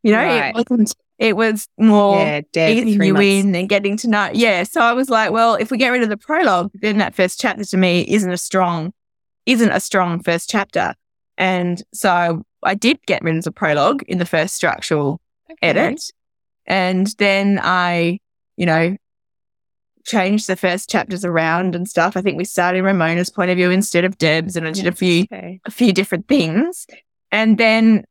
You 0.02 0.12
know, 0.12 0.18
Right. 0.24 0.54
it 0.56 0.68
wasn't, 0.70 0.94
it 1.18 1.36
was 1.36 1.68
more 1.78 2.18
yeah, 2.18 2.40
dead 2.52 2.76
easing 2.76 2.94
three 2.96 3.06
you 3.08 3.12
months. 3.14 3.26
in 3.26 3.54
and 3.54 3.68
getting 3.68 3.96
to 3.98 4.08
know. 4.08 4.30
Yeah. 4.32 4.64
So 4.64 4.80
I 4.80 4.92
was 4.92 5.08
like, 5.08 5.30
well, 5.30 5.54
if 5.54 5.70
we 5.70 5.78
get 5.78 5.90
rid 5.90 6.02
of 6.02 6.08
the 6.08 6.16
prologue, 6.16 6.70
then 6.74 6.98
that 6.98 7.14
first 7.14 7.40
chapter 7.40 7.64
to 7.64 7.76
me 7.76 8.04
isn't 8.08 8.30
a 8.32 8.36
strong, 8.38 8.92
isn't 9.46 9.70
a 9.70 9.80
strong 9.80 10.22
first 10.22 10.50
chapter. 10.50 10.94
And 11.38 11.82
so 11.92 12.42
I 12.62 12.74
did 12.74 12.98
get 13.06 13.22
rid 13.22 13.36
of 13.36 13.44
the 13.44 13.52
prologue 13.52 14.02
in 14.08 14.18
the 14.18 14.26
first 14.26 14.54
structural 14.56 15.20
edit. 15.62 16.00
And 16.66 17.06
then 17.18 17.60
I, 17.62 18.18
you 18.56 18.66
know, 18.66 18.96
changed 20.04 20.46
the 20.48 20.56
first 20.56 20.90
chapters 20.90 21.24
around 21.24 21.74
and 21.74 21.88
stuff. 21.88 22.16
I 22.16 22.22
think 22.22 22.36
we 22.36 22.44
started 22.44 22.82
Ramona's 22.82 23.30
point 23.30 23.50
of 23.50 23.56
view 23.56 23.70
instead 23.70 24.04
of 24.04 24.18
Deb's 24.18 24.56
and 24.56 24.66
I 24.66 24.72
did 24.72 24.86
a 24.86 24.92
few 24.92 25.22
Okay. 25.32 25.60
a 25.64 25.70
few 25.70 25.92
different 25.92 26.28
things. 26.28 26.86
And 27.32 27.56
then 27.56 28.04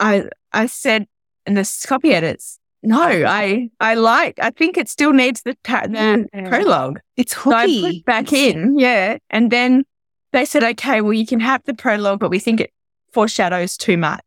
I 0.00 0.24
I 0.52 0.66
said 0.66 1.06
in 1.46 1.54
the 1.54 1.84
copy 1.86 2.12
edits, 2.12 2.58
no, 2.82 3.00
I 3.00 3.68
I 3.80 3.94
like 3.94 4.38
I 4.40 4.50
think 4.50 4.76
it 4.76 4.88
still 4.88 5.12
needs 5.12 5.42
the, 5.42 5.56
ta- 5.64 5.86
the 5.86 6.26
Yeah. 6.32 6.48
prologue. 6.48 7.00
It's 7.16 7.34
So 7.36 7.52
I 7.52 7.66
put 7.66 7.70
hooky. 7.70 8.02
back 8.06 8.32
in, 8.32 8.78
yeah. 8.78 9.18
And 9.30 9.50
then 9.50 9.84
they 10.32 10.44
said, 10.44 10.64
okay, 10.64 11.00
well 11.00 11.12
you 11.12 11.26
can 11.26 11.40
have 11.40 11.62
the 11.64 11.74
prologue, 11.74 12.20
but 12.20 12.30
we 12.30 12.38
think 12.38 12.60
it 12.60 12.70
foreshadows 13.12 13.76
too 13.76 13.96
much. 13.96 14.22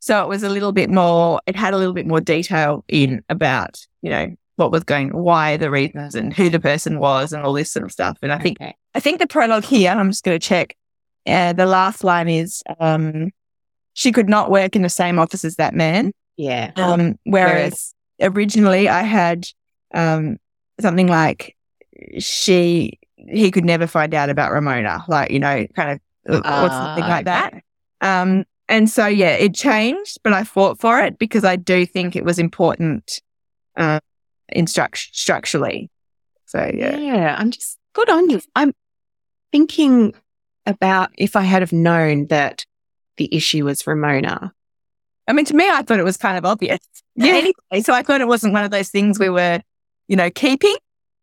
So 0.00 0.22
it 0.22 0.28
was 0.28 0.42
a 0.42 0.48
little 0.48 0.72
bit 0.72 0.90
more. 0.90 1.40
It 1.46 1.54
had 1.56 1.74
a 1.74 1.76
little 1.78 1.92
bit 1.92 2.06
more 2.06 2.20
detail 2.20 2.84
in 2.88 3.22
about 3.28 3.86
you 4.02 4.10
know 4.10 4.34
what 4.56 4.72
was 4.72 4.82
going, 4.84 5.10
why 5.10 5.56
the 5.56 5.70
reasons, 5.70 6.14
and 6.16 6.32
who 6.34 6.50
the 6.50 6.58
person 6.60 6.98
was, 6.98 7.32
and 7.32 7.44
all 7.44 7.52
this 7.52 7.70
sort 7.70 7.84
of 7.84 7.92
stuff. 7.92 8.16
And 8.22 8.32
I 8.32 8.38
think 8.38 8.60
Okay. 8.60 8.74
I 8.94 9.00
think 9.00 9.18
the 9.20 9.26
prologue 9.26 9.64
here, 9.64 9.90
I'm 9.92 10.10
just 10.10 10.24
going 10.24 10.38
to 10.38 10.44
check. 10.44 10.74
Uh, 11.26 11.52
the 11.52 11.66
last 11.66 12.02
line 12.02 12.28
is, 12.28 12.62
um, 12.80 13.30
she 13.92 14.10
could 14.10 14.28
not 14.28 14.50
work 14.50 14.74
in 14.74 14.82
the 14.82 14.88
same 14.88 15.18
office 15.18 15.44
as 15.44 15.56
that 15.56 15.74
man. 15.74 16.10
Yeah. 16.38 16.72
Um, 16.76 17.18
whereas 17.24 17.94
originally 18.22 18.88
I 18.88 19.02
had, 19.02 19.46
um, 19.92 20.38
something 20.80 21.08
like 21.08 21.54
she, 22.18 22.98
he 23.16 23.50
could 23.50 23.64
never 23.64 23.86
find 23.86 24.14
out 24.14 24.30
about 24.30 24.52
Ramona, 24.52 25.04
like, 25.08 25.30
you 25.30 25.40
know, 25.40 25.66
kind 25.74 26.00
of, 26.26 26.34
uh, 26.34 26.38
or 26.38 26.42
Ah, 26.70 26.86
something 26.86 27.04
like 27.10 27.24
that. 27.26 27.62
Um, 28.00 28.44
and 28.68 28.88
so, 28.88 29.06
yeah, 29.06 29.32
it 29.32 29.54
changed, 29.54 30.18
but 30.22 30.32
I 30.32 30.44
fought 30.44 30.80
for 30.80 31.00
it 31.00 31.18
because 31.18 31.44
I 31.44 31.56
do 31.56 31.84
think 31.84 32.14
it 32.14 32.24
was 32.24 32.38
important, 32.38 33.20
uh, 33.76 33.98
in 34.50 34.66
struct- 34.66 35.12
structurally. 35.12 35.90
So, 36.46 36.70
yeah. 36.72 36.96
Yeah, 36.96 37.36
I'm 37.36 37.50
just 37.50 37.76
good 37.94 38.08
on 38.08 38.30
you. 38.30 38.40
I'm 38.54 38.72
thinking 39.50 40.14
about 40.66 41.10
if 41.18 41.34
I 41.34 41.42
had 41.42 41.62
have 41.62 41.72
known 41.72 42.26
that 42.28 42.64
the 43.16 43.34
issue 43.34 43.64
was 43.64 43.86
Ramona. 43.86 44.52
I 45.28 45.32
mean, 45.34 45.44
to 45.44 45.54
me, 45.54 45.68
I 45.68 45.82
thought 45.82 46.00
it 46.00 46.04
was 46.04 46.16
kind 46.16 46.36
of 46.36 46.44
obvious. 46.44 46.80
Yeah. 47.20 47.32
Anyway, 47.34 47.82
so 47.82 47.92
I 47.92 48.04
thought 48.04 48.20
it 48.20 48.28
wasn't 48.28 48.52
one 48.52 48.62
of 48.62 48.70
those 48.70 48.90
things 48.90 49.18
we 49.18 49.28
were, 49.28 49.60
you 50.06 50.14
know, 50.14 50.30
keeping. 50.30 50.76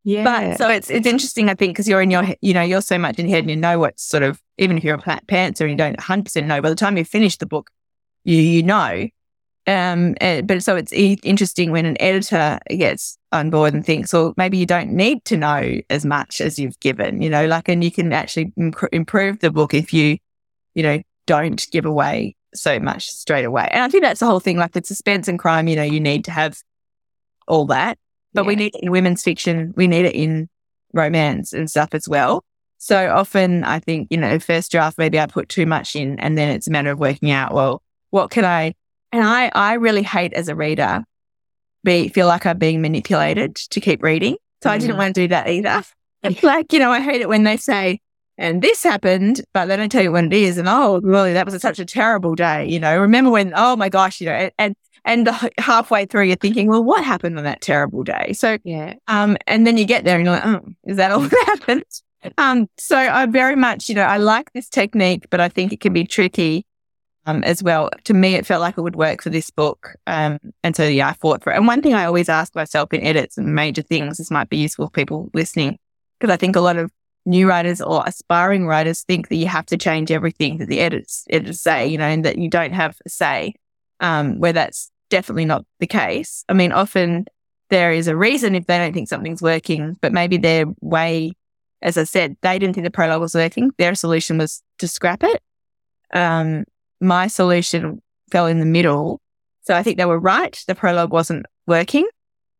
Yeah. 0.03 0.26
But 0.26 0.58
so 0.58 0.68
it's 0.68 0.89
it's 0.89 1.08
interesting, 1.08 1.47
I 1.47 1.53
think, 1.53 1.72
because 1.72 1.88
you're 1.88 2.01
in 2.01 2.12
your, 2.12 2.26
you 2.41 2.53
know, 2.53 2.64
you're 2.64 2.82
so 2.82 2.99
much 2.99 3.18
in 3.18 3.30
your 3.30 3.36
head 3.38 3.45
and 3.45 3.49
you 3.49 3.56
know 3.56 3.80
what's 3.80 4.03
sort 4.03 4.22
of, 4.22 4.41
even 4.58 4.78
if 4.78 4.84
you're 4.84 4.95
a 4.95 5.01
pa- 5.01 5.22
pantser 5.28 5.62
and 5.62 5.70
you 5.70 5.78
don't 5.78 5.97
100% 5.97 6.45
know, 6.47 6.62
by 6.62 6.68
the 6.68 6.76
time 6.76 6.97
you 6.97 7.06
finish 7.06 7.38
the 7.38 7.45
book, 7.45 7.70
you 8.26 8.36
you 8.36 8.62
know. 8.62 9.08
Um, 9.68 10.16
eh, 10.20 10.41
but 10.41 10.62
so 10.64 10.76
it's 10.76 10.91
e- 10.91 11.18
interesting 11.24 11.72
when 11.72 11.86
an 11.86 11.95
editor 12.01 12.60
gets 12.70 13.18
on 13.32 13.49
board 13.51 13.74
and 13.74 13.86
thinks, 13.86 14.12
well, 14.12 14.34
maybe 14.36 14.58
you 14.58 14.66
don't 14.66 14.91
need 14.91 15.24
to 15.26 15.38
know 15.38 15.80
as 15.89 16.06
much 16.06 16.41
as 16.41 16.60
you've 16.60 16.80
given, 16.82 17.22
you 17.22 17.30
know, 17.30 17.45
like, 17.47 17.70
and 17.70 17.86
you 17.86 17.91
can 17.91 18.12
actually 18.12 18.51
improve 18.91 19.39
the 19.39 19.49
book 19.49 19.74
if 19.74 19.93
you, 19.93 20.18
you 20.74 20.84
know, 20.84 21.01
don't 21.26 21.66
give 21.72 21.86
away 21.86 22.35
so 22.58 22.80
much 22.80 23.08
straight 23.10 23.45
away. 23.45 23.68
And 23.72 23.84
I 23.84 23.89
think 23.89 24.03
that's 24.03 24.20
the 24.20 24.26
whole 24.26 24.39
thing. 24.39 24.58
Like 24.58 24.74
with 24.76 24.86
suspense 24.86 25.28
and 25.28 25.38
crime, 25.39 25.68
you 25.68 25.76
know, 25.76 25.84
you 25.84 25.99
need 25.99 26.26
to 26.26 26.32
have 26.32 26.58
all 27.47 27.66
that, 27.68 27.97
but 28.34 28.45
we 28.45 28.56
need 28.56 28.74
it 28.76 28.82
in 28.84 28.91
women's 28.91 29.24
fiction. 29.24 29.74
We 29.76 29.88
need 29.88 30.06
it 30.06 30.16
in 30.16 30.49
romance 30.93 31.53
and 31.53 31.70
stuff 31.70 31.89
as 31.93 32.08
well. 32.10 32.43
So 32.78 33.10
often 33.14 33.64
I 33.64 33.80
think, 33.80 34.08
you 34.12 34.18
know, 34.18 34.39
first 34.39 34.72
draft, 34.72 34.97
maybe 34.97 35.20
I 35.20 35.26
put 35.28 35.49
too 35.49 35.66
much 35.66 35.95
in 35.95 36.20
and 36.20 36.38
then 36.38 36.49
it's 36.49 36.68
a 36.68 36.72
matter 36.72 36.91
of 36.91 36.99
working 36.99 37.32
out, 37.32 37.53
well, 37.53 37.82
what 38.10 38.30
can 38.32 38.45
I, 38.45 38.74
and 39.12 39.24
I, 39.24 39.49
I 39.53 39.74
really 39.76 40.03
hate 40.03 40.34
as 40.34 40.49
a 40.49 40.56
reader, 40.56 41.03
be, 41.84 42.08
feel 42.10 42.28
like 42.28 42.45
I'm 42.45 42.58
being 42.58 42.82
manipulated 42.82 43.56
to 43.56 43.80
keep 43.80 44.03
reading. 44.03 44.38
So 44.64 44.70
I 44.70 44.78
didn't 44.78 44.95
Mm. 44.95 44.99
want 44.99 45.16
to 45.16 45.22
do 45.22 45.28
that 45.30 45.47
either. 45.49 45.84
like, 46.43 46.74
you 46.74 46.80
know, 46.80 46.91
I 46.91 46.99
hate 46.99 47.22
it 47.22 47.30
when 47.30 47.43
they 47.43 47.58
say, 47.58 47.99
and 48.38 48.62
this 48.62 48.84
happened, 48.84 49.42
but 49.54 49.66
they 49.66 49.78
don't 49.78 49.92
tell 49.92 50.04
you 50.04 50.12
when 50.12 50.26
it 50.26 50.34
is. 50.34 50.58
And 50.58 50.68
oh, 50.68 51.00
really, 51.02 51.34
that 51.34 51.46
was 51.46 51.60
such 51.62 51.80
a 51.80 51.86
terrible 51.86 52.36
day. 52.36 52.68
You 52.68 52.80
know, 52.80 52.98
remember 52.98 53.32
when, 53.32 53.54
oh 53.56 53.76
my 53.76 53.90
gosh, 53.90 54.20
you 54.20 54.28
know, 54.28 54.50
and, 54.58 54.76
and, 55.06 55.28
the, 55.28 55.52
halfway 55.58 56.06
through 56.06 56.24
you're 56.24 56.36
thinking, 56.36 56.68
well, 56.68 56.84
what 56.84 57.04
happened 57.04 57.38
on 57.38 57.46
that 57.46 57.62
terrible 57.62 58.04
day? 58.04 58.34
So, 58.34 58.58
yeah. 58.64 58.96
um, 59.08 59.38
and 59.48 59.66
then 59.66 59.78
you 59.78 59.86
get 59.86 60.04
there 60.04 60.18
and 60.18 60.26
you're 60.26 60.36
like, 60.36 60.46
oh, 60.46 60.66
is 60.86 60.98
that 60.98 61.12
all 61.12 61.20
that 61.22 61.44
happened? 61.48 61.84
Um, 62.38 62.68
so 62.78 62.98
I 62.98 63.26
very 63.28 63.56
much, 63.56 63.88
you 63.88 63.96
know, 63.96 64.02
I 64.02 64.18
like 64.18 64.52
this 64.54 64.68
technique, 64.68 65.28
but 65.30 65.40
I 65.40 65.48
think 65.48 65.72
it 65.72 65.80
can 65.80 65.94
be 65.94 66.06
tricky, 66.06 66.66
um, 67.26 67.44
as 67.44 67.64
well. 67.64 67.90
To 68.06 68.14
me, 68.14 68.36
it 68.36 68.46
felt 68.46 68.62
like 68.62 68.78
it 68.78 68.82
would 68.82 68.96
work 68.96 69.22
for 69.22 69.30
this 69.30 69.50
book. 69.50 69.96
Um, 70.08 70.40
and 70.64 70.76
so 70.76 70.88
yeah, 70.88 71.10
I 71.10 71.14
fought 71.14 71.44
for 71.44 71.54
it. 71.54 71.58
And 71.58 71.68
one 71.68 71.82
thing 71.82 71.94
I 71.94 72.06
always 72.06 72.30
ask 72.30 72.56
myself 72.56 72.94
in 72.94 73.02
edits 73.02 73.38
and 73.38 73.54
major 73.54 73.82
things, 73.82 74.18
this 74.18 74.32
might 74.32 74.50
be 74.50 74.58
useful 74.58 74.88
for 74.88 74.92
people 74.92 75.30
listening, 75.34 75.78
because 76.20 76.34
I 76.34 76.38
think 76.38 76.56
a 76.56 76.62
lot 76.62 76.78
of 76.78 76.92
new 77.26 77.48
writers 77.48 77.82
or 77.82 78.04
aspiring 78.06 78.68
writers 78.68 79.04
think 79.04 79.30
that 79.30 79.36
you 79.36 79.48
have 79.48 79.66
to 79.68 79.78
change 79.78 80.12
everything 80.12 80.58
that 80.58 80.68
the 80.68 80.80
editors, 80.80 81.26
editors 81.30 81.62
say, 81.62 81.88
you 81.88 81.98
know, 81.98 82.06
and 82.06 82.24
that 82.24 82.38
you 82.38 82.50
don't 82.50 82.74
have 82.74 82.98
a 83.06 83.10
say, 83.10 83.54
um, 84.00 84.40
where 84.40 84.54
that's 84.54 84.92
definitely 85.10 85.46
not 85.46 85.66
the 85.80 85.88
case. 85.88 86.44
I 86.50 86.54
mean, 86.54 86.72
often 86.72 87.26
there 87.70 87.92
is 87.92 88.08
a 88.08 88.16
reason 88.16 88.56
if 88.56 88.68
they 88.68 88.78
don't 88.78 88.94
think 88.94 89.10
something's 89.10 89.42
working, 89.42 89.98
but 90.02 90.14
maybe 90.14 90.38
their 90.38 90.66
way, 90.82 91.34
as 91.82 91.98
I 91.98 92.04
said, 92.04 92.38
they 92.42 92.60
didn't 92.60 92.76
think 92.76 92.86
the 92.86 92.92
prologue 92.92 93.22
was 93.22 93.36
working. 93.36 93.72
Their 93.78 93.96
solution 93.96 94.38
was 94.38 94.62
to 94.80 94.88
scrap 94.88 95.24
it. 95.24 95.42
Um, 96.14 96.66
my 97.02 97.28
solution 97.28 98.02
fell 98.32 98.46
in 98.46 98.60
the 98.60 98.66
middle. 98.66 99.20
So 99.64 99.74
I 99.74 99.82
think 99.82 99.98
they 99.98 100.06
were 100.06 100.20
right. 100.20 100.64
The 100.68 100.76
prologue 100.76 101.12
wasn't 101.12 101.46
working, 101.66 102.08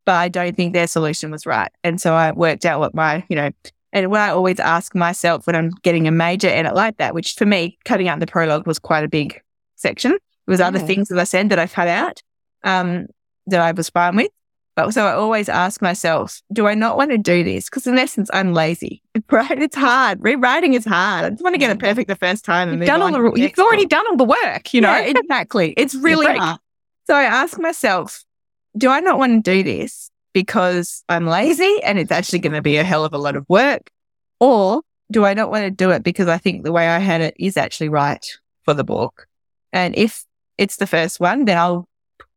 but 0.04 0.14
I 0.14 0.28
don't 0.28 0.56
think 0.56 0.72
their 0.72 0.88
solution 0.88 1.30
was 1.30 1.46
right. 1.46 1.70
And 1.84 2.00
so 2.00 2.14
I 2.14 2.32
worked 2.32 2.64
out 2.64 2.80
what 2.80 2.94
my, 2.94 3.24
you 3.28 3.36
know, 3.36 3.50
and 3.92 4.10
what 4.10 4.20
I 4.20 4.30
always 4.30 4.58
ask 4.58 4.94
myself 4.94 5.46
when 5.46 5.56
I'm 5.56 5.70
getting 5.82 6.06
a 6.06 6.10
major 6.10 6.48
edit 6.48 6.74
like 6.74 6.98
that, 6.98 7.14
which 7.14 7.34
for 7.34 7.46
me, 7.46 7.78
cutting 7.84 8.08
out 8.08 8.20
the 8.20 8.26
prologue 8.26 8.66
was 8.66 8.78
quite 8.78 9.04
a 9.04 9.08
big 9.08 9.40
section. 9.76 10.12
There 10.12 10.52
was 10.52 10.60
other 10.60 10.78
things, 10.78 11.10
as 11.10 11.18
I 11.18 11.24
said, 11.24 11.48
that 11.50 11.58
I 11.58 11.66
cut 11.66 11.88
out 11.88 12.22
um, 12.62 13.06
that 13.46 13.60
I 13.60 13.72
was 13.72 13.88
fine 13.90 14.16
with. 14.16 14.30
But 14.76 14.92
so 14.92 15.06
I 15.06 15.14
always 15.14 15.48
ask 15.48 15.80
myself, 15.80 16.42
do 16.52 16.66
I 16.66 16.74
not 16.74 16.98
want 16.98 17.10
to 17.10 17.16
do 17.16 17.42
this? 17.42 17.70
Because 17.70 17.86
in 17.86 17.96
essence, 17.96 18.28
I'm 18.34 18.52
lazy, 18.52 19.02
right? 19.30 19.62
It's 19.62 19.74
hard. 19.74 20.22
Rewriting 20.22 20.74
is 20.74 20.84
hard. 20.84 21.24
I 21.24 21.30
just 21.30 21.42
want 21.42 21.54
to 21.54 21.58
get 21.58 21.70
it 21.70 21.78
perfect 21.78 22.08
the 22.08 22.16
first 22.16 22.44
time. 22.44 22.68
And 22.68 22.78
you've 22.80 22.86
done 22.86 23.00
all 23.00 23.10
the, 23.10 23.40
you've 23.40 23.58
already 23.58 23.86
done 23.86 24.06
all 24.06 24.16
the 24.16 24.24
work, 24.24 24.74
you 24.74 24.82
know? 24.82 24.94
Yeah, 24.94 25.18
exactly. 25.18 25.72
It's 25.78 25.94
really 25.94 26.26
hard. 26.26 26.60
So 27.06 27.14
I 27.14 27.22
ask 27.22 27.58
myself, 27.58 28.24
do 28.76 28.90
I 28.90 29.00
not 29.00 29.18
want 29.18 29.42
to 29.42 29.50
do 29.50 29.62
this 29.62 30.10
because 30.36 31.02
I'm 31.08 31.26
lazy 31.26 31.80
and 31.82 31.98
it's 31.98 32.12
actually 32.12 32.40
going 32.40 32.52
to 32.52 32.60
be 32.60 32.76
a 32.76 32.84
hell 32.84 33.06
of 33.06 33.14
a 33.14 33.18
lot 33.18 33.36
of 33.36 33.46
work? 33.48 33.90
Or 34.38 34.82
do 35.10 35.24
I 35.24 35.32
not 35.32 35.50
want 35.50 35.64
to 35.64 35.70
do 35.70 35.92
it 35.92 36.02
because 36.02 36.28
I 36.28 36.36
think 36.36 36.62
the 36.62 36.72
way 36.72 36.88
I 36.88 36.98
had 36.98 37.22
it 37.22 37.34
is 37.38 37.56
actually 37.56 37.88
right 37.88 38.22
for 38.66 38.74
the 38.74 38.84
book? 38.84 39.28
And 39.72 39.96
if 39.96 40.26
it's 40.58 40.76
the 40.76 40.86
first 40.86 41.20
one, 41.20 41.46
then 41.46 41.56
I'll 41.56 41.88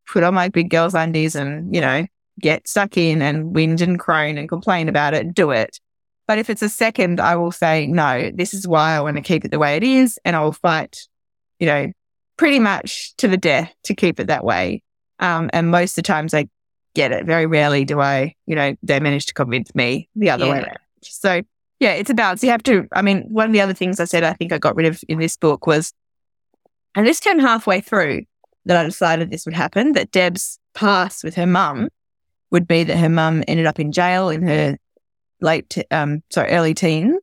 put 0.07 0.23
on 0.23 0.33
my 0.33 0.47
big 0.47 0.69
girls 0.69 0.93
undies 0.93 1.35
and, 1.35 1.75
you 1.75 1.81
know, 1.81 2.07
get 2.39 2.69
stuck 2.69 2.95
in 2.95 3.21
and 3.21 3.53
whinge 3.53 3.81
and 3.81 3.99
crone 3.99 4.37
and 4.37 4.47
complain 4.47 4.87
about 4.87 5.13
it, 5.13 5.33
do 5.33 5.51
it. 5.51 5.77
But 6.25 6.37
if 6.37 6.49
it's 6.49 6.61
a 6.61 6.69
second, 6.69 7.19
I 7.19 7.35
will 7.35 7.51
say, 7.51 7.85
no, 7.85 8.31
this 8.33 8.53
is 8.53 8.65
why 8.65 8.95
I 8.95 9.01
want 9.01 9.17
to 9.17 9.21
keep 9.21 9.43
it 9.43 9.51
the 9.51 9.59
way 9.59 9.75
it 9.75 9.83
is. 9.83 10.17
And 10.23 10.37
I 10.37 10.39
will 10.41 10.53
fight, 10.53 10.99
you 11.59 11.67
know, 11.67 11.91
pretty 12.37 12.59
much 12.59 13.13
to 13.17 13.27
the 13.27 13.35
death 13.35 13.73
to 13.83 13.93
keep 13.93 14.21
it 14.21 14.27
that 14.27 14.45
way. 14.45 14.83
Um, 15.19 15.49
and 15.51 15.69
most 15.69 15.97
of 15.97 16.03
the 16.03 16.07
times 16.07 16.33
I 16.33 16.47
get 16.95 17.11
it. 17.11 17.25
Very 17.25 17.45
rarely 17.45 17.85
do 17.85 17.99
I, 17.99 18.35
you 18.45 18.55
know, 18.55 18.75
they 18.83 18.99
manage 18.99 19.27
to 19.27 19.33
convince 19.33 19.73
me 19.75 20.09
the 20.15 20.29
other 20.29 20.45
yeah. 20.45 20.51
way 20.51 20.57
around. 20.59 20.77
So 21.01 21.41
yeah, 21.79 21.93
it's 21.93 22.09
a 22.09 22.13
balance. 22.13 22.43
You 22.43 22.49
have 22.49 22.63
to, 22.63 22.87
I 22.93 23.01
mean, 23.01 23.23
one 23.29 23.45
of 23.45 23.53
the 23.53 23.61
other 23.61 23.73
things 23.73 23.99
I 23.99 24.05
said 24.05 24.23
I 24.23 24.33
think 24.33 24.51
I 24.51 24.57
got 24.57 24.75
rid 24.75 24.85
of 24.85 25.01
in 25.07 25.19
this 25.19 25.37
book 25.37 25.65
was, 25.65 25.93
and 26.95 27.05
this 27.05 27.19
came 27.19 27.39
halfway 27.39 27.81
through 27.81 28.23
that 28.65 28.77
I 28.77 28.83
decided 28.83 29.29
this 29.29 29.45
would 29.45 29.55
happen, 29.55 29.93
that 29.93 30.11
Deb's 30.11 30.59
past 30.73 31.23
with 31.23 31.35
her 31.35 31.47
mum 31.47 31.89
would 32.51 32.67
be 32.67 32.83
that 32.83 32.97
her 32.97 33.09
mum 33.09 33.43
ended 33.47 33.65
up 33.65 33.79
in 33.79 33.91
jail 33.91 34.29
in 34.29 34.41
her 34.41 34.77
late, 35.39 35.77
um, 35.91 36.21
sorry, 36.29 36.51
early 36.51 36.73
teens 36.73 37.19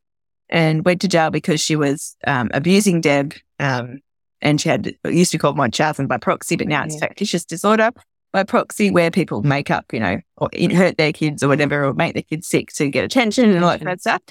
and 0.49 0.85
went 0.85 1.01
to 1.01 1.09
jail 1.09 1.31
because 1.31 1.61
she 1.61 1.77
was 1.77 2.17
um, 2.27 2.51
abusing 2.55 3.01
Deb. 3.01 3.35
Um, 3.59 3.99
and 4.43 4.61
she 4.61 4.69
had 4.69 4.95
used 5.05 5.33
to 5.33 5.39
be 5.39 5.41
called 5.41 5.57
Munchausen 5.57 6.07
by 6.07 6.19
proxy, 6.19 6.57
but 6.57 6.69
now 6.69 6.85
it's 6.85 6.95
yeah. 6.95 7.01
factitious 7.01 7.45
disorder 7.45 7.91
by 8.33 8.43
proxy, 8.43 8.91
where 8.91 9.11
people 9.11 9.43
make 9.43 9.71
up, 9.71 9.93
you 9.93 10.01
know, 10.01 10.21
or 10.37 10.49
hurt 10.73 10.99
their 10.99 11.13
kids 11.13 11.43
or 11.43 11.49
whatever, 11.49 11.85
or 11.85 11.95
make 11.95 12.15
their 12.15 12.23
kids 12.23 12.47
sick 12.47 12.73
to 12.75 12.89
get 12.89 13.05
attention 13.05 13.51
and 13.51 13.65
all 13.65 13.71
that 13.71 13.81
kind 13.81 13.93
of 13.93 14.01
stuff. 14.01 14.23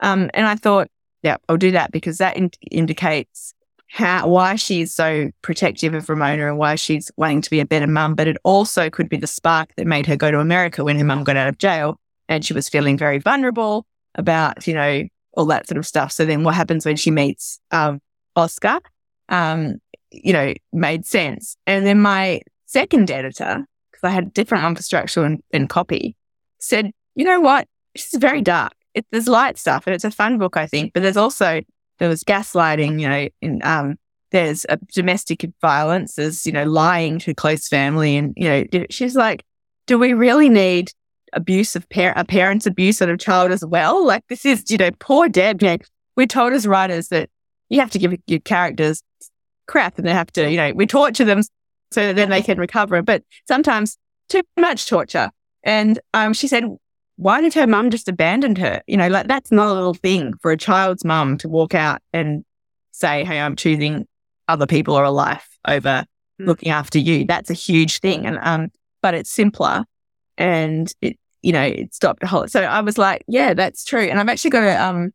Um, 0.00 0.30
and 0.34 0.46
I 0.46 0.56
thought, 0.56 0.88
yeah, 1.22 1.36
I'll 1.48 1.56
do 1.56 1.70
that 1.70 1.92
because 1.92 2.18
that 2.18 2.36
in- 2.36 2.50
indicates 2.70 3.54
how 3.88 4.26
why 4.26 4.56
she's 4.56 4.92
so 4.92 5.30
protective 5.42 5.92
of 5.94 6.08
Ramona 6.08 6.48
and 6.48 6.58
why 6.58 6.76
she's 6.76 7.10
wanting 7.16 7.42
to 7.42 7.50
be 7.50 7.60
a 7.60 7.66
better 7.66 7.86
mum. 7.86 8.14
But 8.14 8.26
it 8.26 8.38
also 8.42 8.88
could 8.88 9.08
be 9.08 9.18
the 9.18 9.26
spark 9.26 9.74
that 9.76 9.86
made 9.86 10.06
her 10.06 10.16
go 10.16 10.30
to 10.30 10.40
America 10.40 10.82
when 10.82 10.98
her 10.98 11.04
mum 11.04 11.24
got 11.24 11.36
out 11.36 11.48
of 11.48 11.58
jail 11.58 12.00
and 12.28 12.44
she 12.44 12.54
was 12.54 12.68
feeling 12.68 12.96
very 12.96 13.18
vulnerable 13.18 13.86
about, 14.14 14.66
you 14.66 14.74
know, 14.74 15.04
all 15.34 15.46
that 15.46 15.68
sort 15.68 15.78
of 15.78 15.86
stuff. 15.86 16.10
So 16.10 16.24
then 16.24 16.42
what 16.42 16.54
happens 16.54 16.86
when 16.86 16.96
she 16.96 17.10
meets 17.10 17.60
um, 17.70 18.00
Oscar? 18.34 18.80
Um, 19.28 19.76
you 20.10 20.32
know, 20.32 20.54
made 20.72 21.06
sense. 21.06 21.56
And 21.66 21.86
then 21.86 22.00
my 22.00 22.40
second 22.72 23.10
editor, 23.10 23.66
because 23.90 24.04
I 24.04 24.10
had 24.10 24.24
a 24.24 24.30
different 24.30 24.64
one 24.64 24.74
for 24.74 24.82
structure 24.82 25.24
and, 25.24 25.42
and 25.52 25.68
copy, 25.68 26.16
said, 26.58 26.90
you 27.14 27.24
know 27.24 27.40
what? 27.40 27.68
This 27.94 28.12
is 28.12 28.20
very 28.20 28.40
dark. 28.40 28.72
It, 28.94 29.06
there's 29.12 29.28
light 29.28 29.58
stuff 29.58 29.86
and 29.86 29.94
it's 29.94 30.04
a 30.04 30.10
fun 30.10 30.38
book, 30.38 30.56
I 30.56 30.66
think, 30.66 30.92
but 30.92 31.02
there's 31.02 31.16
also 31.16 31.60
there 31.98 32.08
was 32.08 32.24
gaslighting, 32.24 33.00
you 33.00 33.08
know, 33.08 33.28
in, 33.40 33.60
um, 33.62 33.96
there's 34.30 34.64
a 34.68 34.78
domestic 34.94 35.48
violence, 35.60 36.14
there's, 36.14 36.46
you 36.46 36.52
know, 36.52 36.64
lying 36.64 37.18
to 37.20 37.34
close 37.34 37.68
family. 37.68 38.16
And, 38.16 38.32
you 38.36 38.48
know, 38.48 38.86
she's 38.88 39.14
like, 39.14 39.44
do 39.86 39.98
we 39.98 40.14
really 40.14 40.48
need 40.48 40.90
abuse 41.34 41.76
of 41.76 41.88
par- 41.90 42.14
a 42.16 42.24
parent's 42.24 42.66
abuse 42.66 43.00
of 43.02 43.10
a 43.10 43.16
child 43.16 43.52
as 43.52 43.64
well? 43.64 44.06
Like 44.06 44.26
this 44.28 44.46
is, 44.46 44.70
you 44.70 44.78
know, 44.78 44.90
poor 44.98 45.28
Deb. 45.28 45.62
You 45.62 45.68
know, 45.68 45.76
we're 46.16 46.26
told 46.26 46.54
as 46.54 46.66
writers 46.66 47.08
that 47.08 47.28
you 47.68 47.78
have 47.80 47.90
to 47.90 47.98
give 47.98 48.14
your 48.26 48.40
characters 48.40 49.02
crap 49.66 49.98
and 49.98 50.06
they 50.06 50.12
have 50.12 50.32
to, 50.32 50.50
you 50.50 50.56
know, 50.56 50.72
we 50.74 50.86
torture 50.86 51.24
them 51.24 51.42
so 51.92 52.12
then 52.12 52.30
they 52.30 52.42
can 52.42 52.58
recover. 52.58 53.02
But 53.02 53.22
sometimes 53.46 53.98
too 54.28 54.42
much 54.58 54.88
torture. 54.88 55.30
And 55.62 55.98
um, 56.14 56.32
she 56.32 56.48
said, 56.48 56.64
why 57.16 57.40
did 57.40 57.54
her 57.54 57.66
mum 57.66 57.90
just 57.90 58.08
abandon 58.08 58.56
her? 58.56 58.82
You 58.86 58.96
know, 58.96 59.08
like 59.08 59.28
that's 59.28 59.52
not 59.52 59.68
a 59.68 59.74
little 59.74 59.94
thing 59.94 60.34
for 60.40 60.50
a 60.50 60.56
child's 60.56 61.04
mum 61.04 61.38
to 61.38 61.48
walk 61.48 61.74
out 61.74 62.00
and 62.12 62.44
say, 62.92 63.24
Hey, 63.24 63.40
I'm 63.40 63.56
choosing 63.56 64.06
other 64.48 64.66
people 64.66 64.94
or 64.94 65.04
a 65.04 65.10
life 65.10 65.58
over 65.66 66.04
mm. 66.40 66.46
looking 66.46 66.70
after 66.70 66.98
you. 66.98 67.24
That's 67.24 67.50
a 67.50 67.54
huge 67.54 68.00
thing. 68.00 68.26
And, 68.26 68.38
um, 68.42 68.68
but 69.02 69.14
it's 69.14 69.30
simpler 69.30 69.84
and 70.36 70.92
it, 71.00 71.18
you 71.42 71.52
know, 71.52 71.62
it 71.62 71.94
stopped 71.94 72.22
a 72.22 72.26
whole. 72.26 72.48
So 72.48 72.62
I 72.62 72.80
was 72.80 72.98
like, 72.98 73.24
yeah, 73.28 73.54
that's 73.54 73.84
true. 73.84 74.02
And 74.02 74.18
I've 74.18 74.28
actually 74.28 74.50
got 74.50 74.64
a, 74.64 74.82
um, 74.82 75.12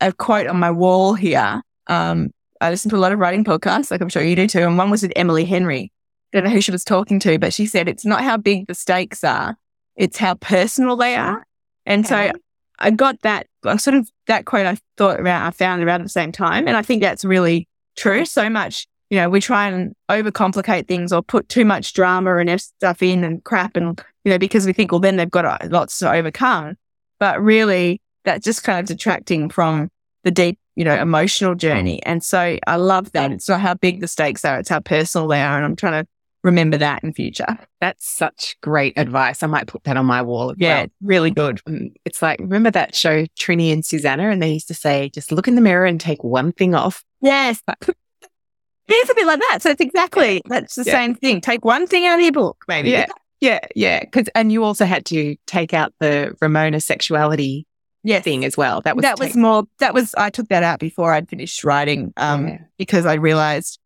a 0.00 0.12
quote 0.12 0.46
on 0.46 0.58
my 0.58 0.70
wall 0.70 1.14
here. 1.14 1.62
Um, 1.86 2.30
I 2.60 2.70
listen 2.70 2.90
to 2.90 2.96
a 2.96 2.98
lot 2.98 3.12
of 3.12 3.18
writing 3.18 3.44
podcasts, 3.44 3.90
like 3.90 4.00
I'm 4.00 4.08
sure 4.08 4.22
you 4.22 4.36
do 4.36 4.46
too. 4.46 4.60
And 4.60 4.78
one 4.78 4.90
was 4.90 5.02
with 5.02 5.12
Emily 5.16 5.44
Henry. 5.44 5.92
I 6.32 6.36
don't 6.36 6.44
know 6.44 6.54
who 6.54 6.60
she 6.60 6.72
was 6.72 6.84
talking 6.84 7.18
to, 7.20 7.38
but 7.38 7.54
she 7.54 7.66
said 7.66 7.88
it's 7.88 8.04
not 8.04 8.22
how 8.22 8.36
big 8.36 8.66
the 8.66 8.74
stakes 8.74 9.24
are, 9.24 9.56
it's 9.96 10.18
how 10.18 10.34
personal 10.34 10.96
they 10.96 11.16
are. 11.16 11.46
And 11.86 12.04
okay. 12.04 12.30
so 12.32 12.38
I 12.78 12.90
got 12.90 13.20
that 13.22 13.46
sort 13.78 13.96
of 13.96 14.08
that 14.26 14.44
quote 14.44 14.66
I 14.66 14.76
thought 14.96 15.20
around, 15.20 15.42
I 15.42 15.50
found 15.50 15.82
around 15.82 16.02
the 16.02 16.08
same 16.08 16.32
time. 16.32 16.68
And 16.68 16.76
I 16.76 16.82
think 16.82 17.02
that's 17.02 17.24
really 17.24 17.66
true. 17.96 18.24
So 18.24 18.50
much, 18.50 18.86
you 19.10 19.18
know, 19.18 19.28
we 19.28 19.40
try 19.40 19.68
and 19.68 19.94
overcomplicate 20.10 20.86
things 20.86 21.12
or 21.12 21.22
put 21.22 21.48
too 21.48 21.64
much 21.64 21.94
drama 21.94 22.36
and 22.36 22.60
stuff 22.60 23.02
in 23.02 23.24
and 23.24 23.42
crap 23.42 23.76
and, 23.76 24.00
you 24.24 24.30
know, 24.30 24.38
because 24.38 24.66
we 24.66 24.72
think, 24.72 24.92
well, 24.92 25.00
then 25.00 25.16
they've 25.16 25.30
got 25.30 25.44
uh, 25.44 25.58
lots 25.70 25.98
to 26.00 26.12
overcome. 26.12 26.76
But 27.18 27.42
really, 27.42 28.00
that's 28.24 28.44
just 28.44 28.62
kind 28.62 28.78
of 28.78 28.86
detracting 28.86 29.48
from 29.48 29.90
the 30.24 30.30
deep, 30.30 30.58
you 30.78 30.84
know, 30.84 30.94
emotional 30.94 31.56
journey. 31.56 32.00
And 32.04 32.22
so 32.22 32.56
I 32.64 32.76
love 32.76 33.10
that. 33.10 33.32
It's 33.32 33.48
not 33.48 33.60
how 33.60 33.74
big 33.74 34.00
the 34.00 34.06
stakes 34.06 34.44
are, 34.44 34.60
it's 34.60 34.68
how 34.68 34.78
personal 34.78 35.26
they 35.26 35.42
are. 35.42 35.56
And 35.56 35.64
I'm 35.64 35.74
trying 35.74 36.04
to 36.04 36.08
remember 36.44 36.76
that 36.76 37.02
in 37.02 37.12
future. 37.12 37.58
That's 37.80 38.08
such 38.08 38.56
great 38.60 38.96
advice. 38.96 39.42
I 39.42 39.48
might 39.48 39.66
put 39.66 39.82
that 39.84 39.96
on 39.96 40.06
my 40.06 40.22
wall. 40.22 40.54
yeah, 40.56 40.82
well. 40.82 40.88
really 41.02 41.32
good. 41.32 41.60
Mm, 41.68 41.94
it's 42.04 42.22
like, 42.22 42.38
remember 42.38 42.70
that 42.70 42.94
show, 42.94 43.24
Trinny 43.36 43.72
and 43.72 43.84
Susannah, 43.84 44.30
And 44.30 44.40
they 44.40 44.52
used 44.52 44.68
to 44.68 44.74
say, 44.74 45.10
just 45.12 45.32
look 45.32 45.48
in 45.48 45.56
the 45.56 45.60
mirror 45.60 45.84
and 45.84 46.00
take 46.00 46.22
one 46.22 46.52
thing 46.52 46.76
off. 46.76 47.02
Yes. 47.20 47.60
it's 47.82 49.10
a 49.10 49.14
bit 49.14 49.26
like 49.26 49.40
that. 49.50 49.58
So 49.62 49.70
it's 49.70 49.80
exactly, 49.80 50.42
that's 50.46 50.76
the 50.76 50.84
yeah. 50.84 50.92
same 50.92 51.16
thing. 51.16 51.40
Take 51.40 51.64
one 51.64 51.88
thing 51.88 52.06
out 52.06 52.20
of 52.20 52.22
your 52.22 52.30
book, 52.30 52.64
maybe. 52.68 52.90
Yeah. 52.90 53.06
Yeah. 53.40 53.58
Yeah. 53.74 54.04
Cause, 54.04 54.28
and 54.36 54.52
you 54.52 54.62
also 54.62 54.84
had 54.84 55.04
to 55.06 55.34
take 55.48 55.74
out 55.74 55.92
the 55.98 56.36
Ramona 56.40 56.80
sexuality 56.80 57.66
yes. 58.08 58.24
thing 58.24 58.44
as 58.44 58.56
well. 58.56 58.80
That 58.80 58.96
was, 58.96 59.02
that 59.02 59.16
take- 59.16 59.28
was 59.28 59.36
more, 59.36 59.64
that 59.78 59.94
was, 59.94 60.14
I 60.16 60.30
took 60.30 60.48
that 60.48 60.62
out 60.62 60.80
before 60.80 61.12
I'd 61.12 61.28
finished 61.28 61.64
writing, 61.64 62.12
um, 62.16 62.48
yeah. 62.48 62.58
because 62.78 63.06
I 63.06 63.14
realized 63.14 63.78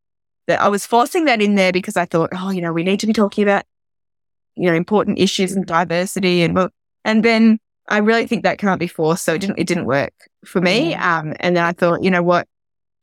that 0.47 0.61
I 0.61 0.69
was 0.69 0.87
forcing 0.87 1.27
that 1.27 1.41
in 1.41 1.55
there 1.55 1.73
because 1.73 1.97
I 1.97 2.05
thought, 2.05 2.31
oh, 2.35 2.51
you 2.51 2.61
know, 2.61 2.73
we 2.73 2.85
need 2.85 3.01
to 3.01 3.07
be 3.07 3.13
talking 3.13 3.43
about, 3.45 3.65
you 4.55 4.69
know, 4.69 4.75
important 4.75 5.19
issues 5.19 5.53
and 5.53 5.67
diversity 5.67 6.43
and 6.43 6.55
well, 6.55 6.71
and 7.05 7.25
then 7.25 7.59
I 7.89 7.99
really 7.99 8.27
think 8.27 8.45
that 8.45 8.59
can't 8.59 8.81
be 8.81 8.87
forced. 8.87 9.25
So 9.25 9.35
it 9.35 9.41
didn't, 9.41 9.59
it 9.59 9.67
didn't 9.67 9.87
work 9.87 10.13
for 10.45 10.61
me. 10.61 10.95
Um, 10.95 11.35
and 11.41 11.57
then 11.57 11.65
I 11.65 11.73
thought, 11.73 12.03
you 12.03 12.11
know 12.11 12.23
what? 12.23 12.47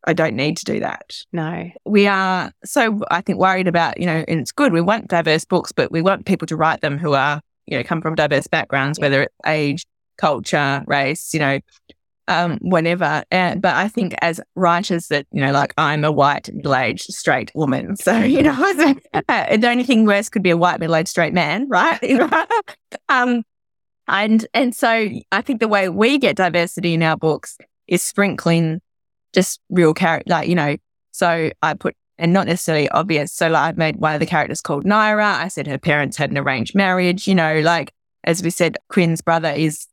I 0.06 0.14
don't 0.14 0.36
need 0.36 0.56
to 0.58 0.66
do 0.66 0.80
that. 0.80 1.18
No. 1.34 1.70
We 1.86 2.08
are 2.08 2.54
so, 2.64 3.02
I 3.12 3.20
think, 3.20 3.38
worried 3.38 3.68
about, 3.68 4.00
you 4.00 4.06
know, 4.06 4.24
and 4.28 4.40
it's 4.40 4.54
good. 4.54 4.72
We 4.72 4.80
want 4.80 5.10
diverse 5.10 5.44
books, 5.44 5.74
but 5.74 5.92
we 5.92 6.02
want 6.02 6.26
people 6.26 6.48
to 6.48 6.56
write 6.56 6.80
them 6.80 6.98
who 6.98 7.14
are, 7.14 7.42
you 7.66 7.78
know, 7.78 7.84
come 7.84 8.02
from 8.02 8.16
diverse 8.16 8.48
backgrounds, 8.48 8.98
yeah. 8.98 9.06
whether 9.06 9.22
it's 9.24 9.36
age, 9.46 9.86
culture, 10.20 10.84
race, 10.86 11.34
you 11.34 11.40
know, 11.40 11.60
um, 12.30 12.60
whenever. 12.62 13.24
And, 13.32 13.62
but 13.62 13.76
I 13.76 13.88
think 13.88 14.16
as 14.22 14.40
writers 14.56 15.08
that, 15.08 15.26
you 15.32 15.42
know, 15.42 15.52
like 15.52 15.74
I'm 15.78 16.06
a 16.06 16.12
white, 16.12 16.54
middle 16.54 16.76
aged, 16.76 17.12
straight 17.14 17.52
woman. 17.56 17.96
So, 17.98 18.18
you 18.20 18.44
know, 18.44 18.52
uh, 19.14 19.58
the 19.58 19.68
only 19.68 19.84
thing 19.84 20.06
worse 20.06 20.30
could 20.30 20.44
be 20.44 20.52
a 20.52 20.58
white, 20.58 20.80
middle 20.80 20.96
aged, 20.96 21.10
straight 21.10 21.34
man, 21.34 21.68
right? 21.68 22.00
um, 23.10 23.44
and, 24.08 24.46
and 24.54 24.76
so 24.76 25.10
I 25.32 25.42
think 25.42 25.60
the 25.60 25.68
way 25.68 25.90
we 25.90 26.18
get 26.18 26.36
diversity 26.36 26.94
in 26.94 27.04
our 27.04 27.18
books 27.18 27.58
is 27.88 28.02
sprinkling 28.02 28.82
just 29.34 29.60
real 29.70 29.94
character, 29.94 30.30
like, 30.30 30.48
you 30.48 30.56
know, 30.56 30.78
so 31.12 31.52
I 31.62 31.74
put, 31.74 31.96
and 32.18 32.34
not 32.34 32.48
necessarily 32.48 32.90
obvious. 32.90 33.34
So 33.34 33.50
like, 33.50 33.62
I've 33.62 33.78
made 33.78 33.98
one 33.98 34.14
of 34.14 34.20
the 34.20 34.26
characters 34.26 34.62
called 34.62 34.86
Naira. 34.86 35.36
I 35.36 35.48
said 35.48 35.68
her 35.68 35.78
parents 35.78 36.18
had 36.18 36.32
an 36.32 36.38
arranged 36.38 36.76
marriage, 36.76 37.28
you 37.28 37.36
know, 37.36 37.60
like, 37.60 37.94
as 38.24 38.44
we 38.44 38.50
said, 38.50 38.78
Quinn's 38.90 39.22
brother 39.22 39.50
is 39.50 39.88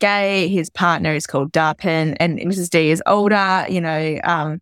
gay. 0.00 0.48
His 0.48 0.68
partner 0.70 1.14
is 1.14 1.26
called 1.26 1.52
Darpin, 1.52 2.16
and 2.18 2.38
Mrs. 2.38 2.68
D 2.70 2.90
is 2.90 3.02
older. 3.06 3.66
You 3.68 3.80
know, 3.80 4.18
um, 4.24 4.60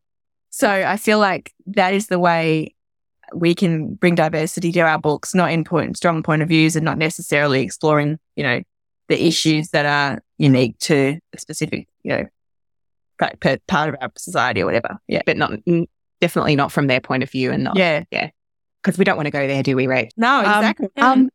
So 0.51 0.69
I 0.69 0.97
feel 0.97 1.19
like 1.19 1.53
that 1.67 1.95
is 1.95 2.09
the 2.09 2.19
way 2.19 2.75
we 3.35 3.55
can 3.55 3.95
bring 3.95 4.15
diversity 4.15 4.73
to 4.73 4.81
our 4.81 4.99
books, 4.99 5.35
not 5.35 5.53
in 5.53 5.65
point, 5.65 5.97
strong 5.97 6.23
point 6.23 6.43
of 6.43 6.49
views 6.49 6.77
and 6.77 6.85
not 6.85 6.99
necessarily 6.99 7.63
exploring, 7.63 8.19
you 8.37 8.43
know, 8.43 8.61
the 9.09 9.27
issues 9.27 9.71
that 9.71 9.87
are 9.87 10.21
unique 10.39 10.79
to 10.79 11.19
a 11.33 11.39
specific, 11.39 11.89
you 12.03 12.11
know, 12.11 12.25
part 13.19 13.67
part 13.67 13.89
of 13.91 13.97
our 14.01 14.11
society 14.17 14.63
or 14.63 14.67
whatever. 14.67 14.99
Yeah. 15.09 15.23
But 15.27 15.37
not, 15.37 15.53
definitely 16.21 16.57
not 16.57 16.73
from 16.73 16.87
their 16.87 17.01
point 17.01 17.23
of 17.23 17.31
view 17.31 17.53
and 17.53 17.65
not. 17.65 17.77
Yeah. 17.77 18.05
Yeah. 18.11 18.31
Because 18.83 18.99
we 18.99 19.05
don't 19.05 19.17
want 19.17 19.27
to 19.27 19.33
go 19.33 19.47
there, 19.47 19.63
do 19.63 19.77
we, 19.77 19.87
Ray? 19.87 20.09
No, 20.17 20.41
exactly. 20.41 20.89
Um, 20.97 21.05
um, 21.05 21.31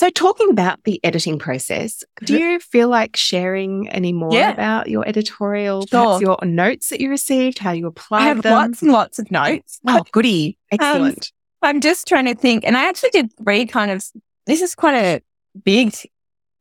so, 0.00 0.08
talking 0.08 0.48
about 0.48 0.82
the 0.84 0.98
editing 1.04 1.38
process, 1.38 2.02
do 2.24 2.38
you 2.38 2.58
feel 2.58 2.88
like 2.88 3.16
sharing 3.16 3.86
any 3.90 4.14
more 4.14 4.32
Yeah. 4.32 4.50
about 4.50 4.88
your 4.88 5.06
editorial, 5.06 5.84
Sure. 5.86 6.18
your 6.22 6.38
notes 6.42 6.88
that 6.88 7.02
you 7.02 7.10
received, 7.10 7.58
how 7.58 7.72
you 7.72 7.86
applied 7.86 8.22
I 8.22 8.28
have 8.28 8.40
them? 8.40 8.54
lots 8.54 8.80
and 8.80 8.92
lots 8.92 9.18
of 9.18 9.30
notes. 9.30 9.78
Oh, 9.86 10.02
goody. 10.10 10.56
Excellent. 10.72 11.32
I'm 11.60 11.82
just 11.82 12.08
trying 12.08 12.24
to 12.24 12.34
think, 12.34 12.64
and 12.64 12.78
I 12.78 12.88
actually 12.88 13.10
did 13.10 13.30
three 13.36 13.66
kind 13.66 13.90
of. 13.90 14.02
This 14.46 14.62
is 14.62 14.74
quite 14.74 14.94
a 14.94 15.20
big 15.62 15.94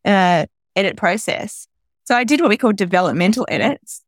uh, 0.04 0.46
edit 0.76 0.98
process. 0.98 1.66
So 2.04 2.16
I 2.18 2.26
did 2.26 2.42
what 2.42 2.50
we 2.50 2.58
call 2.58 2.74
developmental 2.74 3.46
edits. 3.50 4.04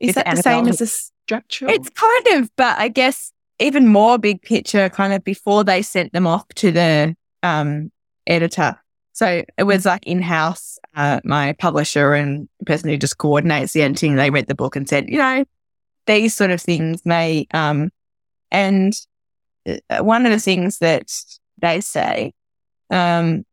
Is 0.00 0.08
Is 0.10 0.14
that 0.14 0.36
the 0.36 0.42
same 0.42 0.68
as 0.68 0.80
a 0.80 0.86
structural? 0.86 1.70
It's 1.70 1.90
kind 1.90 2.26
of, 2.38 2.50
but 2.56 2.78
I 2.78 2.88
guess 2.88 3.30
even 3.58 3.86
more 3.86 4.16
big 4.16 4.40
picture, 4.40 4.88
kind 4.88 5.12
of 5.12 5.22
before 5.22 5.64
they 5.64 5.82
sent 5.82 6.14
them 6.14 6.26
off 6.26 6.48
to 6.54 6.72
the 6.72 7.14
um, 7.42 7.92
editor. 8.26 8.76
So 9.12 9.44
it 9.56 9.62
was 9.62 9.86
like 9.86 10.06
in 10.06 10.20
house, 10.20 10.78
uh, 10.94 11.20
my 11.24 11.54
publisher 11.54 12.12
and 12.12 12.48
person 12.66 12.90
who 12.90 12.98
just 12.98 13.18
coordinates 13.18 13.72
the 13.72 13.82
editing, 13.82 14.16
they 14.16 14.30
read 14.30 14.46
the 14.46 14.54
book 14.54 14.76
and 14.76 14.88
said, 14.88 15.08
you 15.08 15.18
know, 15.18 15.44
these 16.06 16.34
sort 16.34 16.50
of 16.50 16.60
things 16.60 17.04
may, 17.04 17.46
um, 17.54 17.90
and 18.50 18.92
uh, 19.66 20.04
one 20.04 20.26
of 20.26 20.32
the 20.32 20.38
things 20.38 20.78
that 20.78 21.10
they 21.60 21.80
say, 21.80 22.32
um, 22.90 23.44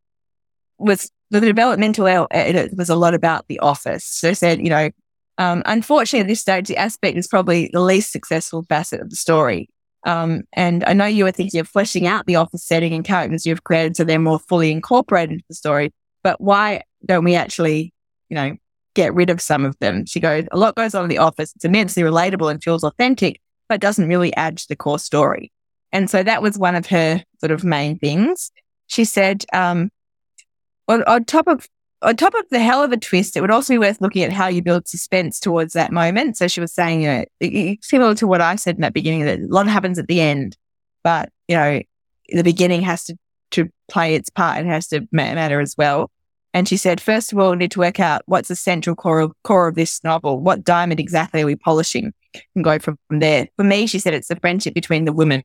was 0.77 1.09
the 1.29 1.39
developmental 1.39 2.07
el- 2.07 2.27
edit 2.31 2.75
was 2.77 2.89
a 2.89 2.95
lot 2.95 3.13
about 3.13 3.47
the 3.47 3.59
office. 3.59 4.05
So 4.05 4.27
they 4.27 4.33
said, 4.33 4.59
you 4.59 4.69
know, 4.69 4.91
um, 5.37 5.63
unfortunately, 5.65 6.21
at 6.21 6.27
this 6.27 6.41
stage, 6.41 6.67
the 6.67 6.77
aspect 6.77 7.17
is 7.17 7.27
probably 7.27 7.69
the 7.73 7.79
least 7.79 8.11
successful 8.11 8.63
facet 8.69 9.01
of 9.01 9.09
the 9.09 9.15
story. 9.15 9.69
Um, 10.05 10.43
and 10.53 10.83
I 10.83 10.93
know 10.93 11.05
you 11.05 11.23
were 11.23 11.31
thinking 11.31 11.59
of 11.59 11.67
fleshing 11.67 12.07
out 12.07 12.25
the 12.25 12.35
office 12.35 12.63
setting 12.63 12.93
and 12.93 13.05
characters 13.05 13.45
you've 13.45 13.63
created 13.63 13.95
so 13.95 14.03
they're 14.03 14.19
more 14.19 14.39
fully 14.39 14.71
incorporated 14.71 15.33
into 15.33 15.45
the 15.47 15.55
story. 15.55 15.91
But 16.23 16.41
why 16.41 16.83
don't 17.05 17.23
we 17.23 17.35
actually, 17.35 17.93
you 18.29 18.35
know, 18.35 18.55
get 18.95 19.13
rid 19.13 19.29
of 19.29 19.41
some 19.41 19.65
of 19.65 19.77
them? 19.79 20.05
She 20.05 20.19
goes, 20.19 20.45
a 20.51 20.57
lot 20.57 20.75
goes 20.75 20.93
on 20.93 21.03
in 21.03 21.09
the 21.09 21.17
office. 21.17 21.53
It's 21.55 21.65
immensely 21.65 22.03
relatable 22.03 22.51
and 22.51 22.63
feels 22.63 22.83
authentic, 22.83 23.39
but 23.69 23.81
doesn't 23.81 24.07
really 24.07 24.35
add 24.35 24.57
to 24.57 24.67
the 24.67 24.75
core 24.75 24.99
story. 24.99 25.51
And 25.91 26.09
so 26.09 26.23
that 26.23 26.41
was 26.41 26.57
one 26.57 26.75
of 26.75 26.87
her 26.87 27.23
sort 27.39 27.51
of 27.51 27.63
main 27.63 27.97
things. 27.99 28.51
She 28.87 29.05
said, 29.05 29.45
um, 29.53 29.89
on, 30.87 31.03
on 31.03 31.23
top 31.25 31.47
of 31.47 31.67
on 32.03 32.15
top 32.15 32.33
of 32.35 32.45
the 32.51 32.59
hell 32.59 32.83
of 32.83 32.91
a 32.91 32.97
twist, 32.97 33.35
it 33.35 33.41
would 33.41 33.51
also 33.51 33.73
be 33.73 33.77
worth 33.77 34.01
looking 34.01 34.23
at 34.23 34.31
how 34.31 34.47
you 34.47 34.61
build 34.61 34.87
suspense 34.87 35.39
towards 35.39 35.73
that 35.73 35.91
moment. 35.91 36.37
So 36.37 36.47
she 36.47 36.59
was 36.59 36.73
saying, 36.73 37.01
you 37.01 37.25
know, 37.41 37.75
similar 37.81 38.13
to 38.15 38.27
what 38.27 38.41
I 38.41 38.55
said 38.55 38.75
in 38.75 38.81
that 38.81 38.93
beginning, 38.93 39.25
that 39.25 39.39
a 39.39 39.47
lot 39.47 39.67
happens 39.67 39.97
at 39.97 40.07
the 40.07 40.21
end, 40.21 40.57
but 41.03 41.29
you 41.47 41.55
know, 41.55 41.81
the 42.29 42.43
beginning 42.43 42.81
has 42.81 43.05
to 43.05 43.17
to 43.53 43.69
play 43.87 44.15
its 44.15 44.29
part 44.29 44.57
and 44.57 44.67
has 44.67 44.87
to 44.87 45.07
matter 45.11 45.59
as 45.59 45.75
well. 45.77 46.11
And 46.55 46.67
she 46.67 46.77
said, 46.77 47.01
first 47.01 47.31
of 47.31 47.39
all, 47.39 47.51
we 47.51 47.57
need 47.57 47.71
to 47.71 47.79
work 47.79 47.99
out 47.99 48.21
what's 48.25 48.47
the 48.47 48.55
central 48.55 48.95
core 48.95 49.19
of, 49.19 49.31
core 49.43 49.67
of 49.67 49.75
this 49.75 50.03
novel. 50.03 50.39
What 50.39 50.63
diamond 50.63 50.99
exactly 50.99 51.41
are 51.41 51.45
we 51.45 51.55
polishing? 51.55 52.13
And 52.55 52.63
go 52.63 52.79
from 52.79 52.97
there. 53.09 53.47
For 53.57 53.63
me, 53.63 53.87
she 53.87 53.99
said 53.99 54.13
it's 54.13 54.27
the 54.27 54.35
friendship 54.35 54.73
between 54.73 55.05
the 55.05 55.13
women, 55.13 55.43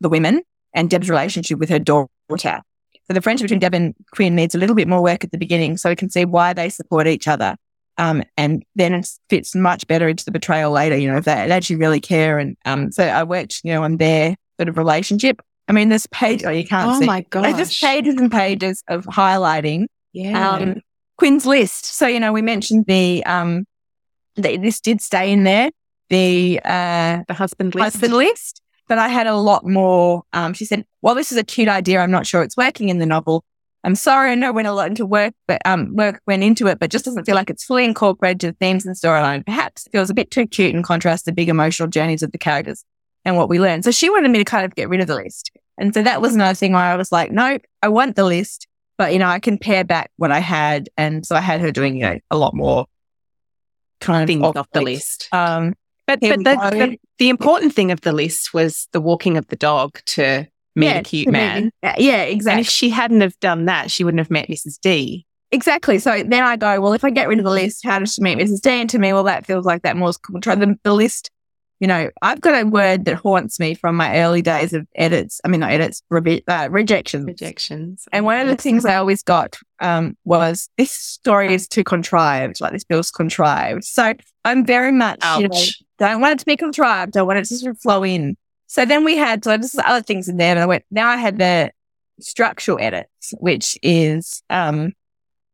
the 0.00 0.08
women, 0.08 0.42
and 0.74 0.90
Deb's 0.90 1.08
relationship 1.08 1.58
with 1.58 1.68
her 1.68 1.78
daughter. 1.78 2.62
So 3.10 3.14
the 3.14 3.20
friendship 3.22 3.46
between 3.46 3.58
Deb 3.58 3.74
and 3.74 3.92
Quinn 4.12 4.36
needs 4.36 4.54
a 4.54 4.58
little 4.58 4.76
bit 4.76 4.86
more 4.86 5.02
work 5.02 5.24
at 5.24 5.32
the 5.32 5.38
beginning 5.38 5.76
so 5.76 5.88
we 5.88 5.96
can 5.96 6.10
see 6.10 6.24
why 6.24 6.52
they 6.52 6.68
support 6.68 7.08
each 7.08 7.26
other. 7.26 7.56
Um, 7.98 8.22
and 8.36 8.64
then 8.76 8.94
it 8.94 9.08
fits 9.28 9.52
much 9.56 9.84
better 9.88 10.08
into 10.08 10.24
the 10.24 10.30
betrayal 10.30 10.70
later, 10.70 10.96
you 10.96 11.10
know, 11.10 11.16
if 11.16 11.24
they 11.24 11.32
actually 11.32 11.74
really 11.74 11.98
care. 11.98 12.38
And 12.38 12.56
um, 12.64 12.92
so 12.92 13.02
I 13.02 13.24
worked, 13.24 13.62
you 13.64 13.72
know, 13.72 13.82
on 13.82 13.96
their 13.96 14.36
sort 14.60 14.68
of 14.68 14.78
relationship. 14.78 15.42
I 15.66 15.72
mean, 15.72 15.88
there's 15.88 16.06
page, 16.06 16.44
oh, 16.44 16.50
you 16.50 16.64
can't 16.64 16.88
oh 16.88 17.00
see. 17.00 17.06
my 17.06 17.26
There's 17.32 17.56
just 17.56 17.82
pages 17.82 18.14
and 18.14 18.30
pages 18.30 18.84
of 18.86 19.06
highlighting 19.06 19.86
Yeah. 20.12 20.48
um, 20.48 20.80
Quinn's 21.18 21.46
list. 21.46 21.86
So, 21.86 22.06
you 22.06 22.20
know, 22.20 22.32
we 22.32 22.42
mentioned 22.42 22.84
the, 22.86 23.26
um, 23.26 23.64
the, 24.36 24.56
this 24.56 24.80
did 24.80 25.00
stay 25.00 25.32
in 25.32 25.42
there, 25.42 25.70
the, 26.10 26.60
uh, 26.64 27.24
the 27.26 27.34
husband 27.34 27.74
list. 27.74 27.94
husband 27.94 28.14
list, 28.14 28.59
but 28.90 28.98
I 28.98 29.06
had 29.06 29.28
a 29.28 29.36
lot 29.36 29.64
more. 29.64 30.24
Um, 30.32 30.52
she 30.52 30.64
said, 30.64 30.84
well, 31.00 31.14
this 31.14 31.30
is 31.30 31.38
a 31.38 31.44
cute 31.44 31.68
idea. 31.68 32.00
I'm 32.00 32.10
not 32.10 32.26
sure 32.26 32.42
it's 32.42 32.56
working 32.56 32.88
in 32.88 32.98
the 32.98 33.06
novel. 33.06 33.44
I'm 33.84 33.94
sorry. 33.94 34.32
I 34.32 34.34
know 34.34 34.52
went 34.52 34.66
a 34.66 34.72
lot 34.72 34.88
into 34.88 35.06
work, 35.06 35.32
but, 35.46 35.62
um, 35.64 35.94
work 35.94 36.20
went 36.26 36.42
into 36.42 36.66
it, 36.66 36.80
but 36.80 36.90
just 36.90 37.04
doesn't 37.04 37.24
feel 37.24 37.36
like 37.36 37.50
it's 37.50 37.62
fully 37.62 37.84
incorporated 37.84 38.40
to 38.40 38.46
the 38.48 38.52
themes 38.54 38.84
and 38.84 38.96
storyline. 38.96 39.46
Perhaps 39.46 39.86
it 39.86 39.90
feels 39.90 40.10
a 40.10 40.14
bit 40.14 40.32
too 40.32 40.44
cute 40.44 40.74
in 40.74 40.82
contrast 40.82 41.24
to 41.24 41.30
the 41.30 41.34
big 41.36 41.48
emotional 41.48 41.88
journeys 41.88 42.24
of 42.24 42.32
the 42.32 42.36
characters 42.36 42.84
and 43.24 43.36
what 43.36 43.48
we 43.48 43.60
learn. 43.60 43.84
So 43.84 43.92
she 43.92 44.10
wanted 44.10 44.32
me 44.32 44.38
to 44.38 44.44
kind 44.44 44.64
of 44.64 44.74
get 44.74 44.88
rid 44.88 45.00
of 45.00 45.06
the 45.06 45.14
list. 45.14 45.52
And 45.78 45.94
so 45.94 46.02
that 46.02 46.20
was 46.20 46.34
another 46.34 46.54
thing 46.54 46.72
where 46.72 46.82
I 46.82 46.96
was 46.96 47.12
like, 47.12 47.30
no, 47.30 47.58
I 47.84 47.88
want 47.88 48.16
the 48.16 48.24
list, 48.24 48.66
but 48.98 49.12
you 49.12 49.20
know, 49.20 49.28
I 49.28 49.38
can 49.38 49.56
pare 49.56 49.84
back 49.84 50.10
what 50.16 50.32
I 50.32 50.40
had. 50.40 50.88
And 50.96 51.24
so 51.24 51.36
I 51.36 51.40
had 51.40 51.60
her 51.60 51.70
doing, 51.70 51.94
you 51.94 52.02
know, 52.02 52.18
a 52.32 52.36
lot 52.36 52.54
more 52.54 52.86
kind 54.00 54.24
of 54.24 54.26
things 54.26 54.42
off 54.42 54.66
the 54.72 54.82
list. 54.82 55.28
Um, 55.30 55.74
But, 56.10 56.18
Here 56.22 56.36
but 56.36 56.44
the, 56.72 56.76
the, 56.76 56.98
the 57.18 57.28
important 57.28 57.74
thing 57.74 57.90
of 57.90 58.00
the 58.00 58.12
list 58.12 58.52
was 58.54 58.88
the 58.92 59.00
walking 59.00 59.36
of 59.36 59.46
the 59.48 59.56
dog 59.56 60.00
to 60.06 60.46
meet 60.76 60.86
Yeah, 60.86 60.98
a 60.98 61.02
cute 61.02 61.26
to 61.26 61.32
meet- 61.32 61.38
man. 61.38 61.70
yeah, 61.98 62.22
And 62.22 62.32
exactly. 62.32 62.60
if 62.62 62.68
she 62.68 62.90
hadn't 62.90 63.20
have 63.20 63.38
done 63.40 63.66
that, 63.66 63.90
she 63.90 64.04
wouldn't 64.04 64.18
have 64.20 64.30
met 64.30 64.48
Mrs. 64.48 64.78
D. 64.80 65.26
Exactly. 65.52 65.98
So 65.98 66.22
then 66.22 66.42
I 66.44 66.56
go, 66.56 66.80
well, 66.80 66.92
if 66.92 67.02
I 67.04 67.10
get 67.10 67.26
rid 67.28 67.38
of 67.38 67.44
the 67.44 67.50
list, 67.50 67.84
how 67.84 67.98
does 67.98 68.14
she 68.14 68.22
meet 68.22 68.38
Mrs. 68.38 68.60
D? 68.60 68.70
And 68.70 68.90
to 68.90 68.98
me, 68.98 69.12
well, 69.12 69.24
that 69.24 69.46
feels 69.46 69.64
like 69.66 69.82
that 69.82 69.96
more 69.96 70.12
control. 70.22 70.56
The, 70.56 70.78
the 70.84 70.94
list, 70.94 71.28
you 71.80 71.88
know, 71.88 72.08
I've 72.22 72.40
got 72.40 72.60
a 72.62 72.66
word 72.66 73.04
that 73.06 73.16
haunts 73.16 73.58
me 73.58 73.74
from 73.74 73.96
my 73.96 74.18
early 74.20 74.42
days 74.42 74.72
of 74.72 74.86
edits. 74.94 75.40
I 75.44 75.48
mean, 75.48 75.58
not 75.60 75.72
edits, 75.72 76.02
revi- 76.12 76.44
uh, 76.46 76.68
rejections. 76.70 77.26
Rejections. 77.26 78.06
And 78.12 78.24
one 78.24 78.38
of 78.38 78.46
the 78.46 78.54
things 78.56 78.84
I 78.84 78.94
always 78.94 79.24
got 79.24 79.56
um, 79.80 80.16
was 80.24 80.68
this 80.78 80.92
story 80.92 81.52
is 81.52 81.66
too 81.66 81.82
contrived. 81.82 82.60
Like 82.60 82.72
this 82.72 82.84
feels 82.84 83.10
contrived. 83.10 83.82
So 83.84 84.14
I'm 84.44 84.64
very 84.64 84.92
much, 84.92 85.18
you 85.40 85.48
know, 85.48 85.64
Don't 86.00 86.20
want 86.20 86.32
it 86.32 86.38
to 86.40 86.46
be 86.46 86.56
contrived. 86.56 87.16
I 87.16 87.22
want 87.22 87.38
it 87.38 87.44
to 87.44 87.56
sort 87.56 87.70
of 87.70 87.80
flow 87.80 88.02
in. 88.02 88.36
So 88.66 88.84
then 88.84 89.04
we 89.04 89.16
had, 89.16 89.44
so 89.44 89.50
there's 89.50 89.76
other 89.84 90.02
things 90.02 90.28
in 90.28 90.38
there. 90.38 90.50
And 90.50 90.58
I 90.58 90.66
went, 90.66 90.84
now 90.90 91.08
I 91.08 91.16
had 91.16 91.38
the 91.38 91.70
structural 92.20 92.78
edits, 92.80 93.34
which 93.38 93.78
is, 93.82 94.42
um, 94.50 94.94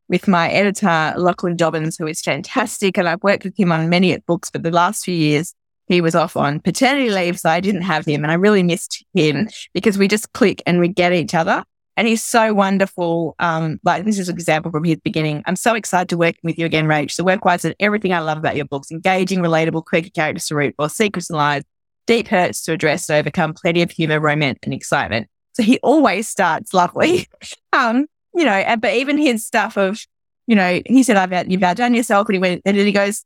with 0.08 0.28
my 0.28 0.48
editor, 0.48 1.14
Lachlan 1.16 1.56
Dobbins, 1.56 1.96
who 1.96 2.06
is 2.06 2.20
fantastic. 2.20 2.96
And 2.96 3.08
I've 3.08 3.22
worked 3.24 3.44
with 3.44 3.58
him 3.58 3.72
on 3.72 3.88
many 3.88 4.16
books 4.18 4.48
for 4.48 4.58
the 4.58 4.70
last 4.70 5.04
few 5.04 5.14
years. 5.14 5.52
He 5.88 6.00
was 6.00 6.14
off 6.14 6.36
on 6.36 6.60
paternity 6.60 7.10
leave, 7.10 7.40
so 7.40 7.50
I 7.50 7.60
didn't 7.60 7.82
have 7.82 8.06
him. 8.06 8.22
And 8.22 8.30
I 8.30 8.34
really 8.34 8.62
missed 8.62 9.04
him 9.14 9.48
because 9.74 9.98
we 9.98 10.06
just 10.06 10.32
click 10.32 10.62
and 10.64 10.78
we 10.78 10.88
get 10.88 11.12
each 11.12 11.34
other. 11.34 11.64
And 11.96 12.06
he's 12.06 12.22
so 12.22 12.52
wonderful. 12.52 13.34
Um, 13.38 13.80
like 13.82 14.04
this 14.04 14.18
is 14.18 14.28
an 14.28 14.34
example 14.34 14.70
from 14.70 14.84
his 14.84 14.98
beginning. 14.98 15.42
I'm 15.46 15.56
so 15.56 15.74
excited 15.74 16.08
to 16.10 16.18
work 16.18 16.36
with 16.42 16.58
you 16.58 16.66
again, 16.66 16.86
Rach. 16.86 17.16
The 17.16 17.24
work 17.24 17.44
wise 17.44 17.64
and 17.64 17.74
everything 17.80 18.12
I 18.12 18.18
love 18.18 18.36
about 18.36 18.56
your 18.56 18.66
books, 18.66 18.90
engaging, 18.90 19.40
relatable, 19.40 19.84
quirky 19.84 20.10
characters 20.10 20.46
to 20.48 20.56
root 20.56 20.74
for, 20.76 20.90
secrets 20.90 21.30
and 21.30 21.38
lies, 21.38 21.62
deep 22.06 22.28
hurts 22.28 22.62
to 22.64 22.72
address 22.72 23.08
and 23.08 23.18
overcome, 23.18 23.54
plenty 23.54 23.82
of 23.82 23.90
humor, 23.90 24.20
romance, 24.20 24.58
and 24.62 24.74
excitement. 24.74 25.28
So 25.54 25.62
he 25.62 25.78
always 25.78 26.28
starts 26.28 26.74
lovely. 26.74 27.28
um, 27.72 28.06
you 28.34 28.44
know, 28.44 28.52
and, 28.52 28.80
but 28.80 28.92
even 28.92 29.16
his 29.16 29.46
stuff 29.46 29.78
of, 29.78 29.98
you 30.46 30.54
know, 30.54 30.82
he 30.84 31.02
said, 31.02 31.16
I've 31.16 31.50
you've 31.50 31.62
outdone 31.62 31.94
yourself. 31.94 32.28
And 32.28 32.34
he 32.34 32.38
went, 32.38 32.62
and 32.66 32.76
then 32.76 32.84
he 32.84 32.92
goes, 32.92 33.24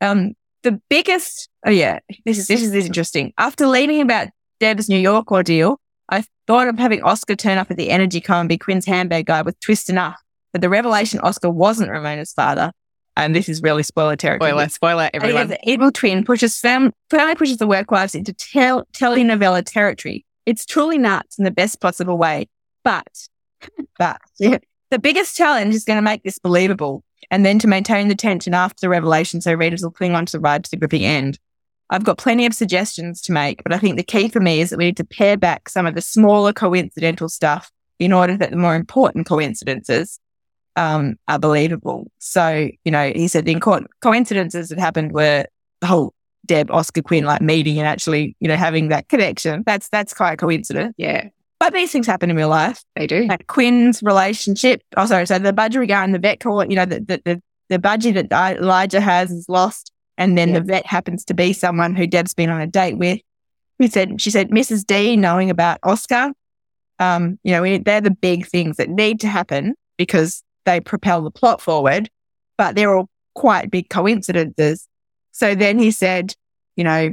um, 0.00 0.34
the 0.62 0.80
biggest, 0.88 1.48
oh 1.66 1.70
yeah, 1.70 1.98
this 2.24 2.38
is, 2.38 2.46
this 2.46 2.62
is, 2.62 2.70
this 2.70 2.84
is 2.84 2.86
interesting. 2.86 3.32
After 3.36 3.66
learning 3.66 4.00
about 4.00 4.28
Deb's 4.60 4.88
New 4.88 4.98
York 4.98 5.32
ordeal, 5.32 5.80
I 6.08 6.24
thought 6.46 6.68
of 6.68 6.78
having 6.78 7.02
Oscar 7.02 7.36
turn 7.36 7.58
up 7.58 7.70
at 7.70 7.76
the 7.76 7.90
Energy 7.90 8.20
Co 8.20 8.34
and 8.34 8.48
be 8.48 8.58
Quinn's 8.58 8.86
handbag 8.86 9.26
guy 9.26 9.42
with 9.42 9.58
twist 9.60 9.90
enough. 9.90 10.20
But 10.52 10.60
the 10.60 10.68
revelation 10.68 11.20
Oscar 11.20 11.50
wasn't 11.50 11.90
Ramona's 11.90 12.32
father. 12.32 12.72
And 13.16 13.34
this 13.34 13.48
is 13.48 13.62
really 13.62 13.82
spoiler 13.82 14.14
territory. 14.14 14.50
Spoiler, 14.50 14.68
spoiler, 14.68 15.10
everyone. 15.14 15.50
an 15.50 15.58
evil 15.64 15.90
twin 15.90 16.24
pushes 16.24 16.58
fam- 16.60 16.92
family 17.10 17.34
pushes 17.34 17.56
the 17.56 17.66
work 17.66 17.90
wives 17.90 18.14
into 18.14 18.32
tel- 18.34 18.86
telenovela 18.92 19.64
territory. 19.64 20.24
It's 20.44 20.66
truly 20.66 20.98
nuts 20.98 21.38
in 21.38 21.44
the 21.44 21.50
best 21.50 21.80
possible 21.80 22.18
way. 22.18 22.48
But, 22.84 23.08
but 23.98 24.20
yeah, 24.38 24.58
the 24.90 24.98
biggest 24.98 25.34
challenge 25.34 25.74
is 25.74 25.84
going 25.84 25.96
to 25.96 26.02
make 26.02 26.22
this 26.22 26.38
believable 26.38 27.02
and 27.30 27.44
then 27.44 27.58
to 27.58 27.66
maintain 27.66 28.08
the 28.08 28.14
tension 28.14 28.54
after 28.54 28.82
the 28.82 28.88
revelation 28.88 29.40
so 29.40 29.52
readers 29.54 29.82
will 29.82 29.90
cling 29.90 30.14
on 30.14 30.26
to 30.26 30.32
the 30.32 30.40
ride 30.40 30.64
to 30.64 30.70
the 30.70 30.76
gripping 30.76 31.04
end. 31.04 31.38
I've 31.90 32.04
got 32.04 32.18
plenty 32.18 32.46
of 32.46 32.54
suggestions 32.54 33.20
to 33.22 33.32
make, 33.32 33.62
but 33.62 33.72
I 33.72 33.78
think 33.78 33.96
the 33.96 34.02
key 34.02 34.28
for 34.28 34.40
me 34.40 34.60
is 34.60 34.70
that 34.70 34.78
we 34.78 34.86
need 34.86 34.96
to 34.96 35.04
pare 35.04 35.36
back 35.36 35.68
some 35.68 35.86
of 35.86 35.94
the 35.94 36.00
smaller 36.00 36.52
coincidental 36.52 37.28
stuff 37.28 37.70
in 37.98 38.12
order 38.12 38.36
that 38.36 38.50
the 38.50 38.56
more 38.56 38.74
important 38.74 39.26
coincidences 39.26 40.18
um, 40.74 41.16
are 41.28 41.38
believable. 41.38 42.10
So, 42.18 42.68
you 42.84 42.90
know, 42.90 43.12
he 43.14 43.28
said 43.28 43.44
the 43.44 43.54
inco- 43.54 43.86
coincidences 44.02 44.68
that 44.68 44.78
happened 44.78 45.12
were 45.12 45.46
the 45.80 45.86
whole 45.86 46.12
Deb, 46.44 46.70
Oscar 46.70 47.02
Quinn, 47.02 47.24
like 47.24 47.40
meeting 47.40 47.78
and 47.78 47.86
actually, 47.86 48.36
you 48.40 48.48
know, 48.48 48.56
having 48.56 48.88
that 48.88 49.08
connection. 49.08 49.62
That's, 49.64 49.88
that's 49.88 50.12
quite 50.12 50.32
a 50.32 50.36
coincidence. 50.36 50.94
Yeah. 50.96 51.28
But 51.58 51.72
these 51.72 51.90
things 51.90 52.06
happen 52.06 52.30
in 52.30 52.36
real 52.36 52.50
life. 52.50 52.84
They 52.96 53.06
do. 53.06 53.24
Like 53.24 53.46
Quinn's 53.46 54.02
relationship. 54.02 54.82
Oh, 54.96 55.06
sorry. 55.06 55.26
So 55.26 55.38
the 55.38 55.52
budgie 55.52 55.90
and 55.90 56.14
the 56.14 56.18
vet 56.18 56.40
call 56.40 56.60
it, 56.60 56.70
you 56.70 56.76
know, 56.76 56.84
the, 56.84 57.00
the, 57.00 57.22
the, 57.24 57.42
the 57.70 57.78
budgie 57.78 58.12
that 58.14 58.58
Elijah 58.58 59.00
has 59.00 59.30
is 59.30 59.48
lost. 59.48 59.92
And 60.18 60.36
then 60.36 60.48
yeah. 60.48 60.54
the 60.54 60.60
vet 60.62 60.86
happens 60.86 61.24
to 61.26 61.34
be 61.34 61.52
someone 61.52 61.94
who 61.94 62.06
Deb's 62.06 62.34
been 62.34 62.50
on 62.50 62.60
a 62.60 62.66
date 62.66 62.96
with. 62.98 63.20
We 63.78 63.88
said, 63.88 64.20
she 64.20 64.30
said, 64.30 64.50
Mrs. 64.50 64.86
D 64.86 65.16
knowing 65.16 65.50
about 65.50 65.78
Oscar. 65.82 66.32
Um, 66.98 67.38
you 67.42 67.52
know, 67.52 67.62
we, 67.62 67.78
they're 67.78 68.00
the 68.00 68.10
big 68.10 68.46
things 68.46 68.78
that 68.78 68.88
need 68.88 69.20
to 69.20 69.28
happen 69.28 69.74
because 69.98 70.42
they 70.64 70.80
propel 70.80 71.22
the 71.22 71.30
plot 71.30 71.60
forward, 71.60 72.08
but 72.56 72.74
they're 72.74 72.96
all 72.96 73.08
quite 73.34 73.70
big 73.70 73.90
coincidences. 73.90 74.88
So 75.32 75.54
then 75.54 75.78
he 75.78 75.90
said, 75.90 76.34
you 76.76 76.84
know, 76.84 77.12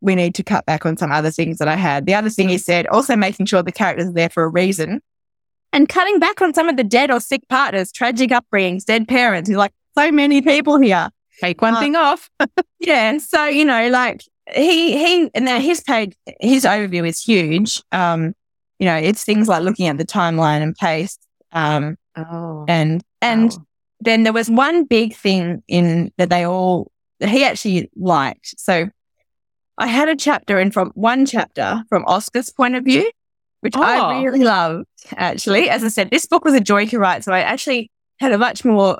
we 0.00 0.14
need 0.14 0.34
to 0.36 0.42
cut 0.42 0.64
back 0.64 0.86
on 0.86 0.96
some 0.96 1.12
other 1.12 1.30
things 1.30 1.58
that 1.58 1.68
I 1.68 1.76
had. 1.76 2.06
The 2.06 2.14
other 2.14 2.30
thing 2.30 2.48
he 2.48 2.56
said, 2.56 2.86
also 2.86 3.14
making 3.14 3.44
sure 3.44 3.62
the 3.62 3.70
characters 3.70 4.08
are 4.08 4.12
there 4.12 4.30
for 4.30 4.44
a 4.44 4.48
reason 4.48 5.02
and 5.72 5.88
cutting 5.88 6.18
back 6.18 6.42
on 6.42 6.52
some 6.52 6.68
of 6.68 6.76
the 6.76 6.84
dead 6.84 7.10
or 7.10 7.20
sick 7.20 7.42
partners, 7.48 7.92
tragic 7.92 8.30
upbringings, 8.30 8.84
dead 8.84 9.06
parents. 9.06 9.48
He's 9.48 9.56
like, 9.56 9.72
so 9.96 10.10
many 10.10 10.42
people 10.42 10.78
here. 10.78 11.10
Take 11.40 11.62
one 11.62 11.74
uh, 11.74 11.80
thing 11.80 11.96
off. 11.96 12.30
yeah. 12.80 13.10
And 13.10 13.22
so, 13.22 13.46
you 13.46 13.64
know, 13.64 13.88
like 13.88 14.22
he, 14.54 14.92
he, 14.98 15.30
and 15.34 15.44
now 15.44 15.58
his 15.58 15.80
page, 15.80 16.14
his 16.40 16.64
overview 16.64 17.08
is 17.08 17.20
huge. 17.22 17.82
Um, 17.92 18.34
you 18.78 18.86
know, 18.86 18.96
it's 18.96 19.24
things 19.24 19.48
like 19.48 19.62
looking 19.62 19.86
at 19.86 19.98
the 19.98 20.04
timeline 20.04 20.62
and 20.62 20.74
pace. 20.76 21.18
Um, 21.52 21.96
oh, 22.16 22.64
and, 22.68 23.02
and 23.22 23.50
wow. 23.50 23.66
then 24.00 24.22
there 24.22 24.32
was 24.32 24.50
one 24.50 24.84
big 24.84 25.14
thing 25.14 25.62
in 25.66 26.12
that 26.18 26.30
they 26.30 26.44
all, 26.44 26.90
that 27.20 27.28
he 27.28 27.44
actually 27.44 27.90
liked. 27.96 28.54
So 28.58 28.88
I 29.78 29.86
had 29.86 30.08
a 30.08 30.16
chapter 30.16 30.58
and 30.58 30.72
from 30.72 30.90
one 30.94 31.24
chapter 31.24 31.84
from 31.88 32.04
Oscar's 32.06 32.50
point 32.50 32.76
of 32.76 32.84
view, 32.84 33.10
which 33.60 33.74
oh. 33.76 33.82
I 33.82 34.22
really 34.22 34.44
loved 34.44 34.86
actually. 35.16 35.70
As 35.70 35.82
I 35.84 35.88
said, 35.88 36.10
this 36.10 36.26
book 36.26 36.44
was 36.44 36.54
a 36.54 36.60
joy 36.60 36.86
to 36.86 36.98
write. 36.98 37.24
So 37.24 37.32
I 37.32 37.40
actually 37.40 37.90
had 38.18 38.32
a 38.32 38.38
much 38.38 38.64
more, 38.64 38.98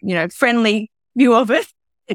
you 0.00 0.14
know, 0.14 0.28
friendly 0.28 0.90
view 1.22 1.34
of 1.34 1.50
it. 1.50 1.66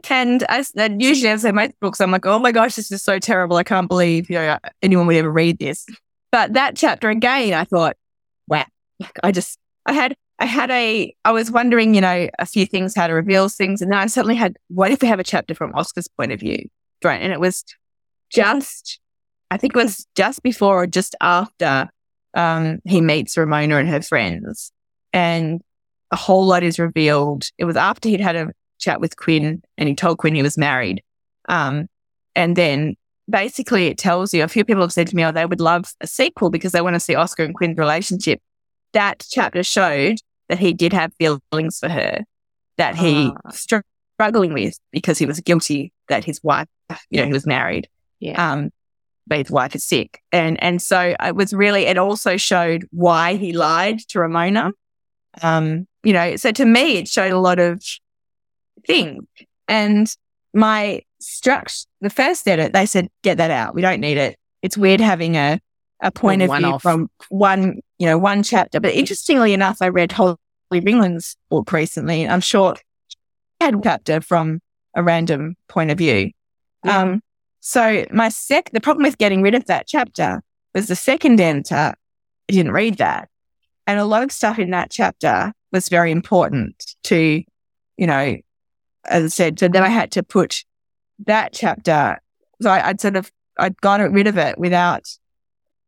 And 0.10 0.44
and 0.50 1.02
usually 1.02 1.30
I 1.30 1.52
most 1.52 1.80
books, 1.80 2.02
I'm 2.02 2.10
like, 2.10 2.26
oh 2.26 2.40
my 2.40 2.52
gosh, 2.52 2.76
this 2.76 2.92
is 2.92 3.04
so 3.04 3.20
terrible. 3.20 3.58
I 3.58 3.64
can't 3.64 3.88
believe, 3.88 4.30
you 4.30 4.38
know, 4.38 4.58
anyone 4.82 5.06
would 5.06 5.16
ever 5.16 5.32
read 5.32 5.60
this. 5.60 5.86
But 6.32 6.54
that 6.54 6.76
chapter 6.76 7.10
again, 7.10 7.54
I 7.54 7.64
thought, 7.64 7.96
wow, 8.48 8.66
I 9.22 9.32
just, 9.32 9.60
I 9.86 9.94
had, 9.94 10.16
I 10.40 10.46
had 10.46 10.72
a, 10.72 11.14
I 11.24 11.32
was 11.32 11.52
wondering, 11.52 11.94
you 11.94 12.02
know, 12.02 12.28
a 12.40 12.46
few 12.48 12.66
things, 12.66 12.96
how 12.96 13.06
to 13.06 13.14
reveal 13.14 13.50
things. 13.50 13.84
And 13.84 13.92
then 13.92 14.00
I 14.00 14.08
suddenly 14.08 14.34
had, 14.34 14.58
what 14.68 14.90
if 14.90 15.04
we 15.04 15.08
have 15.10 15.20
a 15.20 15.24
chapter 15.24 15.54
from 15.54 15.76
Oscar's 15.76 16.08
point 16.08 16.32
of 16.32 16.40
view? 16.40 16.68
Right. 17.04 17.22
And 17.22 17.32
it 17.32 17.40
was 17.40 17.64
just, 18.32 19.00
I 19.52 19.58
think 19.58 19.76
it 19.76 19.80
was 19.80 20.08
just 20.16 20.42
before 20.42 20.82
or 20.82 20.88
just 20.88 21.16
after 21.22 21.88
um, 22.34 22.80
he 22.84 23.00
meets 23.00 23.38
Ramona 23.38 23.78
and 23.78 23.90
her 23.90 24.02
friends. 24.02 24.72
And 25.12 25.62
a 26.10 26.16
whole 26.16 26.48
lot 26.48 26.64
is 26.64 26.80
revealed. 26.80 27.46
It 27.60 27.66
was 27.66 27.78
after 27.78 28.10
he'd 28.10 28.22
had 28.22 28.36
a 28.36 28.52
chat 28.84 29.02
with 29.02 29.18
Quinn 29.18 29.62
and 29.78 29.90
he 29.90 29.96
told 29.96 30.18
Quinn 30.18 30.36
he 30.36 30.44
was 30.44 30.58
married. 30.58 31.02
Um, 31.50 31.88
and 32.36 32.56
then 32.56 32.96
basically 33.30 33.88
it 33.88 33.98
tells 33.98 34.34
you 34.34 34.44
a 34.44 34.48
few 34.48 34.66
people 34.66 34.82
have 34.82 34.94
said 34.94 35.08
to 35.08 35.16
me, 35.16 35.24
oh, 35.24 35.32
they 35.32 35.46
would 35.46 35.62
love 35.62 35.94
a 36.02 36.08
sequel 36.08 36.50
because 36.50 36.72
they 36.72 36.82
want 36.82 36.96
to 36.96 37.00
see 37.00 37.16
Oscar 37.16 37.44
and 37.44 37.56
Quinn's 37.56 37.78
relationship. 37.78 38.42
That 38.94 39.26
chapter 39.30 39.64
showed 39.64 40.18
that 40.50 40.60
he 40.60 40.74
did 40.74 40.94
have 40.94 41.14
feelings 41.16 41.80
for 41.80 41.90
her 41.90 42.24
that 42.78 42.96
he 42.96 43.32
uh. 43.46 43.52
struggling 43.52 44.54
with 44.54 44.78
because 44.92 45.18
he 45.18 45.26
was 45.26 45.40
guilty 45.40 45.92
that 46.10 46.24
his 46.24 46.42
wife, 46.44 46.68
you 47.10 47.20
know, 47.20 47.28
he 47.28 47.34
was 47.34 47.46
married. 47.46 47.88
Yeah. 48.20 48.52
Um, 48.52 48.72
but 49.26 49.38
his 49.40 49.52
wife 49.52 49.74
is 49.76 49.84
sick. 49.86 50.22
And, 50.32 50.62
and 50.62 50.82
so 50.82 51.16
it 51.24 51.36
was 51.36 51.54
really, 51.54 51.86
it 51.86 51.98
also 51.98 52.36
showed 52.36 52.86
why 52.92 53.36
he 53.36 53.54
lied 53.54 54.00
to 54.10 54.20
Ramona. 54.20 54.72
Um, 55.42 55.88
you 56.04 56.14
know, 56.14 56.36
so 56.36 56.52
to 56.52 56.66
me, 56.66 56.98
it 56.98 57.08
showed 57.08 57.32
a 57.32 57.40
lot 57.40 57.60
of 57.60 57.82
things. 58.86 59.24
And 59.68 60.14
my 60.54 61.02
structure, 61.20 61.86
the 62.02 62.10
first 62.10 62.48
edit, 62.48 62.74
they 62.74 62.86
said, 62.86 63.08
get 63.24 63.38
that 63.38 63.52
out. 63.52 63.76
We 63.76 63.82
don't 63.82 64.00
need 64.00 64.18
it. 64.18 64.38
It's 64.62 64.78
weird 64.78 65.02
having 65.02 65.36
a, 65.36 65.60
a 66.02 66.12
point 66.12 66.42
of 66.42 66.56
view 66.56 66.68
off. 66.68 66.82
from 66.82 67.10
one, 67.30 67.80
you 67.98 68.06
know, 68.06 68.18
one 68.18 68.44
chapter. 68.44 68.80
But 68.80 68.94
interestingly 68.94 69.54
enough, 69.54 69.78
I 69.82 69.90
read 69.90 70.12
Holly 70.12 70.38
Ringland's 70.72 71.36
book 71.50 71.72
recently. 71.72 72.28
I'm 72.28 72.42
sure 72.42 72.76
had 73.60 73.76
a 73.76 73.82
chapter 73.82 74.22
from 74.22 74.60
a 74.96 75.04
random 75.04 75.56
point 75.68 75.92
of 75.92 75.98
view. 75.98 76.32
Yeah. 76.84 77.00
Um, 77.00 77.22
so 77.60 78.06
my 78.12 78.30
sec, 78.30 78.72
the 78.72 78.82
problem 78.82 79.04
with 79.04 79.18
getting 79.18 79.42
rid 79.42 79.56
of 79.56 79.66
that 79.66 79.88
chapter 79.88 80.42
was 80.76 80.88
the 80.88 80.96
second 80.96 81.40
enter. 81.40 81.94
I 82.50 82.52
didn't 82.52 82.74
read 82.74 82.98
that. 82.98 83.30
And 83.88 84.00
a 84.00 84.06
lot 84.06 84.24
of 84.24 84.32
stuff 84.32 84.60
in 84.60 84.72
that 84.72 84.92
chapter 84.92 85.54
was 85.72 85.90
very 85.90 86.12
important 86.12 86.96
to, 87.04 87.44
you 87.98 88.08
know, 88.08 88.38
as 89.06 89.24
I 89.24 89.28
said, 89.28 89.60
so 89.60 89.68
then 89.68 89.84
I 89.84 89.90
had 89.90 90.12
to 90.14 90.24
put 90.24 90.64
that 91.26 91.54
chapter. 91.54 92.20
So 92.62 92.70
I, 92.70 92.88
would 92.88 93.02
sort 93.02 93.16
of, 93.16 93.32
I'd 93.58 93.80
gotten 93.82 94.14
rid 94.14 94.28
of 94.28 94.38
it 94.38 94.58
without 94.58 95.08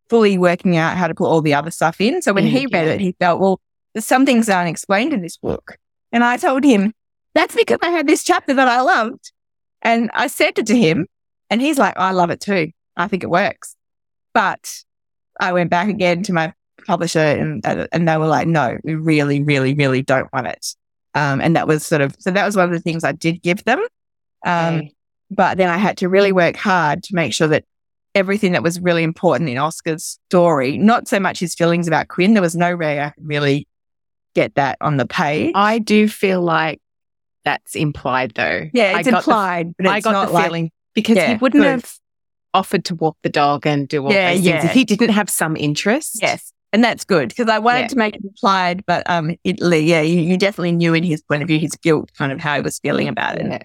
fully 0.09 0.37
working 0.37 0.77
out 0.77 0.97
how 0.97 1.07
to 1.07 1.15
put 1.15 1.27
all 1.27 1.41
the 1.41 1.53
other 1.53 1.71
stuff 1.71 1.99
in. 1.99 2.21
So 2.21 2.33
when 2.33 2.45
mm, 2.45 2.49
he 2.49 2.67
read 2.67 2.87
it, 2.87 2.99
he 2.99 3.15
felt, 3.19 3.39
well, 3.39 3.59
there's 3.93 4.05
some 4.05 4.25
things 4.25 4.47
that 4.47 4.57
aren't 4.57 4.69
explained 4.69 5.13
in 5.13 5.21
this 5.21 5.37
book. 5.37 5.77
And 6.11 6.23
I 6.23 6.37
told 6.37 6.63
him, 6.63 6.93
that's 7.33 7.55
because 7.55 7.79
I 7.81 7.89
had 7.89 8.07
this 8.07 8.23
chapter 8.23 8.53
that 8.53 8.67
I 8.67 8.81
loved. 8.81 9.31
And 9.81 10.09
I 10.13 10.27
said 10.27 10.57
it 10.57 10.67
to 10.67 10.77
him 10.77 11.07
and 11.49 11.61
he's 11.61 11.77
like, 11.77 11.97
I 11.97 12.11
love 12.11 12.29
it 12.29 12.39
too. 12.39 12.71
I 12.97 13.07
think 13.07 13.23
it 13.23 13.29
works. 13.29 13.75
But 14.33 14.83
I 15.39 15.53
went 15.53 15.69
back 15.69 15.89
again 15.89 16.23
to 16.23 16.33
my 16.33 16.53
publisher 16.85 17.19
and, 17.19 17.65
and 17.65 18.07
they 18.07 18.17
were 18.17 18.27
like, 18.27 18.47
no, 18.47 18.77
we 18.83 18.95
really, 18.95 19.43
really, 19.43 19.73
really 19.73 20.01
don't 20.01 20.31
want 20.31 20.47
it. 20.47 20.75
Um, 21.15 21.41
and 21.41 21.55
that 21.55 21.67
was 21.67 21.85
sort 21.85 22.01
of, 22.01 22.15
so 22.19 22.29
that 22.29 22.45
was 22.45 22.55
one 22.55 22.65
of 22.65 22.71
the 22.71 22.79
things 22.79 23.03
I 23.03 23.13
did 23.13 23.41
give 23.41 23.63
them. 23.63 23.79
Um, 24.45 24.75
okay. 24.75 24.93
but 25.31 25.57
then 25.57 25.69
I 25.69 25.77
had 25.77 25.97
to 25.97 26.09
really 26.09 26.31
work 26.31 26.55
hard 26.55 27.01
to 27.03 27.15
make 27.15 27.33
sure 27.33 27.47
that 27.47 27.63
everything 28.13 28.51
that 28.51 28.61
was 28.61 28.79
really 28.79 29.03
important 29.03 29.49
in 29.49 29.57
Oscar's 29.57 30.19
story, 30.27 30.77
not 30.77 31.07
so 31.07 31.19
much 31.19 31.39
his 31.39 31.55
feelings 31.55 31.87
about 31.87 32.09
Quinn, 32.09 32.33
there 32.33 32.41
was 32.41 32.55
no 32.55 32.75
way 32.75 33.01
I 33.01 33.09
could 33.09 33.27
really 33.27 33.67
get 34.35 34.55
that 34.55 34.77
on 34.81 34.97
the 34.97 35.07
page. 35.07 35.53
I 35.55 35.79
do 35.79 36.07
feel 36.07 36.41
like 36.41 36.81
that's 37.43 37.75
implied 37.75 38.33
though. 38.35 38.69
Yeah, 38.73 38.99
it's 38.99 39.07
implied, 39.07 39.69
the, 39.69 39.83
but 39.83 39.87
I 39.87 40.01
got 40.01 40.27
the 40.27 40.33
like, 40.33 40.45
feeling 40.45 40.71
because 40.93 41.17
yeah, 41.17 41.29
he 41.29 41.35
wouldn't 41.35 41.63
good. 41.63 41.69
have 41.69 41.93
offered 42.53 42.85
to 42.85 42.95
walk 42.95 43.17
the 43.21 43.29
dog 43.29 43.65
and 43.65 43.87
do 43.87 44.03
all 44.05 44.11
yeah, 44.11 44.33
those 44.33 44.43
things 44.43 44.63
if 44.63 44.71
he 44.71 44.85
didn't 44.85 45.09
have 45.09 45.29
some 45.29 45.55
interest. 45.55 46.19
Yes. 46.21 46.51
And 46.75 46.83
that's 46.83 47.05
good 47.05 47.29
because 47.29 47.47
I 47.47 47.57
wanted 47.57 47.79
yeah. 47.83 47.87
to 47.87 47.95
make 47.95 48.15
it 48.17 48.23
implied, 48.25 48.85
but 48.85 49.09
um, 49.09 49.37
it, 49.45 49.61
yeah, 49.61 50.01
you, 50.01 50.19
you, 50.19 50.37
definitely 50.37 50.73
knew 50.73 50.93
in 50.93 51.05
his 51.05 51.21
point 51.21 51.41
of 51.41 51.47
view 51.47 51.57
his 51.57 51.71
guilt, 51.77 52.11
kind 52.17 52.33
of 52.33 52.39
how 52.41 52.55
he 52.55 52.61
was 52.61 52.79
feeling 52.79 53.07
about 53.07 53.39
it. 53.39 53.45
Yeah. 53.45 53.63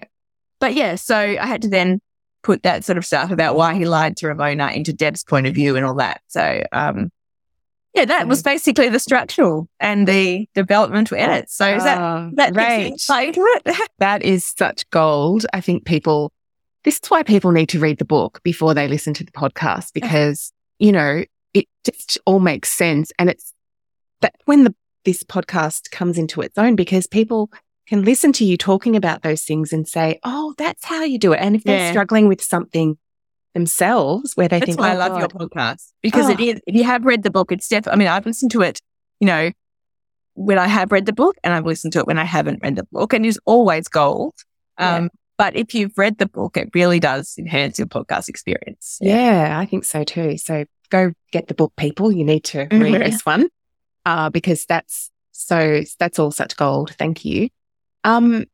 But 0.61 0.75
yeah, 0.75 0.95
so 0.95 1.17
I 1.17 1.45
had 1.45 1.61
to 1.63 1.67
then 1.67 1.99
put 2.41 2.63
that 2.63 2.85
sort 2.85 2.97
of 2.97 3.05
stuff 3.05 3.29
about 3.29 3.57
why 3.57 3.73
he 3.73 3.83
lied 3.83 4.15
to 4.17 4.27
Ramona 4.27 4.67
into 4.69 4.93
Deb's 4.93 5.25
point 5.25 5.45
of 5.45 5.53
view 5.53 5.75
and 5.75 5.85
all 5.85 5.95
that. 5.95 6.21
So 6.29 6.63
um, 6.71 7.11
yeah, 7.93 8.05
that 8.05 8.29
was 8.29 8.41
basically 8.43 8.87
the 8.87 8.97
structural 8.97 9.67
and 9.81 10.07
the 10.07 10.47
developmental 10.55 11.17
edits. 11.17 11.53
So 11.53 11.67
is 11.67 11.83
that 11.83 12.01
uh, 12.01 12.29
that 12.35 12.55
right. 12.55 12.93
that 13.99 14.23
is 14.23 14.45
such 14.45 14.89
gold. 14.89 15.45
I 15.51 15.59
think 15.59 15.83
people 15.83 16.31
this 16.85 16.95
is 17.03 17.09
why 17.09 17.23
people 17.23 17.51
need 17.51 17.67
to 17.67 17.79
read 17.79 17.97
the 17.97 18.05
book 18.05 18.39
before 18.41 18.73
they 18.73 18.87
listen 18.87 19.13
to 19.15 19.25
the 19.25 19.31
podcast 19.33 19.91
because, 19.93 20.53
you 20.79 20.93
know, 20.93 21.25
it 21.53 21.65
just 21.85 22.19
all 22.25 22.39
makes 22.39 22.69
sense. 22.69 23.11
And 23.19 23.29
it's 23.29 23.53
that 24.21 24.35
when 24.45 24.63
the, 24.63 24.75
this 25.05 25.23
podcast 25.23 25.91
comes 25.91 26.17
into 26.17 26.41
its 26.41 26.57
own 26.57 26.75
because 26.75 27.07
people 27.07 27.49
can 27.87 28.03
listen 28.03 28.31
to 28.33 28.45
you 28.45 28.57
talking 28.57 28.95
about 28.95 29.23
those 29.23 29.43
things 29.43 29.73
and 29.73 29.87
say, 29.87 30.19
Oh, 30.23 30.53
that's 30.57 30.85
how 30.85 31.03
you 31.03 31.17
do 31.17 31.33
it. 31.33 31.39
And 31.41 31.55
if 31.55 31.63
they're 31.63 31.77
yeah. 31.77 31.91
struggling 31.91 32.27
with 32.27 32.41
something 32.41 32.97
themselves 33.53 34.33
where 34.35 34.47
they 34.47 34.59
that's 34.59 34.69
think, 34.69 34.79
why 34.79 34.91
oh, 34.91 34.93
I 34.93 34.97
love 34.97 35.11
God. 35.11 35.19
your 35.19 35.27
podcast 35.29 35.91
because 36.01 36.29
oh. 36.29 36.31
it 36.31 36.39
is, 36.39 36.61
if 36.67 36.75
you 36.75 36.83
have 36.83 37.03
read 37.03 37.23
the 37.23 37.31
book, 37.31 37.51
it's 37.51 37.67
definitely, 37.67 37.93
I 37.93 37.97
mean, 37.97 38.07
I've 38.07 38.25
listened 38.25 38.51
to 38.51 38.61
it, 38.61 38.79
you 39.19 39.27
know, 39.27 39.51
when 40.35 40.57
I 40.57 40.67
have 40.67 40.91
read 40.91 41.05
the 41.05 41.13
book 41.13 41.35
and 41.43 41.53
I've 41.53 41.65
listened 41.65 41.93
to 41.93 41.99
it 41.99 42.07
when 42.07 42.17
I 42.17 42.23
haven't 42.23 42.61
read 42.63 42.75
the 42.75 42.87
book 42.91 43.13
and 43.13 43.25
it's 43.25 43.37
always 43.45 43.87
gold. 43.87 44.35
Um, 44.77 45.03
yeah. 45.03 45.09
But 45.37 45.55
if 45.55 45.73
you've 45.73 45.97
read 45.97 46.19
the 46.19 46.27
book, 46.27 46.55
it 46.55 46.69
really 46.73 46.99
does 46.99 47.35
enhance 47.37 47.79
your 47.79 47.87
podcast 47.87 48.29
experience. 48.29 48.99
Yeah, 49.01 49.47
yeah 49.47 49.59
I 49.59 49.65
think 49.65 49.83
so 49.83 50.03
too. 50.03 50.37
So 50.37 50.65
go 50.91 51.13
get 51.31 51.47
the 51.47 51.53
book, 51.53 51.73
people. 51.75 52.11
You 52.11 52.23
need 52.23 52.43
to 52.45 52.59
read 52.59 52.69
mm-hmm. 52.69 53.03
this 53.03 53.25
one 53.25 53.49
uh, 54.05 54.29
because 54.29 54.65
that's 54.65 55.09
so, 55.31 55.81
that's 55.97 56.19
all 56.19 56.31
such 56.31 56.55
gold. 56.55 56.95
Thank 56.97 57.25
you. 57.25 57.49
Um, 58.03 58.45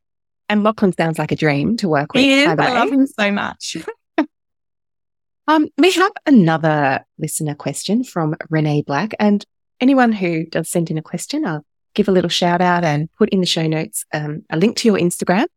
and 0.47 0.63
Lachlan 0.63 0.93
sounds 0.93 1.19
like 1.19 1.31
a 1.31 1.35
dream 1.35 1.75
to 1.77 1.89
work 1.89 2.13
with. 2.13 2.21
He 2.21 2.43
is. 2.43 2.47
I 2.47 2.53
love 2.55 2.91
him 2.91 3.05
so 3.05 3.31
much. 3.31 3.77
um, 5.47 5.67
we 5.77 5.91
have 5.91 6.11
another 6.25 7.05
listener 7.17 7.55
question 7.55 8.03
from 8.03 8.35
Renee 8.49 8.83
Black. 8.83 9.13
And 9.19 9.43
anyone 9.81 10.13
who 10.13 10.45
does 10.45 10.69
send 10.69 10.89
in 10.89 10.97
a 10.97 11.01
question, 11.01 11.45
I'll 11.45 11.65
give 11.93 12.07
a 12.07 12.11
little 12.11 12.29
shout 12.29 12.61
out 12.61 12.85
and 12.85 13.11
put 13.17 13.29
in 13.29 13.41
the 13.41 13.45
show 13.45 13.67
notes 13.67 14.05
um, 14.13 14.43
a 14.49 14.55
link 14.55 14.77
to 14.77 14.87
your 14.87 14.97
Instagram 14.97 15.47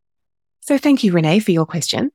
so 0.60 0.78
thank 0.78 1.02
you, 1.02 1.12
Renee, 1.12 1.40
for 1.40 1.50
your 1.50 1.66
question. 1.66 2.12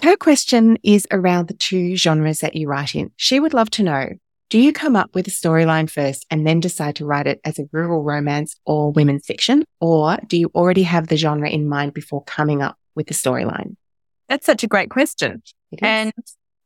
Her 0.00 0.16
question 0.16 0.78
is 0.82 1.06
around 1.10 1.48
the 1.48 1.54
two 1.54 1.96
genres 1.96 2.40
that 2.40 2.56
you 2.56 2.68
write 2.68 2.94
in. 2.94 3.12
She 3.16 3.38
would 3.38 3.54
love 3.54 3.70
to 3.70 3.82
know 3.82 4.08
do 4.52 4.58
you 4.58 4.74
come 4.74 4.96
up 4.96 5.14
with 5.14 5.26
a 5.26 5.30
storyline 5.30 5.88
first 5.88 6.26
and 6.30 6.46
then 6.46 6.60
decide 6.60 6.96
to 6.96 7.06
write 7.06 7.26
it 7.26 7.40
as 7.42 7.58
a 7.58 7.66
rural 7.72 8.02
romance 8.02 8.54
or 8.66 8.92
women's 8.92 9.24
fiction? 9.24 9.64
Or 9.80 10.18
do 10.26 10.36
you 10.36 10.50
already 10.54 10.82
have 10.82 11.08
the 11.08 11.16
genre 11.16 11.48
in 11.48 11.70
mind 11.70 11.94
before 11.94 12.22
coming 12.24 12.60
up 12.60 12.76
with 12.94 13.06
the 13.06 13.14
storyline? 13.14 13.76
That's 14.28 14.44
such 14.44 14.62
a 14.62 14.66
great 14.66 14.90
question. 14.90 15.42
And 15.80 16.12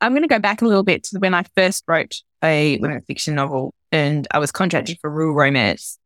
I'm 0.00 0.10
going 0.10 0.22
to 0.22 0.28
go 0.28 0.40
back 0.40 0.62
a 0.62 0.64
little 0.64 0.82
bit 0.82 1.04
to 1.04 1.20
when 1.20 1.32
I 1.32 1.44
first 1.54 1.84
wrote 1.86 2.22
a 2.42 2.76
women's 2.78 3.04
fiction 3.06 3.36
novel 3.36 3.72
and 3.92 4.26
I 4.32 4.40
was 4.40 4.50
contracted 4.50 4.98
for 5.00 5.08
rural 5.08 5.36
romance. 5.36 5.96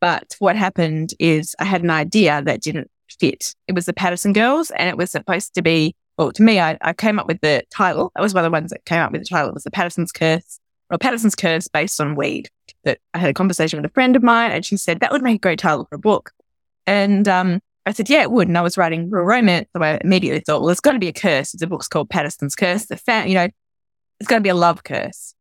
But 0.00 0.34
what 0.40 0.56
happened 0.56 1.14
is 1.20 1.54
I 1.60 1.66
had 1.66 1.84
an 1.84 1.90
idea 1.90 2.42
that 2.42 2.62
didn't 2.62 2.90
fit. 3.20 3.54
It 3.68 3.76
was 3.76 3.86
the 3.86 3.92
Patterson 3.92 4.32
Girls 4.32 4.72
and 4.72 4.88
it 4.88 4.96
was 4.96 5.12
supposed 5.12 5.54
to 5.54 5.62
be, 5.62 5.94
well, 6.18 6.32
to 6.32 6.42
me, 6.42 6.58
I, 6.58 6.76
I 6.80 6.92
came 6.92 7.18
up 7.18 7.26
with 7.26 7.40
the 7.40 7.62
title. 7.70 8.10
That 8.14 8.22
was 8.22 8.34
one 8.34 8.44
of 8.44 8.50
the 8.50 8.52
ones 8.52 8.70
that 8.70 8.84
came 8.84 9.00
up 9.00 9.12
with 9.12 9.22
the 9.22 9.28
title. 9.28 9.50
It 9.50 9.54
was 9.54 9.64
the 9.64 9.70
Patterson's 9.70 10.12
Curse 10.12 10.58
or 10.90 10.98
Patterson's 10.98 11.36
Curse 11.36 11.68
based 11.68 12.00
on 12.00 12.16
weed. 12.16 12.48
That 12.84 12.98
I 13.14 13.18
had 13.18 13.30
a 13.30 13.34
conversation 13.34 13.80
with 13.80 13.90
a 13.90 13.94
friend 13.94 14.16
of 14.16 14.22
mine 14.22 14.50
and 14.50 14.64
she 14.64 14.76
said 14.76 15.00
that 15.00 15.12
would 15.12 15.22
make 15.22 15.36
a 15.36 15.38
great 15.38 15.58
title 15.58 15.86
for 15.88 15.94
a 15.94 15.98
book. 15.98 16.32
And 16.86 17.28
um, 17.28 17.60
I 17.86 17.92
said, 17.92 18.10
yeah, 18.10 18.22
it 18.22 18.30
would. 18.30 18.48
And 18.48 18.58
I 18.58 18.62
was 18.62 18.76
writing 18.76 19.10
rural 19.10 19.26
romance. 19.26 19.68
So 19.76 19.82
I 19.82 19.98
immediately 20.02 20.40
thought, 20.40 20.60
well, 20.60 20.70
it's 20.70 20.80
got 20.80 20.92
to 20.92 20.98
be 20.98 21.08
a 21.08 21.12
curse. 21.12 21.52
The 21.52 21.66
book's 21.66 21.88
called 21.88 22.10
Patterson's 22.10 22.54
Curse. 22.54 22.86
The 22.86 22.96
fan, 22.96 23.28
you 23.28 23.34
know, 23.34 23.48
it's 24.20 24.28
going 24.28 24.40
to 24.40 24.44
be 24.44 24.50
a 24.50 24.54
love 24.54 24.84
curse. 24.84 25.34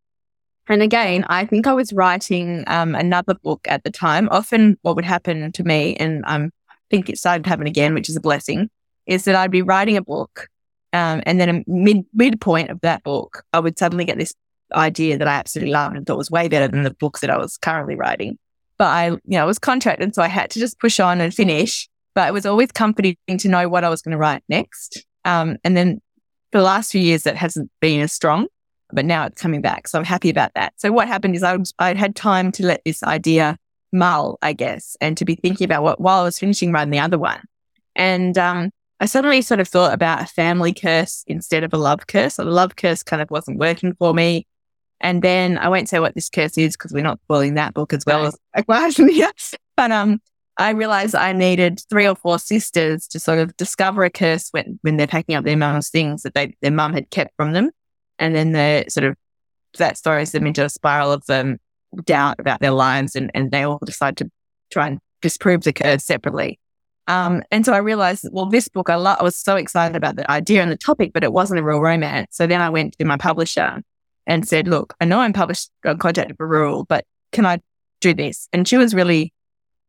And 0.69 0.81
again, 0.81 1.25
I 1.29 1.45
think 1.45 1.65
I 1.65 1.73
was 1.73 1.93
writing 1.93 2.63
um, 2.67 2.93
another 2.93 3.33
book 3.33 3.65
at 3.67 3.83
the 3.83 3.89
time. 3.89 4.27
Often, 4.31 4.77
what 4.81 4.95
would 4.95 5.05
happen 5.05 5.51
to 5.53 5.63
me, 5.63 5.95
and 5.95 6.23
um, 6.27 6.51
I 6.69 6.73
think 6.89 7.09
it 7.09 7.17
started 7.17 7.43
to 7.45 7.49
happen 7.49 7.67
again, 7.67 7.93
which 7.93 8.09
is 8.09 8.17
a 8.17 8.21
blessing, 8.21 8.69
is 9.05 9.23
that 9.25 9.35
I'd 9.35 9.51
be 9.51 9.61
writing 9.61 9.95
a 9.95 10.01
book, 10.01 10.49
um, 10.93 11.21
and 11.25 11.39
then 11.39 11.49
a 11.49 11.63
mid 11.67 12.05
midpoint 12.13 12.69
of 12.69 12.81
that 12.81 13.03
book, 13.03 13.43
I 13.53 13.59
would 13.59 13.77
suddenly 13.77 14.05
get 14.05 14.17
this 14.17 14.33
idea 14.73 15.17
that 15.17 15.27
I 15.27 15.33
absolutely 15.33 15.71
loved 15.73 15.95
and 15.95 16.05
thought 16.05 16.17
was 16.17 16.31
way 16.31 16.47
better 16.47 16.67
than 16.67 16.83
the 16.83 16.93
books 16.93 17.21
that 17.21 17.29
I 17.29 17.37
was 17.37 17.57
currently 17.57 17.95
writing. 17.95 18.37
But 18.77 18.87
I, 18.87 19.07
you 19.09 19.21
know, 19.25 19.41
I 19.41 19.45
was 19.45 19.59
contracted, 19.59 20.13
so 20.13 20.21
I 20.21 20.27
had 20.27 20.49
to 20.51 20.59
just 20.59 20.79
push 20.79 20.99
on 20.99 21.21
and 21.21 21.33
finish. 21.33 21.89
But 22.15 22.27
it 22.27 22.33
was 22.33 22.45
always 22.45 22.71
comforting 22.71 23.15
to 23.27 23.47
know 23.47 23.69
what 23.69 23.83
I 23.83 23.89
was 23.89 24.01
going 24.01 24.13
to 24.13 24.17
write 24.17 24.43
next. 24.49 25.05
Um, 25.23 25.57
and 25.63 25.77
then 25.77 26.01
for 26.51 26.59
the 26.59 26.63
last 26.63 26.91
few 26.91 27.01
years, 27.01 27.23
that 27.23 27.35
hasn't 27.35 27.69
been 27.79 28.01
as 28.01 28.11
strong, 28.11 28.47
but 28.91 29.05
now 29.05 29.25
it's 29.25 29.39
coming 29.39 29.61
back. 29.61 29.87
So 29.87 29.99
I'm 29.99 30.05
happy 30.05 30.29
about 30.29 30.53
that. 30.55 30.73
So 30.77 30.91
what 30.91 31.07
happened 31.07 31.35
is 31.35 31.43
I, 31.43 31.57
I 31.77 31.93
had 31.93 32.15
time 32.15 32.51
to 32.53 32.65
let 32.65 32.81
this 32.85 33.03
idea 33.03 33.57
mull, 33.91 34.39
I 34.41 34.53
guess, 34.53 34.97
and 34.99 35.15
to 35.17 35.25
be 35.25 35.35
thinking 35.35 35.65
about 35.65 35.83
what 35.83 36.01
while 36.01 36.21
I 36.21 36.23
was 36.23 36.39
finishing 36.39 36.71
writing 36.71 36.91
the 36.91 36.99
other 36.99 37.19
one. 37.19 37.41
And 37.95 38.37
um, 38.37 38.71
I 38.99 39.05
suddenly 39.05 39.41
sort 39.41 39.59
of 39.59 39.67
thought 39.67 39.93
about 39.93 40.23
a 40.23 40.25
family 40.25 40.73
curse 40.73 41.23
instead 41.27 41.63
of 41.63 41.73
a 41.73 41.77
love 41.77 42.07
curse. 42.07 42.35
So 42.35 42.45
the 42.45 42.51
love 42.51 42.75
curse 42.75 43.03
kind 43.03 43.21
of 43.21 43.29
wasn't 43.29 43.59
working 43.59 43.93
for 43.93 44.13
me. 44.13 44.47
And 44.99 45.21
then 45.21 45.59
I 45.59 45.69
won't 45.69 45.87
say 45.87 45.99
what 45.99 46.15
this 46.15 46.29
curse 46.29 46.57
is 46.57 46.75
because 46.75 46.91
we're 46.91 47.03
not 47.03 47.19
spoiling 47.23 47.53
that 47.53 47.75
book 47.75 47.93
as 47.93 48.03
well 48.05 48.25
as 48.25 48.37
yes. 49.15 49.53
But 49.75 49.91
um, 49.91 50.19
I 50.57 50.71
realized 50.71 51.13
I 51.13 51.33
needed 51.33 51.81
three 51.89 52.07
or 52.07 52.15
four 52.15 52.39
sisters 52.39 53.07
to 53.09 53.19
sort 53.19 53.37
of 53.37 53.55
discover 53.57 54.03
a 54.03 54.09
curse 54.09 54.49
when, 54.49 54.79
when 54.81 54.97
they're 54.97 55.05
packing 55.05 55.35
up 55.35 55.45
their 55.45 55.57
mum's 55.57 55.89
things 55.89 56.23
that 56.23 56.33
they 56.33 56.55
their 56.61 56.71
mum 56.71 56.93
had 56.93 57.11
kept 57.11 57.35
from 57.37 57.53
them. 57.53 57.69
And 58.17 58.33
then 58.33 58.53
the 58.53 58.85
sort 58.89 59.03
of 59.03 59.15
that 59.77 59.97
throws 59.97 60.31
them 60.31 60.47
into 60.47 60.65
a 60.65 60.69
spiral 60.69 61.11
of 61.11 61.23
um, 61.29 61.59
doubt 62.03 62.39
about 62.39 62.59
their 62.59 62.71
lives 62.71 63.15
and, 63.15 63.29
and 63.35 63.51
they 63.51 63.63
all 63.63 63.79
decide 63.85 64.17
to 64.17 64.31
try 64.71 64.87
and 64.87 64.99
disprove 65.21 65.63
the 65.63 65.73
curse 65.73 66.03
separately. 66.03 66.59
Um, 67.07 67.41
and 67.51 67.65
so 67.65 67.73
I 67.73 67.77
realized, 67.77 68.27
well, 68.31 68.47
this 68.47 68.67
book, 68.67 68.89
I, 68.89 68.95
I 68.95 69.23
was 69.23 69.35
so 69.35 69.55
excited 69.55 69.95
about 69.95 70.17
the 70.17 70.29
idea 70.29 70.61
and 70.61 70.71
the 70.71 70.77
topic, 70.77 71.13
but 71.13 71.23
it 71.23 71.31
wasn't 71.31 71.59
a 71.59 71.63
real 71.63 71.79
romance. 71.79 72.35
So 72.35 72.47
then 72.47 72.61
I 72.61 72.69
went 72.69 72.97
to 72.97 73.05
my 73.05 73.17
publisher 73.17 73.81
and 74.25 74.47
said, 74.47 74.67
look, 74.67 74.93
I 74.99 75.05
know 75.05 75.19
I'm 75.19 75.33
published, 75.33 75.71
I'm 75.85 75.97
contracted 75.97 76.35
for 76.35 76.47
rural, 76.47 76.83
but 76.83 77.05
can 77.31 77.45
I 77.45 77.61
do 78.01 78.13
this? 78.13 78.49
And 78.51 78.67
she 78.67 78.77
was 78.77 78.93
really 78.93 79.33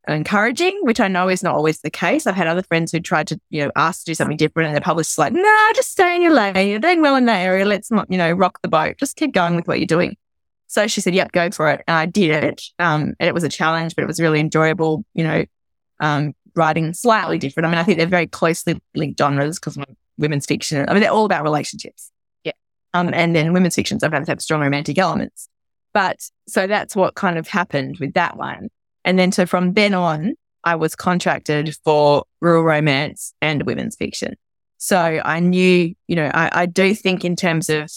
encouraging, 0.06 0.78
which 0.82 1.00
I 1.00 1.08
know 1.08 1.28
is 1.28 1.42
not 1.42 1.54
always 1.54 1.80
the 1.80 1.90
case. 1.90 2.26
I've 2.26 2.36
had 2.36 2.46
other 2.46 2.62
friends 2.62 2.92
who 2.92 3.00
tried 3.00 3.26
to, 3.28 3.40
you 3.50 3.64
know, 3.64 3.72
ask 3.76 4.04
to 4.04 4.12
do 4.12 4.14
something 4.14 4.36
different 4.36 4.68
and 4.68 4.76
the 4.76 4.80
publisher's 4.80 5.18
like, 5.18 5.32
nah, 5.32 5.72
just 5.74 5.90
stay 5.90 6.16
in 6.16 6.22
your 6.22 6.32
lane. 6.32 6.68
You're 6.68 6.78
doing 6.78 7.02
well 7.02 7.16
in 7.16 7.26
that 7.26 7.40
area. 7.40 7.64
Let's 7.64 7.90
not, 7.90 8.10
you 8.10 8.16
know, 8.16 8.30
rock 8.32 8.60
the 8.62 8.68
boat. 8.68 8.96
Just 8.98 9.16
keep 9.16 9.32
going 9.32 9.56
with 9.56 9.66
what 9.66 9.80
you're 9.80 9.86
doing. 9.86 10.16
So 10.68 10.86
she 10.86 11.00
said, 11.00 11.14
yep, 11.14 11.32
go 11.32 11.50
for 11.50 11.70
it. 11.70 11.82
And 11.86 11.96
I 11.96 12.06
did 12.06 12.44
it. 12.44 12.62
Um, 12.78 13.14
and 13.18 13.28
it 13.28 13.34
was 13.34 13.44
a 13.44 13.48
challenge, 13.48 13.96
but 13.96 14.02
it 14.02 14.06
was 14.06 14.20
really 14.20 14.38
enjoyable, 14.38 15.04
you 15.14 15.24
know, 15.24 15.44
um, 16.00 16.34
writing 16.58 16.92
slightly 16.92 17.38
different. 17.38 17.66
I 17.66 17.70
mean, 17.70 17.78
I 17.78 17.84
think 17.84 17.96
they're 17.96 18.06
very 18.06 18.26
closely 18.26 18.80
linked 18.94 19.18
genres 19.18 19.58
because 19.58 19.78
women's 20.18 20.44
fiction, 20.44 20.86
I 20.88 20.92
mean, 20.92 21.00
they're 21.00 21.10
all 21.12 21.24
about 21.24 21.44
relationships. 21.44 22.10
Yeah. 22.44 22.52
Um, 22.92 23.10
and 23.14 23.34
then 23.34 23.54
women's 23.54 23.76
fiction 23.76 23.98
sometimes 24.00 24.28
have 24.28 24.42
strong 24.42 24.60
romantic 24.60 24.98
elements. 24.98 25.48
But 25.94 26.18
so 26.46 26.66
that's 26.66 26.94
what 26.94 27.14
kind 27.14 27.38
of 27.38 27.48
happened 27.48 27.98
with 27.98 28.12
that 28.12 28.36
one. 28.36 28.68
And 29.04 29.18
then 29.18 29.32
so 29.32 29.46
from 29.46 29.72
then 29.72 29.94
on, 29.94 30.34
I 30.64 30.74
was 30.74 30.94
contracted 30.94 31.74
for 31.84 32.24
rural 32.40 32.62
romance 32.62 33.32
and 33.40 33.62
women's 33.62 33.96
fiction. 33.96 34.34
So 34.76 34.98
I 35.24 35.40
knew, 35.40 35.94
you 36.08 36.16
know, 36.16 36.30
I, 36.34 36.50
I 36.62 36.66
do 36.66 36.94
think 36.94 37.24
in 37.24 37.36
terms 37.36 37.70
of, 37.70 37.90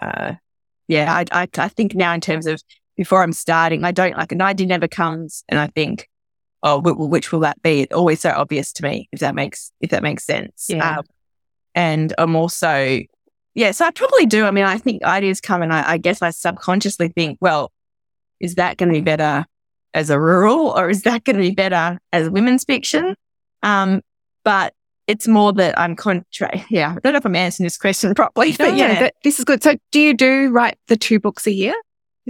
uh, 0.00 0.34
yeah, 0.86 1.12
I, 1.12 1.42
I, 1.42 1.48
I 1.58 1.68
think 1.68 1.94
now 1.94 2.14
in 2.14 2.20
terms 2.20 2.46
of 2.46 2.62
before 2.96 3.22
I'm 3.22 3.32
starting, 3.32 3.84
I 3.84 3.92
don't 3.92 4.16
like 4.16 4.32
an 4.32 4.40
idea 4.40 4.66
never 4.66 4.88
comes 4.88 5.44
and 5.48 5.60
I 5.60 5.66
think, 5.68 6.08
oh, 6.62 6.80
which 6.80 7.32
will 7.32 7.40
that 7.40 7.60
be? 7.62 7.82
It's 7.82 7.94
always 7.94 8.20
so 8.20 8.30
obvious 8.30 8.72
to 8.74 8.82
me 8.82 9.08
if 9.12 9.20
that 9.20 9.34
makes 9.34 9.72
if 9.80 9.90
that 9.90 10.02
makes 10.02 10.24
sense. 10.24 10.66
Yeah. 10.68 10.98
Um, 10.98 11.04
and 11.74 12.14
I'm 12.18 12.36
also 12.36 13.00
yeah, 13.54 13.72
so 13.72 13.86
I 13.86 13.90
probably 13.90 14.26
do. 14.26 14.44
I 14.44 14.52
mean, 14.52 14.64
I 14.64 14.78
think 14.78 15.02
ideas 15.02 15.40
come 15.40 15.62
and 15.62 15.72
I, 15.72 15.92
I 15.92 15.98
guess 15.98 16.22
I 16.22 16.30
subconsciously 16.30 17.08
think, 17.08 17.38
well, 17.40 17.72
is 18.38 18.54
that 18.54 18.76
going 18.76 18.88
to 18.88 18.92
be 18.92 19.00
better 19.00 19.46
as 19.94 20.10
a 20.10 20.20
rural 20.20 20.70
or 20.70 20.88
is 20.88 21.02
that 21.02 21.24
going 21.24 21.36
to 21.36 21.42
be 21.42 21.50
better 21.50 21.98
as 22.12 22.30
women's 22.30 22.62
fiction? 22.62 23.16
Um, 23.64 24.02
but 24.44 24.74
it's 25.08 25.26
more 25.26 25.52
that 25.54 25.76
I'm 25.76 25.96
contra. 25.96 26.64
Yeah, 26.70 26.94
I 26.96 27.00
don't 27.00 27.14
know 27.14 27.18
if 27.18 27.26
I'm 27.26 27.34
answering 27.34 27.64
this 27.64 27.78
question 27.78 28.14
properly, 28.14 28.52
but 28.52 28.70
no, 28.70 28.76
yeah, 28.76 29.08
this 29.24 29.38
is 29.38 29.44
good. 29.44 29.62
So, 29.62 29.74
do 29.90 29.98
you 29.98 30.14
do 30.14 30.50
write 30.50 30.78
the 30.86 30.96
two 30.96 31.18
books 31.18 31.46
a 31.46 31.52
year? 31.52 31.74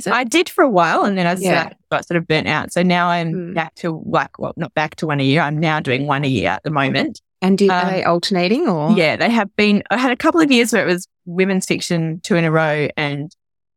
I 0.06 0.24
did 0.24 0.48
for 0.48 0.62
a 0.62 0.68
while, 0.70 1.04
and 1.04 1.18
then 1.18 1.26
I 1.26 1.34
yeah. 1.34 1.72
got 1.90 2.06
sort 2.06 2.16
of 2.16 2.26
burnt 2.26 2.46
out. 2.46 2.72
So 2.72 2.82
now 2.82 3.08
I'm 3.08 3.32
mm. 3.32 3.54
back 3.54 3.74
to 3.76 4.02
like, 4.06 4.38
well, 4.38 4.52
not 4.56 4.74
back 4.74 4.96
to 4.96 5.06
one 5.06 5.20
a 5.20 5.24
year. 5.24 5.40
I'm 5.40 5.58
now 5.58 5.80
doing 5.80 6.06
one 6.06 6.24
a 6.24 6.28
year 6.28 6.50
at 6.50 6.62
the 6.62 6.70
moment. 6.70 7.20
And 7.40 7.56
do, 7.56 7.70
um, 7.70 7.86
are 7.86 7.90
they 7.90 8.04
alternating 8.04 8.68
or? 8.68 8.92
Yeah, 8.92 9.16
they 9.16 9.30
have 9.30 9.54
been. 9.56 9.82
I 9.90 9.96
had 9.96 10.10
a 10.10 10.16
couple 10.16 10.40
of 10.40 10.50
years 10.50 10.72
where 10.72 10.82
it 10.82 10.90
was 10.90 11.06
women's 11.24 11.66
fiction 11.66 12.20
two 12.22 12.36
in 12.36 12.44
a 12.44 12.50
row 12.50 12.88
and 12.96 13.34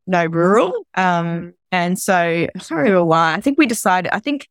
no 0.08 0.26
rural. 0.26 0.86
Um, 0.96 1.54
and 1.72 1.98
so 1.98 2.16
I 2.16 2.50
don't 2.56 2.78
remember 2.78 3.06
why. 3.06 3.34
I 3.34 3.42
think 3.42 3.58
we 3.58 3.68
decided. 3.68 4.14
I 4.14 4.20
think, 4.20 4.48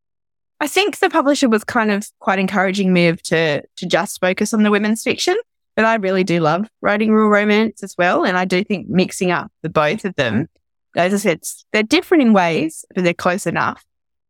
I 0.61 0.69
think 0.69 0.99
the 0.99 1.11
publisher 1.11 1.49
was 1.49 1.65
kind 1.65 1.91
of 1.91 2.07
quite 2.21 2.39
encouraging 2.39 2.93
me 2.93 3.09
of 3.09 3.23
to 3.25 3.63
to 3.63 3.87
just 3.87 4.21
focus 4.21 4.55
on 4.55 4.63
the 4.63 4.71
women's 4.71 5.03
fiction. 5.03 5.37
But 5.77 5.85
I 5.85 5.95
really 5.95 6.25
do 6.25 6.41
love 6.41 6.69
writing 6.83 7.11
rural 7.11 7.31
romance 7.31 7.83
as 7.83 7.95
well, 7.97 8.25
and 8.25 8.37
I 8.37 8.45
do 8.45 8.63
think 8.63 8.89
mixing 8.89 9.31
up 9.31 9.51
the 9.63 9.71
both 9.71 10.05
of 10.05 10.15
them, 10.17 10.49
as 10.97 11.15
I 11.15 11.17
said, 11.17 11.41
they're 11.73 11.83
different 11.83 12.23
in 12.23 12.33
ways, 12.33 12.85
but 12.95 13.05
they're 13.05 13.15
close 13.15 13.47
enough. 13.47 13.85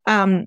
Um, 0.06 0.46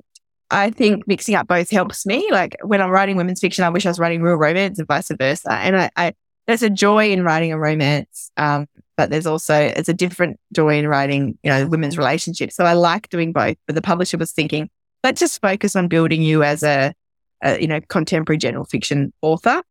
I 0.51 0.69
think 0.69 1.07
mixing 1.07 1.35
up 1.35 1.47
both 1.47 1.69
helps 1.69 2.05
me. 2.05 2.29
Like 2.31 2.57
when 2.63 2.81
I'm 2.81 2.91
writing 2.91 3.17
women's 3.17 3.39
fiction, 3.39 3.63
I 3.63 3.69
wish 3.69 3.85
I 3.85 3.89
was 3.89 3.99
writing 3.99 4.21
rural 4.21 4.37
romance 4.37 4.77
and 4.77 4.87
vice 4.87 5.09
versa. 5.17 5.51
And 5.51 5.75
I, 5.75 5.89
I 5.95 6.13
there's 6.45 6.63
a 6.63 6.69
joy 6.69 7.11
in 7.11 7.23
writing 7.23 7.51
a 7.51 7.57
romance, 7.57 8.31
um, 8.37 8.67
but 8.97 9.09
there's 9.09 9.25
also 9.25 9.55
it's 9.55 9.89
a 9.89 9.93
different 9.93 10.39
joy 10.53 10.77
in 10.77 10.87
writing, 10.87 11.37
you 11.41 11.49
know, 11.49 11.67
women's 11.67 11.97
relationships. 11.97 12.55
So 12.55 12.65
I 12.65 12.73
like 12.73 13.09
doing 13.09 13.31
both. 13.31 13.57
But 13.65 13.75
the 13.75 13.81
publisher 13.81 14.17
was 14.17 14.31
thinking, 14.31 14.69
let's 15.03 15.19
just 15.19 15.41
focus 15.41 15.75
on 15.75 15.87
building 15.87 16.21
you 16.21 16.43
as 16.43 16.63
a, 16.63 16.93
a 17.41 17.59
you 17.59 17.67
know 17.67 17.81
contemporary 17.87 18.37
general 18.37 18.65
fiction 18.65 19.13
author. 19.21 19.63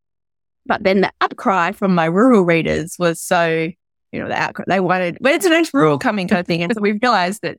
But 0.67 0.83
then 0.85 1.01
the 1.03 1.13
outcry 1.21 1.73
from 1.73 1.95
my 1.95 2.05
rural 2.05 2.43
readers 2.43 2.97
was 2.99 3.21
so, 3.21 3.71
you 4.13 4.21
know, 4.21 4.29
the 4.29 4.41
outcome 4.41 4.67
they 4.69 4.81
wanted, 4.81 5.19
But 5.21 5.33
it's 5.33 5.45
the 5.45 5.51
next 5.51 5.75
rural 5.75 5.99
coming 5.99 6.29
kind 6.29 6.41
of 6.41 6.47
thing. 6.47 6.63
And 6.63 6.73
so 6.73 6.81
we 6.81 6.93
realized 7.03 7.43
that 7.43 7.59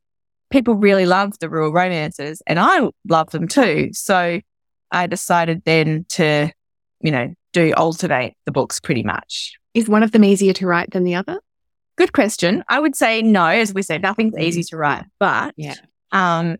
people 0.51 0.75
really 0.75 1.05
love 1.05 1.37
the 1.39 1.49
rural 1.49 1.73
romances 1.73 2.41
and 2.45 2.59
I 2.59 2.87
love 3.09 3.31
them 3.31 3.47
too. 3.47 3.89
So 3.91 4.39
I 4.91 5.07
decided 5.07 5.63
then 5.65 6.05
to, 6.09 6.51
you 7.01 7.11
know, 7.11 7.33
do 7.53 7.73
alternate 7.73 8.35
the 8.45 8.51
books 8.51 8.79
pretty 8.79 9.03
much. 9.03 9.53
Is 9.73 9.89
one 9.89 10.03
of 10.03 10.11
them 10.11 10.23
easier 10.23 10.53
to 10.53 10.67
write 10.67 10.91
than 10.91 11.03
the 11.03 11.15
other? 11.15 11.39
Good 11.95 12.13
question. 12.13 12.63
I 12.67 12.79
would 12.79 12.95
say 12.95 13.21
no, 13.21 13.45
as 13.45 13.73
we 13.73 13.81
said, 13.81 14.01
nothing's 14.01 14.37
easy 14.37 14.63
to 14.63 14.77
write, 14.77 15.05
but 15.19 15.53
yeah. 15.57 15.75
um, 16.11 16.57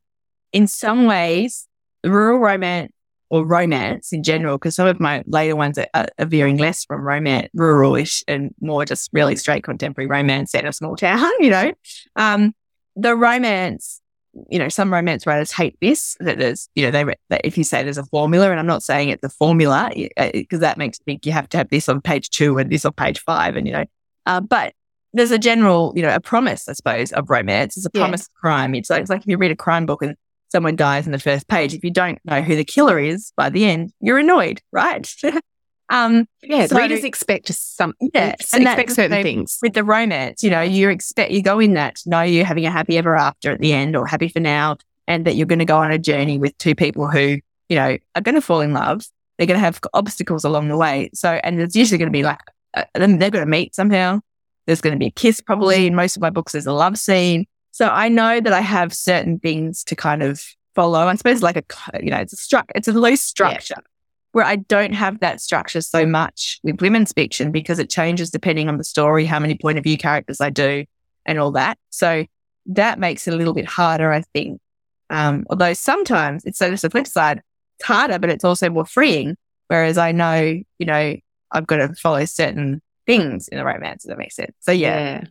in 0.52 0.68
some 0.68 1.06
ways, 1.06 1.68
the 2.03 2.11
rural 2.11 2.40
romance 2.40 2.93
or 3.34 3.43
romance 3.43 4.14
in 4.14 4.22
general, 4.22 4.60
because 4.60 4.76
some 4.76 4.85
of 4.85 4.99
my 4.99 5.23
later 5.26 5.55
ones 5.55 5.80
are, 5.80 5.88
are 5.95 6.26
veering 6.26 6.57
less 6.57 6.85
from 6.85 7.01
romance, 7.01 7.49
ruralish, 7.57 8.23
and 8.27 8.53
more 8.61 8.85
just 8.85 9.10
really 9.11 9.35
straight 9.35 9.64
contemporary 9.64 10.07
romance 10.07 10.51
set 10.51 10.64
in 10.64 10.69
a 10.69 10.73
small 10.73 10.95
town, 10.95 11.31
you 11.39 11.49
know. 11.49 11.73
Um, 12.15 12.53
the 12.95 13.15
romance 13.15 14.01
you 14.49 14.57
know, 14.57 14.68
some 14.68 14.91
romance 14.91 15.27
writers 15.27 15.51
hate 15.51 15.77
this, 15.80 16.18
that 16.19 16.39
there's, 16.39 16.68
you 16.73 16.84
know, 16.84 16.89
they, 16.89 17.15
that 17.30 17.41
if 17.43 17.55
you 17.55 17.64
say 17.64 17.84
there's 17.84 17.99
a 17.99 18.05
formula, 18.05 18.49
and 18.49 18.60
I'm 18.60 18.65
not 18.65 18.81
saying 18.81 19.10
it's 19.10 19.23
a 19.23 19.30
formula 19.30 19.91
because 19.93 20.57
uh, 20.57 20.61
that 20.61 20.77
makes 20.80 20.99
me 20.99 21.14
think 21.14 21.26
you 21.27 21.31
have 21.31 21.47
to 21.49 21.57
have 21.57 21.69
this 21.69 21.88
on 21.88 22.01
page 22.01 22.31
two 22.31 22.57
and 22.57 22.72
this 22.72 22.84
on 22.84 22.93
page 22.93 23.19
five. 23.19 23.55
And, 23.55 23.68
you 23.68 23.73
know, 23.73 23.85
uh, 24.26 24.41
but 24.41 24.73
there's 25.14 25.30
a 25.30 25.38
general, 25.38 25.93
you 25.95 26.01
know, 26.01 26.14
a 26.14 26.19
promise, 26.19 26.68
I 26.68 26.73
suppose, 26.73 27.11
of 27.11 27.30
romance. 27.30 27.77
It's 27.77 27.85
a 27.85 27.91
promise 27.91 28.22
yeah. 28.22 28.26
of 28.26 28.41
crime. 28.41 28.73
It's 28.73 28.89
like, 28.89 29.01
it's 29.01 29.10
like 29.11 29.22
if 29.22 29.27
you 29.27 29.38
read 29.38 29.51
a 29.51 29.55
crime 29.55 29.85
book 29.85 30.01
and 30.01 30.15
someone 30.53 30.75
dies 30.75 31.05
in 31.05 31.11
the 31.11 31.19
first 31.19 31.47
page, 31.47 31.73
if 31.73 31.84
you 31.84 31.91
don't 31.91 32.19
know 32.23 32.41
who 32.41 32.55
the 32.55 32.63
killer 32.63 32.99
is 32.99 33.34
by 33.35 33.49
the 33.49 33.65
end, 33.65 33.91
you're 33.99 34.19
annoyed, 34.19 34.61
right? 34.71 35.11
um, 35.89 36.27
yeah, 36.43 36.67
so, 36.67 36.77
readers 36.77 37.03
expect 37.03 37.47
some, 37.53 37.93
yeah, 37.99 38.35
and 38.53 38.63
expect 38.63 38.93
certain 38.93 39.23
things 39.23 39.57
with 39.61 39.73
the 39.73 39.84
romance. 39.84 40.43
You 40.43 40.51
know, 40.51 40.61
you 40.61 40.89
expect 40.89 41.31
you 41.31 41.41
go 41.41 41.59
in 41.59 41.73
that 41.73 41.97
know 42.05 42.21
you're 42.21 42.45
having 42.45 42.65
a 42.65 42.71
happy 42.71 42.97
ever 42.97 43.15
after 43.15 43.51
at 43.51 43.59
the 43.59 43.73
end, 43.73 43.95
or 43.95 44.05
happy 44.05 44.30
for 44.30 44.39
now, 44.39 44.77
and 45.07 45.25
that 45.25 45.35
you're 45.35 45.47
going 45.47 45.59
to 45.59 45.65
go 45.65 45.80
on 45.80 45.91
a 45.91 45.97
journey 45.97 46.38
with 46.38 46.57
two 46.59 46.75
people 46.75 47.09
who 47.09 47.39
you 47.67 47.75
know 47.75 47.97
are 48.15 48.21
going 48.21 48.35
to 48.35 48.41
fall 48.41 48.61
in 48.61 48.73
love. 48.73 49.03
They're 49.38 49.47
going 49.47 49.59
to 49.59 49.65
have 49.65 49.81
obstacles 49.95 50.43
along 50.43 50.67
the 50.67 50.77
way. 50.77 51.09
So, 51.15 51.39
and 51.43 51.59
it's 51.59 51.75
usually 51.75 51.97
going 51.97 52.11
to 52.11 52.17
be 52.17 52.23
like 52.23 52.39
uh, 52.75 52.84
they're 52.93 53.31
going 53.31 53.45
to 53.45 53.45
meet 53.45 53.73
somehow 53.75 54.21
there's 54.65 54.81
going 54.81 54.93
to 54.93 54.99
be 54.99 55.07
a 55.07 55.11
kiss 55.11 55.41
probably. 55.41 55.88
In 55.88 55.95
most 55.95 56.15
of 56.15 56.21
my 56.21 56.30
books, 56.30 56.53
there's 56.53 56.67
a 56.67 56.73
love 56.73 56.97
scene. 56.97 57.45
So 57.74 57.88
I 57.88 58.08
know 58.08 58.40
that 58.40 58.54
I 58.54 58.62
have 58.62 58.94
certain 58.94 59.40
things 59.40 59.84
to 59.86 59.95
kind 59.95 60.22
of 60.22 60.44
follow. 60.76 61.08
I 61.08 61.16
suppose 61.16 61.41
like 61.41 61.58
a, 61.58 61.64
you 62.04 62.12
know, 62.12 62.20
it's 62.20 62.34
a 62.34 62.36
stru- 62.36 62.70
it's 62.76 62.88
a 62.88 62.91
loose 62.91 63.24
structure 63.24 63.74
yeah. 63.76 63.84
where 64.32 64.45
I 64.45 64.58
don't 64.58 64.94
have 64.94 65.22
that 65.22 65.41
structure 65.41 65.82
so 65.82 66.06
much 66.06 66.60
with 66.62 66.82
women's 66.82 67.12
fiction 67.14 67.52
because 67.52 67.80
it 67.80 67.90
changes 67.90 68.30
depending 68.30 68.70
on 68.70 68.78
the 68.78 68.84
story, 68.84 69.26
how 69.26 69.40
many 69.40 69.58
point 69.58 69.80
of 69.80 69.84
view 69.84 69.98
characters 69.98 70.40
I 70.40 70.52
do 70.52 70.86
and 71.26 71.40
all 71.40 71.50
that. 71.54 71.80
So 71.90 72.26
that 72.68 73.00
makes 73.00 73.28
it 73.28 73.34
a 73.34 73.38
little 73.38 73.56
bit 73.56 73.66
harder, 73.66 74.12
I 74.12 74.22
think. 74.22 74.62
Um, 75.10 75.44
although 75.50 75.74
sometimes 75.74 76.45
it's 76.45 76.60
so 76.60 76.70
just 76.70 76.84
the 76.84 76.91
flip 76.91 77.08
side, 77.08 77.41
it's 77.80 77.88
harder, 77.88 78.20
but 78.20 78.30
it's 78.30 78.44
also 78.44 78.70
more 78.70 78.86
freeing. 78.86 79.36
Whereas 79.68 79.98
I 79.98 80.12
know, 80.12 80.62
you 80.78 80.86
know, 80.86 81.16
I've 81.52 81.66
got 81.66 81.78
to 81.78 81.95
follow 81.95 82.24
certain 82.26 82.84
things 83.08 83.48
in 83.48 83.58
the 83.58 83.66
romance. 83.66 84.04
Does 84.04 84.10
that 84.10 84.20
make 84.20 84.32
sense? 84.32 84.54
So 84.60 84.72
yeah. 84.72 85.22
yeah. 85.22 85.24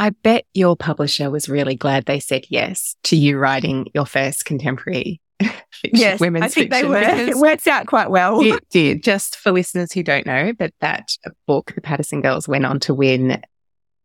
I 0.00 0.10
bet 0.10 0.46
your 0.54 0.76
publisher 0.76 1.30
was 1.30 1.46
really 1.46 1.76
glad 1.76 2.06
they 2.06 2.20
said 2.20 2.46
yes 2.48 2.96
to 3.04 3.16
you 3.16 3.36
writing 3.38 3.86
your 3.92 4.06
first 4.06 4.46
contemporary 4.46 5.20
fiction, 5.42 5.90
yes, 5.92 6.18
women's 6.18 6.46
I 6.46 6.48
think 6.48 6.72
fiction. 6.72 6.90
They 6.90 7.00
were. 7.00 7.30
It 7.30 7.36
works 7.36 7.66
out 7.66 7.86
quite 7.86 8.10
well. 8.10 8.40
It 8.40 8.66
did. 8.70 9.02
Just 9.02 9.36
for 9.36 9.52
listeners 9.52 9.92
who 9.92 10.02
don't 10.02 10.24
know, 10.24 10.54
but 10.58 10.72
that 10.80 11.10
book, 11.46 11.72
The 11.74 11.82
Patterson 11.82 12.22
Girls, 12.22 12.48
went 12.48 12.64
on 12.64 12.80
to 12.80 12.94
win 12.94 13.42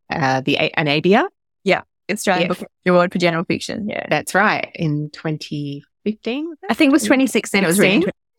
uh, 0.09 0.41
the 0.41 0.57
an 0.57 0.89
ABIA. 0.89 1.29
Yeah, 1.63 1.83
Australian 2.11 2.49
yeah. 2.49 2.55
Book 2.55 2.69
Award 2.85 3.13
for 3.13 3.19
General 3.19 3.45
Fiction. 3.45 3.87
Yeah, 3.87 4.05
that's 4.09 4.35
right. 4.35 4.69
In 4.75 5.11
2015, 5.11 6.55
I 6.69 6.73
think 6.73 6.89
it 6.89 6.91
was 6.91 7.03
2016. 7.03 7.63
It 7.63 7.67
was 7.67 7.79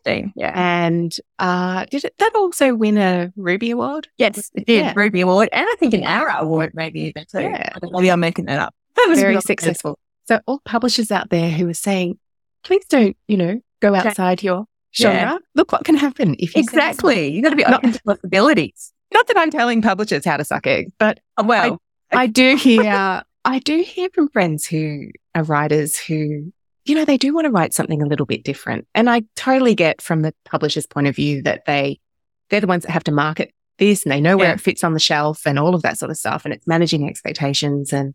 written 0.07 0.33
yeah. 0.37 0.53
And 0.55 1.17
uh, 1.39 1.85
did 1.91 2.05
it, 2.05 2.15
that 2.19 2.33
also 2.35 2.75
win 2.75 2.99
a 2.99 3.33
Ruby 3.37 3.71
Award? 3.71 4.09
Yes, 4.19 4.51
it 4.55 4.67
did. 4.67 4.85
Yeah. 4.85 4.93
Ruby 4.97 5.21
Award. 5.21 5.49
And 5.53 5.67
I 5.69 5.75
think 5.79 5.95
an 5.95 6.05
Arrow 6.05 6.41
Award, 6.41 6.73
maybe. 6.75 7.13
So 7.29 7.41
yeah. 7.41 7.73
Maybe 7.83 8.11
I'm 8.11 8.21
making 8.21 8.47
that 8.47 8.59
up. 8.59 8.75
That 8.97 9.07
was 9.09 9.21
very 9.21 9.41
successful. 9.41 9.99
So, 10.29 10.41
all 10.47 10.61
publishers 10.65 11.11
out 11.13 11.31
there 11.31 11.51
who 11.51 11.69
are 11.69 11.75
saying, 11.75 12.19
please 12.65 12.85
don't, 12.89 13.17
you 13.29 13.37
know, 13.37 13.61
go 13.81 13.95
outside 13.95 14.43
your 14.43 14.67
genre. 14.95 15.15
Yeah. 15.15 15.39
Look 15.55 15.71
what 15.71 15.85
can 15.85 15.97
happen 15.97 16.35
if 16.39 16.57
you 16.57 16.63
Exactly. 16.63 17.29
You've 17.29 17.45
got 17.45 17.51
to 17.51 17.57
be 17.57 17.65
open 17.65 17.93
to 17.93 18.03
possibilities. 18.03 18.93
Not 19.13 19.29
that 19.29 19.39
I'm 19.39 19.51
telling 19.51 19.83
publishers 19.83 20.25
how 20.25 20.37
to 20.37 20.45
suck 20.45 20.67
eggs, 20.67 20.91
but 20.99 21.21
uh, 21.37 21.45
well, 21.47 21.81
I, 22.11 22.23
I 22.23 22.27
do 22.27 22.57
hear 22.57 23.23
I 23.45 23.59
do 23.61 23.83
hear 23.83 24.09
from 24.13 24.29
friends 24.29 24.67
who 24.67 25.11
are 25.37 25.45
writers 25.45 25.97
who 25.97 26.53
you 26.87 26.95
know, 26.95 27.05
they 27.05 27.19
do 27.19 27.35
want 27.35 27.47
to 27.47 27.51
write 27.51 27.75
something 27.75 28.01
a 28.01 28.07
little 28.07 28.27
bit 28.27 28.45
different. 28.45 28.87
And 28.95 29.11
I 29.11 29.25
totally 29.35 29.75
get 29.75 30.01
from 30.01 30.23
the 30.23 30.33
publisher's 30.45 30.87
point 30.87 31.09
of 31.09 31.17
view 31.17 31.43
that 31.43 31.65
they, 31.67 32.01
they're 32.49 32.61
the 32.61 32.67
ones 32.67 32.85
that 32.85 32.93
have 32.93 33.05
to 33.05 33.13
market 33.13 33.53
this 33.79 34.05
and 34.05 34.13
they 34.13 34.21
know 34.21 34.37
where 34.37 34.49
yeah. 34.49 34.55
it 34.55 34.61
fits 34.61 34.85
on 34.85 34.95
the 34.95 35.01
shelf 35.01 35.47
and 35.47 35.59
all 35.59 35.75
of 35.75 35.83
that 35.83 35.99
sort 35.99 36.11
of 36.11 36.17
stuff. 36.17 36.45
And 36.45 36.55
it's 36.55 36.67
managing 36.67 37.09
expectations 37.09 37.93
and, 37.93 38.15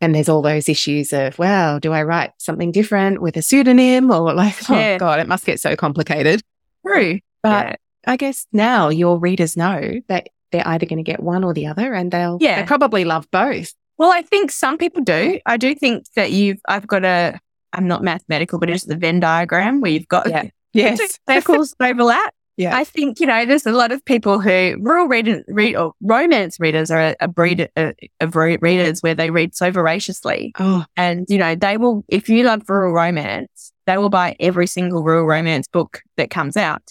and 0.00 0.14
there's 0.14 0.28
all 0.28 0.42
those 0.42 0.68
issues 0.68 1.12
of, 1.12 1.38
well, 1.38 1.78
do 1.78 1.92
I 1.92 2.02
write 2.02 2.32
something 2.38 2.72
different 2.72 3.22
with 3.22 3.36
a 3.36 3.42
pseudonym 3.42 4.10
or 4.10 4.34
like, 4.34 4.68
oh 4.68 4.74
yeah. 4.74 4.98
God, 4.98 5.20
it 5.20 5.28
must 5.28 5.46
get 5.46 5.60
so 5.60 5.76
complicated. 5.76 6.42
True. 6.84 7.20
But 7.42 7.66
yeah. 7.66 7.76
I 8.06 8.16
guess 8.16 8.46
now 8.52 8.88
your 8.88 9.18
readers 9.18 9.56
know 9.56 10.00
that 10.08 10.28
they're 10.50 10.66
either 10.66 10.86
going 10.86 10.98
to 10.98 11.08
get 11.08 11.22
one 11.22 11.44
or 11.44 11.54
the 11.54 11.66
other 11.68 11.94
and 11.94 12.10
they'll, 12.10 12.38
yeah. 12.40 12.60
they 12.60 12.66
probably 12.66 13.04
love 13.04 13.30
both. 13.30 13.72
Well, 13.96 14.12
I 14.12 14.22
think 14.22 14.50
some 14.50 14.76
people 14.76 15.02
do. 15.02 15.40
I 15.46 15.56
do 15.56 15.74
think 15.74 16.04
that 16.16 16.30
you've, 16.32 16.60
I've 16.68 16.86
got 16.86 17.04
a, 17.04 17.40
I'm 17.76 17.86
not 17.86 18.02
mathematical, 18.02 18.58
but 18.58 18.70
it's 18.70 18.84
the 18.84 18.96
Venn 18.96 19.20
diagram 19.20 19.80
where 19.80 19.92
you've 19.92 20.08
got 20.08 20.28
yeah. 20.28 20.48
yes. 20.72 21.18
circles 21.28 21.74
overlap. 21.80 22.34
Yeah. 22.56 22.74
I 22.74 22.84
think, 22.84 23.20
you 23.20 23.26
know, 23.26 23.44
there's 23.44 23.66
a 23.66 23.72
lot 23.72 23.92
of 23.92 24.02
people 24.06 24.40
who 24.40 24.76
rural 24.80 25.08
read, 25.08 25.44
read 25.46 25.76
or 25.76 25.92
romance 26.00 26.58
readers 26.58 26.90
are 26.90 27.08
a, 27.08 27.16
a 27.20 27.28
breed 27.28 27.68
a, 27.76 27.92
of 28.20 28.34
readers 28.34 29.00
where 29.00 29.14
they 29.14 29.28
read 29.28 29.54
so 29.54 29.70
voraciously. 29.70 30.52
Oh. 30.58 30.86
And, 30.96 31.26
you 31.28 31.36
know, 31.36 31.54
they 31.54 31.76
will, 31.76 32.02
if 32.08 32.30
you 32.30 32.44
love 32.44 32.62
rural 32.68 32.94
romance, 32.94 33.72
they 33.86 33.98
will 33.98 34.08
buy 34.08 34.36
every 34.40 34.66
single 34.66 35.02
rural 35.02 35.26
romance 35.26 35.68
book 35.68 36.00
that 36.16 36.30
comes 36.30 36.56
out. 36.56 36.82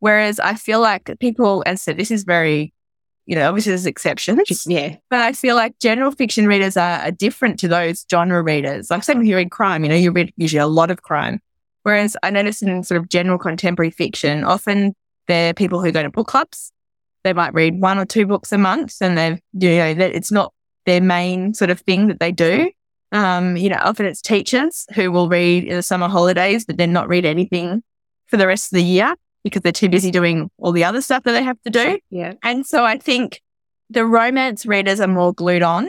Whereas 0.00 0.40
I 0.40 0.54
feel 0.54 0.80
like 0.80 1.10
people, 1.20 1.62
and 1.64 1.78
so 1.78 1.92
this 1.92 2.10
is 2.10 2.24
very 2.24 2.73
you 3.26 3.34
know, 3.34 3.48
obviously 3.48 3.70
there's 3.70 3.86
exceptions. 3.86 4.66
Yeah. 4.66 4.96
But 5.08 5.20
I 5.20 5.32
feel 5.32 5.56
like 5.56 5.78
general 5.78 6.10
fiction 6.10 6.46
readers 6.46 6.76
are, 6.76 7.00
are 7.00 7.10
different 7.10 7.58
to 7.60 7.68
those 7.68 8.04
genre 8.10 8.42
readers. 8.42 8.90
Like, 8.90 9.02
say, 9.04 9.14
if 9.14 9.24
you 9.24 9.36
read 9.36 9.50
crime, 9.50 9.82
you 9.84 9.88
know, 9.88 9.96
you 9.96 10.10
read 10.10 10.32
usually 10.36 10.60
a 10.60 10.66
lot 10.66 10.90
of 10.90 11.02
crime. 11.02 11.40
Whereas 11.82 12.16
I 12.22 12.30
notice 12.30 12.62
in 12.62 12.82
sort 12.82 13.00
of 13.00 13.08
general 13.08 13.38
contemporary 13.38 13.90
fiction, 13.90 14.44
often 14.44 14.94
they're 15.26 15.54
people 15.54 15.82
who 15.82 15.92
go 15.92 16.02
to 16.02 16.10
book 16.10 16.28
clubs. 16.28 16.72
They 17.24 17.32
might 17.32 17.54
read 17.54 17.80
one 17.80 17.98
or 17.98 18.04
two 18.04 18.26
books 18.26 18.52
a 18.52 18.58
month 18.58 18.96
and 19.00 19.16
they've, 19.16 19.40
you 19.52 19.78
know, 19.78 20.04
it's 20.04 20.32
not 20.32 20.52
their 20.84 21.00
main 21.00 21.54
sort 21.54 21.70
of 21.70 21.80
thing 21.80 22.08
that 22.08 22.20
they 22.20 22.32
do. 22.32 22.70
Um, 23.12 23.56
you 23.56 23.70
know, 23.70 23.78
often 23.80 24.06
it's 24.06 24.20
teachers 24.20 24.86
who 24.94 25.10
will 25.10 25.28
read 25.28 25.64
in 25.64 25.76
the 25.76 25.82
summer 25.82 26.08
holidays, 26.08 26.64
but 26.64 26.76
then 26.76 26.92
not 26.92 27.08
read 27.08 27.24
anything 27.24 27.82
for 28.26 28.36
the 28.36 28.46
rest 28.46 28.72
of 28.72 28.76
the 28.76 28.82
year 28.82 29.14
because 29.44 29.62
they're 29.62 29.72
too 29.72 29.90
busy 29.90 30.10
doing 30.10 30.50
all 30.58 30.72
the 30.72 30.84
other 30.84 31.02
stuff 31.02 31.22
that 31.22 31.32
they 31.32 31.42
have 31.42 31.60
to 31.62 31.70
do. 31.70 31.98
Yeah. 32.10 32.32
And 32.42 32.66
so 32.66 32.84
I 32.84 32.98
think 32.98 33.42
the 33.90 34.04
romance 34.04 34.66
readers 34.66 35.00
are 35.00 35.06
more 35.06 35.32
glued 35.32 35.62
on. 35.62 35.88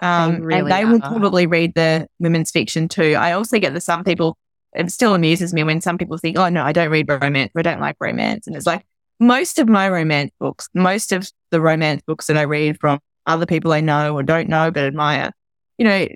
Um, 0.00 0.34
they 0.34 0.40
really 0.40 0.60
and 0.60 0.70
they 0.70 0.82
are. 0.82 0.92
will 0.92 1.00
probably 1.00 1.46
read 1.46 1.74
the 1.74 2.06
women's 2.20 2.50
fiction 2.50 2.88
too. 2.88 3.14
I 3.18 3.32
also 3.32 3.58
get 3.58 3.74
that 3.74 3.80
some 3.82 4.04
people, 4.04 4.38
it 4.72 4.90
still 4.90 5.14
amuses 5.14 5.52
me 5.52 5.64
when 5.64 5.80
some 5.80 5.98
people 5.98 6.16
think, 6.16 6.38
oh, 6.38 6.48
no, 6.48 6.62
I 6.62 6.72
don't 6.72 6.90
read 6.90 7.08
romance. 7.08 7.52
I 7.56 7.62
don't 7.62 7.80
like 7.80 7.96
romance. 8.00 8.46
And 8.46 8.56
it's 8.56 8.66
like 8.66 8.84
most 9.20 9.58
of 9.58 9.68
my 9.68 9.88
romance 9.88 10.30
books, 10.38 10.68
most 10.72 11.12
of 11.12 11.28
the 11.50 11.60
romance 11.60 12.02
books 12.06 12.28
that 12.28 12.36
I 12.36 12.42
read 12.42 12.78
from 12.80 13.00
other 13.26 13.46
people 13.46 13.72
I 13.72 13.80
know 13.80 14.16
or 14.16 14.22
don't 14.22 14.48
know 14.48 14.70
but 14.70 14.84
admire, 14.84 15.32
you 15.76 15.84
know, 15.84 16.06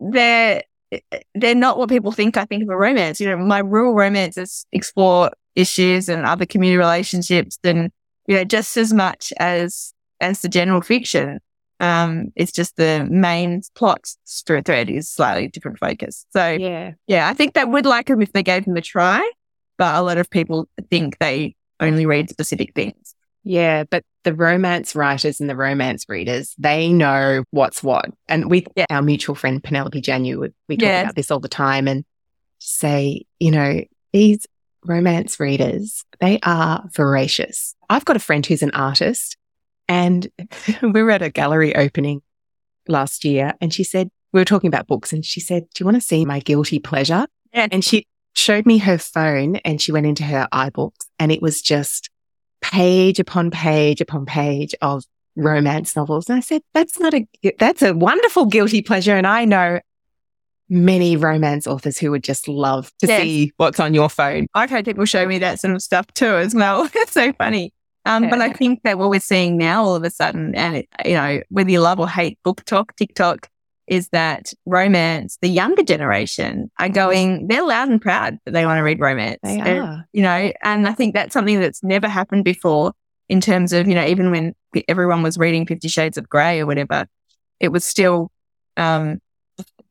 they're, 0.00 0.62
they're 1.34 1.54
not 1.54 1.78
what 1.78 1.88
people 1.88 2.12
think 2.12 2.36
I 2.36 2.44
think 2.44 2.64
of 2.64 2.68
a 2.68 2.76
romance. 2.76 3.20
You 3.20 3.28
know, 3.28 3.36
my 3.38 3.60
rural 3.60 3.94
romances 3.94 4.66
explore 4.72 5.30
issues 5.54 6.08
and 6.08 6.24
other 6.24 6.46
community 6.46 6.78
relationships 6.78 7.58
than, 7.62 7.92
you 8.26 8.36
know, 8.36 8.44
just 8.44 8.76
as 8.76 8.92
much 8.92 9.32
as, 9.38 9.92
as 10.20 10.42
the 10.42 10.48
general 10.48 10.80
fiction. 10.80 11.40
Um, 11.80 12.32
it's 12.36 12.52
just 12.52 12.76
the 12.76 13.06
main 13.10 13.62
plot 13.74 14.04
thread 14.46 14.88
is 14.88 15.08
slightly 15.08 15.48
different 15.48 15.78
focus. 15.78 16.26
So 16.30 16.50
yeah, 16.50 16.92
yeah, 17.08 17.28
I 17.28 17.34
think 17.34 17.54
they 17.54 17.64
would 17.64 17.86
like 17.86 18.06
them 18.06 18.22
if 18.22 18.32
they 18.32 18.44
gave 18.44 18.64
them 18.66 18.76
a 18.76 18.80
try, 18.80 19.28
but 19.78 19.96
a 19.96 20.02
lot 20.02 20.16
of 20.16 20.30
people 20.30 20.68
think 20.90 21.18
they 21.18 21.56
only 21.80 22.06
read 22.06 22.30
specific 22.30 22.72
things. 22.74 23.16
Yeah, 23.44 23.82
but 23.82 24.04
the 24.22 24.32
romance 24.32 24.94
writers 24.94 25.40
and 25.40 25.50
the 25.50 25.56
romance 25.56 26.08
readers, 26.08 26.54
they 26.56 26.92
know 26.92 27.42
what's 27.50 27.82
what. 27.82 28.06
And 28.28 28.48
with 28.48 28.68
yeah. 28.76 28.86
our 28.88 29.02
mutual 29.02 29.34
friend 29.34 29.62
Penelope 29.62 30.00
Janu, 30.00 30.52
we 30.68 30.76
talk 30.76 30.86
yeah. 30.86 31.00
about 31.02 31.16
this 31.16 31.32
all 31.32 31.40
the 31.40 31.48
time 31.48 31.88
and 31.88 32.04
say, 32.60 33.24
you 33.40 33.50
know, 33.50 33.82
these 34.12 34.46
romance 34.84 35.38
readers, 35.38 36.04
they 36.20 36.38
are 36.42 36.84
voracious. 36.94 37.74
I've 37.88 38.04
got 38.04 38.16
a 38.16 38.20
friend 38.20 38.44
who's 38.44 38.62
an 38.62 38.72
artist 38.72 39.36
and 39.88 40.28
we 40.82 41.02
were 41.02 41.10
at 41.10 41.22
a 41.22 41.30
gallery 41.30 41.74
opening 41.74 42.22
last 42.88 43.24
year 43.24 43.54
and 43.60 43.72
she 43.72 43.84
said, 43.84 44.08
we 44.32 44.40
were 44.40 44.44
talking 44.44 44.68
about 44.68 44.86
books 44.86 45.12
and 45.12 45.24
she 45.24 45.40
said, 45.40 45.64
do 45.74 45.82
you 45.82 45.86
want 45.86 45.96
to 45.96 46.00
see 46.00 46.24
my 46.24 46.40
guilty 46.40 46.78
pleasure? 46.78 47.26
Yeah. 47.52 47.68
And 47.70 47.84
she 47.84 48.06
showed 48.34 48.66
me 48.66 48.78
her 48.78 48.98
phone 48.98 49.56
and 49.56 49.80
she 49.80 49.92
went 49.92 50.06
into 50.06 50.24
her 50.24 50.48
iBooks 50.52 51.06
and 51.18 51.30
it 51.30 51.42
was 51.42 51.60
just 51.60 52.10
page 52.62 53.20
upon 53.20 53.50
page 53.50 54.00
upon 54.00 54.24
page 54.24 54.74
of 54.80 55.04
romance 55.36 55.94
novels. 55.96 56.28
And 56.28 56.38
I 56.38 56.40
said, 56.40 56.62
that's 56.72 56.98
not 56.98 57.14
a, 57.14 57.26
that's 57.58 57.82
a 57.82 57.94
wonderful 57.94 58.46
guilty 58.46 58.82
pleasure. 58.82 59.16
And 59.16 59.26
I 59.26 59.44
know 59.44 59.80
many 60.72 61.16
romance 61.16 61.66
authors 61.66 61.98
who 61.98 62.10
would 62.10 62.24
just 62.24 62.48
love 62.48 62.90
to 62.98 63.06
yes. 63.06 63.22
see 63.22 63.52
what's 63.58 63.78
on 63.78 63.92
your 63.92 64.08
phone. 64.08 64.46
I've 64.54 64.70
had 64.70 64.86
people 64.86 65.04
show 65.04 65.26
me 65.26 65.38
that 65.38 65.60
sort 65.60 65.74
of 65.74 65.82
stuff 65.82 66.06
too 66.14 66.34
as 66.36 66.54
well. 66.54 66.88
it's 66.94 67.12
so 67.12 67.32
funny. 67.34 67.72
Um, 68.06 68.24
yeah. 68.24 68.30
But 68.30 68.40
I 68.40 68.52
think 68.52 68.80
that 68.84 68.98
what 68.98 69.10
we're 69.10 69.20
seeing 69.20 69.58
now 69.58 69.84
all 69.84 69.94
of 69.94 70.02
a 70.02 70.10
sudden, 70.10 70.54
and 70.54 70.76
it, 70.76 70.88
you 71.04 71.12
know, 71.12 71.42
whether 71.50 71.70
you 71.70 71.80
love 71.80 72.00
or 72.00 72.08
hate 72.08 72.38
BookTok, 72.44 72.96
TikTok, 72.96 73.48
is 73.86 74.08
that 74.08 74.54
romance, 74.64 75.36
the 75.42 75.48
younger 75.48 75.82
generation 75.82 76.70
are 76.78 76.88
going, 76.88 77.48
they're 77.48 77.64
loud 77.64 77.90
and 77.90 78.00
proud 78.00 78.38
that 78.44 78.52
they 78.52 78.64
want 78.64 78.78
to 78.78 78.82
read 78.82 78.98
romance. 78.98 79.38
They 79.42 79.60
And, 79.60 79.78
are. 79.80 80.08
you 80.12 80.22
know, 80.22 80.52
and 80.62 80.88
I 80.88 80.92
think 80.92 81.14
that's 81.14 81.34
something 81.34 81.60
that's 81.60 81.82
never 81.82 82.08
happened 82.08 82.44
before 82.44 82.92
in 83.28 83.42
terms 83.42 83.74
of, 83.74 83.86
you 83.86 83.94
know, 83.94 84.06
even 84.06 84.30
when 84.30 84.54
everyone 84.88 85.22
was 85.22 85.36
reading 85.36 85.66
Fifty 85.66 85.88
Shades 85.88 86.16
of 86.16 86.28
Grey 86.28 86.60
or 86.60 86.66
whatever, 86.66 87.06
it 87.60 87.68
was 87.68 87.84
still, 87.84 88.30
um, 88.78 89.20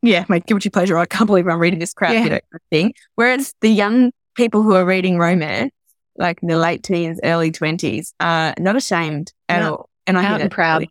yeah, 0.01 0.25
my 0.29 0.39
guilty 0.39 0.69
pleasure. 0.69 0.97
I 0.97 1.05
can't 1.05 1.27
believe 1.27 1.47
I'm 1.47 1.59
reading 1.59 1.79
this 1.79 1.93
crap, 1.93 2.13
Yeah. 2.13 2.23
you 2.23 2.29
know, 2.31 2.39
thing. 2.71 2.93
Whereas 3.15 3.53
the 3.61 3.69
young 3.69 4.11
people 4.35 4.61
who 4.63 4.73
are 4.75 4.85
reading 4.85 5.17
romance, 5.17 5.71
like 6.17 6.39
in 6.41 6.47
the 6.49 6.57
late 6.57 6.83
teens, 6.83 7.19
early 7.23 7.51
twenties, 7.51 8.13
are 8.19 8.53
not 8.59 8.75
ashamed 8.75 9.31
at 9.49 9.59
No. 9.61 9.71
all. 9.71 9.89
And 10.07 10.17
I 10.17 10.23
Out 10.25 10.27
hate 10.31 10.41
and 10.41 10.43
it. 10.45 10.51
proud. 10.51 10.85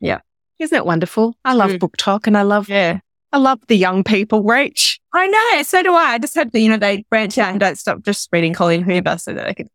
Yeah. 0.00 0.20
Isn't 0.58 0.76
it 0.76 0.84
wonderful? 0.86 1.34
I 1.44 1.54
love 1.54 1.70
Mm. 1.70 1.78
BookTok 1.78 2.26
and 2.26 2.36
I 2.36 2.42
love 2.42 2.68
Yeah. 2.68 3.00
I 3.32 3.38
love 3.38 3.60
the 3.68 3.76
young 3.76 4.02
people 4.04 4.42
reach. 4.42 5.00
I 5.12 5.26
know. 5.28 5.62
So 5.62 5.82
do 5.82 5.94
I. 5.94 6.14
I 6.14 6.18
just 6.18 6.34
hope 6.34 6.50
that, 6.52 6.60
you 6.60 6.68
know, 6.68 6.76
they 6.76 7.04
branch 7.10 7.38
out 7.38 7.50
and 7.50 7.60
don't 7.60 7.78
stop 7.78 8.02
just 8.02 8.28
reading 8.32 8.52
Colleen 8.54 8.82
Hoover 8.82 9.16
so 9.18 9.32
that 9.32 9.46
they 9.46 9.54
can. 9.54 9.70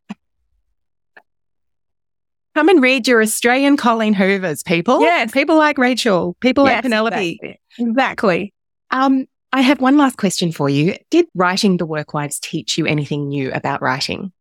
Come 2.53 2.69
and 2.69 2.81
read 2.81 3.07
your 3.07 3.21
Australian 3.21 3.75
Colleen 3.75 4.13
Hoovers, 4.13 4.63
people. 4.63 5.01
Yes. 5.01 5.31
People 5.31 5.57
like 5.57 5.77
Rachael, 5.77 6.35
people 6.39 6.63
like 6.63 6.83
Penelope. 6.83 7.39
Exactly. 7.41 7.59
exactly. 7.79 8.53
Um, 8.91 9.25
I 9.51 9.61
have 9.61 9.79
one 9.81 9.97
last 9.97 10.17
question 10.17 10.51
for 10.51 10.69
you. 10.69 10.95
Did 11.09 11.27
writing 11.33 11.77
The 11.77 11.87
Workwives 11.87 12.39
teach 12.39 12.77
you 12.77 12.85
anything 12.85 13.29
new 13.29 13.51
about 13.51 13.81
writing? 13.81 14.31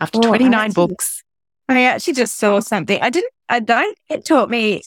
After 0.00 0.18
Oh, 0.18 0.22
I 0.22 0.38
29 0.38 0.54
actually- 0.54 0.86
books. 0.86 1.22
I 1.68 1.82
actually 1.82 2.14
just 2.14 2.36
saw 2.36 2.60
something. 2.60 3.00
I 3.00 3.10
didn't, 3.10 3.32
I 3.48 3.60
don't, 3.60 3.96
it 4.08 4.24
taught 4.24 4.50
me 4.50 4.82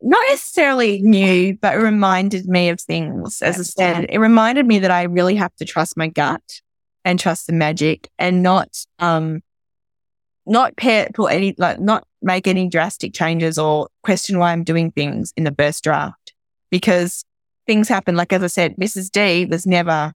not 0.00 0.20
necessarily 0.30 1.00
new, 1.02 1.56
but 1.60 1.74
it 1.74 1.78
reminded 1.78 2.46
me 2.46 2.70
of 2.70 2.80
things 2.80 3.40
as 3.42 3.58
a 3.58 3.64
standard. 3.64 4.10
It 4.10 4.18
reminded 4.18 4.66
me 4.66 4.78
that 4.80 4.90
I 4.90 5.02
really 5.02 5.36
have 5.36 5.54
to 5.56 5.64
trust 5.64 5.96
my 5.96 6.08
gut 6.08 6.42
and 7.04 7.20
trust 7.20 7.46
the 7.46 7.52
magic 7.52 8.08
and 8.18 8.42
not, 8.42 8.68
um, 9.00 9.42
not 10.46 10.76
pair, 10.76 11.08
pull 11.14 11.28
any, 11.28 11.54
like, 11.58 11.78
not 11.78 12.04
make 12.22 12.46
any 12.46 12.68
drastic 12.68 13.12
changes 13.12 13.58
or 13.58 13.88
question 14.02 14.38
why 14.38 14.52
I'm 14.52 14.64
doing 14.64 14.90
things 14.92 15.32
in 15.36 15.44
the 15.44 15.54
first 15.56 15.84
draft 15.84 16.21
because 16.72 17.24
things 17.66 17.88
happen. 17.88 18.16
Like, 18.16 18.32
as 18.32 18.42
I 18.42 18.48
said, 18.48 18.74
Mrs. 18.76 19.12
D 19.12 19.44
was 19.44 19.64
never, 19.66 20.12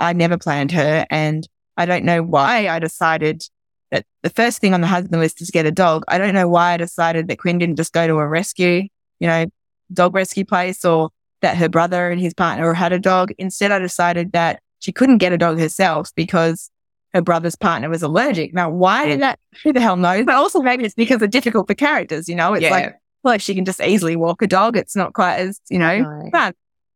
I 0.00 0.12
never 0.12 0.36
planned 0.36 0.72
her 0.72 1.06
and 1.10 1.46
I 1.76 1.86
don't 1.86 2.04
know 2.04 2.22
why 2.22 2.66
I 2.68 2.80
decided 2.80 3.44
that 3.92 4.04
the 4.22 4.30
first 4.30 4.58
thing 4.58 4.74
on 4.74 4.80
the 4.80 4.86
husband 4.86 5.20
list 5.20 5.40
is 5.40 5.50
get 5.50 5.66
a 5.66 5.70
dog. 5.70 6.02
I 6.08 6.18
don't 6.18 6.34
know 6.34 6.48
why 6.48 6.72
I 6.72 6.76
decided 6.78 7.28
that 7.28 7.38
Quinn 7.38 7.58
didn't 7.58 7.76
just 7.76 7.92
go 7.92 8.06
to 8.06 8.14
a 8.14 8.26
rescue, 8.26 8.88
you 9.20 9.26
know, 9.28 9.46
dog 9.92 10.14
rescue 10.14 10.44
place 10.44 10.84
or 10.84 11.10
that 11.42 11.56
her 11.58 11.68
brother 11.68 12.10
and 12.10 12.20
his 12.20 12.34
partner 12.34 12.72
had 12.72 12.92
a 12.92 12.98
dog. 12.98 13.32
Instead, 13.38 13.70
I 13.70 13.78
decided 13.78 14.32
that 14.32 14.60
she 14.78 14.92
couldn't 14.92 15.18
get 15.18 15.32
a 15.32 15.38
dog 15.38 15.58
herself 15.58 16.10
because 16.14 16.70
her 17.12 17.20
brother's 17.20 17.56
partner 17.56 17.90
was 17.90 18.02
allergic. 18.02 18.54
Now, 18.54 18.70
why 18.70 19.06
did 19.06 19.20
that? 19.20 19.38
Who 19.62 19.72
the 19.72 19.80
hell 19.80 19.96
knows? 19.96 20.24
But 20.24 20.34
also 20.36 20.60
maybe 20.60 20.84
it's 20.84 20.94
because 20.94 21.20
it's 21.20 21.32
difficult 21.32 21.66
for 21.68 21.74
characters, 21.74 22.28
you 22.28 22.34
know, 22.34 22.54
it's 22.54 22.62
Yeah. 22.62 22.70
like, 22.70 22.94
well, 23.22 23.34
if 23.34 23.42
she 23.42 23.54
can 23.54 23.64
just 23.64 23.80
easily 23.80 24.16
walk 24.16 24.42
a 24.42 24.46
dog, 24.46 24.76
it's 24.76 24.96
not 24.96 25.12
quite 25.14 25.36
as, 25.36 25.60
you 25.70 25.78
know, 25.78 25.98
No. 25.98 26.30
fun. 26.32 26.52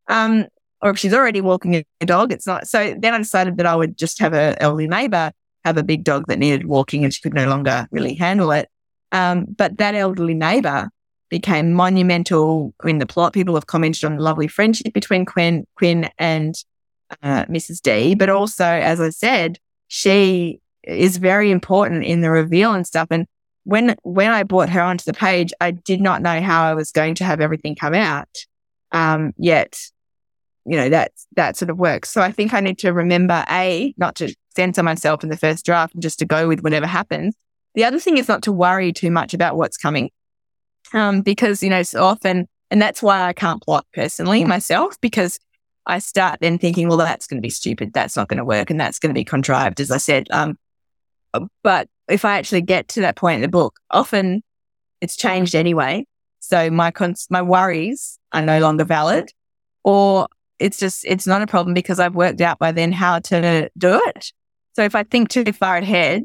Um, 0.08 0.46
or 0.82 0.90
if 0.90 0.98
she's 0.98 1.14
already 1.14 1.40
walking 1.40 1.74
a 2.00 2.06
dog, 2.06 2.32
it's 2.32 2.46
not. 2.46 2.66
So 2.68 2.94
then 2.98 3.14
I 3.14 3.18
decided 3.18 3.56
that 3.56 3.66
I 3.66 3.74
would 3.74 3.96
just 3.96 4.18
have 4.20 4.34
a 4.34 4.60
elderly 4.62 4.86
neighbor 4.88 5.32
have 5.64 5.76
a 5.78 5.82
big 5.82 6.04
dog 6.04 6.26
that 6.28 6.38
needed 6.38 6.66
walking 6.66 7.02
and 7.02 7.12
she 7.12 7.20
could 7.20 7.34
no 7.34 7.48
longer 7.48 7.88
really 7.90 8.14
handle 8.14 8.52
it. 8.52 8.68
Um, 9.10 9.46
but 9.56 9.78
that 9.78 9.94
elderly 9.96 10.34
neighbor 10.34 10.90
became 11.28 11.72
monumental 11.72 12.72
in 12.84 12.98
the 12.98 13.06
plot. 13.06 13.32
People 13.32 13.54
have 13.54 13.66
commented 13.66 14.04
on 14.04 14.16
the 14.16 14.22
lovely 14.22 14.46
friendship 14.46 14.92
between 14.92 15.24
Quinn, 15.24 15.66
Quinn 15.76 16.08
and 16.18 16.54
uh, 17.22 17.46
Mrs. 17.46 17.80
D. 17.80 18.14
But 18.14 18.28
also, 18.28 18.64
as 18.64 19.00
I 19.00 19.10
said, 19.10 19.58
she 19.88 20.60
is 20.84 21.16
very 21.16 21.50
important 21.50 22.04
in 22.04 22.20
the 22.20 22.30
reveal 22.30 22.72
and 22.72 22.86
stuff. 22.86 23.08
And 23.10 23.26
when 23.66 23.96
when 24.04 24.30
I 24.30 24.44
brought 24.44 24.68
her 24.68 24.80
onto 24.80 25.04
the 25.04 25.12
page, 25.12 25.52
I 25.60 25.72
did 25.72 26.00
not 26.00 26.22
know 26.22 26.40
how 26.40 26.62
I 26.62 26.74
was 26.74 26.92
going 26.92 27.16
to 27.16 27.24
have 27.24 27.40
everything 27.40 27.74
come 27.74 27.94
out. 27.94 28.28
Um, 28.92 29.32
yet, 29.36 29.76
you 30.64 30.76
know, 30.76 30.88
that 30.88 31.10
that 31.34 31.56
sort 31.56 31.70
of 31.70 31.76
works. 31.76 32.08
So 32.10 32.22
I 32.22 32.30
think 32.30 32.54
I 32.54 32.60
need 32.60 32.78
to 32.78 32.92
remember 32.92 33.44
a 33.50 33.92
not 33.96 34.14
to 34.16 34.32
censor 34.54 34.84
myself 34.84 35.24
in 35.24 35.30
the 35.30 35.36
first 35.36 35.66
draft 35.66 35.94
and 35.94 36.02
just 36.02 36.20
to 36.20 36.24
go 36.24 36.46
with 36.46 36.60
whatever 36.60 36.86
happens. 36.86 37.34
The 37.74 37.82
other 37.82 37.98
thing 37.98 38.18
is 38.18 38.28
not 38.28 38.42
to 38.44 38.52
worry 38.52 38.92
too 38.92 39.10
much 39.10 39.34
about 39.34 39.56
what's 39.56 39.76
coming, 39.76 40.10
um, 40.94 41.22
because 41.22 41.60
you 41.60 41.68
know 41.68 41.82
so 41.82 42.04
often, 42.04 42.46
and 42.70 42.80
that's 42.80 43.02
why 43.02 43.22
I 43.22 43.32
can't 43.32 43.60
plot 43.60 43.84
personally 43.92 44.44
myself 44.44 44.94
because 45.00 45.40
I 45.86 45.98
start 45.98 46.38
then 46.40 46.58
thinking, 46.58 46.86
well, 46.86 46.98
that's 46.98 47.26
going 47.26 47.38
to 47.38 47.46
be 47.46 47.50
stupid. 47.50 47.92
That's 47.92 48.16
not 48.16 48.28
going 48.28 48.38
to 48.38 48.44
work, 48.44 48.70
and 48.70 48.78
that's 48.78 49.00
going 49.00 49.10
to 49.10 49.18
be 49.18 49.24
contrived, 49.24 49.80
as 49.80 49.90
I 49.90 49.98
said. 49.98 50.28
Um, 50.30 50.56
but 51.64 51.88
if 52.08 52.24
I 52.24 52.38
actually 52.38 52.62
get 52.62 52.88
to 52.88 53.00
that 53.00 53.16
point 53.16 53.36
in 53.36 53.42
the 53.42 53.48
book, 53.48 53.78
often 53.90 54.42
it's 55.00 55.16
changed 55.16 55.54
anyway. 55.54 56.06
So 56.40 56.70
my 56.70 56.90
cons- 56.90 57.26
my 57.30 57.42
worries 57.42 58.18
are 58.32 58.42
no 58.42 58.60
longer 58.60 58.84
valid, 58.84 59.30
or 59.84 60.28
it's 60.58 60.78
just 60.78 61.04
it's 61.04 61.26
not 61.26 61.42
a 61.42 61.46
problem 61.46 61.74
because 61.74 61.98
I've 61.98 62.14
worked 62.14 62.40
out 62.40 62.58
by 62.58 62.72
then 62.72 62.92
how 62.92 63.18
to 63.20 63.70
do 63.76 64.00
it. 64.06 64.32
So 64.74 64.82
if 64.82 64.94
I 64.94 65.02
think 65.02 65.28
too 65.28 65.52
far 65.52 65.76
ahead, 65.78 66.24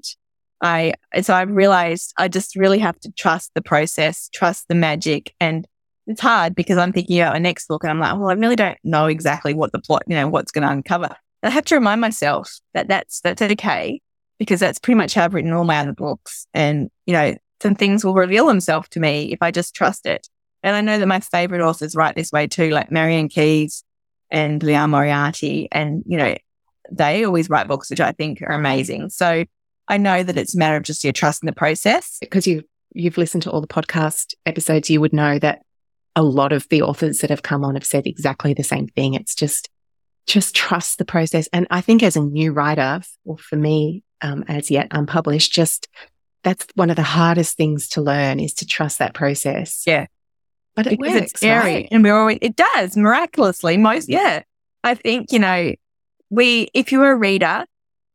I 0.62 0.94
so 1.22 1.34
I've 1.34 1.52
realized 1.52 2.14
I 2.18 2.28
just 2.28 2.56
really 2.56 2.80
have 2.80 2.99
to 3.02 3.12
trust 3.14 3.52
the 3.56 3.62
process, 3.62 4.30
trust 4.34 4.68
the 4.68 4.76
magic, 4.76 5.34
and 5.40 5.68
it's 6.08 6.22
hard 6.22 6.56
because 6.56 6.78
I'm 6.78 6.94
thinking 6.94 7.20
about 7.20 7.34
my 7.34 7.40
next 7.40 7.68
book 7.68 7.84
and 7.84 7.91
I'm 7.91 7.99
like, 7.99 8.14
well, 8.20 8.30
I 8.30 8.34
really 8.34 8.56
don't 8.56 8.78
know 8.84 9.08
exactly 9.08 9.53
what 9.53 9.72
the 9.72 9.80
plot, 9.80 10.03
you 10.08 10.16
know, 10.16 10.28
what's 10.28 10.52
going 10.52 10.64
to 10.64 10.72
uncover. 10.72 11.16
I 11.44 11.49
have 11.49 11.66
to 11.66 11.76
remind 11.76 12.02
myself 12.02 12.60
that 12.74 12.88
that's 12.88 13.22
that's 13.22 13.41
okay 13.41 14.02
because 14.41 14.59
that's 14.59 14.80
pretty 14.80 14.97
much 14.97 15.13
how 15.13 15.26
I've 15.26 15.35
written 15.35 15.53
all 15.53 15.65
my 15.65 15.77
other 15.77 15.93
books, 15.93 16.47
and 16.51 16.89
you 17.05 17.13
know, 17.13 17.35
some 17.61 17.76
things 17.76 18.03
will 18.03 18.15
reveal 18.15 18.47
themselves 18.47 18.89
to 18.89 18.99
me 18.99 19.31
if 19.31 19.38
I 19.39 19.51
just 19.51 19.76
trust 19.76 20.07
it. 20.07 20.27
And 20.63 20.76
I 20.76 20.81
know 20.81 20.97
that 20.97 21.05
my 21.05 21.19
favorite 21.19 21.61
authors 21.61 21.95
write 21.95 22.15
this 22.15 22.31
way 22.31 22.47
too, 22.47 22.72
like 22.72 22.89
Marianne 22.91 23.30
Keyes 23.30 23.84
and 24.31 24.63
Liane 24.63 24.89
Moriarty, 24.89 25.68
and 25.72 26.01
you 26.07 26.18
know, 26.18 26.34
they 26.91 27.23
always 27.23 27.51
write 27.51 27.68
books 27.68 27.91
which 27.91 27.99
I 27.99 28.13
think 28.13 28.41
are 28.41 28.53
amazing. 28.53 29.11
So 29.11 29.45
I 29.88 29.97
know 29.97 30.23
that 30.23 30.38
it's 30.38 30.55
a 30.55 30.57
matter 30.57 30.76
of 30.76 30.81
just 30.81 31.03
your 31.03 31.13
trust 31.13 31.43
in 31.43 31.45
the 31.45 31.53
process. 31.53 32.18
Because 32.19 32.47
you 32.47 32.63
you've 32.95 33.19
listened 33.19 33.43
to 33.43 33.51
all 33.51 33.61
the 33.61 33.68
podcast 33.68 34.34
episodes, 34.47 34.89
you 34.89 35.01
would 35.01 35.13
know 35.13 35.38
that 35.38 35.61
a 36.15 36.23
lot 36.23 36.51
of 36.51 36.68
the 36.69 36.81
authors 36.81 37.19
that 37.19 37.30
have 37.30 37.43
come 37.43 37.63
on 37.63 37.76
have 37.76 37.85
said 37.85 38.07
exactly 38.07 38.55
the 38.55 38.63
same 38.63 38.88
thing. 38.88 39.13
It's 39.13 39.35
just 39.35 39.69
just 40.26 40.55
trust 40.55 40.97
the 40.97 41.05
process. 41.05 41.47
And 41.53 41.68
I 41.69 41.81
think 41.81 42.01
as 42.01 42.15
a 42.15 42.22
new 42.22 42.53
writer, 42.53 43.01
or 43.23 43.38
for 43.38 43.55
me, 43.55 44.03
um, 44.22 44.43
as 44.48 44.72
yet 44.72 44.88
unpublished, 44.91 45.52
just 45.52 45.88
that's 46.43 46.68
one 46.76 46.89
of 46.89 46.95
the 46.95 47.03
hardest 47.03 47.57
things 47.57 47.88
to 47.89 48.02
learn 48.02 48.39
is 48.39 48.53
to 48.56 48.65
trust 48.65 48.99
that 48.99 49.14
process. 49.14 49.84
Yeah. 49.85 50.07
But 50.76 50.88
it 50.88 50.99
because 50.99 51.14
works, 51.14 51.31
it's 51.31 51.39
scary 51.39 51.73
right? 51.73 51.88
and 51.91 52.03
we're 52.03 52.18
always 52.18 52.38
it 52.41 52.56
does 52.56 52.95
miraculously 52.95 53.76
most 53.76 54.07
yeah 54.07 54.41
i 54.85 54.95
think 54.95 55.34
you 55.34 55.38
know 55.38 55.73
we 56.30 56.69
if 56.73 56.93
you're 56.93 57.11
a 57.11 57.15
reader 57.15 57.65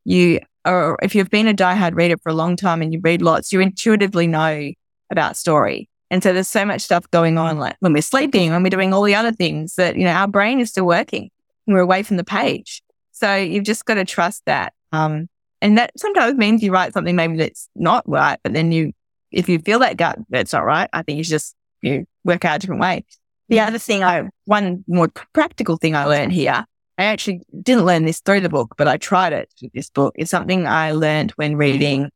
you 0.05 0.39
or 0.65 0.97
if 1.03 1.13
you've 1.13 1.29
been 1.29 1.47
a 1.47 1.53
diehard 1.53 1.95
reader 1.95 2.17
for 2.17 2.29
a 2.29 2.33
long 2.33 2.55
time 2.55 2.81
and 2.81 2.91
you 2.91 2.99
read 3.03 3.21
lots 3.21 3.53
you 3.53 3.59
intuitively 3.59 4.25
know 4.25 4.71
about 5.11 5.37
story 5.37 5.87
and 6.09 6.23
so 6.23 6.33
there's 6.33 6.47
so 6.47 6.65
much 6.65 6.81
stuff 6.81 7.09
going 7.11 7.37
on 7.37 7.59
like 7.59 7.75
when 7.79 7.93
we're 7.93 8.01
sleeping 8.01 8.49
when 8.51 8.63
we're 8.63 8.69
doing 8.69 8.91
all 8.91 9.03
the 9.03 9.15
other 9.15 9.31
things 9.31 9.75
that 9.75 9.95
you 9.95 10.03
know 10.03 10.11
our 10.11 10.27
brain 10.27 10.59
is 10.59 10.71
still 10.71 10.87
working 10.87 11.29
when 11.65 11.75
we're 11.75 11.81
away 11.81 12.01
from 12.01 12.17
the 12.17 12.23
page 12.23 12.81
so 13.11 13.35
you've 13.35 13.65
just 13.65 13.85
got 13.85 13.95
to 13.95 14.03
trust 14.03 14.41
that 14.47 14.73
um 14.91 15.27
and 15.61 15.77
that 15.77 15.91
sometimes 15.97 16.35
means 16.35 16.61
you 16.61 16.71
write 16.71 16.93
something 16.93 17.15
maybe 17.15 17.37
that's 17.37 17.69
not 17.75 18.07
right 18.07 18.39
but 18.43 18.53
then 18.53 18.71
you 18.71 18.91
if 19.31 19.49
you 19.49 19.59
feel 19.59 19.79
that 19.79 19.97
gut 19.97 20.17
that's 20.29 20.53
not 20.53 20.63
right 20.65 20.89
i 20.93 21.01
think 21.01 21.17
you 21.17 21.23
just 21.23 21.55
you 21.81 22.05
work 22.23 22.45
out 22.45 22.57
a 22.57 22.59
different 22.59 22.81
way. 22.81 23.05
The 23.49 23.61
other 23.61 23.79
thing 23.79 24.03
I, 24.03 24.29
one 24.45 24.83
more 24.87 25.07
practical 25.33 25.77
thing 25.77 25.95
I 25.95 26.05
learned 26.05 26.33
here, 26.33 26.65
I 26.97 27.03
actually 27.03 27.41
didn't 27.61 27.85
learn 27.85 28.05
this 28.05 28.19
through 28.19 28.41
the 28.41 28.49
book, 28.49 28.73
but 28.77 28.87
I 28.87 28.97
tried 28.97 29.33
it 29.33 29.53
with 29.61 29.71
this 29.71 29.89
book. 29.89 30.13
It's 30.17 30.31
something 30.31 30.67
I 30.67 30.91
learned 30.91 31.31
when 31.31 31.55
reading 31.55 32.09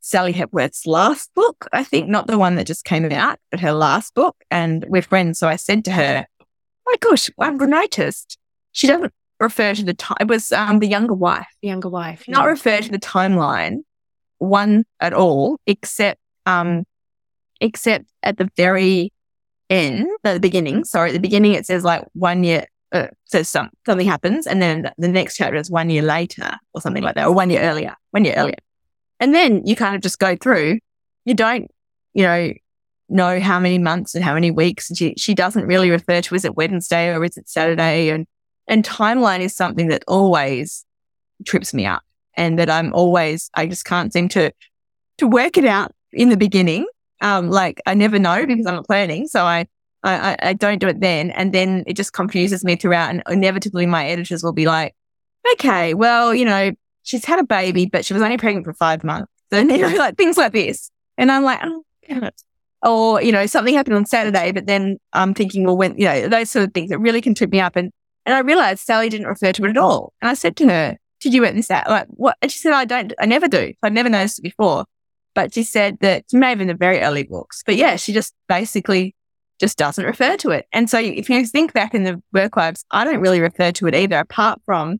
Sally 0.00 0.32
Hepworth's 0.32 0.86
last 0.86 1.30
book. 1.34 1.66
I 1.72 1.82
think 1.82 2.08
not 2.08 2.26
the 2.26 2.38
one 2.38 2.56
that 2.56 2.66
just 2.66 2.84
came 2.84 3.10
out, 3.10 3.38
but 3.50 3.60
her 3.60 3.72
last 3.72 4.14
book. 4.14 4.36
And 4.50 4.84
we're 4.88 5.00
friends. 5.00 5.38
So 5.38 5.48
I 5.48 5.56
said 5.56 5.84
to 5.86 5.92
her, 5.92 6.26
oh 6.40 6.44
my 6.86 6.96
gosh, 7.00 7.30
I've 7.38 7.60
noticed 7.60 8.36
she 8.72 8.86
doesn't 8.86 9.14
refer 9.40 9.74
to 9.74 9.84
the 9.84 9.94
time. 9.94 10.16
It 10.20 10.28
was 10.28 10.52
um, 10.52 10.78
the 10.78 10.86
younger 10.86 11.14
wife 11.14 11.46
The 11.62 11.68
younger 11.68 11.88
wife. 11.88 12.24
not 12.28 12.42
yeah. 12.42 12.50
refer 12.50 12.80
to 12.80 12.90
the 12.90 12.98
timeline 12.98 13.78
one 14.38 14.84
at 15.00 15.12
all, 15.12 15.58
except 15.66 16.20
um, 16.46 16.84
except 17.60 18.06
at 18.22 18.38
the 18.38 18.48
very 18.56 19.12
end, 19.68 20.06
at 20.24 20.34
the 20.34 20.40
beginning. 20.40 20.84
Sorry, 20.84 21.10
at 21.10 21.12
the 21.12 21.20
beginning 21.20 21.54
it 21.54 21.66
says 21.66 21.84
like 21.84 22.04
one 22.12 22.44
year. 22.44 22.66
Uh, 22.92 23.06
says 23.24 23.48
some 23.48 23.70
something 23.86 24.06
happens, 24.06 24.48
and 24.48 24.60
then 24.60 24.90
the 24.98 25.06
next 25.06 25.36
chapter 25.36 25.54
is 25.54 25.70
one 25.70 25.90
year 25.90 26.02
later, 26.02 26.58
or 26.74 26.80
something 26.80 27.04
like 27.04 27.14
that, 27.14 27.24
or 27.24 27.32
one 27.32 27.48
year 27.48 27.60
earlier, 27.60 27.94
one 28.10 28.24
year 28.24 28.34
earlier, 28.36 28.56
and 29.20 29.32
then 29.32 29.64
you 29.64 29.76
kind 29.76 29.94
of 29.94 30.02
just 30.02 30.18
go 30.18 30.34
through. 30.34 30.80
You 31.24 31.34
don't, 31.34 31.70
you 32.14 32.24
know, 32.24 32.52
know 33.10 33.40
how 33.40 33.60
many 33.60 33.78
months 33.78 34.14
and 34.14 34.24
how 34.24 34.34
many 34.34 34.50
weeks. 34.50 34.88
And 34.88 34.96
she, 34.96 35.14
she 35.16 35.34
doesn't 35.34 35.66
really 35.66 35.90
refer 35.90 36.20
to 36.22 36.34
is 36.34 36.44
it 36.44 36.56
Wednesday 36.56 37.14
or 37.14 37.24
is 37.24 37.36
it 37.36 37.48
Saturday? 37.48 38.08
And, 38.10 38.26
and 38.66 38.84
timeline 38.84 39.40
is 39.40 39.54
something 39.54 39.88
that 39.88 40.04
always 40.06 40.84
trips 41.46 41.74
me 41.74 41.86
up 41.86 42.02
and 42.34 42.58
that 42.58 42.70
I'm 42.70 42.92
always, 42.94 43.50
I 43.54 43.66
just 43.66 43.84
can't 43.84 44.12
seem 44.12 44.28
to, 44.30 44.52
to 45.18 45.26
work 45.26 45.58
it 45.58 45.64
out 45.64 45.92
in 46.12 46.28
the 46.28 46.36
beginning. 46.36 46.86
Um, 47.20 47.50
like 47.50 47.80
I 47.86 47.94
never 47.94 48.18
know 48.18 48.46
because 48.46 48.66
I'm 48.66 48.76
not 48.76 48.86
planning. 48.86 49.26
So 49.26 49.44
I, 49.44 49.66
I, 50.02 50.36
I 50.40 50.52
don't 50.54 50.78
do 50.78 50.88
it 50.88 51.00
then. 51.00 51.30
And 51.30 51.52
then 51.52 51.84
it 51.86 51.94
just 51.94 52.12
confuses 52.12 52.64
me 52.64 52.76
throughout. 52.76 53.10
And 53.10 53.22
inevitably 53.28 53.86
my 53.86 54.06
editors 54.06 54.42
will 54.42 54.52
be 54.52 54.66
like, 54.66 54.94
okay, 55.52 55.94
well, 55.94 56.34
you 56.34 56.44
know, 56.44 56.72
she's 57.02 57.24
had 57.24 57.38
a 57.38 57.44
baby, 57.44 57.86
but 57.86 58.04
she 58.04 58.14
was 58.14 58.22
only 58.22 58.38
pregnant 58.38 58.64
for 58.64 58.74
five 58.74 59.04
months. 59.04 59.30
And 59.52 59.68
you 59.68 59.78
know, 59.78 59.96
like 59.96 60.16
things 60.16 60.36
like 60.36 60.52
this. 60.52 60.92
And 61.18 61.32
I'm 61.32 61.42
like, 61.42 61.58
oh. 61.64 62.30
Or, 62.82 63.20
you 63.20 63.32
know, 63.32 63.46
something 63.46 63.74
happened 63.74 63.96
on 63.96 64.06
Saturday, 64.06 64.52
but 64.52 64.66
then 64.66 64.98
I'm 65.12 65.34
thinking, 65.34 65.64
well, 65.64 65.76
when, 65.76 65.98
you 65.98 66.04
know, 66.04 66.28
those 66.28 66.50
sort 66.50 66.66
of 66.66 66.72
things 66.72 66.90
that 66.90 67.00
really 67.00 67.20
can 67.20 67.34
trip 67.34 67.50
me 67.50 67.58
up. 67.60 67.74
And, 67.74 67.90
and 68.30 68.36
I 68.36 68.40
realized 68.40 68.84
Sally 68.84 69.08
didn't 69.08 69.26
refer 69.26 69.52
to 69.52 69.64
it 69.64 69.70
at 69.70 69.76
all. 69.76 70.12
And 70.22 70.30
I 70.30 70.34
said 70.34 70.56
to 70.58 70.68
her, 70.68 70.96
did 71.20 71.34
you 71.34 71.42
work 71.42 71.54
this 71.54 71.70
out? 71.70 71.88
Like, 71.88 72.06
what? 72.10 72.36
And 72.40 72.50
she 72.50 72.60
said, 72.60 72.72
I 72.72 72.84
don't, 72.84 73.12
I 73.18 73.26
never 73.26 73.48
do. 73.48 73.74
I 73.82 73.88
never 73.88 74.08
noticed 74.08 74.38
it 74.38 74.42
before. 74.42 74.84
But 75.34 75.52
she 75.52 75.64
said 75.64 75.98
that 76.00 76.24
she 76.30 76.36
may 76.36 76.50
have 76.50 76.60
in 76.60 76.68
the 76.68 76.74
very 76.74 77.00
early 77.00 77.24
books, 77.24 77.62
but 77.66 77.76
yeah, 77.76 77.96
she 77.96 78.12
just 78.12 78.34
basically 78.48 79.14
just 79.58 79.76
doesn't 79.76 80.04
refer 80.04 80.36
to 80.38 80.50
it. 80.50 80.66
And 80.72 80.88
so 80.88 80.98
if 80.98 81.28
you 81.28 81.44
think 81.44 81.72
back 81.72 81.92
in 81.94 82.04
the 82.04 82.22
Workwives, 82.34 82.84
I 82.90 83.04
don't 83.04 83.20
really 83.20 83.40
refer 83.40 83.72
to 83.72 83.86
it 83.88 83.94
either, 83.94 84.18
apart 84.18 84.60
from 84.64 84.98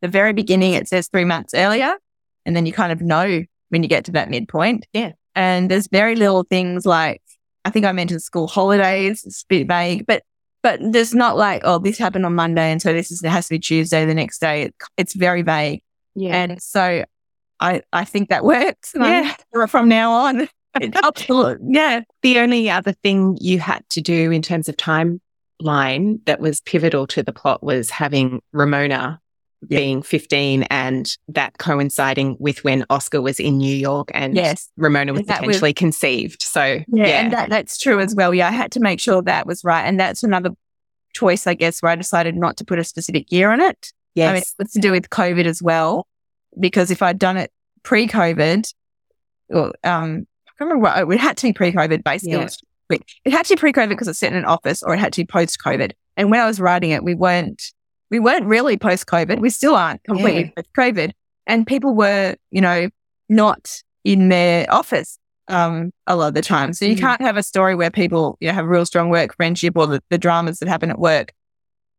the 0.00 0.08
very 0.08 0.32
beginning, 0.32 0.72
it 0.72 0.88
says 0.88 1.08
three 1.08 1.26
months 1.26 1.52
earlier. 1.54 1.94
And 2.46 2.56
then 2.56 2.64
you 2.66 2.72
kind 2.72 2.92
of 2.92 3.02
know 3.02 3.44
when 3.68 3.82
you 3.82 3.88
get 3.88 4.06
to 4.06 4.12
that 4.12 4.30
midpoint. 4.30 4.86
Yeah. 4.92 5.12
And 5.34 5.70
there's 5.70 5.86
very 5.86 6.16
little 6.16 6.44
things 6.44 6.86
like, 6.86 7.22
I 7.64 7.70
think 7.70 7.84
I 7.84 7.92
mentioned 7.92 8.22
school 8.22 8.48
holidays. 8.48 9.22
It's 9.24 9.42
a 9.42 9.46
bit 9.48 9.68
vague, 9.68 10.06
but, 10.06 10.22
but 10.62 10.80
there's 10.82 11.14
not 11.14 11.36
like, 11.36 11.62
oh, 11.64 11.78
this 11.78 11.98
happened 11.98 12.26
on 12.26 12.34
Monday. 12.34 12.70
And 12.70 12.80
so 12.82 12.92
this 12.92 13.10
is, 13.10 13.22
it 13.22 13.28
has 13.30 13.46
to 13.48 13.54
be 13.54 13.58
Tuesday 13.58 14.04
the 14.04 14.14
next 14.14 14.40
day. 14.40 14.62
It, 14.62 14.74
it's 14.96 15.14
very 15.14 15.42
vague. 15.42 15.82
Yeah. 16.14 16.34
And 16.34 16.62
so 16.62 17.04
I, 17.60 17.82
I 17.92 18.04
think 18.04 18.28
that 18.28 18.44
works. 18.44 18.92
Yeah. 18.94 19.34
I'm- 19.54 19.68
from 19.68 19.88
now 19.88 20.12
on, 20.12 20.48
absolutely. 21.04 21.66
Yeah. 21.70 22.00
the 22.22 22.38
only 22.38 22.70
other 22.70 22.92
thing 22.92 23.36
you 23.40 23.58
had 23.58 23.88
to 23.90 24.00
do 24.00 24.30
in 24.30 24.42
terms 24.42 24.68
of 24.68 24.76
timeline 24.76 26.24
that 26.26 26.40
was 26.40 26.60
pivotal 26.60 27.06
to 27.08 27.22
the 27.22 27.32
plot 27.32 27.62
was 27.62 27.90
having 27.90 28.40
Ramona 28.52 29.19
Yeah. 29.68 29.78
being 29.78 30.02
15 30.02 30.62
and 30.64 31.16
that 31.28 31.58
coinciding 31.58 32.36
with 32.40 32.64
when 32.64 32.84
Oscar 32.88 33.20
was 33.20 33.38
in 33.38 33.58
New 33.58 33.74
York 33.76 34.10
and 34.14 34.34
Yes. 34.34 34.68
Ramona 34.78 35.12
was 35.12 35.20
And 35.20 35.28
that 35.28 35.40
was- 35.42 35.48
potentially 35.48 35.74
conceived. 35.74 36.42
So, 36.42 36.62
Yeah, 36.64 36.82
yeah. 36.92 37.04
and 37.22 37.32
that, 37.32 37.50
that's 37.50 37.76
true 37.76 38.00
as 38.00 38.14
well. 38.14 38.32
Yeah, 38.34 38.48
I 38.48 38.52
had 38.52 38.72
to 38.72 38.80
make 38.80 39.00
sure 39.00 39.20
that 39.22 39.46
was 39.46 39.62
right. 39.62 39.82
And 39.82 40.00
that's 40.00 40.22
another 40.22 40.50
choice, 41.12 41.46
I 41.46 41.54
guess, 41.54 41.82
where 41.82 41.92
I 41.92 41.96
decided 41.96 42.36
not 42.36 42.56
to 42.56 42.64
put 42.64 42.78
a 42.78 42.84
specific 42.84 43.30
year 43.30 43.50
on 43.50 43.60
it. 43.60 43.92
yes. 44.14 44.30
I 44.30 44.32
mean, 44.32 44.42
it's 44.60 44.72
to 44.72 44.80
do 44.80 44.92
with 44.92 45.10
COVID 45.10 45.44
as 45.44 45.62
well, 45.62 46.06
because 46.58 46.90
if 46.90 47.02
I'd 47.02 47.18
done 47.18 47.36
it 47.36 47.52
pre-COVID, 47.82 48.72
or 49.50 49.72
um, 49.84 50.26
I 50.46 50.50
can't 50.58 50.70
remember 50.70 50.78
what 50.78 51.12
it 51.14 51.20
had 51.20 51.36
to 51.38 51.48
be 51.48 51.52
pre-COVID. 51.52 52.02
Basically, 52.02 52.32
Yeah. 52.38 52.48
it, 53.24 53.32
had 53.32 53.44
to 53.46 53.54
be 53.56 53.60
pre-COVID 53.60 53.88
because 53.90 54.08
it's 54.08 54.18
set 54.18 54.32
in 54.32 54.38
an 54.38 54.44
office, 54.46 54.82
or 54.82 54.94
it 54.94 54.98
had 54.98 55.12
to 55.12 55.20
be 55.22 55.26
post-COVID. 55.26 55.92
And 56.16 56.30
when 56.30 56.40
I 56.40 56.46
was 56.46 56.60
writing 56.60 56.90
it, 56.90 57.04
we 57.04 57.14
weren't 57.14 57.72
we 58.10 58.18
weren't 58.18 58.46
really 58.46 58.76
post-COVID. 58.76 59.40
We 59.40 59.50
still 59.50 59.74
aren't 59.74 60.02
completely 60.04 60.52
post-COVID, 60.56 61.12
and 61.46 61.66
people 61.66 61.94
were, 61.94 62.36
you 62.50 62.60
know, 62.60 62.88
not 63.28 63.82
in 64.04 64.28
their 64.28 64.72
office 64.72 65.18
um, 65.48 65.90
a 66.06 66.16
lot 66.16 66.28
of 66.28 66.34
the 66.34 66.42
time. 66.42 66.72
So 66.72 66.84
you 66.84 66.96
Mm. 66.96 67.00
can't 67.00 67.20
have 67.22 67.36
a 67.36 67.42
story 67.42 67.74
where 67.74 67.90
people 67.90 68.36
you 68.40 68.48
know, 68.48 68.54
have 68.54 68.66
real 68.66 68.86
strong 68.86 69.10
work 69.10 69.34
friendship 69.36 69.76
or 69.76 69.86
the, 69.86 70.02
the 70.10 70.18
dramas 70.18 70.58
that 70.60 70.68
happen 70.68 70.90
at 70.90 70.98
work 70.98 71.32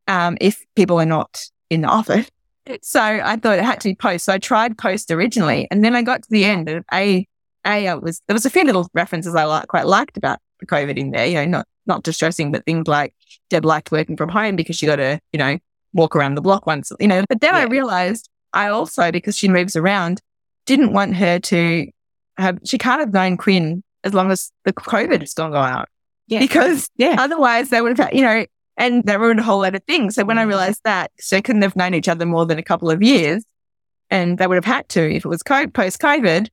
um, 0.08 0.36
if 0.40 0.64
people 0.74 0.98
are 1.00 1.06
not 1.06 1.42
in 1.70 1.82
the 1.82 1.88
office. 1.88 2.28
So 2.82 3.00
I 3.00 3.36
thought 3.36 3.58
it 3.58 3.64
had 3.64 3.80
to 3.80 3.88
be 3.90 3.94
post. 3.94 4.24
So 4.24 4.32
I 4.34 4.38
tried 4.38 4.78
post 4.78 5.10
originally, 5.10 5.66
and 5.70 5.84
then 5.84 5.94
I 5.96 6.02
got 6.02 6.22
to 6.22 6.30
the 6.30 6.44
end 6.44 6.68
and 6.68 6.84
a 6.92 7.26
a 7.66 7.88
I 7.88 7.94
was 7.94 8.20
there 8.26 8.34
was 8.34 8.46
a 8.46 8.50
few 8.50 8.64
little 8.64 8.88
references 8.94 9.34
I 9.34 9.44
like, 9.44 9.68
quite 9.68 9.86
liked 9.86 10.16
about 10.16 10.38
the 10.60 10.66
COVID 10.66 10.96
in 10.96 11.10
there. 11.10 11.26
You 11.26 11.34
know, 11.34 11.44
not 11.46 11.66
not 11.86 12.02
distressing, 12.04 12.52
but 12.52 12.64
things 12.64 12.86
like 12.86 13.14
Deb 13.50 13.64
liked 13.64 13.90
working 13.90 14.16
from 14.16 14.28
home 14.28 14.54
because 14.56 14.76
she 14.76 14.86
got 14.86 15.00
a, 15.00 15.20
you 15.32 15.38
know 15.38 15.58
walk 15.92 16.16
around 16.16 16.34
the 16.34 16.40
block 16.40 16.66
once. 16.66 16.92
You 17.00 17.08
know, 17.08 17.24
but 17.28 17.40
then 17.40 17.54
I 17.54 17.64
realized 17.64 18.28
I 18.52 18.68
also 18.68 19.10
because 19.10 19.36
she 19.36 19.48
moves 19.48 19.76
around 19.76 20.20
didn't 20.66 20.92
want 20.92 21.16
her 21.16 21.38
to 21.40 21.86
have. 22.38 22.58
She 22.64 22.78
can't 22.78 23.00
have 23.00 23.12
known 23.12 23.36
Quinn 23.36 23.82
as 24.04 24.14
long 24.14 24.30
as 24.30 24.52
the 24.64 24.72
COVID 24.72 25.20
has 25.20 25.34
gone 25.34 25.52
go 25.52 25.58
out 25.58 25.88
yeah. 26.26 26.38
because 26.38 26.88
yeah. 26.96 27.16
Otherwise, 27.18 27.70
they 27.70 27.80
would 27.80 27.98
have, 27.98 28.12
you 28.12 28.22
know, 28.22 28.46
and 28.76 29.04
they 29.04 29.16
ruined 29.16 29.40
a 29.40 29.42
whole 29.42 29.60
lot 29.60 29.74
of 29.74 29.84
things. 29.84 30.14
So 30.14 30.24
when 30.24 30.38
I 30.38 30.44
mm. 30.44 30.48
realized 30.48 30.80
that, 30.84 31.10
so 31.20 31.36
they 31.36 31.42
couldn't 31.42 31.62
have 31.62 31.76
known 31.76 31.94
each 31.94 32.08
other 32.08 32.26
more 32.26 32.46
than 32.46 32.58
a 32.58 32.62
couple 32.62 32.90
of 32.90 33.02
years, 33.02 33.44
and 34.10 34.38
they 34.38 34.46
would 34.46 34.56
have 34.56 34.64
had 34.64 34.88
to 34.90 35.14
if 35.14 35.24
it 35.24 35.28
was 35.28 35.42
co- 35.42 35.68
post 35.68 36.00
COVID. 36.00 36.48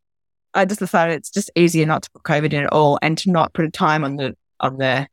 I 0.53 0.65
just 0.65 0.79
decided 0.79 1.15
it's 1.15 1.29
just 1.29 1.51
easier 1.55 1.85
not 1.85 2.01
to 2.03 2.11
put 2.11 2.23
COVID 2.23 2.53
in 2.53 2.63
at 2.63 2.73
all, 2.73 2.99
and 3.01 3.17
to 3.19 3.31
not 3.31 3.53
put 3.53 3.65
a 3.65 3.71
time 3.71 4.03
on 4.03 4.15
the 4.15 4.35
on 4.59 4.77
the 4.77 5.07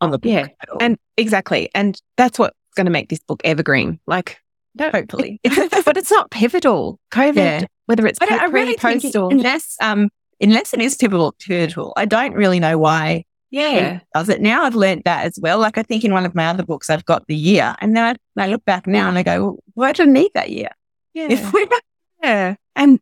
on 0.00 0.10
the 0.10 0.18
book 0.18 0.30
Yeah. 0.30 0.48
at 0.60 0.68
all. 0.68 0.78
And 0.80 0.98
exactly. 1.16 1.70
And 1.74 2.00
that's 2.16 2.38
what's 2.38 2.56
going 2.74 2.86
to 2.86 2.90
make 2.92 3.08
this 3.08 3.20
book 3.20 3.40
evergreen. 3.44 4.00
Like, 4.06 4.38
no, 4.74 4.90
hopefully, 4.90 5.40
but 5.44 5.96
it's 5.96 6.10
not 6.10 6.30
pivotal. 6.30 6.98
COVID, 7.12 7.36
Yeah. 7.36 7.64
whether 7.86 8.06
it's 8.06 8.18
I, 8.20 8.26
don't, 8.26 8.40
I 8.40 8.46
really 8.46 8.74
think 8.74 9.02
post 9.02 9.16
or 9.16 9.30
unless 9.30 9.76
um 9.80 10.10
unless 10.40 10.74
it 10.74 10.80
is 10.80 10.96
pivotal 10.96 11.34
pivotal, 11.38 11.92
I 11.96 12.04
don't 12.06 12.34
really 12.34 12.60
know 12.60 12.76
why 12.78 13.24
yeah, 13.50 13.96
it 13.98 14.02
does 14.12 14.28
it 14.28 14.40
now. 14.40 14.64
I've 14.64 14.74
learned 14.74 15.02
that 15.04 15.26
as 15.26 15.38
well. 15.40 15.58
Like 15.60 15.78
I 15.78 15.84
think 15.84 16.02
in 16.04 16.12
one 16.12 16.26
of 16.26 16.34
my 16.34 16.48
other 16.48 16.64
books, 16.64 16.90
I've 16.90 17.04
got 17.04 17.26
the 17.28 17.36
year, 17.36 17.76
and 17.80 17.96
then 17.96 18.16
I, 18.36 18.42
I 18.42 18.48
look 18.48 18.64
back 18.64 18.88
now 18.88 19.08
and 19.08 19.16
I 19.16 19.22
go, 19.22 19.42
well, 19.44 19.56
why 19.74 19.92
did 19.92 20.08
I 20.08 20.10
need 20.10 20.32
that 20.34 20.50
year? 20.50 20.70
yeah. 21.14 21.28
If 21.30 21.52
Yeah. 22.22 22.56
And 22.74 22.98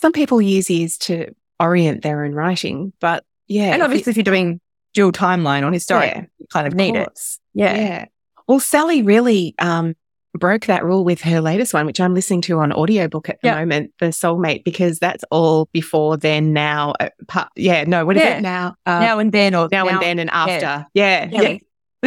some 0.00 0.12
people 0.12 0.42
use 0.42 0.68
years 0.68 0.98
to 0.98 1.34
orient 1.60 2.02
their 2.02 2.24
own 2.24 2.32
writing, 2.32 2.92
but 3.00 3.24
yeah. 3.46 3.72
and 3.72 3.80
if 3.80 3.84
obviously, 3.86 4.10
if 4.10 4.16
you're 4.18 4.24
doing 4.24 4.60
dual 4.92 5.12
timeline 5.12 5.64
on 5.64 5.72
historic, 5.72 6.12
Yeah, 6.14 6.24
you 6.38 6.46
kind 6.52 6.66
of 6.66 6.74
need 6.74 6.96
it. 6.96 7.08
Yeah. 7.54 7.74
Yeah. 7.74 8.04
Well, 8.48 8.60
Sally 8.60 9.02
really 9.02 9.54
um, 9.58 9.94
broke 10.34 10.66
that 10.66 10.84
rule 10.84 11.04
with 11.04 11.20
her 11.22 11.40
latest 11.40 11.72
one, 11.74 11.86
which 11.86 12.00
I'm 12.00 12.14
listening 12.14 12.40
to 12.42 12.58
on 12.58 12.72
audiobook 12.72 13.28
at 13.28 13.40
the 13.42 13.48
Yeah. 13.48 13.54
moment, 13.60 13.92
The 14.00 14.06
Soulmate, 14.06 14.64
because 14.64 14.98
that's 14.98 15.24
all 15.30 15.68
before, 15.72 16.16
then, 16.16 16.52
now. 16.52 16.94
Uh, 17.00 17.08
pa- 17.28 17.48
yeah, 17.56 17.84
no, 17.84 18.04
what 18.04 18.16
is 18.16 18.22
Yeah. 18.22 18.38
it 18.38 18.42
now? 18.42 18.74
Uh, 18.86 19.00
now 19.00 19.18
and 19.18 19.32
then, 19.32 19.54
or 19.54 19.68
now, 19.70 19.86
and 19.88 20.00
then 20.02 20.18
and 20.18 20.30
after. 20.30 20.86
Yeah. 20.94 21.28
Yeah. 21.30 21.40
Yeah. 21.42 21.58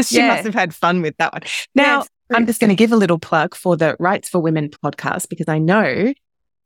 She 0.03 0.22
must 0.22 0.43
have 0.43 0.53
had 0.53 0.76
fun 0.76 1.01
with 1.01 1.15
that 1.18 1.34
one. 1.34 1.41
Now. 1.73 2.03
I'm 2.30 2.45
just 2.45 2.59
going 2.59 2.68
to 2.72 2.76
give 2.76 2.91
a 2.91 2.97
little 2.97 3.19
plug 3.19 3.55
for 3.55 3.77
the 3.77 3.95
Writes 4.01 4.27
for 4.27 4.39
Women 4.39 4.69
podcast 4.84 5.30
because 5.30 5.47
I 5.47 5.59
know 5.59 6.14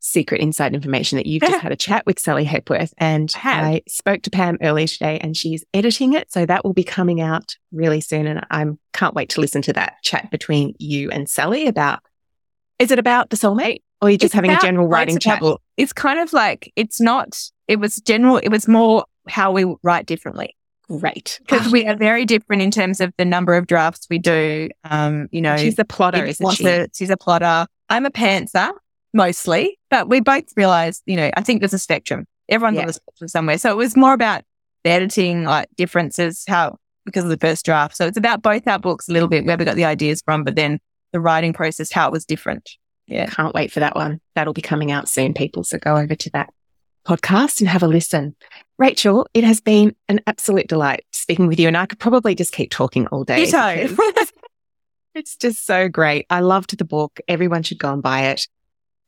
secret 0.02 0.41
inside 0.41 0.73
information 0.73 1.15
that 1.15 1.26
you've 1.26 1.44
just 1.44 1.60
had 1.61 1.72
a 1.72 1.76
chat 1.76 2.06
with 2.06 2.19
Sally 2.19 2.44
Hepworth 2.44 2.94
and 2.98 3.32
I. 3.44 3.61
I 3.61 3.82
spoke 3.88 4.23
to 4.23 4.30
Pam 4.30 4.57
earlier 4.61 4.88
today 4.88 5.19
and 5.19 5.38
she's 5.38 5.64
editing 5.73 6.14
it. 6.14 6.32
So 6.32 6.45
that 6.45 6.65
will 6.65 6.73
be 6.73 6.84
coming 6.84 7.22
out 7.22 7.56
really 7.72 8.02
soon. 8.02 8.28
And 8.28 8.45
I 8.52 8.65
can't 8.94 9.14
wait 9.15 9.30
to 9.30 9.41
listen 9.41 9.61
to 9.64 9.73
that 9.73 9.94
chat 10.03 10.30
between 10.32 10.73
you 10.80 11.10
and 11.11 11.30
Sally 11.30 11.68
about, 11.68 11.99
is 12.80 12.91
it 12.91 12.99
about 12.99 13.30
the 13.30 13.38
soulmate 13.38 13.82
or 14.02 14.07
are 14.07 14.11
you 14.11 14.18
just 14.18 14.30
It's 14.30 14.34
having 14.34 14.52
a 14.52 14.60
general 14.60 14.88
writing 14.88 15.15
of 15.15 15.22
chat? 15.22 15.36
Couple. 15.36 15.61
It's 15.78 15.94
kind 15.94 16.19
of 16.19 16.34
like 16.34 16.73
it's 16.76 16.99
not. 16.99 17.40
It 17.68 17.80
was 17.80 17.98
general. 17.98 18.38
It 18.38 18.49
was 18.49 18.68
more 18.68 19.06
how 19.28 19.52
we 19.52 19.76
write 19.84 20.07
differently 20.07 20.57
Great. 20.88 21.40
because 21.45 21.72
we 21.72 21.86
are 21.86 21.95
very 21.95 22.26
different 22.26 22.64
in 22.64 22.72
terms 22.72 22.99
of 22.99 23.14
the 23.18 23.26
number 23.26 23.56
of 23.56 23.68
drafts 23.68 24.07
we 24.10 24.18
do. 24.18 24.69
Um, 24.84 25.28
you 25.32 25.41
know, 25.41 25.57
she's 25.57 25.78
a 25.78 25.86
plotter, 25.86 26.26
isn't 26.26 26.52
she? 26.53 26.65
a- 26.65 26.88
she's 26.94 27.11
a 27.11 27.18
plotter. 27.18 27.68
I'm 27.90 28.06
a 28.06 28.11
pantser 28.11 28.72
mostly, 29.13 29.77
but 29.89 30.07
we 30.09 30.19
both 30.19 30.45
realized, 30.55 31.03
you 31.05 31.15
know, 31.15 31.29
I 31.35 31.41
think 31.41 31.61
there's 31.61 31.73
a 31.73 31.79
spectrum. 31.79 32.25
Everyone's 32.49 32.75
Yeah. 32.75 32.81
on 32.81 32.88
the 32.88 32.93
spectrum 32.93 33.27
somewhere. 33.27 33.57
So 33.57 33.71
it 33.71 33.77
was 33.77 33.95
more 33.95 34.13
about 34.13 34.43
the 34.83 34.89
editing, 34.89 35.43
like 35.43 35.69
differences, 35.77 36.43
how, 36.47 36.77
because 37.05 37.23
of 37.23 37.29
the 37.29 37.38
first 37.38 37.65
draft. 37.65 37.95
So 37.95 38.07
it's 38.07 38.17
about 38.17 38.41
both 38.41 38.67
our 38.67 38.79
books 38.79 39.07
a 39.07 39.11
little 39.13 39.29
bit, 39.29 39.45
where 39.45 39.57
we 39.57 39.65
got 39.65 39.75
the 39.75 39.85
ideas 39.85 40.21
from, 40.23 40.43
but 40.43 40.55
then 40.55 40.79
the 41.13 41.19
writing 41.19 41.53
process, 41.53 41.91
how 41.91 42.07
it 42.07 42.11
was 42.11 42.25
different. 42.25 42.69
Yeah. 43.07 43.25
Can't 43.27 43.53
wait 43.53 43.71
for 43.71 43.79
that 43.81 43.95
one. 43.95 44.21
That'll 44.35 44.53
be 44.53 44.61
coming 44.61 44.91
out 44.91 45.09
soon, 45.09 45.33
people. 45.33 45.63
So 45.63 45.77
go 45.77 45.97
over 45.97 46.15
to 46.15 46.29
that 46.31 46.49
podcast 47.05 47.59
and 47.59 47.67
have 47.69 47.83
a 47.83 47.88
listen. 47.88 48.35
Rachael, 48.77 49.27
it 49.33 49.43
has 49.43 49.59
been 49.59 49.95
an 50.07 50.21
absolute 50.27 50.67
delight 50.67 51.03
speaking 51.11 51.47
with 51.47 51.59
you. 51.59 51.67
And 51.67 51.75
I 51.77 51.85
could 51.85 51.99
probably 51.99 52.35
just 52.35 52.53
keep 52.53 52.71
talking 52.71 53.07
all 53.07 53.23
day. 53.23 53.41
It's 55.13 55.35
just 55.35 55.65
so 55.65 55.89
great. 55.89 56.25
I 56.29 56.39
loved 56.39 56.77
the 56.77 56.85
book. 56.85 57.19
Everyone 57.27 57.63
should 57.63 57.79
go 57.79 57.91
and 57.91 58.01
buy 58.01 58.27
it. 58.27 58.47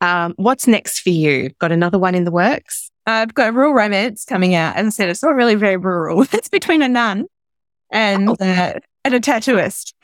Um, 0.04 0.34
what's 0.38 0.68
next 0.68 1.00
for 1.00 1.10
you? 1.10 1.50
Got 1.60 1.72
another 1.72 1.98
one 1.98 2.14
in 2.16 2.24
the 2.26 2.32
works? 2.32 2.92
I've 3.06 3.34
got 3.34 3.50
a 3.50 3.52
rural 3.52 3.74
romance 3.74 4.26
coming 4.26 4.54
out. 4.56 4.76
As 4.76 4.86
I 4.86 4.90
said, 4.90 5.10
it's 5.10 5.24
not 5.24 5.36
really 5.36 5.56
very 5.56 5.78
rural. 5.78 6.22
It's 6.34 6.50
between 6.50 6.82
a 6.82 6.88
nun 6.90 7.26
and, 7.92 8.30
Oh. 8.30 8.36
uh, 8.40 8.74
and 9.06 9.14
a 9.14 9.20
tattooist. 9.20 9.94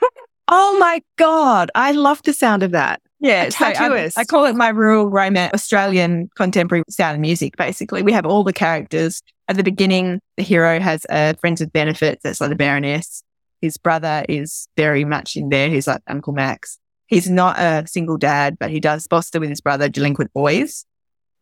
Oh 0.52 0.76
my 0.80 1.00
God. 1.16 1.70
I 1.76 1.92
love 1.92 2.22
the 2.24 2.32
sound 2.32 2.64
of 2.64 2.72
that. 2.72 3.00
Yeah, 3.20 3.44
A 3.44 3.50
so 3.52 3.66
I- 3.66 3.72
tattooist. 3.72 4.18
I, 4.18 4.24
call 4.24 4.46
it 4.46 4.56
my 4.56 4.70
rural 4.70 5.06
romance 5.08 5.52
Australian 5.54 6.28
contemporary 6.34 6.82
sound 6.90 7.12
and 7.14 7.20
music. 7.22 7.56
Basically, 7.56 8.02
we 8.02 8.10
have 8.12 8.26
all 8.26 8.42
the 8.42 8.52
characters 8.52 9.22
at 9.46 9.56
the 9.56 9.62
beginning, 9.62 10.18
the 10.36 10.42
hero 10.42 10.80
has 10.80 11.06
a 11.08 11.36
friends 11.36 11.60
with 11.60 11.72
benefits 11.72 12.22
that's 12.24 12.40
like 12.40 12.50
the 12.50 12.56
Baroness. 12.56 13.22
His 13.60 13.76
brother 13.76 14.24
is 14.28 14.66
very 14.76 15.04
much 15.04 15.36
in 15.36 15.50
there. 15.50 15.68
He's 15.68 15.86
like 15.86 16.02
Uncle 16.08 16.32
Max. 16.32 16.78
He's 17.10 17.28
not 17.28 17.58
a 17.58 17.86
single 17.86 18.16
dad, 18.16 18.56
but 18.58 18.70
he 18.70 18.80
does 18.80 19.06
foster 19.08 19.38
with 19.40 19.50
his 19.50 19.60
brother 19.60 19.88
delinquent 19.88 20.32
boys. 20.32 20.86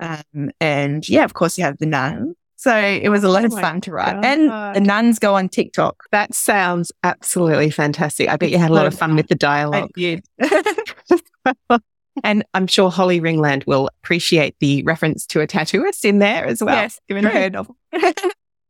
Um, 0.01 0.51
and 0.61 1.09
yeah, 1.09 1.25
of 1.25 1.35
course, 1.35 1.59
you 1.59 1.65
have 1.65 1.79
the 1.79 1.87
nun. 1.87 2.35
So 2.57 2.77
it 2.77 3.09
was 3.11 3.23
a 3.23 3.29
lot 3.29 3.45
Oh 3.45 3.47
of 3.47 3.53
fun 3.53 3.81
to 3.83 3.93
write. 3.93 4.15
God. 4.15 4.25
And 4.25 4.75
the 4.75 4.81
nuns 4.81 5.21
go 5.21 5.37
on 5.37 5.49
TikTok. 5.49 6.03
That 6.11 6.35
sounds 6.35 6.91
absolutely 7.05 7.71
fantastic. 7.71 8.29
I 8.29 8.37
bet 8.37 8.51
you 8.51 8.59
had 8.59 8.71
a 8.71 8.75
lot 8.75 8.87
of 8.87 8.99
fun 8.99 9.15
with 9.15 9.29
the 9.29 9.37
I 9.37 9.39
dialogue. 9.39 9.91
did. 9.95 10.25
and 12.25 12.45
I'm 12.55 12.67
sure 12.67 12.91
Holly 12.91 13.21
Ringland 13.21 13.67
will 13.67 13.89
appreciate 14.03 14.57
the 14.59 14.83
reference 14.83 15.25
to 15.27 15.41
a 15.41 15.47
tattooist 15.47 16.05
in 16.05 16.19
there 16.19 16.47
as 16.47 16.61
well. 16.63 16.75
yes, 16.75 16.99
given 17.09 17.23
true. 17.25 17.33
her 17.33 17.51
novel. 17.51 17.77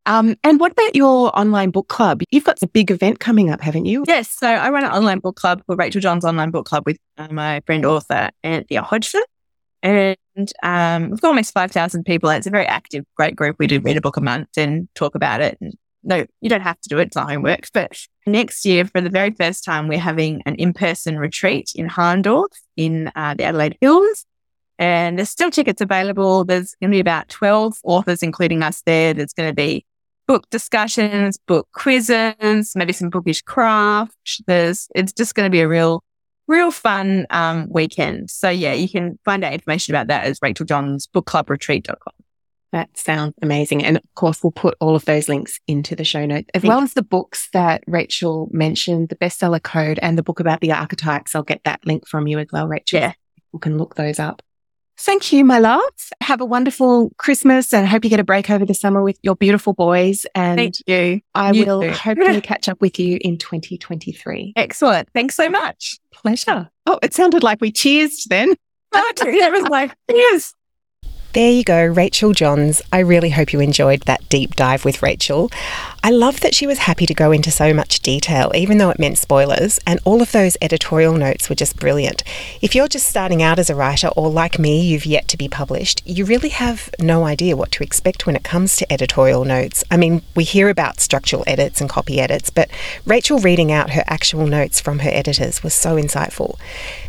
Um, 0.09 0.37
and 0.43 0.59
what 0.59 0.73
about 0.73 0.97
your 0.97 1.39
online 1.39 1.71
book 1.71 1.89
club? 1.89 2.23
You've 2.31 2.45
got 2.45 2.63
a 2.63 2.67
big 2.67 2.91
event 2.91 3.21
coming 3.21 3.51
up, 3.51 3.61
haven't 3.61 3.85
you? 3.85 4.05
Yes, 4.09 4.31
so 4.31 4.49
I 4.49 4.71
run 4.71 4.83
an 4.83 4.91
online 4.91 5.19
book 5.19 5.37
club 5.37 5.63
called 5.67 5.79
Rachael 5.79 6.01
Johns 6.01 6.25
Online 6.25 6.51
Book 6.51 6.65
Club 6.65 6.85
with 6.87 6.97
uh, 7.19 7.29
my 7.31 7.61
friend 7.67 7.85
author 7.85 8.31
Anthea 8.43 8.81
Hodgson. 8.81 9.21
And 9.83 10.17
um, 10.63 11.11
we've 11.11 11.21
got 11.21 11.29
almost 11.29 11.53
5,000 11.53 12.05
people. 12.05 12.31
It's 12.31 12.47
a 12.47 12.51
very 12.51 12.67
active, 12.67 13.05
great 13.17 13.37
group. 13.37 13.57
We 13.59 13.67
do 13.67 13.81
read 13.81 13.99
a 13.99 14.01
book 14.01 14.17
a 14.17 14.23
month 14.23 14.49
and 14.57 14.89
talk 14.95 15.15
about 15.15 15.43
it. 15.43 15.59
And 15.61 15.75
no, 16.03 16.25
you 16.41 16.49
don't 16.49 16.63
have 16.63 16.81
to 16.81 16.89
do 16.89 16.99
it. 16.99 17.09
It's 17.09 17.17
not 17.17 17.31
homework. 17.31 17.69
But 17.75 18.01
next 18.27 18.65
year, 18.65 18.87
for 18.87 19.03
the 19.03 19.11
very 19.11 19.33
first 19.33 19.63
time, 19.63 19.89
we're 19.89 19.99
having 19.99 20.41
an 20.47 20.55
in-person 20.55 21.19
retreat 21.19 21.73
in 21.75 21.87
Hahndorf 21.87 22.49
in 22.79 23.13
uh, 23.15 23.35
the 23.35 23.45
Adelaide 23.45 23.77
Hills. 23.83 24.25
And 24.79 25.19
there's 25.19 25.29
still 25.29 25.51
tickets 25.51 25.83
available. 25.83 26.47
There's 26.47 26.75
going 26.81 26.93
to 26.93 26.97
be 26.97 27.01
about 27.01 27.29
12 27.29 27.77
authors, 27.83 28.23
including 28.23 28.63
us 28.63 28.81
there. 28.87 29.13
There's 29.13 29.35
going 29.35 29.51
to 29.51 29.55
be 29.55 29.85
book 30.29 30.49
discussions, 30.51 31.39
book 31.39 31.67
quizzes, 31.73 32.77
maybe 32.77 32.93
some 32.93 33.11
bookish 33.11 33.43
craft. 33.43 34.43
There's, 34.47 34.87
it's 34.95 35.13
just 35.13 35.35
going 35.35 35.47
to 35.47 35.51
be 35.51 35.61
a 35.61 35.69
real, 35.69 36.05
real 36.47 36.71
fun 36.71 37.27
um, 37.31 37.67
weekend. 37.71 38.31
So 38.31 38.49
yeah, 38.49 38.75
you 38.75 38.89
can 38.89 39.19
find 39.25 39.43
out 39.43 39.55
information 39.55 39.95
about 39.95 40.07
that 40.07 40.27
as 40.27 40.39
Rachael 40.41 40.67
Johns 40.67 41.09
bookclubretreat.com. 41.09 42.13
That 42.71 42.97
sounds 42.99 43.33
amazing. 43.41 43.83
And 43.83 43.97
of 43.97 44.03
course, 44.15 44.45
we'll 44.45 44.53
put 44.53 44.77
all 44.79 44.95
of 44.95 45.07
those 45.07 45.27
links 45.27 45.59
into 45.67 45.97
the 45.97 46.05
show 46.05 46.27
notes, 46.27 46.51
as 46.53 46.63
well 46.63 46.83
as 46.83 46.93
the 46.93 47.03
books 47.03 47.49
that 47.55 47.83
Rachael 47.87 48.51
mentioned, 48.53 49.09
the 49.09 49.17
bestseller 49.17 49.63
code 49.63 49.99
and 50.03 50.19
the 50.19 50.23
book 50.23 50.39
about 50.39 50.61
the 50.61 50.73
archetypes. 50.73 51.35
I'll 51.35 51.43
get 51.43 51.65
that 51.65 51.81
link 51.87 52.07
from 52.07 52.27
you 52.27 52.39
as 52.39 52.49
well, 52.53 52.69
Rachael. 52.69 53.01
Yeah. 53.01 53.13
People 53.37 53.61
can 53.61 53.79
look 53.79 53.95
those 53.95 54.19
up. 54.19 54.43
Thank 55.01 55.33
you, 55.33 55.45
my 55.45 55.59
love. 55.61 55.83
Have 56.21 56.41
a 56.41 56.45
wonderful 56.45 57.11
Christmas 57.19 57.73
and 57.73 57.87
hope 57.87 58.03
you 58.05 58.11
get 58.11 58.19
a 58.21 58.25
break 58.25 58.51
over 58.51 58.65
the 58.67 58.75
summer 58.75 59.03
with 59.03 59.17
your 59.23 59.37
beautiful 59.37 59.73
boys. 59.73 60.27
And 60.35 60.59
Thank 60.59 60.75
you. 60.87 61.21
I 61.35 61.53
You 61.53 61.65
will 61.67 61.83
too. 61.83 61.91
hopefully 61.93 62.41
catch 62.43 62.69
up 62.69 62.81
with 62.81 62.99
you 62.99 63.19
in 63.21 63.39
2023. 63.39 64.55
Excellent. 64.57 65.09
Thanks 65.15 65.37
so 65.37 65.49
much. 65.49 65.99
Pleasure. 66.13 66.69
Oh, 66.87 66.99
it 67.03 67.15
sounded 67.15 67.43
like 67.43 67.61
we 67.61 67.71
cheersed 67.71 68.29
then. 68.29 68.55
Oh, 68.93 69.13
that 69.17 69.53
was 69.53 69.69
like, 69.69 69.95
yes. 70.11 70.55
There 71.39 71.53
you 71.53 71.63
go, 71.63 71.85
Rachael 71.85 72.33
Johns. 72.33 72.83
I 72.93 72.99
really 72.99 73.31
hope 73.31 73.53
you 73.53 73.61
enjoyed 73.61 74.01
that 74.07 74.29
deep 74.29 74.57
dive 74.57 74.85
with 74.85 75.05
Rachael. 75.05 75.53
I 76.03 76.11
love 76.11 76.41
that 76.41 76.53
she 76.53 76.67
was 76.67 76.79
happy 76.79 77.07
to 77.07 77.15
go 77.15 77.31
into 77.31 77.53
so 77.53 77.73
much 77.73 78.01
detail, 78.01 78.51
even 78.57 78.79
though 78.79 78.91
it 78.91 78.99
meant 78.99 79.19
spoilers, 79.19 79.79
and 79.87 80.01
all 80.05 80.21
of 80.21 80.33
those 80.33 80.57
editorial 80.61 81.15
notes 81.15 81.49
were 81.49 81.55
just 81.55 81.79
brilliant. 81.79 82.25
If 82.61 82.75
you're 82.75 82.89
just 82.89 83.09
starting 83.09 83.41
out 83.41 83.61
as 83.61 83.71
a 83.71 83.77
writer, 83.77 84.09
or 84.17 84.29
like 84.31 84.59
me, 84.59 84.85
you've 84.85 85.07
yet 85.07 85.29
to 85.29 85.37
be 85.37 85.49
published, 85.49 86.03
you 86.05 86.25
really 86.25 86.49
have 86.49 86.91
no 86.99 87.25
idea 87.25 87.57
what 87.57 87.71
to 87.71 87.85
expect 87.85 88.27
when 88.27 88.35
it 88.35 88.43
comes 88.43 88.75
to 88.75 88.93
editorial 88.93 89.45
notes. 89.45 89.85
I 89.93 89.97
mean, 89.97 90.23
we 90.35 90.43
hear 90.43 90.69
about 90.69 90.99
structural 90.99 91.45
edits 91.47 91.81
and 91.81 91.89
copy 91.89 92.21
edits, 92.21 92.51
but 92.51 92.69
Rachael 93.07 93.39
reading 93.39 93.71
out 93.71 93.91
her 93.91 94.03
actual 94.09 94.49
notes 94.49 94.81
from 94.81 94.99
her 95.01 95.11
editors 95.11 95.63
was 95.63 95.73
so 95.73 95.95
insightful. 95.95 96.59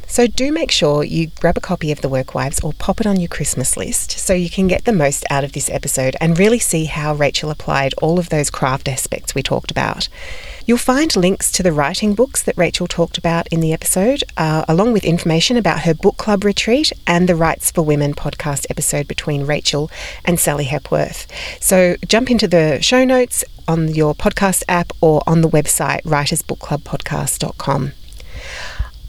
So 0.09 0.25
do 0.25 0.51
make 0.51 0.71
sure 0.71 1.03
you 1.03 1.27
grab 1.39 1.55
a 1.55 1.61
copy 1.61 1.91
of 1.91 2.01
The 2.01 2.09
Workwives 2.09 2.63
or 2.63 2.73
pop 2.73 2.99
it 2.99 3.05
on 3.05 3.19
your 3.19 3.27
Christmas 3.27 3.77
list 3.77 4.11
so 4.11 4.33
you 4.33 4.49
can 4.49 4.67
get 4.67 4.85
the 4.85 4.91
most 4.91 5.23
out 5.29 5.43
of 5.43 5.51
this 5.53 5.69
episode 5.69 6.15
and 6.19 6.37
really 6.37 6.57
see 6.57 6.85
how 6.85 7.13
Rachael 7.13 7.51
applied 7.51 7.93
all 8.01 8.17
of 8.17 8.29
those 8.29 8.49
craft 8.49 8.89
aspects 8.89 9.35
we 9.35 9.43
talked 9.43 9.69
about. 9.69 10.09
You'll 10.65 10.79
find 10.79 11.15
links 11.15 11.51
to 11.51 11.63
the 11.63 11.71
writing 11.71 12.15
books 12.15 12.41
that 12.41 12.57
Rachael 12.57 12.87
talked 12.87 13.19
about 13.19 13.47
in 13.49 13.59
the 13.59 13.71
episode, 13.71 14.23
uh, 14.35 14.65
along 14.67 14.93
with 14.93 15.05
information 15.05 15.57
about 15.57 15.81
her 15.81 15.93
book 15.93 16.17
club 16.17 16.43
retreat 16.43 16.91
and 17.05 17.29
the 17.29 17.35
Writes 17.35 17.69
for 17.69 17.83
Women 17.83 18.15
podcast 18.15 18.65
episode 18.67 19.07
between 19.07 19.45
Rachael 19.45 19.91
and 20.25 20.39
Sally 20.39 20.65
Hepworth. 20.65 21.27
So 21.61 21.95
jump 22.07 22.31
into 22.31 22.47
the 22.47 22.81
show 22.81 23.05
notes 23.05 23.45
on 23.67 23.93
your 23.93 24.15
podcast 24.15 24.63
app 24.67 24.91
or 25.01 25.21
on 25.27 25.41
the 25.41 25.49
website 25.49 26.01
writersbookclubpodcast.com. 26.01 27.93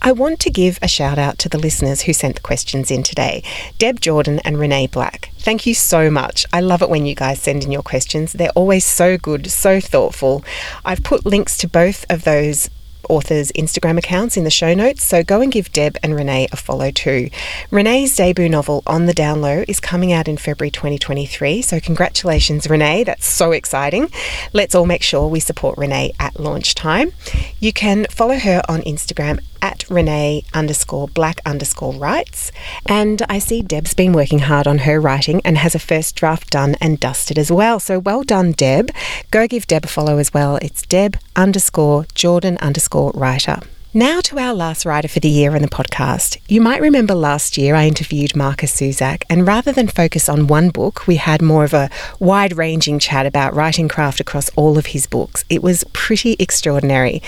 I 0.02 0.12
want 0.12 0.40
to 0.40 0.50
give 0.50 0.78
a 0.80 0.88
shout 0.88 1.18
out 1.18 1.38
to 1.40 1.50
the 1.50 1.58
listeners 1.58 2.02
who 2.02 2.14
sent 2.14 2.36
the 2.36 2.40
questions 2.40 2.90
in 2.90 3.02
today 3.02 3.42
Deb 3.76 4.00
Jordan 4.00 4.40
and 4.46 4.58
Renee 4.58 4.86
Black. 4.86 5.30
Thank 5.38 5.66
you 5.66 5.74
so 5.74 6.10
much. 6.10 6.46
I 6.54 6.60
love 6.60 6.80
it 6.80 6.88
when 6.88 7.04
you 7.04 7.14
guys 7.14 7.42
send 7.42 7.64
in 7.64 7.70
your 7.70 7.82
questions. 7.82 8.32
They're 8.32 8.48
always 8.54 8.84
so 8.84 9.18
good, 9.18 9.50
so 9.50 9.78
thoughtful. 9.78 10.42
I've 10.86 11.04
put 11.04 11.26
links 11.26 11.58
to 11.58 11.68
both 11.68 12.06
of 12.08 12.24
those 12.24 12.70
authors' 13.10 13.52
Instagram 13.52 13.98
accounts 13.98 14.36
in 14.36 14.44
the 14.44 14.50
show 14.50 14.72
notes, 14.72 15.02
so 15.02 15.22
go 15.22 15.40
and 15.40 15.52
give 15.52 15.72
Deb 15.72 15.98
and 16.02 16.14
Renee 16.14 16.48
a 16.52 16.56
follow 16.56 16.90
too. 16.90 17.28
Renee's 17.70 18.14
debut 18.16 18.48
novel, 18.48 18.82
On 18.86 19.06
the 19.06 19.12
Down 19.12 19.40
Low, 19.40 19.64
is 19.68 19.80
coming 19.80 20.12
out 20.12 20.28
in 20.28 20.36
February 20.36 20.70
2023, 20.70 21.60
so 21.62 21.80
congratulations, 21.80 22.70
Renee. 22.70 23.04
That's 23.04 23.26
so 23.26 23.52
exciting. 23.52 24.10
Let's 24.52 24.74
all 24.74 24.86
make 24.86 25.02
sure 25.02 25.28
we 25.28 25.40
support 25.40 25.76
Renee 25.76 26.12
at 26.18 26.38
launch 26.38 26.74
time. 26.74 27.12
You 27.58 27.72
can 27.72 28.06
follow 28.10 28.38
her 28.38 28.62
on 28.68 28.82
Instagram 28.82 29.40
at 29.62 29.88
Renee 29.90 30.44
underscore 30.54 31.08
black 31.08 31.40
underscore 31.44 31.92
writes. 31.94 32.52
And 32.86 33.22
I 33.28 33.38
see 33.38 33.62
Deb's 33.62 33.94
been 33.94 34.12
working 34.12 34.40
hard 34.40 34.66
on 34.66 34.78
her 34.78 35.00
writing 35.00 35.40
and 35.44 35.58
has 35.58 35.74
a 35.74 35.78
first 35.78 36.16
draft 36.16 36.50
done 36.50 36.76
and 36.80 36.98
dusted 36.98 37.38
as 37.38 37.50
well. 37.50 37.80
So 37.80 37.98
well 37.98 38.22
done, 38.22 38.52
Deb. 38.52 38.90
Go 39.30 39.46
give 39.46 39.66
Deb 39.66 39.84
a 39.84 39.88
follow 39.88 40.18
as 40.18 40.32
well. 40.32 40.56
It's 40.56 40.82
Deb 40.82 41.18
underscore 41.36 42.06
Jordan 42.14 42.58
underscore 42.58 42.99
writer. 43.08 43.60
Now 43.92 44.20
to 44.20 44.38
our 44.38 44.54
last 44.54 44.86
writer 44.86 45.08
for 45.08 45.18
the 45.18 45.28
year 45.28 45.56
in 45.56 45.62
the 45.62 45.68
podcast. 45.68 46.38
You 46.46 46.60
might 46.60 46.80
remember 46.80 47.12
last 47.12 47.58
year 47.58 47.74
I 47.74 47.88
interviewed 47.88 48.36
Markus 48.36 48.72
Zusak, 48.72 49.24
and 49.28 49.44
rather 49.44 49.72
than 49.72 49.88
focus 49.88 50.28
on 50.28 50.46
one 50.46 50.70
book, 50.70 51.08
we 51.08 51.16
had 51.16 51.42
more 51.42 51.64
of 51.64 51.74
a 51.74 51.90
wide 52.20 52.56
ranging 52.56 53.00
chat 53.00 53.26
about 53.26 53.52
writing 53.52 53.88
craft 53.88 54.20
across 54.20 54.48
all 54.50 54.78
of 54.78 54.86
his 54.86 55.08
books. 55.08 55.44
It 55.48 55.60
was 55.60 55.82
pretty 55.92 56.36
extraordinary. 56.38 57.20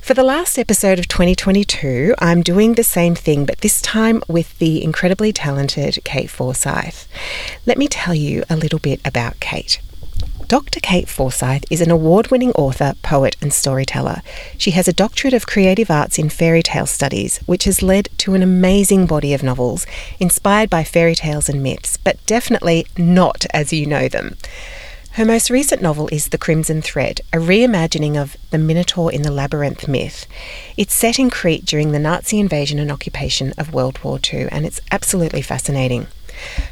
For 0.00 0.14
the 0.14 0.24
last 0.24 0.58
episode 0.58 0.98
of 0.98 1.06
2022, 1.06 2.14
I'm 2.18 2.42
doing 2.42 2.76
the 2.76 2.82
same 2.82 3.14
thing, 3.14 3.44
but 3.44 3.60
this 3.60 3.82
time 3.82 4.22
with 4.26 4.58
the 4.58 4.82
incredibly 4.82 5.34
talented 5.34 5.98
Kate 6.04 6.30
Forsyth. 6.30 7.06
Let 7.66 7.76
me 7.76 7.88
tell 7.88 8.14
you 8.14 8.42
a 8.48 8.56
little 8.56 8.78
bit 8.78 9.02
about 9.04 9.38
Kate. 9.38 9.80
Dr. 10.48 10.78
Kate 10.78 11.08
Forsyth 11.08 11.64
is 11.72 11.80
an 11.80 11.90
award 11.90 12.30
winning 12.30 12.52
author, 12.52 12.94
poet, 13.02 13.36
and 13.40 13.52
storyteller. 13.52 14.22
She 14.56 14.70
has 14.70 14.86
a 14.86 14.92
doctorate 14.92 15.34
of 15.34 15.44
creative 15.44 15.90
arts 15.90 16.20
in 16.20 16.28
fairy 16.28 16.62
tale 16.62 16.86
studies, 16.86 17.38
which 17.46 17.64
has 17.64 17.82
led 17.82 18.08
to 18.18 18.34
an 18.34 18.44
amazing 18.44 19.06
body 19.06 19.34
of 19.34 19.42
novels 19.42 19.86
inspired 20.20 20.70
by 20.70 20.84
fairy 20.84 21.16
tales 21.16 21.48
and 21.48 21.64
myths, 21.64 21.96
but 21.96 22.24
definitely 22.26 22.86
not 22.96 23.44
as 23.52 23.72
you 23.72 23.86
know 23.86 24.06
them. 24.06 24.36
Her 25.12 25.24
most 25.24 25.50
recent 25.50 25.82
novel 25.82 26.08
is 26.12 26.28
The 26.28 26.38
Crimson 26.38 26.80
Thread, 26.80 27.22
a 27.32 27.38
reimagining 27.38 28.16
of 28.16 28.36
the 28.50 28.58
Minotaur 28.58 29.10
in 29.10 29.22
the 29.22 29.32
Labyrinth 29.32 29.88
myth. 29.88 30.26
It's 30.76 30.94
set 30.94 31.18
in 31.18 31.28
Crete 31.28 31.64
during 31.64 31.90
the 31.90 31.98
Nazi 31.98 32.38
invasion 32.38 32.78
and 32.78 32.92
occupation 32.92 33.52
of 33.58 33.74
World 33.74 33.98
War 34.04 34.20
II, 34.32 34.46
and 34.52 34.64
it's 34.64 34.80
absolutely 34.92 35.42
fascinating. 35.42 36.06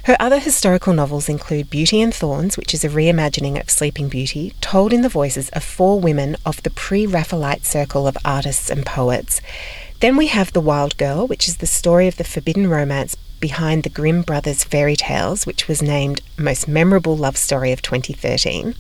Her 0.05 0.17
other 0.21 0.39
historical 0.39 0.93
novels 0.93 1.29
include 1.29 1.71
Beauty 1.71 2.01
and 2.01 2.15
Thorns, 2.15 2.57
which 2.57 2.75
is 2.75 2.85
a 2.85 2.89
reimagining 2.89 3.61
of 3.61 3.71
Sleeping 3.71 4.09
Beauty, 4.09 4.55
told 4.61 4.93
in 4.93 5.03
the 5.03 5.09
voices 5.09 5.49
of 5.51 5.65
four 5.65 5.99
women 5.99 6.37
of 6.45 6.63
the 6.63 6.71
pre 6.71 7.07
Raphaelite 7.07 7.65
circle 7.65 8.07
of 8.07 8.19
artists 8.25 8.71
and 8.71 8.85
poets. 8.85 9.41
Then 10.01 10.17
we 10.17 10.27
have 10.27 10.53
The 10.53 10.61
Wild 10.61 10.97
Girl, 10.99 11.27
which 11.27 11.49
is 11.49 11.59
the 11.59 11.67
story 11.67 12.07
of 12.09 12.17
the 12.17 12.25
forbidden 12.25 12.69
romance 12.69 13.17
behind 13.45 13.83
the 13.83 13.91
Grimm 13.91 14.23
Brothers 14.23 14.65
fairy 14.65 14.97
tales, 14.97 15.45
which 15.45 15.69
was 15.69 15.83
named 15.83 16.23
Most 16.39 16.67
Memorable 16.67 17.15
Love 17.15 17.37
Story 17.37 17.73
of 17.73 17.83
2013, 17.83 18.75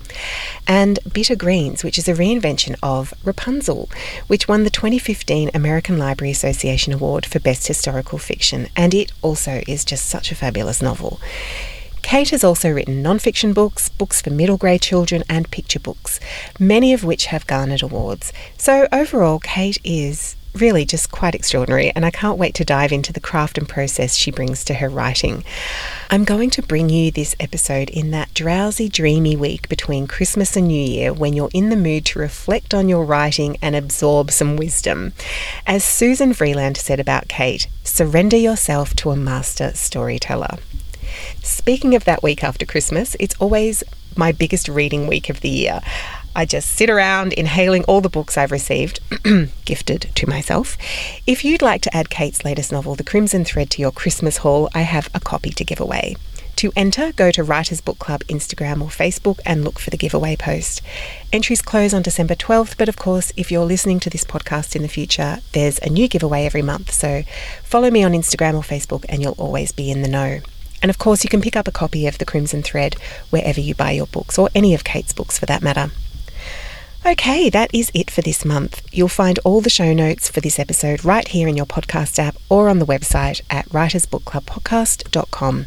and 0.67 0.99
Bitter 1.13 1.37
Greens, 1.37 1.85
which 1.85 1.99
is 1.99 2.09
a 2.09 2.15
reinvention 2.15 2.75
of 2.83 3.13
Rapunzel, 3.25 3.91
which 4.27 4.49
won 4.49 4.65
the 4.65 4.71
2015 4.71 5.51
American 5.53 5.99
Library 5.99 6.31
Association 6.31 6.95
Award 6.95 7.27
for 7.27 7.41
Best 7.41 7.67
Historical 7.67 8.17
Fiction, 8.17 8.69
and 8.75 8.95
it 8.95 9.13
also 9.21 9.61
is 9.69 9.85
just 9.85 10.07
such 10.07 10.33
a 10.33 10.35
fabulous 10.35 10.81
novel. 10.81 11.21
Kate 12.01 12.31
has 12.31 12.43
also 12.43 12.71
written 12.71 13.03
non-fiction 13.03 13.53
books, 13.53 13.91
books 13.91 14.23
for 14.23 14.31
middle 14.31 14.57
grade 14.57 14.81
children, 14.81 15.25
and 15.29 15.51
picture 15.51 15.79
books, 15.79 16.21
many 16.59 16.95
of 16.95 17.05
which 17.05 17.27
have 17.27 17.47
garnered 17.47 17.83
awards. 17.83 18.33
So 18.57 18.89
overall, 18.91 19.41
Kate 19.41 19.77
is 19.85 20.37
really 20.55 20.85
just 20.85 21.11
quite 21.11 21.35
extraordinary, 21.35 21.91
and 21.91 22.05
I 22.05 22.11
can't 22.11 22.39
wait 22.39 22.55
to 22.55 22.65
dive 22.65 22.93
into 22.93 23.13
the 23.13 23.21
craft 23.21 23.59
and 23.59 23.69
process 23.69 24.15
she 24.15 24.31
brings 24.31 24.65
to 24.65 24.75
her 24.75 24.89
writing. 24.89 25.45
I'm 26.11 26.25
going 26.25 26.51
to 26.51 26.63
bring 26.63 26.89
you 26.89 27.11
this 27.11 27.35
episode 27.41 27.91
in 27.91 28.11
that 28.13 28.33
drowsy, 28.35 28.89
dreamy 28.89 29.37
week 29.37 29.69
between 29.69 30.07
Christmas 30.07 30.57
and 30.57 30.69
New 30.69 30.83
Year 30.83 31.13
when 31.13 31.33
you're 31.33 31.51
in 31.53 31.71
the 31.71 31.77
mood 31.77 32.05
to 32.07 32.19
reflect 32.19 32.73
on 32.73 32.89
your 32.89 33.05
writing 33.05 33.57
and 33.61 33.75
absorb 33.75 34.31
some 34.31 34.57
wisdom. 34.57 35.13
As 35.67 35.83
Susan 35.83 36.33
Freeland 36.33 36.77
said 36.77 37.01
about 37.01 37.29
Kate, 37.29 37.67
surrender 37.83 38.37
yourself 38.37 38.95
to 38.97 39.11
a 39.11 39.17
master 39.17 39.73
storyteller. 39.75 40.59
Speaking 41.43 41.95
of 41.95 42.05
that 42.05 42.23
week 42.23 42.43
after 42.43 42.65
Christmas, 42.67 43.17
it's 43.21 43.37
always 43.39 43.85
my 44.17 44.33
biggest 44.33 44.69
reading 44.69 45.07
week 45.07 45.29
of 45.29 45.41
the 45.41 45.49
year. 45.49 45.81
I 46.35 46.45
just 46.45 46.71
sit 46.71 46.91
around 46.91 47.33
inhaling 47.33 47.85
all 47.85 48.01
the 48.01 48.09
books 48.09 48.37
I've 48.37 48.53
received, 48.53 49.01
gifted 49.65 50.11
to 50.15 50.29
myself. 50.29 50.77
If 51.27 51.45
you'd 51.45 51.63
like 51.63 51.83
to 51.83 51.97
add 51.97 52.11
Kate's 52.11 52.45
latest 52.45 52.73
novel, 52.73 52.95
The 52.95 53.05
Crimson 53.05 53.45
Thread, 53.45 53.71
to 53.71 53.83
your 53.83 53.93
Christmas 53.93 54.39
haul, 54.39 54.69
I 54.75 54.83
have 54.83 55.09
a 55.15 55.21
copy 55.21 55.51
to 55.51 55.65
give 55.65 55.81
away. 55.81 56.17
To 56.57 56.73
enter, 56.77 57.13
go 57.13 57.31
to 57.33 57.43
Writers 57.43 57.81
Book 57.81 57.99
Club 57.99 58.23
Instagram 58.25 58.81
or 58.81 58.89
Facebook 58.89 59.41
and 59.45 59.65
look 59.65 59.79
for 59.79 59.91
the 59.91 59.97
giveaway 59.97 60.37
post. 60.37 60.83
Entries 61.33 61.61
close 61.61 61.93
on 61.93 62.03
December 62.03 62.35
12th, 62.35 62.77
but 62.79 62.89
of 62.89 62.97
course, 62.97 63.33
if 63.37 63.51
you're 63.51 63.65
listening 63.65 63.99
to 64.01 64.11
this 64.11 64.25
podcast 64.25 64.77
in 64.77 64.83
the 64.83 64.89
future, 64.89 65.41
there's 65.53 65.79
a 65.81 65.91
new 65.91 66.07
giveaway 66.07 66.47
every 66.47 66.63
month. 66.63 66.93
So 66.93 67.23
follow 67.65 67.91
me 67.91 68.05
on 68.05 68.13
Instagram 68.13 68.55
or 68.55 68.63
Facebook 68.63 69.05
and 69.09 69.21
you'll 69.21 69.33
always 69.33 69.73
be 69.73 69.91
in 69.91 70.03
the 70.03 70.09
know. 70.09 70.41
And 70.81 70.91
of 70.91 70.99
course, 70.99 71.25
you 71.25 71.31
can 71.31 71.41
pick 71.41 71.57
up 71.57 71.67
a 71.67 71.73
copy 71.73 72.07
of 72.07 72.19
The 72.19 72.27
Crimson 72.27 72.63
Thread 72.63 72.95
wherever 73.31 73.59
you 73.59 73.75
buy 73.75 73.93
your 73.93 74.07
books, 74.07 74.39
or 74.39 74.51
any 74.55 74.75
of 74.75 74.85
Kate's 74.85 75.15
books 75.15 75.39
for 75.39 75.47
that 75.47 75.63
matter. 75.63 75.91
Okay, 77.07 77.51
that 77.51 77.69
is 77.75 77.91
it 77.93 78.11
for 78.11 78.23
this 78.23 78.47
month. 78.47 78.81
You'll 78.91 79.09
find 79.09 79.39
all 79.45 79.61
the 79.61 79.69
show 79.69 79.93
notes 79.93 80.31
for 80.31 80.41
this 80.41 80.59
episode 80.59 81.05
right 81.05 81.29
here 81.29 81.47
in 81.47 81.55
your 81.55 81.67
podcast 81.67 82.19
app 82.19 82.35
or 82.49 82.71
on 82.71 82.79
the 82.79 82.87
website 82.87 83.43
at 83.51 83.69
writersbookclubpodcast.com. 83.69 85.67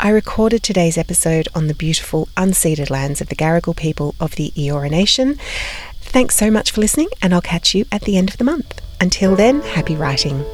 I 0.00 0.08
recorded 0.08 0.62
today's 0.62 0.96
episode 0.96 1.48
on 1.54 1.66
the 1.66 1.74
beautiful 1.74 2.30
unceded 2.34 2.88
lands 2.88 3.20
of 3.20 3.28
the 3.28 3.36
Gadigal 3.36 3.76
people 3.76 4.14
of 4.18 4.36
the 4.36 4.52
Eora 4.56 4.90
Nation. 4.90 5.38
Thanks 6.00 6.34
so 6.34 6.50
much 6.50 6.70
for 6.70 6.80
listening, 6.80 7.08
and 7.20 7.34
I'll 7.34 7.42
catch 7.42 7.74
you 7.74 7.84
at 7.92 8.00
the 8.02 8.16
end 8.16 8.30
of 8.30 8.38
the 8.38 8.44
month. 8.44 8.80
Until 9.02 9.36
then, 9.36 9.60
happy 9.60 9.96
writing. 9.96 10.46